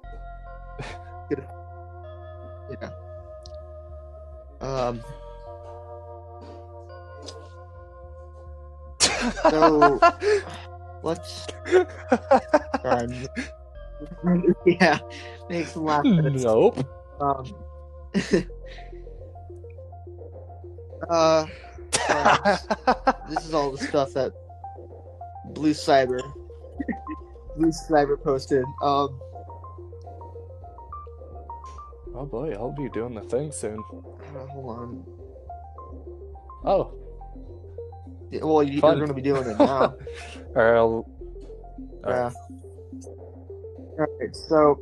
yeah. 2.81 2.89
Um. 4.61 5.01
So 9.49 9.99
let's. 11.03 11.47
Yeah, 14.65 14.99
make 15.49 15.67
some 15.67 15.85
laugh. 15.85 16.03
nope. 16.03 16.77
Um. 17.19 17.45
uh. 21.09 21.45
This 23.29 23.45
is 23.45 23.53
all 23.53 23.71
the 23.71 23.77
stuff 23.77 24.13
that 24.13 24.33
Blue 25.53 25.71
Cyber 25.71 26.19
Blue 27.57 27.71
Cyber 27.89 28.21
posted. 28.21 28.63
Um 28.81 29.19
oh 32.13 32.25
boy, 32.25 32.53
I'll 32.53 32.71
be 32.71 32.89
doing 32.89 33.13
the 33.13 33.21
thing 33.21 33.51
soon. 33.51 33.79
uh, 34.35 34.45
hold 34.47 34.77
on. 34.79 35.03
Oh, 36.67 36.91
Yeah, 38.31 38.43
Well, 38.43 38.63
you, 38.63 38.73
you're 38.73 38.81
going 38.81 39.07
to 39.07 39.13
be 39.13 39.21
doing 39.21 39.45
it 39.47 39.59
now. 39.59 39.93
Alright, 40.55 40.75
I'll. 40.77 41.07
yeah. 42.07 42.31
All 43.99 44.07
right. 44.19 44.35
So 44.35 44.79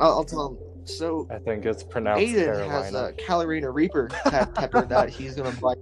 I'll, 0.00 0.10
I'll 0.18 0.24
tell 0.24 0.50
him. 0.50 0.58
So 0.84 1.26
I 1.30 1.38
think 1.38 1.64
it's 1.66 1.82
pronounced 1.82 2.24
Aiden 2.24 2.44
Carolina. 2.44 2.70
has 2.70 2.94
a 2.94 3.12
Carolina 3.14 3.70
Reaper 3.70 4.08
pepper 4.54 4.82
that 4.86 5.08
he's 5.10 5.34
going 5.34 5.52
to 5.54 5.60
buy. 5.60 5.74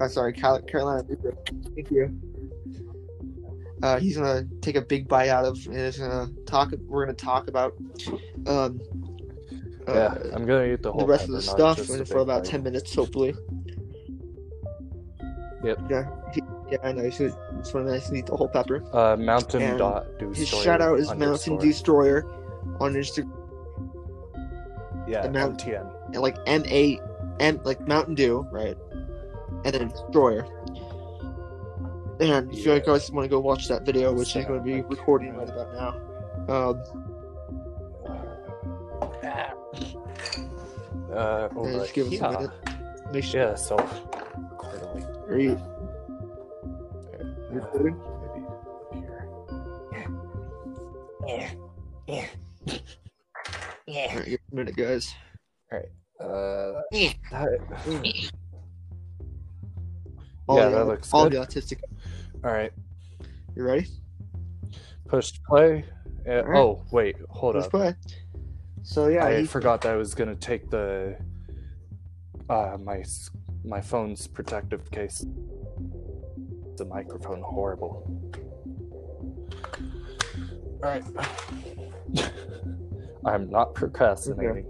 Oh, 0.00 0.08
sorry, 0.08 0.32
Carolina 0.32 1.04
Reaper. 1.08 1.36
Thank 1.74 1.90
you. 1.90 2.18
Uh, 3.82 3.98
he's 3.98 4.16
gonna 4.16 4.44
take 4.60 4.76
a 4.76 4.80
big 4.82 5.06
bite 5.08 5.28
out 5.28 5.44
of, 5.44 5.58
and 5.66 5.76
he's 5.76 5.98
gonna 5.98 6.28
talk. 6.46 6.72
We're 6.86 7.04
gonna 7.04 7.14
talk 7.16 7.48
about 7.48 7.74
um, 8.46 8.80
uh, 9.86 9.92
yeah, 9.94 10.14
I'm 10.32 10.46
gonna 10.46 10.64
eat 10.64 10.82
the 10.82 10.90
whole 10.90 11.00
the 11.02 11.06
rest 11.06 11.24
of 11.24 11.30
the 11.32 11.42
stuff 11.42 11.76
just 11.76 12.08
for 12.10 12.18
about 12.18 12.42
bite. 12.44 12.50
10 12.50 12.62
minutes 12.62 12.94
hopefully 12.94 13.34
Yep. 15.62 15.78
yeah 15.90 16.08
he, 16.32 16.42
yeah 16.70 16.78
i 16.82 16.92
know 16.92 17.02
he's 17.04 17.18
gonna, 17.18 17.36
it's 17.58 17.72
one 17.74 17.86
nice 17.86 18.08
to 18.08 18.14
eat 18.16 18.26
the 18.26 18.36
whole 18.36 18.48
pepper 18.48 18.82
Uh, 18.96 19.16
Mountain 19.16 19.62
And 19.62 19.78
Dot 19.78 20.18
Dew 20.18 20.28
his 20.30 20.38
Destroyer 20.38 20.62
shout 20.64 20.80
out 20.80 20.98
is 20.98 21.08
mountain 21.08 21.24
underscore. 21.24 21.60
destroyer 21.60 22.26
on 22.80 22.94
instagram 22.94 23.30
Yeah, 25.06 25.22
the 25.22 25.30
Mount- 25.30 25.58
MTN. 25.58 26.14
like 26.16 26.36
m-a 26.46 27.00
m 27.40 27.60
like 27.64 27.86
mountain 27.86 28.14
dew 28.14 28.46
right 28.50 28.76
and 29.64 29.74
then 29.74 29.88
destroyer. 29.88 30.46
And 32.20 32.52
if 32.52 32.64
you 32.64 32.78
guys 32.80 33.10
want 33.10 33.24
to 33.24 33.28
go 33.28 33.40
watch 33.40 33.66
that 33.68 33.82
video 33.84 34.12
which 34.12 34.36
i'm 34.36 34.44
going 34.46 34.60
to 34.60 34.64
be 34.64 34.82
recording 34.82 35.34
right 35.34 35.48
about 35.48 35.72
now 35.74 35.94
um 36.54 36.80
Uh, 41.12 41.48
yeah, 41.52 41.58
over 41.58 41.72
just 41.72 41.94
give 41.94 42.06
us 42.12 42.20
a 42.20 42.30
minute. 42.32 42.50
Make 43.12 43.24
sure 43.24 43.40
Yeah, 43.42 43.54
so 43.54 43.76
are 45.28 45.38
you 45.38 45.56
recording? 47.50 47.96
maybe 48.20 48.46
here. 52.06 52.28
all 54.10 54.16
right 54.18 54.26
give 54.26 54.40
a 54.52 54.54
minute 54.54 54.76
guys. 54.76 55.14
Uh, 56.20 56.82
Yeah. 56.92 57.12
that, 57.30 57.58
all 60.48 60.56
yeah, 60.58 60.68
the, 60.68 60.76
that 60.76 60.86
looks 60.86 61.12
all 61.12 61.28
good. 61.28 61.42
the 61.42 61.46
autistic 61.46 61.80
All 62.44 62.52
right, 62.52 62.72
you 63.56 63.62
ready 63.64 63.86
push 65.06 65.32
play. 65.46 65.84
Uh, 66.26 66.30
Alright. 66.32 66.58
Oh 66.58 66.82
wait, 66.90 67.16
hold 67.30 67.54
let's 67.54 67.66
up. 67.66 67.72
play 67.72 67.94
so 68.82 69.08
yeah 69.08 69.24
I 69.26 69.40
he- 69.40 69.46
forgot 69.46 69.80
that 69.82 69.92
I 69.92 69.96
was 69.96 70.14
gonna 70.14 70.34
take 70.34 70.70
the 70.70 71.16
uh 72.48 72.76
my 72.82 73.02
my 73.64 73.80
phone's 73.80 74.26
protective 74.26 74.90
case. 74.90 75.24
The 76.76 76.84
microphone 76.84 77.40
horrible. 77.40 78.02
All 80.82 80.90
right. 80.90 81.02
I'm 83.24 83.48
not 83.48 83.74
procrastinating. 83.74 84.66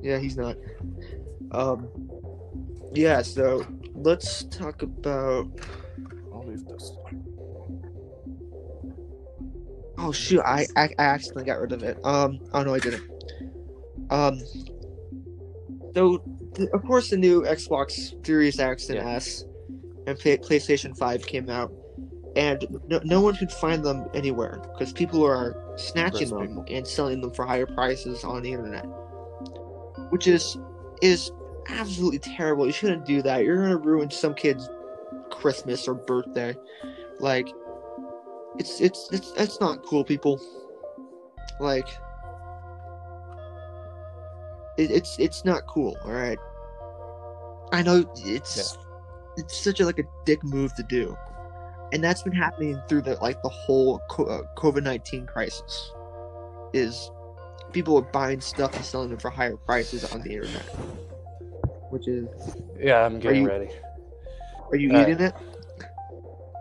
Yeah, 0.00 0.18
he's 0.18 0.36
not. 0.38 0.56
Um, 1.56 1.88
yeah. 2.92 3.22
So 3.22 3.66
let's 3.94 4.44
talk 4.44 4.82
about. 4.82 5.48
I'll 6.32 6.46
leave 6.46 6.64
this. 6.66 6.92
Oh 9.98 10.12
shoot! 10.12 10.40
I, 10.40 10.66
I 10.76 10.90
I 10.98 11.04
accidentally 11.04 11.44
got 11.44 11.60
rid 11.60 11.72
of 11.72 11.82
it. 11.82 11.98
Um. 12.04 12.40
Oh 12.52 12.62
no, 12.62 12.74
I 12.74 12.78
didn't. 12.78 13.10
Um. 14.10 14.40
So, 15.94 16.22
th- 16.54 16.68
of 16.74 16.82
course, 16.84 17.08
the 17.08 17.16
new 17.16 17.42
Xbox 17.42 18.24
Series 18.26 18.60
X 18.60 18.90
and 18.90 18.98
Yeah. 18.98 19.08
S 19.14 19.44
and 20.06 20.18
Play- 20.18 20.36
PlayStation 20.36 20.96
Five 20.96 21.26
came 21.26 21.48
out, 21.48 21.72
and 22.36 22.66
no, 22.86 23.00
no 23.04 23.22
one 23.22 23.34
could 23.36 23.50
find 23.50 23.82
them 23.82 24.04
anywhere 24.12 24.60
because 24.72 24.92
people 24.92 25.24
are 25.24 25.56
snatching 25.78 26.28
them 26.28 26.48
people. 26.48 26.64
and 26.68 26.86
selling 26.86 27.22
them 27.22 27.30
for 27.32 27.46
higher 27.46 27.64
prices 27.66 28.22
on 28.24 28.42
the 28.42 28.52
internet, 28.52 28.84
which 30.10 30.26
is 30.28 30.58
is 31.00 31.30
absolutely 31.68 32.18
terrible. 32.18 32.66
You 32.66 32.72
shouldn't 32.72 33.04
do 33.04 33.22
that. 33.22 33.44
You're 33.44 33.62
gonna 33.62 33.76
ruin 33.76 34.10
some 34.10 34.34
kid's 34.34 34.68
Christmas 35.30 35.86
or 35.88 35.94
birthday. 35.94 36.56
Like, 37.20 37.48
it's 38.58 38.80
it's 38.80 39.08
it's 39.12 39.32
it's 39.36 39.60
not 39.60 39.82
cool, 39.84 40.04
people. 40.04 40.40
Like, 41.60 41.88
it, 44.76 44.90
it's 44.90 45.18
it's 45.18 45.44
not 45.44 45.66
cool. 45.66 45.96
All 46.04 46.12
right. 46.12 46.38
I 47.72 47.82
know 47.82 48.04
it's 48.16 48.78
it's 49.36 49.56
such 49.64 49.80
a 49.80 49.84
like 49.86 49.98
a 49.98 50.04
dick 50.24 50.42
move 50.44 50.74
to 50.74 50.82
do, 50.82 51.16
and 51.92 52.02
that's 52.02 52.22
been 52.22 52.32
happening 52.32 52.80
through 52.88 53.02
the 53.02 53.14
like 53.16 53.42
the 53.42 53.48
whole 53.48 54.00
uh, 54.18 54.42
COVID 54.56 54.82
nineteen 54.82 55.26
crisis. 55.26 55.92
Is 56.72 57.10
people 57.72 57.96
are 57.96 58.02
buying 58.02 58.40
stuff 58.40 58.74
and 58.76 58.84
selling 58.84 59.10
them 59.10 59.18
for 59.18 59.30
higher 59.30 59.56
prices 59.56 60.04
on 60.12 60.20
the 60.22 60.32
internet, 60.32 60.68
which 61.90 62.08
is 62.08 62.26
Yeah, 62.78 63.04
I'm 63.04 63.18
getting 63.18 63.42
you- 63.42 63.48
ready. 63.48 63.70
are 64.70 64.76
you 64.76 64.92
Uh, 64.94 65.02
eating 65.02 65.20
it? 65.20 65.34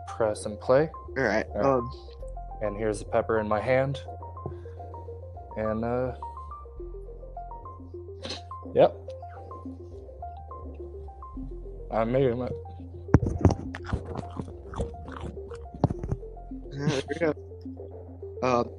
Press 0.07 0.45
and 0.45 0.60
play. 0.60 0.89
All 1.18 1.23
right. 1.23 1.45
Alright. 1.49 1.65
Um. 1.65 1.89
And 2.61 2.77
here's 2.77 2.99
the 2.99 3.06
pepper 3.06 3.39
in 3.39 3.47
my 3.47 3.60
hand. 3.60 3.99
And 5.57 5.84
uh 5.84 6.14
Yep. 8.73 8.95
I 11.91 12.03
made 12.03 12.30
him. 12.30 12.39
Yeah, 16.72 16.88
there 16.88 17.02
we 17.10 17.15
go. 17.19 17.34
Um, 18.43 18.69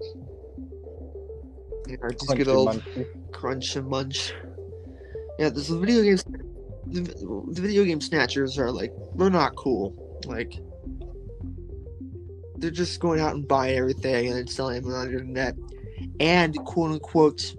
yeah, 1.89 1.97
just 2.13 2.29
Crunchy 2.29 2.37
good 2.37 2.49
old 2.49 2.69
Munchie. 2.69 3.07
crunch 3.33 3.77
and 3.77 3.89
munch. 3.89 4.35
Yeah, 5.39 5.51
there's 5.51 5.69
the 5.69 5.79
video 5.79 6.03
games. 6.03 6.25
The, 6.87 7.01
the 7.53 7.61
video 7.61 7.85
game 7.85 8.01
snatchers 8.01 8.59
are 8.59 8.71
like 8.71 8.93
they're 9.17 9.31
not 9.31 9.57
cool. 9.57 10.21
Like 10.25 10.55
they're 12.57 12.71
just 12.71 13.01
going 13.01 13.21
out 13.21 13.35
and 13.35 13.47
buying 13.47 13.77
everything 13.77 14.29
and 14.29 14.37
then 14.37 14.47
selling 14.47 14.83
them 14.83 14.95
on 14.95 15.07
the 15.07 15.13
internet, 15.13 15.57
and 16.21 16.57
quote 16.65 16.93
unquote 16.93 17.55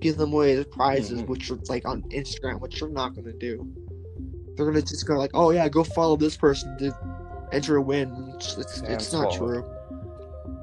give 0.00 0.18
them 0.18 0.32
away 0.32 0.52
as 0.52 0.66
prizes, 0.66 1.22
Mhm. 1.22 1.28
which 1.28 1.50
are 1.50 1.58
like 1.68 1.86
on 1.88 2.02
Instagram, 2.10 2.60
which 2.60 2.78
they're 2.80 2.88
not 2.88 3.14
going 3.14 3.24
to 3.24 3.32
do. 3.32 3.66
They're 4.54 4.66
gonna 4.66 4.82
just 4.82 5.06
go 5.06 5.18
like, 5.18 5.32
oh 5.34 5.50
yeah, 5.50 5.68
go 5.68 5.84
follow 5.84 6.16
this 6.16 6.36
person 6.36 6.76
to 6.78 6.94
enter 7.52 7.76
a 7.76 7.82
win. 7.82 8.32
It's, 8.36 8.56
it's, 8.56 8.82
Yeah, 8.82 8.88
it's 8.90 9.12
not 9.12 9.32
true. 9.32 9.64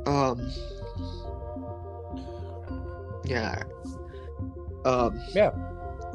Um. 0.05 0.49
Yeah. 3.25 3.63
Um. 4.85 5.19
Yeah. 5.33 5.51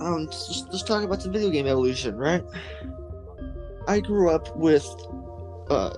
Um. 0.01 0.27
Let's, 0.27 0.65
let's 0.71 0.83
talk 0.83 1.03
about 1.05 1.21
the 1.23 1.31
video 1.31 1.51
game 1.51 1.67
evolution, 1.67 2.17
right? 2.17 2.45
I 3.87 4.01
grew 4.01 4.31
up 4.31 4.55
with 4.57 4.85
uh, 5.71 5.91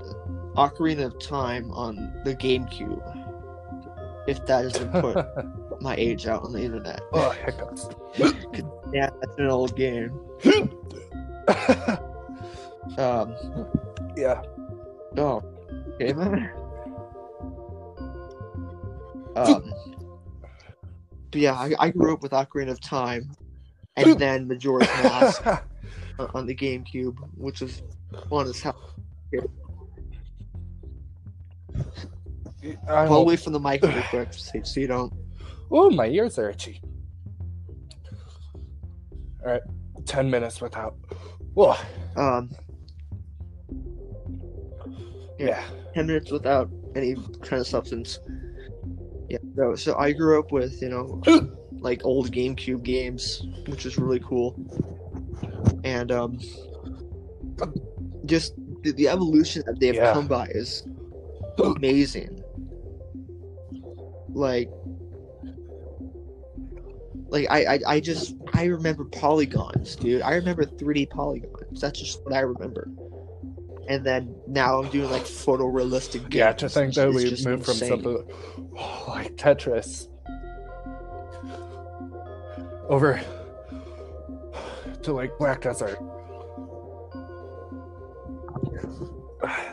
Ocarina 0.56 1.06
of 1.06 1.18
Time 1.18 1.70
on 1.72 2.12
the 2.24 2.34
GameCube. 2.34 3.16
If 4.28 4.44
that 4.46 4.62
doesn't 4.62 4.92
put 4.92 5.26
my 5.80 5.96
age 5.96 6.26
out 6.26 6.44
on 6.44 6.52
the 6.52 6.62
internet. 6.62 7.00
oh, 7.12 7.30
hiccups. 7.30 7.88
Yeah, 8.92 9.08
that's 9.20 9.38
an 9.38 9.46
old 9.46 9.76
game. 9.76 10.18
Um. 12.98 13.34
yeah. 14.16 14.42
Oh. 15.16 15.42
Okay, 15.94 16.12
man. 16.12 16.50
Um. 19.36 19.72
But 21.30 21.40
yeah, 21.40 21.54
I, 21.54 21.72
I 21.78 21.90
grew 21.90 22.12
up 22.12 22.22
with 22.22 22.32
Ocarina 22.32 22.70
of 22.70 22.80
Time, 22.80 23.30
and 24.06 24.18
then 24.18 24.48
Majora's 24.48 24.88
Mask 25.02 25.44
on, 26.34 26.46
the 26.46 26.54
GameCube, 26.54 27.16
which 27.36 27.60
was 27.60 27.82
fun 28.28 28.46
as 28.46 28.60
hell. 28.60 28.94
I 32.88 33.06
Pull 33.06 33.22
away 33.22 33.36
from 33.36 33.52
the 33.52 33.60
mic 33.60 33.82
real 33.82 34.02
quick, 34.10 34.32
so, 34.32 34.80
you 34.80 34.86
don't. 34.86 35.12
Oh, 35.70 35.90
my 35.90 36.06
ears 36.06 36.38
are 36.38 36.50
itchy. 36.50 36.82
All 39.44 39.52
right, 39.52 39.62
ten 40.04 40.30
minutes 40.30 40.60
without. 40.60 40.96
Whoa. 41.54 41.74
Um, 42.16 42.50
Yeah. 45.38 45.62
ten 45.94 46.06
minutes 46.06 46.30
without 46.30 46.70
any 46.94 47.14
kind 47.40 47.60
of 47.60 47.66
substance. 47.66 48.18
Yeah. 49.30 49.38
So, 49.56 49.74
so 49.76 49.96
I 49.96 50.12
grew 50.12 50.38
up 50.38 50.52
with 50.52 50.82
you 50.82 50.88
know 50.90 51.22
like 51.80 52.04
old 52.04 52.30
GameCube 52.30 52.82
games, 52.82 53.42
which 53.66 53.86
is 53.86 53.96
really 53.98 54.20
cool, 54.20 54.54
and 55.84 56.12
um, 56.12 56.38
just 58.26 58.54
the, 58.82 58.92
the 58.92 59.08
evolution 59.08 59.62
that 59.66 59.80
they've 59.80 59.94
Yeah. 59.94 60.12
come 60.12 60.28
by 60.28 60.46
is 60.50 60.86
amazing. 61.62 62.42
Like, 64.32 64.70
like 67.28 67.46
I, 67.50 67.64
I, 67.64 67.78
I 67.86 68.00
just 68.00 68.36
I 68.52 68.64
remember 68.66 69.04
polygons, 69.04 69.96
dude. 69.96 70.22
I 70.22 70.34
remember 70.34 70.64
3D 70.64 71.10
polygons. 71.10 71.80
That's 71.80 71.98
just 71.98 72.24
what 72.24 72.34
I 72.34 72.40
remember. 72.40 72.88
And 73.88 74.04
then 74.04 74.36
now 74.46 74.80
I'm 74.80 74.88
doing 74.90 75.10
like 75.10 75.22
photorealistic 75.22 76.20
games. 76.30 76.34
Yeah, 76.34 76.52
to 76.52 76.68
think 76.68 76.94
that 76.94 77.08
we 77.08 77.24
moved 77.24 77.44
from 77.44 77.56
insane. 77.56 77.88
something 77.88 78.24
like 79.08 79.36
Tetris 79.36 80.09
over 82.90 83.20
to 85.02 85.12
like 85.12 85.38
Black 85.38 85.62
Desert. 85.62 85.98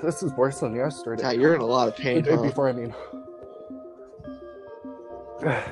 This 0.01 0.23
is 0.23 0.31
worse 0.33 0.59
than 0.59 0.75
yesterday. 0.75 1.23
Yeah, 1.23 1.31
you're 1.31 1.55
in 1.55 1.61
a 1.61 1.65
lot 1.65 1.89
of 1.89 1.95
the 1.95 2.01
pain. 2.01 2.23
day 2.23 2.35
Huh? 2.35 2.41
before, 2.43 2.69
I 2.69 2.73
mean. 2.73 2.95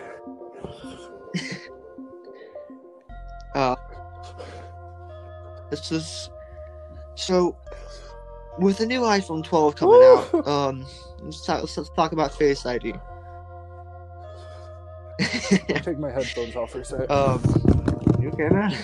Uh, 3.55 3.73
this 5.69 5.93
is 5.93 6.29
so. 7.15 7.55
With 8.59 8.79
the 8.79 8.85
new 8.85 8.99
iPhone 8.99 9.45
12 9.45 9.75
coming 9.77 10.01
out, 10.03 10.47
um, 10.47 10.85
let's 11.21 11.45
talk, 11.45 11.61
let's 11.61 11.89
talk 11.95 12.11
about 12.11 12.33
Face 12.33 12.65
ID. 12.65 12.95
Take 15.19 15.99
my 15.99 16.11
headphones 16.11 16.55
off 16.55 16.71
for 16.71 16.81
a 16.81 16.85
sec. 16.85 17.09
um, 17.09 17.41
you 18.19 18.29
okay, 18.29 18.49
man? 18.49 18.75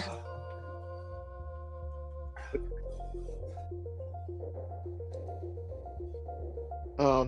Um, 7.00 7.28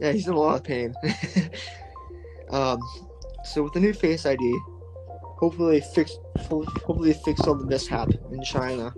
yeah, 0.00 0.12
he's 0.12 0.28
in 0.28 0.34
a 0.34 0.38
lot 0.38 0.56
of 0.56 0.64
pain. 0.64 0.94
um, 2.50 2.78
so 3.44 3.64
with 3.64 3.72
the 3.72 3.80
new 3.80 3.92
Face 3.92 4.24
ID, 4.24 4.58
hopefully 5.38 5.82
fix, 5.94 6.16
hopefully 6.38 7.12
fix 7.24 7.40
all 7.42 7.56
the 7.56 7.66
mishap 7.66 8.10
in 8.30 8.42
China. 8.42 8.94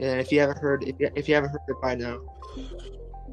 And 0.00 0.20
if 0.20 0.32
you 0.32 0.40
haven't 0.40 0.58
heard, 0.58 0.84
if 0.84 0.98
you, 0.98 1.10
if 1.14 1.28
you 1.28 1.34
haven't 1.34 1.50
heard 1.50 1.60
it 1.68 1.80
by 1.82 1.94
now, 1.94 2.20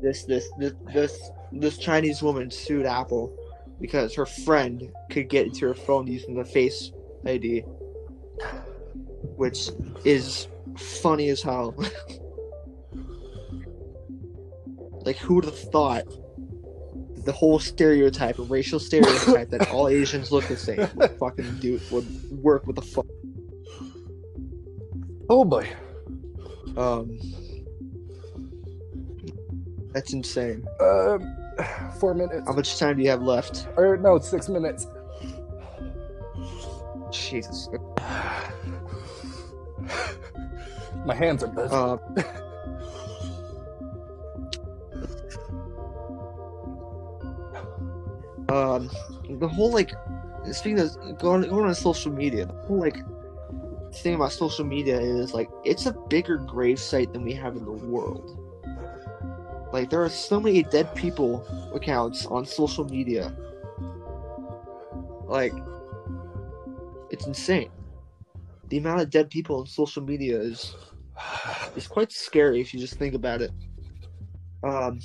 this 0.01 0.23
this 0.25 0.49
this 0.57 0.73
this 0.93 1.31
this 1.51 1.77
Chinese 1.77 2.21
woman 2.21 2.51
sued 2.51 2.85
Apple 2.85 3.33
because 3.79 4.13
her 4.15 4.25
friend 4.25 4.91
could 5.09 5.29
get 5.29 5.47
into 5.47 5.65
her 5.67 5.73
phone 5.73 6.07
using 6.07 6.35
the 6.35 6.45
Face 6.45 6.91
ID, 7.25 7.61
which 9.35 9.69
is 10.05 10.47
funny 10.77 11.29
as 11.29 11.41
hell. 11.41 11.75
like, 15.05 15.17
who 15.17 15.35
would 15.35 15.45
have 15.45 15.57
thought 15.57 16.03
the 17.25 17.31
whole 17.31 17.59
stereotype, 17.59 18.35
racial 18.37 18.79
stereotype 18.79 19.49
that 19.49 19.69
all 19.69 19.87
Asians 19.87 20.31
look 20.31 20.45
the 20.47 20.57
same, 20.57 20.87
would 20.95 21.11
fucking 21.19 21.59
do 21.59 21.79
would 21.91 22.07
work 22.31 22.65
with 22.65 22.75
the 22.75 22.81
fuck. 22.81 23.05
oh 25.29 25.45
boy. 25.45 25.67
Um, 26.77 27.19
that's 29.91 30.13
insane. 30.13 30.65
Um, 30.79 31.38
four 31.99 32.13
minutes. 32.13 32.47
How 32.47 32.53
much 32.53 32.77
time 32.77 32.97
do 32.97 33.03
you 33.03 33.09
have 33.09 33.21
left? 33.21 33.67
Or 33.75 33.97
no, 33.97 34.19
six 34.19 34.47
minutes. 34.49 34.87
Jesus. 37.11 37.69
My 41.05 41.15
hands 41.15 41.43
are 41.43 41.47
busy. 41.47 41.69
Uh, 41.71 41.97
um, 48.75 48.89
the 49.39 49.47
whole 49.47 49.71
like, 49.71 49.93
speaking 50.51 50.79
of 50.79 51.19
going 51.19 51.41
going 51.49 51.65
on 51.65 51.75
social 51.75 52.11
media, 52.11 52.45
the 52.45 52.53
whole 52.53 52.79
like 52.79 52.97
thing 53.93 54.15
about 54.15 54.31
social 54.31 54.65
media 54.65 54.99
is 54.99 55.33
like 55.33 55.49
it's 55.63 55.85
a 55.85 55.93
bigger 56.09 56.37
grave 56.37 56.79
site 56.79 57.11
than 57.13 57.23
we 57.23 57.33
have 57.33 57.55
in 57.55 57.65
the 57.65 57.71
world. 57.71 58.48
Like 59.71 59.89
there 59.89 60.03
are 60.03 60.09
so 60.09 60.39
many 60.39 60.63
dead 60.63 60.93
people 60.95 61.45
accounts 61.73 62.25
on 62.25 62.45
social 62.45 62.85
media. 62.85 63.35
Like 65.25 65.53
it's 67.11 67.27
insane. 67.27 67.69
The 68.69 68.77
amount 68.77 69.01
of 69.01 69.09
dead 69.09 69.29
people 69.29 69.59
on 69.59 69.67
social 69.67 70.03
media 70.03 70.39
is 70.39 70.75
is 71.75 71.87
quite 71.87 72.11
scary 72.11 72.61
if 72.61 72.73
you 72.73 72.79
just 72.79 72.95
think 72.95 73.13
about 73.13 73.41
it. 73.41 73.51
Um, 74.63 74.99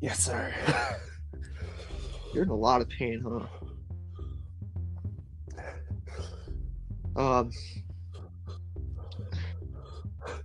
yes, 0.00 0.24
sir. 0.24 0.52
you're 2.34 2.44
in 2.44 2.50
a 2.50 2.54
lot 2.54 2.80
of 2.80 2.88
pain, 2.88 3.24
huh? 3.26 3.46
Um, 7.16 7.50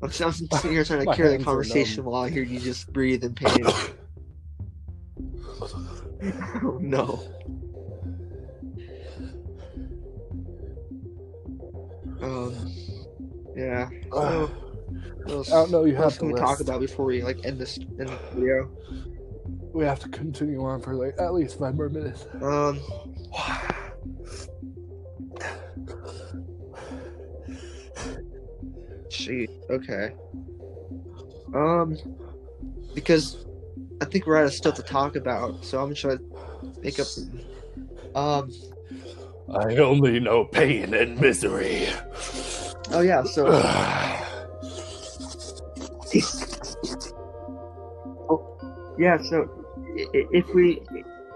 I'm, 0.01 0.09
I'm 0.09 0.11
sitting 0.11 0.71
here 0.71 0.83
trying 0.83 1.05
to 1.05 1.13
carry 1.15 1.37
the 1.37 1.43
conversation 1.43 2.03
while 2.05 2.23
I 2.23 2.29
hear 2.29 2.43
you 2.43 2.59
just 2.59 2.91
breathe 2.91 3.23
in 3.23 3.33
pain. 3.33 3.65
oh 5.61 6.77
no. 6.81 7.23
Um, 12.21 12.71
yeah. 13.55 13.89
So, 14.11 14.51
else, 15.27 15.51
I 15.51 15.55
don't 15.55 15.71
know. 15.71 15.85
You 15.85 15.95
have 15.95 16.17
to 16.19 16.33
talk 16.33 16.59
about 16.59 16.79
before 16.79 17.05
we 17.05 17.23
like 17.23 17.45
end 17.45 17.59
this 17.59 17.77
end 17.77 18.09
the 18.09 18.19
video? 18.33 18.69
We 19.73 19.83
have 19.85 19.99
to 20.01 20.09
continue 20.09 20.63
on 20.63 20.81
for 20.81 20.95
like 20.95 21.15
at 21.19 21.33
least 21.33 21.59
five 21.59 21.75
more 21.75 21.89
minutes. 21.89 22.25
Um, 22.41 22.79
gee, 29.17 29.47
okay. 29.69 30.13
Um, 31.53 31.97
because 32.93 33.45
I 34.01 34.05
think 34.05 34.25
we're 34.25 34.37
out 34.37 34.45
of 34.45 34.53
stuff 34.53 34.75
to 34.75 34.83
talk 34.83 35.15
about, 35.15 35.63
so 35.63 35.79
I'm 35.79 35.85
gonna 35.85 35.95
try 35.95 36.17
make 36.81 36.99
up. 36.99 37.07
Um, 38.15 38.51
I 39.53 39.75
only 39.77 40.19
know 40.19 40.45
pain 40.45 40.93
and 40.93 41.19
misery. 41.19 41.87
oh 42.91 43.01
yeah, 43.01 43.23
so 43.23 43.47
oh, 48.29 48.95
yeah, 48.97 49.17
so 49.21 49.65
if 50.13 50.53
we 50.53 50.81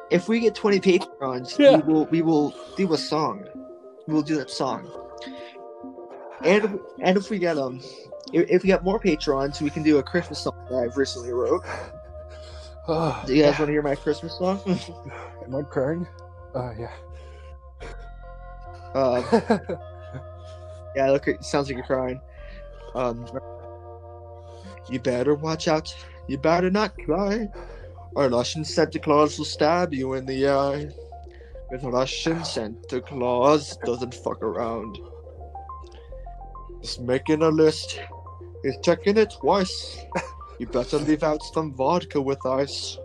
if 0.10 0.27
we 0.27 0.39
get 0.39 0.56
20 0.56 0.80
patrons, 0.80 1.56
Yeah. 1.60 1.77
we 1.77 1.93
will 1.93 2.06
we 2.06 2.22
will 2.22 2.53
do 2.76 2.91
a 2.93 2.97
song. 2.97 3.45
We 4.07 4.14
will 4.14 4.22
do 4.23 4.35
that 4.38 4.49
song. 4.49 4.89
And 6.45 6.64
if, 6.64 6.72
and 7.02 7.18
if 7.18 7.30
we 7.30 7.40
get 7.40 7.57
um 7.57 7.82
if, 8.34 8.49
if 8.49 8.64
we 8.64 8.68
get 8.68 8.84
more 8.84 8.99
patrons, 8.99 9.61
we 9.61 9.70
can 9.70 9.84
do 9.84 9.98
a 9.98 10.03
Christmas 10.03 10.40
song 10.40 10.56
that 10.70 10.78
I've 10.78 10.98
recently 10.98 11.32
wrote. 11.32 11.64
Oh, 12.88 13.24
Do 13.28 13.36
you 13.36 13.44
guys 13.44 13.60
want 13.60 13.70
to 13.70 13.74
hear 13.74 13.82
my 13.82 13.95
Christmas 13.95 14.38
song? 14.38 14.61
Am 15.45 15.56
I 15.56 15.61
crying? 15.64 16.07
Uh, 16.56 16.74
yeah. 16.80 16.91
uh, 18.95 19.40
yeah, 20.95 21.11
look, 21.11 21.28
it 21.28 21.44
sounds 21.44 21.68
like 21.68 21.78
you're 21.78 21.86
crying. 21.86 22.20
Um, 22.95 23.26
you 24.90 24.99
better 24.99 25.36
watch 25.36 25.68
out. 25.68 25.94
You 26.28 26.38
better 26.38 26.70
not 26.72 26.95
cry. 27.06 27.48
Or 28.16 28.28
Russian 28.30 28.66
Santa 28.66 28.99
Claus 28.99 29.38
will 29.38 29.45
stab 29.45 29.94
you 29.94 30.14
in 30.14 30.26
the 30.26 30.49
eye. 30.49 30.90
With 31.72 31.84
Russian 31.84 32.44
Santa 32.44 32.99
Claus 33.02 33.78
doesn't 33.86 34.16
fuck 34.16 34.41
around. 34.41 34.98
He's 36.81 36.99
making 36.99 37.41
a 37.41 37.49
list. 37.49 37.99
He's 38.64 38.77
checking 38.84 39.18
it 39.18 39.34
twice. 39.39 39.99
You 40.60 40.68
better 40.68 40.97
leave 40.97 41.23
out 41.23 41.41
some 41.43 41.73
vodka 41.73 42.22
with 42.22 42.45
ice. 42.45 42.97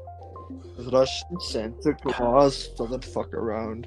Russian 0.79 1.41
Santa 1.41 1.95
Claus 1.95 2.69
doesn't 2.77 3.05
fuck 3.05 3.33
around. 3.33 3.87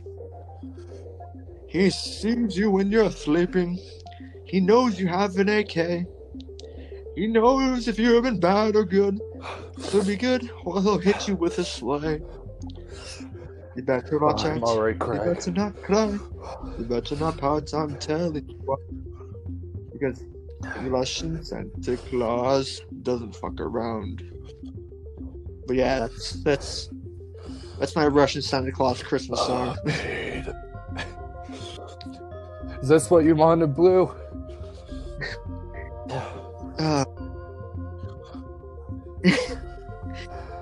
He 1.67 1.89
sees 1.89 2.57
you 2.57 2.71
when 2.71 2.91
you're 2.91 3.11
sleeping. 3.11 3.77
He 4.45 4.61
knows 4.61 4.99
you 4.99 5.07
have 5.07 5.35
an 5.37 5.49
AK. 5.49 6.07
He 7.15 7.27
knows 7.27 7.87
if 7.87 7.99
you've 7.99 8.23
been 8.23 8.39
bad 8.39 8.75
or 8.75 8.85
good. 8.85 9.19
So 9.79 10.03
be 10.03 10.15
good, 10.15 10.49
or 10.63 10.81
he'll 10.81 10.97
hit 10.97 11.27
you 11.27 11.35
with 11.35 11.59
a 11.59 11.65
sleigh. 11.65 12.21
You 13.75 13.83
better 13.83 14.17
watch 14.17 14.45
I'm 14.45 14.63
out. 14.63 14.77
You 14.77 14.93
better 15.33 15.51
not 15.51 15.81
cry. 15.83 16.17
You 16.77 16.85
better 16.85 17.15
not 17.17 17.37
pout. 17.37 17.73
I'm 17.73 17.97
telling 17.97 18.47
you 18.47 18.61
what. 18.65 18.79
Because 19.99 20.23
Russian 20.81 21.43
Santa 21.43 21.97
Claus 21.97 22.81
doesn't 23.03 23.35
fuck 23.35 23.59
around. 23.59 24.23
But 25.65 25.75
yeah, 25.75 25.99
that's 25.99 26.31
that's 26.43 26.89
that's 27.79 27.95
my 27.95 28.07
Russian 28.07 28.41
Santa 28.41 28.71
Claus 28.71 29.03
Christmas 29.03 29.39
song. 29.39 29.77
Oh. 29.85 29.91
Is 32.81 32.89
this 32.89 33.09
what 33.09 33.25
you 33.25 33.35
wanted, 33.35 33.75
Blue? 33.75 34.13
Uh, 36.79 37.03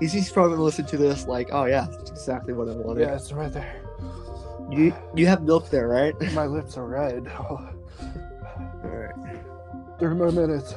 he's, 0.00 0.32
probably 0.32 0.52
gonna 0.52 0.62
listen 0.62 0.86
to 0.86 0.96
this 0.96 1.26
like, 1.26 1.48
oh 1.52 1.66
yeah, 1.66 1.86
that's 1.90 2.10
exactly 2.10 2.54
what 2.54 2.68
I 2.68 2.72
wanted. 2.72 3.02
Yeah, 3.02 3.16
it's 3.16 3.32
right 3.32 3.52
there. 3.52 3.82
You 4.70 4.94
you 5.14 5.26
have 5.26 5.42
milk 5.42 5.68
there, 5.70 5.88
right? 5.88 6.14
My 6.32 6.46
lips 6.46 6.76
are 6.76 6.86
red. 6.86 7.26
Right. 7.26 7.74
Three 9.98 10.14
more 10.14 10.30
minutes. 10.32 10.74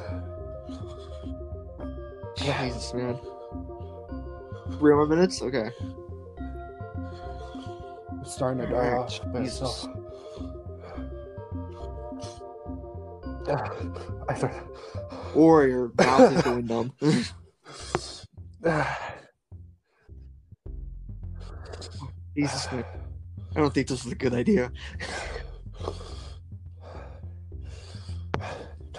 Jesus, 2.36 2.94
man. 2.94 3.18
Three 4.78 4.94
more 4.94 5.06
minutes. 5.06 5.42
Okay. 5.42 5.70
It's 8.22 8.32
starting 8.34 8.64
to 8.66 8.70
die 8.72 8.92
off 8.92 9.20
by 9.32 9.42
Jesus. 9.42 9.84
itself. 9.84 9.86
Ah, 13.48 13.72
I 14.28 14.34
th- 14.34 14.52
Or 15.34 15.66
your 15.66 15.90
mouth 15.98 16.32
is 16.36 16.42
going 16.42 16.66
numb. 16.68 16.92
Jesus, 22.36 22.70
man. 22.70 22.84
I 23.56 23.60
don't 23.60 23.74
think 23.74 23.88
this 23.88 24.06
is 24.06 24.12
a 24.12 24.14
good 24.14 24.34
idea. 24.34 24.70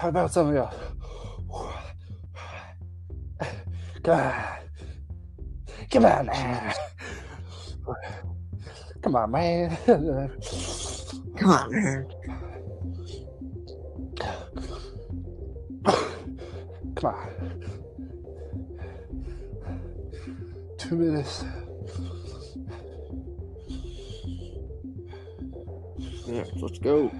Talk 0.02 0.10
about 0.10 0.34
something 0.34 0.58
else. 0.58 0.74
God. 4.02 4.34
Come 5.92 6.06
on, 6.06 6.26
man. 6.26 6.74
Come 9.04 9.16
on, 9.16 9.30
man. 9.30 9.78
Come 11.38 11.52
on, 11.52 11.72
man. 11.72 12.08
Come 16.96 17.06
on. 17.06 17.30
Two 20.80 20.96
minutes. 20.96 21.46
Yeah, 26.26 26.46
let's 26.56 26.80
go. 26.80 27.12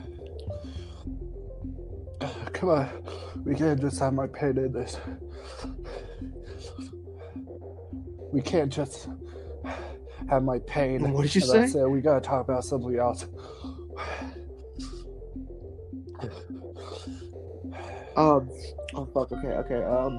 Come 2.62 2.70
on. 2.70 2.88
We 3.44 3.56
can't 3.56 3.82
just 3.82 4.00
have 4.00 4.14
my 4.14 4.28
pain 4.28 4.56
in 4.56 4.72
this. 4.72 4.96
We 8.32 8.40
can't 8.40 8.72
just 8.72 9.10
have 10.30 10.44
my 10.44 10.60
pain. 10.60 11.12
What 11.12 11.24
did 11.24 11.34
you 11.34 11.42
say? 11.42 11.84
We 11.86 12.02
gotta 12.02 12.22
talk 12.22 12.48
about 12.48 12.64
something 12.64 13.00
else. 13.00 13.26
Um. 18.16 18.48
Oh 18.94 19.10
fuck. 19.12 19.32
Okay. 19.32 19.48
Okay. 19.48 19.84
Um. 19.84 20.18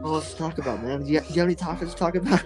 What 0.00 0.10
else 0.10 0.32
to 0.32 0.38
talk 0.38 0.56
about, 0.56 0.82
man? 0.82 1.04
Do 1.04 1.12
you, 1.12 1.20
do 1.20 1.34
you 1.34 1.40
have 1.40 1.48
any 1.48 1.54
topics 1.54 1.92
to 1.92 1.98
talk 1.98 2.14
about? 2.14 2.42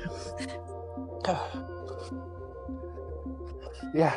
yeah. 3.95 4.17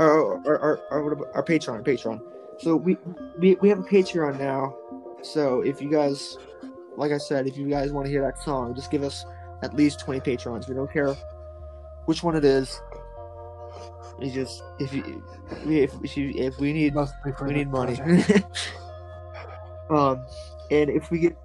or, 0.00 0.42
or, 0.44 0.58
or, 0.58 0.80
or 0.90 1.12
about 1.12 1.28
our 1.34 1.44
Patreon, 1.44 1.84
Patreon. 1.84 2.33
So 2.58 2.76
we, 2.76 2.96
we 3.38 3.56
we 3.56 3.68
have 3.68 3.78
a 3.80 3.82
Patreon 3.82 4.38
now. 4.38 4.76
So 5.22 5.60
if 5.62 5.80
you 5.82 5.90
guys, 5.90 6.38
like 6.96 7.12
I 7.12 7.18
said, 7.18 7.46
if 7.46 7.56
you 7.56 7.68
guys 7.68 7.92
want 7.92 8.06
to 8.06 8.10
hear 8.10 8.22
that 8.22 8.42
song, 8.42 8.74
just 8.74 8.90
give 8.90 9.02
us 9.02 9.24
at 9.62 9.74
least 9.74 10.00
twenty 10.00 10.20
patrons. 10.20 10.68
We 10.68 10.74
don't 10.74 10.92
care 10.92 11.14
which 12.06 12.22
one 12.22 12.36
it 12.36 12.44
is. 12.44 12.80
You 14.20 14.30
just 14.30 14.62
if 14.78 14.92
you 14.92 15.22
if, 15.66 15.92
if 16.02 16.16
you 16.16 16.32
if 16.36 16.58
we 16.58 16.72
need 16.72 16.94
we 17.42 17.52
need 17.52 17.68
money. 17.70 18.00
um, 19.90 20.24
and 20.70 20.90
if 20.90 21.10
we 21.10 21.18
get 21.18 21.36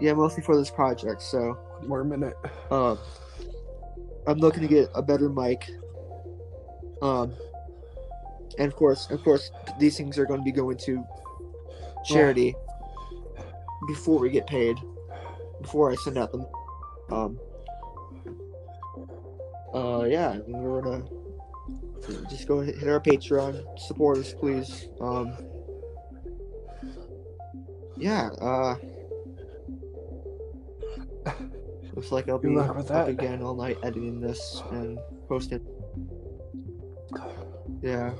yeah, 0.00 0.12
mostly 0.12 0.42
for 0.42 0.56
this 0.56 0.70
project. 0.70 1.22
So 1.22 1.56
One 1.80 1.88
more 1.88 2.04
minute. 2.04 2.36
um, 2.70 2.98
I'm 4.26 4.38
looking 4.38 4.62
to 4.62 4.68
get 4.68 4.90
a 4.94 5.02
better 5.02 5.28
mic. 5.28 5.68
Um, 7.00 7.32
and 8.58 8.66
of 8.66 8.76
course, 8.76 9.08
of 9.10 9.22
course, 9.22 9.50
these 9.78 9.96
things 9.96 10.18
are 10.18 10.26
going 10.26 10.40
to 10.40 10.44
be 10.44 10.52
going 10.52 10.76
to 10.78 11.04
charity 12.04 12.54
before 13.86 14.18
we 14.18 14.30
get 14.30 14.46
paid. 14.46 14.76
Before 15.62 15.90
I 15.90 15.94
send 15.96 16.18
out 16.18 16.32
them. 16.32 16.46
Um. 17.10 17.38
Uh, 19.74 20.04
yeah, 20.04 20.38
we're 20.46 20.80
gonna 20.80 21.04
just 22.30 22.48
go 22.48 22.60
hit 22.60 22.88
our 22.88 23.00
Patreon, 23.00 23.78
support 23.78 24.18
us, 24.18 24.32
please. 24.32 24.88
Um. 25.00 25.32
Yeah. 27.96 28.28
Uh. 28.40 28.76
Looks 31.94 32.12
like 32.12 32.28
I'll 32.28 32.38
be 32.38 32.56
up 32.56 33.08
again 33.08 33.42
all 33.42 33.54
night 33.54 33.78
editing 33.82 34.20
this 34.20 34.62
and 34.70 34.98
posting. 35.28 35.66
Yeah. 37.82 38.12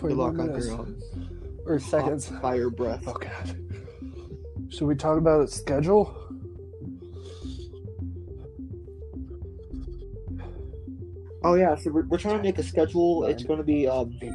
20 0.00 0.14
Good 0.14 0.20
luck 0.20 0.38
on 0.38 0.46
your 0.60 0.72
um, 0.80 0.96
Or 1.66 1.78
seconds. 1.78 2.28
fire 2.40 2.70
breath. 2.70 3.04
Oh 3.06 3.12
god. 3.12 3.56
Should 4.70 4.86
we 4.86 4.94
talk 4.94 5.18
about 5.18 5.42
its 5.42 5.54
schedule? 5.54 6.16
Oh 11.42 11.54
yeah, 11.54 11.74
so 11.74 11.90
we're, 11.90 12.04
we're 12.06 12.18
trying 12.18 12.36
to 12.36 12.42
make 12.42 12.58
a 12.58 12.62
schedule. 12.62 13.24
It's 13.24 13.42
going 13.44 13.58
to 13.58 13.64
be 13.64 13.88
um, 13.88 14.16
Eight, 14.22 14.30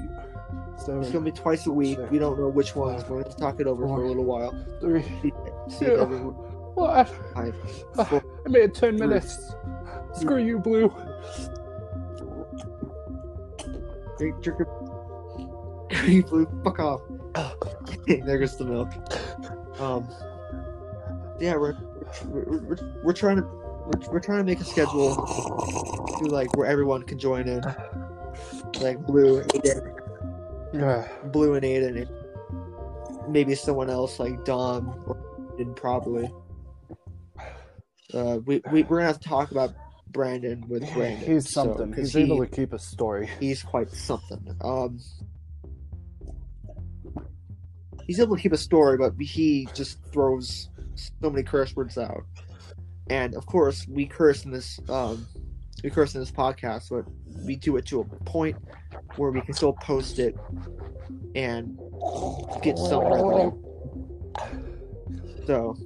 it's 0.77 0.85
going 0.85 1.11
to 1.11 1.19
be 1.21 1.31
twice 1.31 1.65
a 1.67 1.71
week. 1.71 1.97
Six. 1.97 2.11
We 2.11 2.19
don't 2.19 2.39
know 2.39 2.49
which 2.49 2.75
ones. 2.75 3.03
We're 3.03 3.21
going 3.21 3.31
to 3.31 3.37
talk 3.37 3.59
it 3.59 3.67
over 3.67 3.87
for 3.87 4.03
a 4.03 4.07
little 4.07 4.25
while. 4.25 4.51
three. 4.81 5.03
See, 5.21 5.31
see 5.69 5.85
Two. 5.85 6.05
What? 6.75 7.07
Five, 7.33 7.55
Ah, 7.97 8.03
four, 8.03 8.23
I 8.45 8.49
made 8.49 8.73
10 8.73 8.97
Three. 8.97 9.07
minutes. 9.07 9.53
Screw 10.15 10.43
you, 10.43 10.59
Blue. 10.59 10.93
drink, 14.17 14.41
drink 14.41 14.59
your- 15.91 16.03
You 16.05 16.23
blue, 16.23 16.47
fuck 16.63 16.79
off. 16.79 17.01
there 18.07 18.37
goes 18.39 18.57
the 18.57 18.65
milk. 18.65 18.89
Um, 19.79 20.07
yeah, 21.39 21.55
we're 21.55 21.75
we're, 22.27 22.59
we're, 22.61 22.77
we're 23.03 23.13
trying 23.13 23.37
to 23.37 23.43
we're, 23.43 24.13
we're 24.13 24.19
trying 24.19 24.37
to 24.39 24.43
make 24.45 24.59
a 24.61 24.63
schedule 24.63 25.15
to 25.15 26.25
like 26.25 26.55
where 26.55 26.65
everyone 26.67 27.03
can 27.03 27.19
join 27.19 27.47
in, 27.47 27.61
like 28.79 29.05
Blue, 29.05 29.41
Aiden, 29.43 29.93
Yeah. 30.73 31.07
Blue 31.31 31.55
and 31.55 31.63
Aiden, 31.65 32.07
and 32.07 33.31
maybe 33.33 33.53
someone 33.53 33.89
else 33.89 34.17
like 34.19 34.45
Dom 34.45 34.89
or 35.05 35.17
Aiden 35.59 35.75
probably. 35.75 36.31
Uh, 38.13 38.39
we, 38.45 38.61
we 38.71 38.83
we're 38.83 38.97
gonna 38.97 39.07
have 39.07 39.19
to 39.19 39.27
talk 39.27 39.51
about 39.51 39.73
Brandon 40.09 40.63
with 40.69 40.89
Brandon. 40.93 41.33
He's 41.33 41.49
so- 41.49 41.65
something. 41.65 41.89
'cause 41.93 41.97
He's 42.05 42.13
he- 42.13 42.21
able 42.23 42.37
to 42.39 42.47
keep 42.47 42.71
a 42.71 42.79
story. 42.79 43.29
he's 43.41 43.61
quite 43.61 43.91
something. 43.91 44.55
Um, 44.61 44.99
he's 48.05 48.19
able 48.19 48.35
to 48.35 48.41
keep 48.41 48.53
a 48.53 48.57
story, 48.57 48.97
but 48.97 49.13
he 49.19 49.67
just 49.73 49.99
throws 50.11 50.69
so 50.95 51.29
many 51.29 51.43
curse 51.43 51.75
words 51.75 51.97
out. 51.97 52.23
And 53.09 53.35
of 53.35 53.45
course, 53.45 53.87
we 53.87 54.05
curse 54.05 54.45
in 54.45 54.51
this 54.51 54.79
um, 54.89 55.27
we 55.83 55.89
curse 55.89 56.15
in 56.15 56.21
this 56.21 56.31
podcast, 56.31 56.89
but 56.89 57.05
we 57.45 57.55
do 57.55 57.77
it 57.77 57.85
to 57.87 58.01
a 58.01 58.05
point 58.25 58.55
where 59.17 59.31
we 59.31 59.41
can 59.41 59.53
still 59.53 59.73
post 59.73 60.19
it 60.19 60.35
and 61.35 61.79
get 62.61 62.77
some 62.77 63.03
revenue. 63.03 63.51
So. 65.45 65.77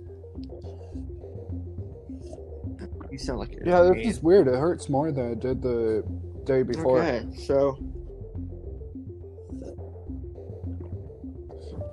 You 3.12 3.18
sound 3.18 3.40
like 3.40 3.52
you're 3.52 3.68
Yeah, 3.68 3.92
it's 3.92 4.08
just 4.08 4.24
weird. 4.24 4.48
It 4.48 4.54
hurts 4.54 4.88
more 4.88 5.12
than 5.12 5.32
it 5.32 5.40
did 5.40 5.62
the 5.62 6.04
day 6.46 6.62
before. 6.64 7.02
Okay, 7.02 7.26
so 7.36 7.78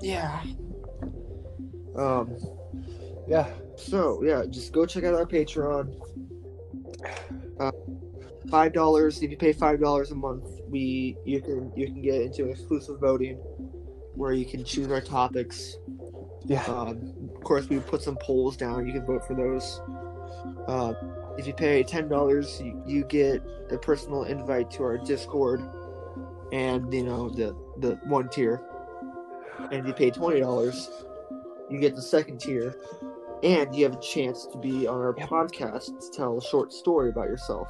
yeah. 0.06 0.42
Um. 1.96 2.36
Yeah. 3.26 3.48
So 3.76 4.22
yeah, 4.22 4.44
just 4.48 4.72
go 4.72 4.86
check 4.86 5.04
out 5.04 5.14
our 5.14 5.26
Patreon. 5.26 5.94
Uh, 7.58 7.72
five 8.50 8.72
dollars. 8.72 9.22
If 9.22 9.30
you 9.30 9.36
pay 9.36 9.52
five 9.52 9.80
dollars 9.80 10.10
a 10.10 10.14
month, 10.14 10.44
we 10.68 11.16
you 11.24 11.40
can 11.40 11.72
you 11.76 11.86
can 11.86 12.02
get 12.02 12.22
into 12.22 12.48
exclusive 12.48 13.00
voting, 13.00 13.36
where 14.14 14.32
you 14.32 14.46
can 14.46 14.64
choose 14.64 14.90
our 14.90 15.00
topics. 15.00 15.76
Yeah. 16.44 16.62
Um, 16.64 17.30
of 17.34 17.42
course, 17.42 17.68
we 17.68 17.80
put 17.80 18.02
some 18.02 18.16
polls 18.16 18.56
down. 18.56 18.86
You 18.86 18.92
can 18.92 19.04
vote 19.04 19.26
for 19.26 19.34
those. 19.34 19.80
Uh, 20.68 20.94
if 21.36 21.46
you 21.46 21.52
pay 21.52 21.82
ten 21.82 22.08
dollars, 22.08 22.60
you, 22.62 22.80
you 22.86 23.04
get 23.04 23.42
a 23.70 23.78
personal 23.78 24.24
invite 24.24 24.70
to 24.72 24.84
our 24.84 24.98
Discord, 24.98 25.60
and 26.52 26.92
you 26.94 27.04
know 27.04 27.28
the 27.28 27.56
the 27.78 27.96
one 28.04 28.28
tier. 28.28 28.62
And 29.72 29.80
if 29.80 29.86
you 29.86 29.92
pay 29.92 30.10
twenty 30.10 30.40
dollars, 30.40 30.90
you 31.70 31.78
get 31.78 31.94
the 31.96 32.02
second 32.02 32.38
tier, 32.40 32.76
and 33.42 33.74
you 33.74 33.84
have 33.84 33.94
a 33.94 34.00
chance 34.00 34.46
to 34.46 34.58
be 34.58 34.86
on 34.86 34.96
our 34.96 35.14
Yep. 35.18 35.28
podcast 35.28 35.86
to 36.00 36.10
tell 36.16 36.38
a 36.38 36.42
short 36.42 36.72
story 36.72 37.10
about 37.10 37.28
yourself 37.28 37.68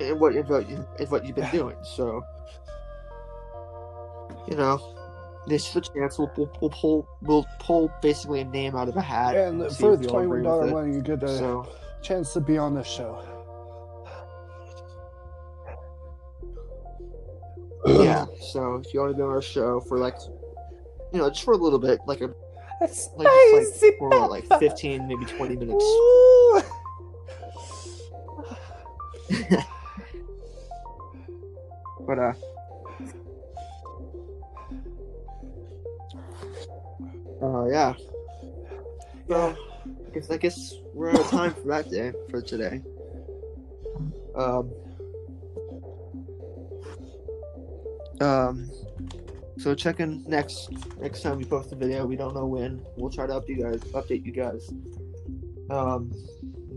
and 0.00 0.18
what 0.20 0.34
and 0.34 0.48
what, 0.48 0.68
you, 0.68 0.86
and 0.98 1.10
what 1.10 1.24
you've 1.26 1.34
been 1.36 1.50
doing. 1.50 1.76
So, 1.82 2.22
you 4.46 4.56
know, 4.56 4.80
this 5.48 5.68
is 5.70 5.76
a 5.76 5.80
chance. 5.80 6.18
We'll, 6.18 6.30
we'll, 6.36 6.50
we'll 6.60 6.70
pull 6.70 7.08
we'll 7.22 7.46
pull 7.58 7.90
basically 8.00 8.40
a 8.40 8.44
name 8.44 8.76
out 8.76 8.88
of 8.88 8.96
a 8.96 9.00
hat. 9.00 9.36
And 9.36 9.70
see 9.72 9.78
for 9.82 9.96
the 9.96 10.02
we 10.02 10.06
all 10.08 10.20
agree 10.20 10.42
twenty-one 10.42 10.42
with 10.42 10.44
dollar 10.44 10.72
one, 10.72 10.92
you 10.94 11.00
get 11.02 11.22
a 11.22 11.36
So 11.38 11.68
chance 12.02 12.32
to 12.34 12.40
be 12.40 12.56
on 12.58 12.74
the 12.74 12.84
show. 12.84 13.24
yeah. 17.86 18.26
So 18.40 18.74
if 18.76 18.92
you 18.92 19.00
want 19.00 19.12
to 19.12 19.16
be 19.16 19.22
on 19.22 19.30
our 19.30 19.42
show 19.42 19.80
for 19.80 19.98
like, 19.98 20.16
you 21.12 21.18
know, 21.18 21.28
just 21.28 21.44
for 21.44 21.54
a 21.54 21.56
little 21.56 21.78
bit, 21.78 22.00
like 22.06 22.20
a 22.20 22.34
like 22.80 22.90
just 22.90 23.10
like 23.16 23.98
for 23.98 24.28
like 24.28 24.46
fifteen, 24.58 25.06
maybe 25.08 25.24
twenty 25.24 25.56
minutes. 25.56 25.84
But 32.08 32.18
uh. 32.18 32.32
Uh 37.42 37.66
yeah. 37.66 37.94
So 39.28 39.54
I 39.84 40.14
guess 40.14 40.30
I 40.30 40.36
guess 40.38 40.74
we're 40.94 41.10
out 41.10 41.20
of 41.20 41.28
time 41.28 41.52
for 41.52 41.68
that 41.68 41.90
day 41.90 42.12
for 42.30 42.40
today. 42.40 42.80
Um. 44.34 44.70
Um. 48.22 48.70
So 49.58 49.74
check 49.74 50.00
in 50.00 50.22
next 50.26 50.68
next 51.00 51.22
time 51.22 51.36
we 51.38 51.44
post 51.44 51.72
a 51.72 51.76
video. 51.76 52.06
We 52.06 52.16
don't 52.16 52.34
know 52.34 52.46
when. 52.46 52.84
We'll 52.96 53.10
try 53.10 53.26
to 53.26 53.32
update 53.34 53.48
you 53.56 53.62
guys. 53.64 53.80
Update 53.92 54.24
you 54.24 54.32
guys. 54.32 54.70
Um. 55.70 56.12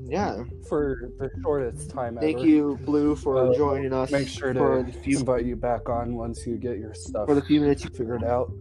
Yeah. 0.06 0.44
For 0.68 1.12
the 1.20 1.30
shortest 1.42 1.90
time 1.92 2.18
Thank 2.20 2.40
ever. 2.40 2.48
you, 2.48 2.80
Blue, 2.84 3.16
for 3.16 3.38
Uh, 3.38 3.56
joining 3.56 3.94
us. 3.94 4.12
Make 4.12 4.28
sure 4.28 4.52
to 4.52 4.92
few 5.04 5.20
invite 5.20 5.46
you 5.46 5.56
back 5.56 5.88
on 5.90 6.16
once 6.16 6.46
you 6.46 6.58
get 6.58 6.80
your 6.80 6.94
stuff 6.94 7.28
for 7.28 7.36
the 7.36 7.42
few 7.42 7.62
minutes 7.62 7.84
you 7.84 7.92
figured 7.92 8.24
out. 8.24 8.52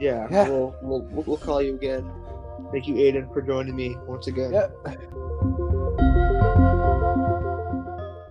Yeah, 0.00 0.26
Yeah. 0.30 0.48
We'll, 0.48 0.74
we'll 0.82 1.22
we'll 1.26 1.36
call 1.36 1.62
you 1.62 1.74
again. 1.74 2.10
Thank 2.72 2.88
you, 2.88 2.94
Aiden, 2.94 3.32
for 3.32 3.42
joining 3.42 3.76
me 3.76 3.96
once 4.06 4.26
again. 4.26 4.52
Yep. 4.52 4.76